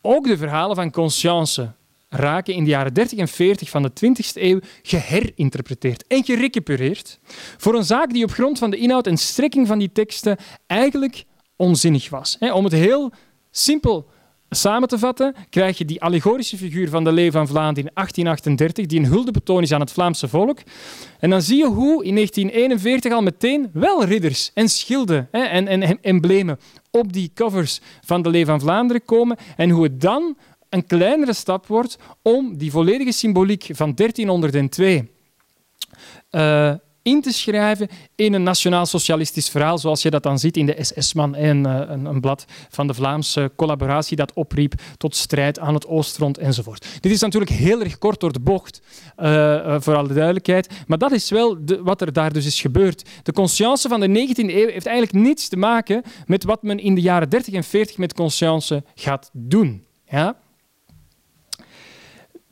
Ook 0.00 0.26
de 0.26 0.36
verhalen 0.36 0.76
van 0.76 0.90
Conscience, 0.90 1.72
raken 2.12 2.54
in 2.54 2.64
de 2.64 2.70
jaren 2.70 2.94
30 2.94 3.18
en 3.18 3.28
40 3.28 3.70
van 3.70 3.82
de 3.82 3.90
20e 3.90 4.42
eeuw 4.42 4.60
geherinterpreteerd 4.82 6.06
en 6.06 6.24
gerecupereerd 6.24 7.18
voor 7.56 7.74
een 7.74 7.84
zaak 7.84 8.12
die 8.12 8.24
op 8.24 8.30
grond 8.30 8.58
van 8.58 8.70
de 8.70 8.76
inhoud 8.76 9.06
en 9.06 9.16
strekking 9.16 9.66
van 9.66 9.78
die 9.78 9.92
teksten 9.92 10.36
eigenlijk 10.66 11.24
onzinnig 11.56 12.10
was. 12.10 12.38
Om 12.38 12.64
het 12.64 12.72
heel 12.72 13.12
simpel 13.50 14.10
samen 14.54 14.88
te 14.88 14.98
vatten, 14.98 15.34
krijg 15.48 15.78
je 15.78 15.84
die 15.84 16.02
allegorische 16.02 16.56
figuur 16.56 16.88
van 16.88 17.04
de 17.04 17.12
Leeuw 17.12 17.30
van 17.30 17.46
Vlaanderen 17.46 17.88
in 17.88 17.94
1838, 17.94 18.86
die 18.86 18.98
een 19.00 19.06
huldebetoon 19.06 19.62
is 19.62 19.72
aan 19.72 19.80
het 19.80 19.92
Vlaamse 19.92 20.28
volk. 20.28 20.58
En 21.18 21.30
dan 21.30 21.42
zie 21.42 21.56
je 21.56 21.66
hoe 21.66 22.04
in 22.04 22.14
1941 22.14 23.12
al 23.12 23.22
meteen 23.22 23.70
wel 23.72 24.04
ridders 24.04 24.50
en 24.54 24.68
schilden 24.68 25.28
en, 25.30 25.68
en 25.68 26.00
emblemen 26.00 26.58
op 26.90 27.12
die 27.12 27.30
covers 27.34 27.80
van 28.04 28.22
de 28.22 28.28
Leeuw 28.28 28.44
van 28.44 28.60
Vlaanderen 28.60 29.04
komen 29.04 29.36
en 29.56 29.70
hoe 29.70 29.82
het 29.82 30.00
dan 30.00 30.36
een 30.72 30.86
kleinere 30.86 31.32
stap 31.32 31.66
wordt 31.66 31.98
om 32.22 32.56
die 32.56 32.70
volledige 32.70 33.12
symboliek 33.12 33.68
van 33.72 33.94
1302 33.94 35.10
uh, 36.30 36.72
in 37.02 37.20
te 37.20 37.32
schrijven 37.32 37.88
in 38.14 38.32
een 38.32 38.42
nationaal-socialistisch 38.42 39.48
verhaal, 39.48 39.78
zoals 39.78 40.02
je 40.02 40.10
dat 40.10 40.22
dan 40.22 40.38
ziet 40.38 40.56
in 40.56 40.66
de 40.66 40.76
SS-man 40.78 41.34
en 41.34 41.66
uh, 41.66 41.80
een, 41.86 42.04
een, 42.04 42.20
blad 42.20 42.44
van 42.68 42.86
de 42.86 42.94
Vlaamse 42.94 43.52
collaboratie 43.56 44.16
dat 44.16 44.32
opriep 44.32 44.74
tot 44.96 45.16
strijd 45.16 45.58
aan 45.58 45.74
het 45.74 45.86
Oostfront 45.86 46.38
enzovoort. 46.38 46.86
Dit 47.00 47.12
is 47.12 47.20
natuurlijk 47.20 47.50
heel 47.50 47.80
erg 47.80 47.98
kort 47.98 48.20
door 48.20 48.32
de 48.32 48.40
bocht, 48.40 48.80
uh, 49.18 49.76
voor 49.80 49.96
alle 49.96 50.12
duidelijkheid, 50.12 50.68
maar 50.86 50.98
dat 50.98 51.12
is 51.12 51.30
wel 51.30 51.64
de, 51.64 51.82
wat 51.82 52.00
er 52.00 52.12
daar 52.12 52.32
dus 52.32 52.46
is 52.46 52.60
gebeurd. 52.60 53.08
De 53.22 53.32
conscience 53.32 53.88
van 53.88 54.00
de 54.00 54.08
19e 54.08 54.34
eeuw 54.36 54.68
heeft 54.68 54.86
eigenlijk 54.86 55.26
niets 55.26 55.48
te 55.48 55.56
maken 55.56 56.02
met 56.26 56.44
wat 56.44 56.62
men 56.62 56.78
in 56.78 56.94
de 56.94 57.00
jaren 57.00 57.28
30 57.28 57.54
en 57.54 57.64
40 57.64 57.98
met 57.98 58.14
conscience 58.14 58.84
gaat 58.94 59.30
doen. 59.32 59.84
Ja? 60.06 60.41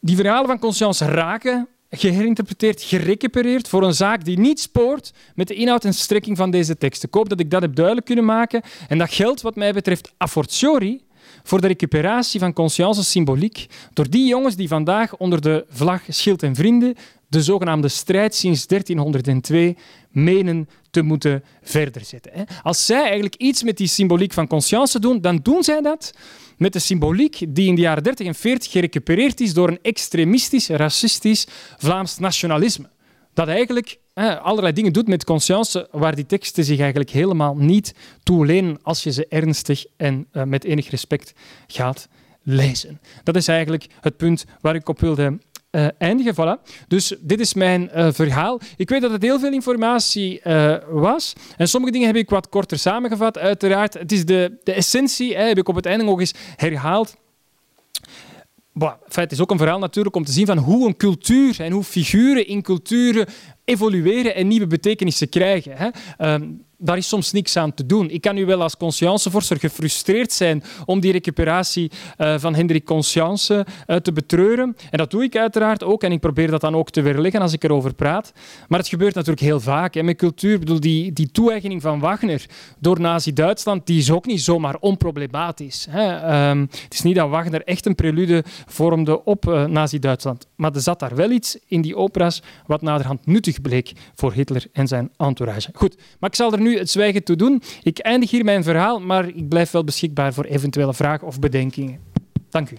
Die 0.01 0.17
verhalen 0.17 0.47
van 0.47 0.59
Conscience 0.59 1.05
raken 1.05 1.69
geherinterpreteerd, 1.91 2.83
gerecupereerd 2.83 3.69
voor 3.69 3.83
een 3.83 3.95
zaak 3.95 4.25
die 4.25 4.39
niet 4.39 4.61
spoort 4.61 5.13
met 5.35 5.49
de 5.49 5.55
inhoud 5.55 5.85
en 5.85 5.95
strekking 5.95 6.37
van 6.37 6.51
deze 6.51 6.77
tekst. 6.77 7.03
Ik 7.03 7.15
hoop 7.15 7.29
dat 7.29 7.41
ik 7.41 7.51
dat 7.51 7.63
heb 7.63 7.75
duidelijk 7.75 8.07
kunnen 8.07 8.25
maken. 8.25 8.63
En 8.89 8.99
dat 8.99 9.13
geldt 9.13 9.41
wat 9.41 9.57
mij 9.57 9.73
betreft 9.73 10.13
a 10.23 10.27
fortiori 10.27 11.03
voor 11.43 11.61
de 11.61 11.67
recuperatie 11.67 12.41
van 12.41 12.53
conscience 12.53 13.05
symboliek 13.05 13.67
door 13.93 14.11
die 14.11 14.27
jongens 14.27 14.57
die 14.57 14.69
vandaag 14.69 15.17
onder 15.17 15.41
de 15.41 15.65
vlag 15.69 16.03
Schild 16.09 16.43
en 16.43 16.55
Vrienden 16.55 16.95
de 17.31 17.43
zogenaamde 17.43 17.89
strijd 17.89 18.35
sinds 18.35 18.67
1302 18.67 19.77
menen 20.11 20.69
te 20.91 21.03
moeten 21.03 21.45
verder 21.63 22.05
zetten. 22.05 22.47
Als 22.63 22.87
zij 22.87 23.03
eigenlijk 23.03 23.35
iets 23.35 23.63
met 23.63 23.77
die 23.77 23.87
symboliek 23.87 24.33
van 24.33 24.47
conscience 24.47 25.01
doen, 25.01 25.21
dan 25.21 25.37
doen 25.43 25.63
zij 25.63 25.81
dat 25.81 26.15
met 26.57 26.73
de 26.73 26.79
symboliek 26.79 27.45
die 27.49 27.69
in 27.69 27.75
de 27.75 27.81
jaren 27.81 28.03
30 28.03 28.27
en 28.27 28.35
40 28.35 28.71
gerecupereerd 28.71 29.41
is 29.41 29.55
door 29.55 29.69
een 29.69 29.79
extremistisch, 29.83 30.69
racistisch 30.69 31.47
Vlaams 31.77 32.19
nationalisme. 32.19 32.89
Dat 33.35 33.49
eigenlijk 33.49 33.99
allerlei 34.43 34.73
dingen 34.73 34.93
doet 34.93 35.09
met 35.09 35.25
conscience 35.25 35.89
waar 35.91 36.15
die 36.15 36.27
teksten 36.27 36.65
zich 36.65 36.79
eigenlijk 36.79 37.11
helemaal 37.11 37.57
niet 37.57 37.95
toe 38.23 38.47
lenen 38.47 38.79
als 38.83 39.03
je 39.03 39.13
ze 39.13 39.27
ernstig 39.29 39.85
en 39.97 40.27
uh, 40.33 40.43
met 40.43 40.65
enig 40.65 40.91
respect 40.91 41.33
gaat 41.67 42.09
lezen. 42.43 43.01
Dat 43.23 43.37
is 43.37 43.49
eigenlijk 43.49 43.87
het 44.01 44.17
punt 44.17 44.45
waar 44.61 44.75
ik 44.75 44.89
op 44.89 45.01
wilde 45.01 45.39
uh, 45.71 45.87
eindigen. 45.99 46.59
Dus 46.89 47.15
dit 47.21 47.41
is 47.41 47.55
mijn 47.55 47.91
uh, 47.95 48.09
verhaal. 48.13 48.61
Ik 48.77 48.89
weet 48.89 49.01
dat 49.01 49.11
het 49.11 49.23
heel 49.23 49.39
veel 49.39 49.53
informatie 49.53 50.41
uh, 50.45 50.77
was. 50.91 51.33
En 51.57 51.69
sommige 51.69 51.93
dingen 51.93 52.07
heb 52.07 52.17
ik 52.17 52.31
wat 52.31 52.49
korter 52.49 52.79
samengevat, 52.79 53.39
uiteraard. 53.39 53.95
Het 53.95 54.13
is 54.13 54.25
de, 54.25 54.59
de 54.63 54.73
essentie, 54.73 55.37
hè, 55.37 55.45
heb 55.45 55.59
ik 55.59 55.69
op 55.69 55.75
het 55.75 55.87
einde 55.87 56.05
nog 56.05 56.21
eens 56.21 56.35
herhaald. 56.57 57.17
Bah, 58.73 58.93
het 59.09 59.33
is 59.33 59.41
ook 59.41 59.51
een 59.51 59.59
verhaal 59.59 59.79
natuurlijk 59.79 60.17
om 60.17 60.25
te 60.25 60.33
zien 60.33 60.47
van 60.47 60.59
hoe 60.59 60.87
een 60.87 60.97
cultuur 60.97 61.61
en 61.61 61.73
hoe 61.73 61.85
figuren 61.85 62.47
in 62.47 62.63
culturen 62.63 63.27
evolueren 63.65 64.35
en 64.35 64.49
nieuwe 64.49 64.67
betekenissen 64.67 65.29
krijgen. 65.29 65.73
Hè. 65.77 65.89
Um, 66.33 66.65
daar 66.81 66.97
is 66.97 67.09
soms 67.09 67.33
niks 67.33 67.57
aan 67.57 67.75
te 67.75 67.87
doen. 67.87 68.11
Ik 68.11 68.21
kan 68.21 68.35
nu 68.35 68.47
wel 68.47 68.63
als 68.63 68.77
consciencevorser 68.77 69.59
gefrustreerd 69.59 70.33
zijn 70.33 70.63
om 70.85 71.01
die 71.01 71.13
recuperatie 71.13 71.91
uh, 72.19 72.35
van 72.39 72.55
Hendrik 72.55 72.85
Conscience 72.85 73.67
uh, 73.87 73.97
te 73.97 74.13
betreuren. 74.13 74.77
En 74.91 74.99
dat 74.99 75.11
doe 75.11 75.23
ik 75.23 75.37
uiteraard 75.37 75.85
ook. 75.85 76.03
En 76.03 76.13
ik 76.13 76.21
probeer 76.21 76.51
dat 76.51 76.61
dan 76.61 76.75
ook 76.75 76.91
te 76.91 77.01
weerleggen 77.01 77.41
als 77.41 77.53
ik 77.53 77.65
erover 77.65 77.95
praat. 77.95 78.33
Maar 78.69 78.79
het 78.79 78.89
gebeurt 78.89 79.15
natuurlijk 79.15 79.41
heel 79.41 79.61
vaak. 79.61 79.97
En 79.97 80.05
met 80.05 80.17
cultuur, 80.17 80.59
bedoel, 80.59 80.81
die, 80.81 81.13
die 81.13 81.31
van 81.81 82.01
Wagner 82.01 82.47
door 82.79 83.01
Nazi-Duitsland, 83.01 83.87
die 83.87 83.99
is 83.99 84.11
ook 84.11 84.27
niet 84.27 84.43
zomaar 84.43 84.77
onproblematisch. 84.81 85.87
Hè. 85.91 86.49
Um, 86.51 86.69
het 86.71 86.95
is 86.95 87.03
niet 87.03 87.15
dat 87.15 87.29
Wagner 87.29 87.63
echt 87.65 87.87
een 87.87 87.95
prelude 87.95 88.45
vormde 88.67 89.25
op 89.25 89.47
uh, 89.47 89.65
Nazi-Duitsland. 89.65 90.47
Maar 90.57 90.75
er 90.75 90.81
zat 90.81 91.01
daar 91.01 91.15
wel 91.15 91.31
iets 91.31 91.59
in 91.67 91.83
die 91.83 91.97
opera's 91.97 92.43
wat 92.67 92.83
naderhand 92.83 93.27
nuttig 93.27 93.61
bleek 93.61 93.93
voor 94.15 94.33
Hitler 94.33 94.67
en 94.73 94.87
zijn 94.87 95.11
entourage. 95.17 95.71
Goed, 95.73 95.97
maar 96.19 96.31
ik 96.31 96.37
zal 96.37 96.53
er 96.53 96.61
nu 96.61 96.70
het 96.79 96.91
zwijgen 96.91 97.25
toe 97.25 97.37
doen. 97.37 97.63
Ik 97.83 97.99
eindig 97.99 98.31
hier 98.31 98.45
mijn 98.45 98.63
verhaal, 98.63 99.01
maar 99.01 99.29
ik 99.29 99.49
blijf 99.49 99.71
wel 99.71 99.85
beschikbaar 99.85 100.35
voor 100.35 100.45
eventuele 100.45 100.95
vragen 100.95 101.27
of 101.27 101.39
bedenkingen. 101.39 101.99
Dank 102.51 102.71
u. 102.71 102.77